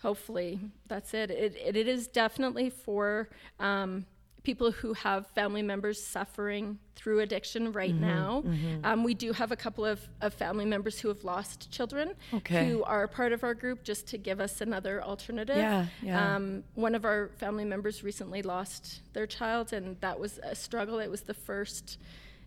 hopefully 0.03 0.61
that's 0.87 1.13
it. 1.13 1.31
It, 1.33 1.57
it, 1.57 1.77
it 1.77 1.89
is 1.89 2.07
definitely 2.07 2.71
for 2.71 3.29
um, 3.59 4.07
people 4.45 4.71
who 4.71 4.93
have 4.95 5.27
family 5.29 5.63
members 5.63 6.03
suffering 6.03 6.79
through 6.95 7.21
addiction 7.21 7.73
right 7.73 7.95
Mm-hmm. 7.95 8.01
now. 8.01 8.43
Um, 8.85 9.05
we 9.05 9.15
do 9.15 9.33
have 9.33 9.53
a 9.53 9.57
couple 9.57 9.85
of, 9.85 10.01
of 10.21 10.33
family 10.35 10.65
members 10.65 10.99
who 10.99 11.09
have 11.09 11.23
lost 11.25 11.71
children 11.71 12.15
Okay. 12.33 12.69
who 12.69 12.83
are 12.85 13.07
part 13.09 13.33
of 13.33 13.45
our 13.45 13.55
group 13.55 13.83
just 13.83 14.07
to 14.09 14.19
give 14.19 14.41
us 14.41 14.61
another 14.61 15.03
alternative. 15.03 15.57
Yeah, 15.57 15.87
yeah. 16.03 16.37
Um, 16.37 16.65
one 16.75 16.95
of 16.95 17.05
our 17.05 17.31
family 17.39 17.65
members 17.65 18.03
recently 18.03 18.43
lost 18.43 19.01
their 19.13 19.27
child, 19.27 19.73
and 19.73 20.01
that 20.01 20.19
was 20.19 20.39
a 20.43 20.55
struggle. 20.55 20.99
It 20.99 21.11
was 21.11 21.23
the 21.23 21.35
first 21.35 21.99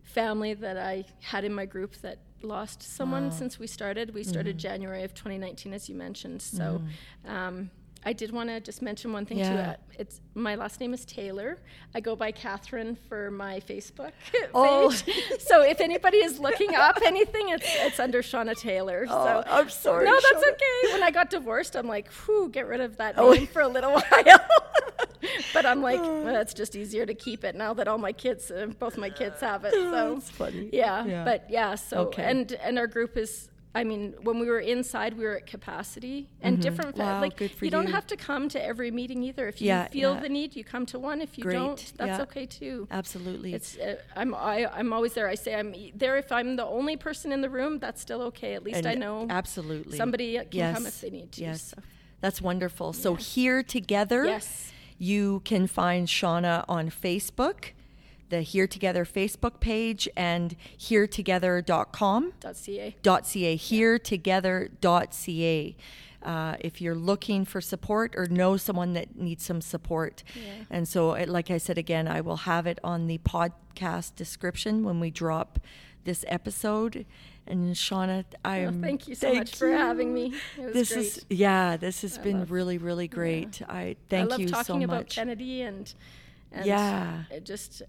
family 0.04 0.54
that 0.56 0.78
I 0.78 1.06
had 1.22 1.44
in 1.44 1.54
my 1.54 1.66
group 1.66 1.96
that 2.02 2.18
lost 2.42 2.82
someone 2.84 3.32
since 3.32 3.60
we 3.60 3.68
started. 3.68 4.14
We 4.14 4.24
started 4.24 4.58
Mm-hmm. 4.58 4.68
January 4.70 5.04
of 5.04 5.14
2019, 5.14 5.74
as 5.74 5.88
you 5.88 5.96
mentioned. 5.96 6.42
So. 6.42 6.82
Um, 7.28 7.70
I 8.04 8.14
did 8.14 8.32
want 8.32 8.50
to 8.50 8.60
just 8.60 8.82
mention 8.82 9.14
one 9.14 9.26
thing 9.26 9.38
too. 9.38 9.44
Yeah. 9.44 9.72
Uh, 9.72 9.76
It's 10.00 10.22
my 10.34 10.56
last 10.56 10.80
name 10.80 10.94
is 10.94 11.06
Taylor. 11.06 11.58
I 11.94 12.00
go 12.00 12.16
by 12.16 12.32
Catherine 12.32 12.98
for 13.08 13.30
my 13.30 13.60
Facebook 13.60 14.12
Oh. 14.56 14.90
page. 15.06 15.40
so 15.40 15.62
if 15.62 15.80
anybody 15.80 16.18
is 16.18 16.40
looking 16.40 16.74
up 16.74 16.98
anything, 17.06 17.50
it's 17.50 17.68
it's 17.88 18.00
under 18.00 18.22
Shauna 18.24 18.58
Taylor. 18.58 19.06
Oh, 19.08 19.26
so 19.26 19.44
I'm 19.48 19.70
sorry, 19.70 20.06
No, 20.06 20.14
that's 20.16 20.44
Shauna. 20.46 20.52
okay. 20.54 20.94
When 20.94 21.04
I 21.04 21.12
got 21.12 21.30
divorced, 21.30 21.76
I'm 21.76 21.88
like, 21.88 22.08
whew, 22.26 22.50
get 22.50 22.68
rid 22.68 22.82
of 22.82 22.98
that 22.98 23.16
Oh. 23.20 23.34
name 23.34 23.46
for 23.48 23.62
a 23.62 23.68
little 23.68 23.92
while. 24.02 24.40
but 25.54 25.66
I'm 25.68 25.82
like, 25.84 26.02
well, 26.26 26.38
it's 26.38 26.54
just 26.56 26.76
easier 26.76 27.06
to 27.06 27.14
keep 27.14 27.44
it 27.44 27.56
now 27.56 27.74
that 27.76 27.88
all 27.88 28.00
my 28.00 28.14
kids, 28.14 28.50
uh, 28.50 28.68
both 28.80 28.98
my 28.98 29.10
kids 29.12 29.40
have 29.42 29.64
it. 29.66 29.74
So 29.92 30.16
That's 30.16 30.30
funny. 30.32 30.70
yeah, 30.74 31.06
Yeah. 31.06 31.24
but 31.24 31.46
yeah. 31.50 31.76
So 31.76 31.98
Okay. 32.08 32.24
and 32.24 32.52
and 32.54 32.80
our 32.80 32.88
group 32.88 33.16
is. 33.18 33.50
I 33.74 33.86
mean, 33.86 34.14
when 34.22 34.38
we 34.40 34.48
were 34.48 34.60
inside, 34.60 35.18
we 35.18 35.24
were 35.24 35.38
at 35.38 35.46
capacity 35.48 36.28
and 36.42 36.62
different. 36.62 36.96
Mm-hmm. 36.98 37.08
Wow, 37.08 37.22
like 37.22 37.38
good 37.38 37.52
for 37.52 37.64
you 37.64 37.72
don't 37.72 37.88
have 37.88 38.06
to 38.08 38.18
come 38.18 38.50
to 38.50 38.62
every 38.62 38.92
meeting 38.92 39.24
either. 39.24 39.48
If 39.48 39.62
you 39.62 39.68
Yeah, 39.68 39.88
feel 39.88 40.14
yeah. 40.16 40.20
the 40.20 40.30
need, 40.30 40.56
you 40.58 40.64
come 40.66 40.86
to 40.88 41.00
one. 41.00 41.22
If 41.22 41.38
you 41.38 41.44
Great, 41.46 41.54
don't, 41.56 41.94
that's 41.96 42.18
yeah. 42.18 42.24
okay 42.24 42.46
too. 42.46 42.88
Absolutely. 42.92 43.54
It's 43.54 43.78
uh, 43.78 43.96
I'm 44.16 44.36
I, 44.36 44.68
I'm 44.78 44.92
always 44.92 45.14
there. 45.14 45.30
I 45.30 45.36
say 45.36 45.56
I'm 45.56 45.74
there 45.96 46.18
if 46.18 46.32
I'm 46.34 46.58
the 46.58 46.66
only 46.66 46.98
person 46.98 47.32
in 47.32 47.40
the 47.40 47.50
room. 47.50 47.80
That's 47.80 48.02
still 48.02 48.22
okay. 48.24 48.56
At 48.56 48.64
least 48.64 48.80
And 48.80 48.88
I 48.88 48.96
know 48.96 49.26
absolutely 49.30 49.98
somebody 49.98 50.34
can 50.36 50.74
come 50.76 50.84
Yes, 50.84 50.88
if 50.88 51.02
they 51.02 51.10
need 51.10 51.32
to. 51.34 51.42
Yes, 51.42 51.74
so. 51.76 51.82
that's 52.20 52.42
wonderful. 52.42 52.92
So 52.92 53.16
here 53.16 53.64
together, 53.64 54.26
Yes. 54.26 54.74
you 54.98 55.42
can 55.46 55.66
find 55.68 56.08
Shauna 56.10 56.66
on 56.68 56.90
Facebook, 56.90 57.72
the 58.32 58.42
Here 58.42 58.66
Together 58.66 59.06
Facebook 59.06 59.60
page, 59.60 60.10
and 60.18 60.56
heretogether.com. 60.80 62.34
Dot 62.40 62.58
.ca. 62.58 62.96
.ca, 63.04 63.58
heretogether.ca. 63.58 65.76
Uh, 66.24 66.56
if 66.60 66.80
you're 66.80 66.94
looking 66.96 67.46
for 67.46 67.60
support 67.62 68.14
or 68.16 68.28
know 68.28 68.56
someone 68.56 68.94
that 68.94 69.16
needs 69.16 69.44
some 69.44 69.60
support. 69.60 70.24
And 70.70 70.88
so, 70.88 71.10
like 71.28 71.50
I 71.50 71.58
said 71.58 71.80
again, 71.80 72.08
I 72.08 72.22
will 72.22 72.38
have 72.38 72.68
it 72.68 72.78
on 72.84 73.08
the 73.08 73.18
podcast 73.20 74.16
description 74.16 74.84
when 74.84 75.00
we 75.00 75.10
drop 75.10 75.60
this 76.04 76.24
episode. 76.28 77.06
And 77.48 77.74
Shauna, 77.76 78.24
I 78.46 78.60
Well, 78.60 78.68
am. 78.68 78.82
thank 78.84 79.08
you 79.08 79.16
so 79.16 79.34
much 79.34 79.56
for 79.56 79.72
having 79.72 80.14
me. 80.14 80.36
It 80.60 80.66
was 80.66 80.74
this 80.74 80.94
great. 80.94 81.06
is 81.06 81.26
yeah, 81.30 81.76
this 81.76 82.04
has 82.04 82.20
been 82.20 82.40
love- 82.42 82.52
really, 82.52 82.78
really 82.78 83.08
great. 83.08 83.60
I 83.68 83.96
thank 84.10 84.26
you. 84.26 84.28
I 84.28 84.30
love 84.30 84.40
you 84.42 84.48
talking 84.50 84.82
so 84.82 84.86
about 84.86 84.98
much. 85.02 85.16
Kennedy 85.16 85.64
and, 85.64 85.92
and 86.52 86.66
Yeah. 86.68 87.24
it 87.32 87.46
just 87.46 87.82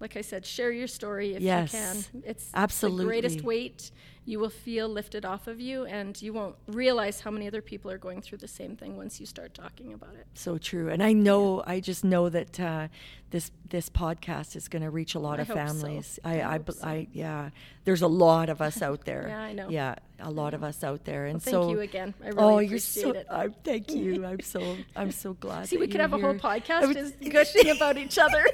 like 0.00 0.16
I 0.16 0.20
said, 0.20 0.46
share 0.46 0.70
your 0.70 0.86
story 0.86 1.34
if 1.34 1.42
Yes. 1.42 1.72
you 1.72 1.78
can. 1.80 2.22
It's 2.24 2.50
Absolutely. 2.54 3.04
the 3.04 3.08
greatest 3.08 3.42
weight 3.42 3.90
you 4.28 4.38
will 4.38 4.50
feel 4.50 4.90
lifted 4.90 5.24
off 5.24 5.46
of 5.46 5.58
you, 5.58 5.86
and 5.86 6.20
you 6.20 6.34
won't 6.34 6.54
realize 6.66 7.20
how 7.20 7.30
many 7.30 7.46
other 7.46 7.62
people 7.62 7.90
are 7.90 7.96
going 7.96 8.20
through 8.20 8.36
the 8.36 8.46
same 8.46 8.76
thing 8.76 8.94
once 8.94 9.18
you 9.18 9.24
start 9.24 9.54
talking 9.54 9.94
about 9.94 10.14
it. 10.16 10.26
So 10.34 10.58
true, 10.58 10.90
and 10.90 11.02
I 11.02 11.14
know, 11.14 11.64
I 11.66 11.80
just 11.80 12.04
know 12.04 12.28
that 12.28 12.60
uh, 12.60 12.88
this 13.30 13.50
this 13.70 13.88
podcast 13.88 14.54
is 14.54 14.68
going 14.68 14.82
to 14.82 14.90
reach 14.90 15.14
a 15.14 15.18
lot 15.18 15.38
I 15.38 15.42
of 15.42 15.48
hope 15.48 15.56
so. 15.56 15.66
families. 15.66 16.18
I 16.24 16.40
I, 16.40 16.54
I, 16.54 16.60
so. 16.70 16.86
I- 16.86 17.08
yeah. 17.12 17.50
There's 17.84 18.02
a 18.02 18.08
lot 18.08 18.50
of 18.50 18.60
us 18.60 18.82
out 18.82 19.04
there. 19.06 19.26
Yeah, 19.28 19.40
I 19.40 19.52
know. 19.54 19.70
Yeah, 19.70 19.94
a 20.20 20.30
lot 20.30 20.52
of 20.52 20.62
us 20.62 20.84
out 20.84 21.04
there, 21.06 21.24
and 21.24 21.36
Well, 21.36 21.40
thank 21.40 21.54
so 21.54 21.70
you 21.70 21.80
again. 21.80 22.12
I 22.22 22.28
really 22.28 22.38
oh, 22.42 22.58
you're 22.58 22.66
appreciate 22.66 23.02
so. 23.02 23.10
it. 23.12 23.26
I, 23.30 23.48
thank 23.64 23.90
you. 23.94 24.26
I'm 24.30 24.40
so. 24.40 24.76
I'm 24.94 25.10
so 25.10 25.32
glad. 25.34 25.68
See, 25.68 25.78
we 25.78 25.88
could 25.88 26.02
have 26.02 26.12
a 26.12 26.18
whole 26.18 26.34
podcast 26.34 26.92
just 26.92 27.14
gushing 27.30 27.70
about 27.70 27.96
each 27.96 28.18
other. 28.18 28.44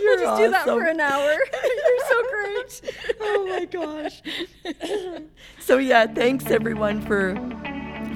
You're 0.00 0.16
we'll 0.16 0.18
just 0.24 0.42
do 0.42 0.50
that 0.50 0.64
for 0.64 0.82
an 0.84 0.98
hour. 0.98 1.30
You're 1.30 2.08
so 2.08 2.22
great. 2.30 3.16
oh 3.20 3.46
my 3.48 3.64
gosh. 3.76 4.22
so 5.60 5.78
yeah, 5.78 6.06
thanks 6.06 6.46
everyone 6.46 7.00
for 7.02 7.34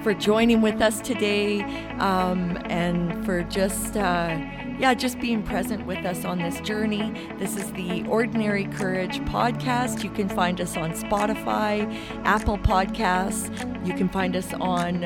for 0.03 0.15
joining 0.15 0.63
with 0.63 0.81
us 0.81 1.01
today, 1.03 1.61
um, 1.99 2.57
and 2.71 3.25
for 3.27 3.43
just 3.45 3.97
uh, 3.97 4.35
yeah, 4.81 4.95
just 4.95 5.21
being 5.21 5.43
present 5.43 5.85
with 5.87 6.07
us 6.07 6.25
on 6.25 6.39
this 6.39 6.59
journey. 6.63 7.13
This 7.39 7.55
is 7.55 7.71
the 7.73 8.03
Ordinary 8.07 8.65
Courage 8.65 9.21
podcast. 9.27 10.03
You 10.03 10.09
can 10.09 10.27
find 10.27 10.59
us 10.59 10.75
on 10.75 10.93
Spotify, 10.93 11.87
Apple 12.25 12.57
Podcasts. 12.57 13.51
You 13.87 13.93
can 13.93 14.09
find 14.09 14.35
us 14.35 14.55
on 14.55 15.03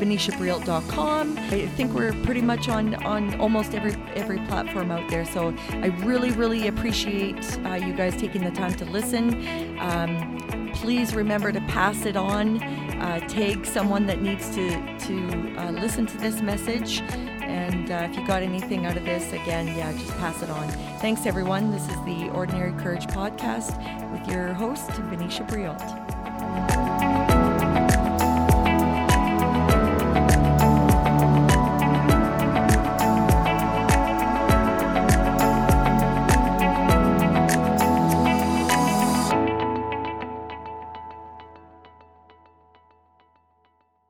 VenetiaBrielt.com. 0.00 1.38
I 1.38 1.66
think 1.76 1.92
we're 1.92 2.14
pretty 2.24 2.40
much 2.40 2.70
on 2.70 2.94
on 3.04 3.38
almost 3.38 3.74
every 3.74 3.92
every 4.14 4.38
platform 4.46 4.90
out 4.90 5.10
there. 5.10 5.26
So 5.26 5.54
I 5.72 5.88
really, 6.06 6.30
really 6.30 6.68
appreciate 6.68 7.58
uh, 7.66 7.74
you 7.74 7.92
guys 7.92 8.16
taking 8.16 8.42
the 8.42 8.50
time 8.50 8.72
to 8.76 8.86
listen. 8.86 9.78
Um, 9.78 10.70
please 10.72 11.14
remember 11.14 11.52
to 11.52 11.60
pass 11.62 12.06
it 12.06 12.16
on. 12.16 12.62
Uh, 12.62 13.20
someone 13.64 14.06
that 14.06 14.22
needs 14.22 14.48
to 14.54 14.70
to 14.98 15.54
uh, 15.58 15.70
listen 15.72 16.06
to 16.06 16.16
this 16.16 16.40
message. 16.40 17.02
And 17.42 17.90
uh, 17.90 18.08
if 18.10 18.16
you 18.16 18.26
got 18.26 18.42
anything 18.42 18.86
out 18.86 18.96
of 18.96 19.04
this, 19.04 19.32
again, 19.32 19.66
yeah, 19.68 19.92
just 19.92 20.16
pass 20.18 20.42
it 20.42 20.50
on. 20.50 20.68
Thanks, 21.00 21.26
everyone. 21.26 21.70
This 21.70 21.82
is 21.88 21.96
the 22.04 22.30
Ordinary 22.30 22.72
Courage 22.80 23.06
podcast 23.06 23.76
with 24.12 24.28
your 24.28 24.52
host, 24.52 24.90
Venetia 24.90 25.44
Briot. 25.44 27.21